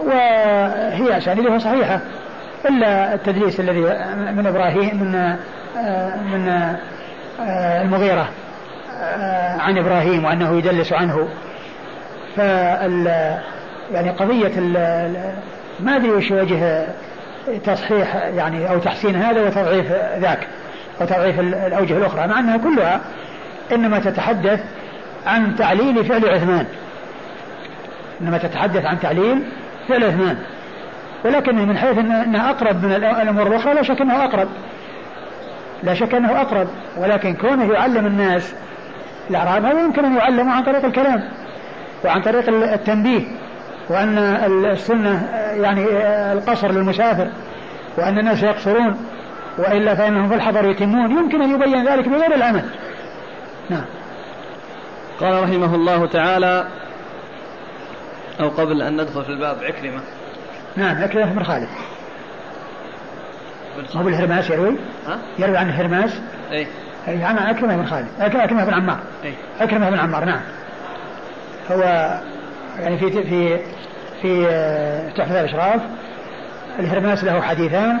وهي 0.00 1.18
أسانيدها 1.18 1.58
صحيحة 1.58 2.00
إلا 2.68 3.14
التدليس 3.14 3.60
الذي 3.60 3.80
من 4.36 4.46
إبراهيم 4.46 5.04
من 5.04 5.14
آه، 5.76 6.16
من 6.16 6.48
آه، 7.40 7.82
المغيرة 7.82 8.28
عن 9.58 9.78
إبراهيم 9.78 10.24
وأنه 10.24 10.58
يدلس 10.58 10.92
عنه. 10.92 11.28
فال 12.36 13.06
يعني 13.92 14.10
قضية 14.10 14.60
ما 15.80 15.96
أدري 15.96 16.10
وش 16.10 16.30
وجه 16.30 16.86
تصحيح 17.64 18.14
يعني 18.14 18.70
أو 18.70 18.78
تحسين 18.78 19.16
هذا 19.16 19.46
وتضعيف 19.46 19.92
ذاك 20.18 20.46
وتضعيف 21.00 21.40
الأوجه 21.40 21.96
الأخرى 21.96 22.26
مع 22.26 22.38
أنها 22.38 22.56
كلها 22.56 23.00
إنما 23.72 23.98
تتحدث 23.98 24.60
عن 25.26 25.56
تعليل 25.56 26.04
فعل 26.04 26.28
عثمان. 26.28 26.66
إنما 28.20 28.38
تتحدث 28.38 28.84
عن 28.84 29.00
تعليل 29.00 29.42
فعل 29.88 30.04
عثمان 30.04 30.38
ولكن 31.24 31.56
من 31.68 31.78
حيث 31.78 31.98
أنها 31.98 32.50
أقرب 32.50 32.84
من 32.84 32.92
الأمور 32.92 33.46
الأخرى 33.46 33.74
لا 33.74 33.82
شك 33.82 34.00
أنه 34.00 34.24
أقرب. 34.24 34.48
لا 35.82 35.94
شك 35.94 36.14
أنه 36.14 36.40
أقرب. 36.40 36.68
ولكن 36.98 37.34
كونه 37.34 37.72
يعلم 37.72 38.06
الناس 38.06 38.54
الأعراب 39.30 39.64
هذا 39.64 39.80
يمكن 39.80 40.04
أن 40.04 40.16
يعلموا 40.16 40.52
عن 40.52 40.62
طريق 40.62 40.84
الكلام 40.84 41.22
وعن 42.04 42.22
طريق 42.22 42.48
التنبيه 42.48 43.22
وأن 43.90 44.18
السنة 44.64 45.28
يعني 45.56 45.86
القصر 46.32 46.72
للمسافر 46.72 47.28
وأن 47.98 48.18
الناس 48.18 48.42
يقصرون 48.42 48.96
وإلا 49.58 49.94
فإنهم 49.94 50.28
في 50.28 50.34
الحضر 50.34 50.70
يتمون. 50.70 51.10
يمكن 51.10 51.42
أن 51.42 51.54
يبين 51.54 51.88
ذلك 51.88 52.08
بغير 52.08 52.34
العمل. 52.34 52.64
نعم. 53.70 53.84
قال 55.20 55.42
رحمه 55.42 55.74
الله 55.74 56.06
تعالى 56.06 56.66
أو 58.40 58.48
قبل 58.48 58.82
أن 58.82 59.00
ندخل 59.00 59.24
في 59.24 59.30
الباب 59.30 59.56
عكرمة. 59.64 60.00
نعم 60.76 61.02
عكرمة 61.02 61.32
بن 61.32 61.44
خالد. 61.44 61.68
أبو 63.94 64.08
الهرماس 64.08 64.50
يروي؟ 64.50 64.76
ها؟ 65.06 65.18
يروي 65.38 65.56
عن 65.56 65.68
الهرماس؟ 65.68 66.20
اي 66.52 66.66
أي 67.08 67.24
عن 67.24 67.38
عكرمة 67.38 67.76
بن 67.76 67.86
خالد. 67.86 68.08
عكرمة 68.20 68.64
بن 68.64 68.74
عمار. 68.74 68.98
اي 69.24 69.34
عكرمة 69.60 69.90
بن 69.90 69.98
عمار 69.98 70.24
نعم. 70.24 70.40
هو 71.70 71.82
يعني 72.80 72.98
في 72.98 73.10
في 73.10 73.58
في 74.22 74.46
تحفة 75.16 75.40
الأشراف 75.40 75.80
الهرماس 76.78 77.24
له 77.24 77.40
حديثان 77.40 78.00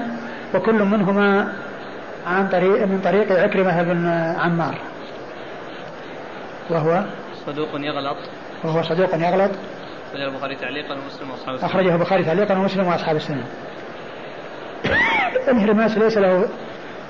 وكل 0.54 0.84
منهما 0.84 1.52
عن 2.26 2.48
طريق 2.48 2.86
من 2.86 3.00
طريق 3.04 3.32
عكرمة 3.32 3.82
بن 3.82 4.06
عمار. 4.38 4.78
وهو؟ 6.70 7.04
صدوق 7.46 7.68
يغلط. 7.74 8.16
وهو 8.64 8.82
صدوق 8.82 9.14
يغلط. 9.14 9.50
أخرجه 10.08 10.28
البخاري 10.28 10.56
تعليقا 10.56 10.94
ومسلم 10.94 11.30
وأصحاب 11.30 11.54
السنة. 11.54 11.70
أخرجه 11.70 11.94
البخاري 11.94 12.24
تعليقا 12.24 12.58
ومسلم 12.58 12.86
وأصحاب 12.86 13.16
السنة. 13.16 13.44
الهرماس 15.52 15.98
ليس 15.98 16.18
له 16.18 16.48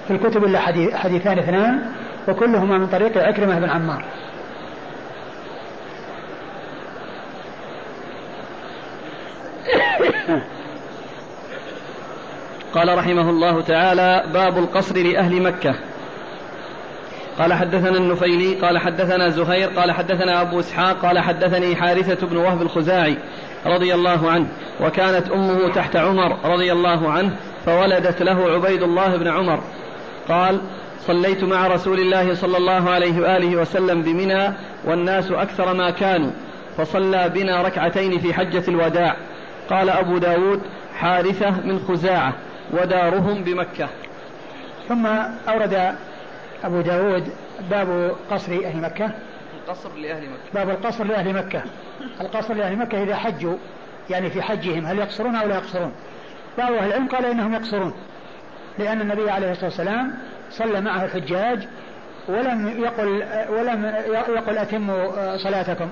في 0.06 0.10
الكتب 0.14 0.44
إلا 0.44 0.60
حديث 0.60 0.94
حديثان 0.94 1.38
اثنان 1.38 1.92
وكلهما 2.28 2.78
من 2.78 2.86
طريق 2.86 3.18
عكرمة 3.18 3.58
بن 3.58 3.70
عمار. 3.70 4.04
قال 12.74 12.98
رحمه 12.98 13.30
الله 13.30 13.62
تعالى 13.62 14.24
باب 14.32 14.58
القصر 14.58 14.96
لأهل 14.96 15.42
مكة. 15.42 15.74
قال 17.39 17.55
حدثنا 17.55 17.98
النفيلي 17.98 18.55
قال 18.55 18.78
حدثنا 18.78 19.28
زهير 19.28 19.69
قال 19.69 19.93
حدثنا 19.93 20.40
أبو 20.40 20.60
إسحاق 20.60 21.06
قال 21.06 21.19
حدثني 21.19 21.77
حارثة 21.77 22.27
بن 22.27 22.36
وهب 22.36 22.62
الخزاعي 22.62 23.19
رضي 23.66 23.94
الله 23.94 24.31
عنه 24.31 24.48
وكانت 24.81 25.31
أمه 25.31 25.69
تحت 25.69 25.97
عمر 25.97 26.36
رضي 26.44 26.73
الله 26.73 27.10
عنه 27.10 27.36
فولدت 27.66 28.23
له 28.23 28.51
عبيد 28.51 28.82
الله 28.82 29.16
بن 29.16 29.28
عمر. 29.28 29.60
قال 30.28 30.60
صليت 31.01 31.44
مع 31.44 31.66
رسول 31.66 31.98
الله 32.01 32.35
صلى 32.35 32.56
الله 32.56 32.90
عليه 32.90 33.20
وآله 33.20 33.56
وسلم 33.56 34.02
بمنى 34.02 34.52
والناس 34.85 35.31
أكثر 35.31 35.74
ما 35.74 35.90
كانوا 35.90 36.31
فصلى 36.77 37.28
بنا 37.28 37.62
ركعتين 37.62 38.19
في 38.19 38.35
حجة 38.35 38.62
الوداع. 38.69 39.16
قال 39.70 39.90
أبو 39.90 40.19
داود 40.19 40.60
حارثة 40.97 41.51
من 41.51 41.78
خزاعة 41.89 42.35
ودارهم 42.73 43.44
بمكة. 43.44 43.89
ثم 44.89 45.06
أورد 45.48 45.94
أبو 46.64 46.80
داود 46.80 47.32
باب 47.70 48.16
قصر 48.30 48.52
أهل 48.52 48.80
مكة. 48.80 49.10
القصر 49.55 49.94
لأهل 49.97 50.22
مكة. 50.30 50.55
باب 50.55 50.70
القصر 50.70 51.05
لأهل 51.05 51.35
مكة. 51.35 51.62
القصر 52.20 52.55
لأهل 52.55 52.76
مكة 52.76 53.02
إذا 53.02 53.16
حجوا 53.16 53.56
يعني 54.10 54.30
في 54.30 54.43
حجهم 54.43 54.86
هل 54.86 54.98
يقصرون 54.98 55.36
أو 55.36 55.48
لا 55.48 55.55
يقصرون؟ 55.55 55.93
بعض 56.59 56.72
أهل 56.72 56.86
العلم 56.86 57.09
قال 57.09 57.24
إنهم 57.24 57.55
يقصرون 57.55 57.94
لأن 58.78 59.01
النبي 59.01 59.30
عليه 59.30 59.51
الصلاة 59.51 59.66
والسلام 59.66 60.14
صلى 60.51 60.80
معه 60.80 61.05
الحجاج 61.05 61.68
ولم 62.28 62.68
يقل 62.68 63.24
ولم 63.51 63.85
يقل 64.09 64.59
أتموا 64.59 65.36
صلاتكم. 65.36 65.90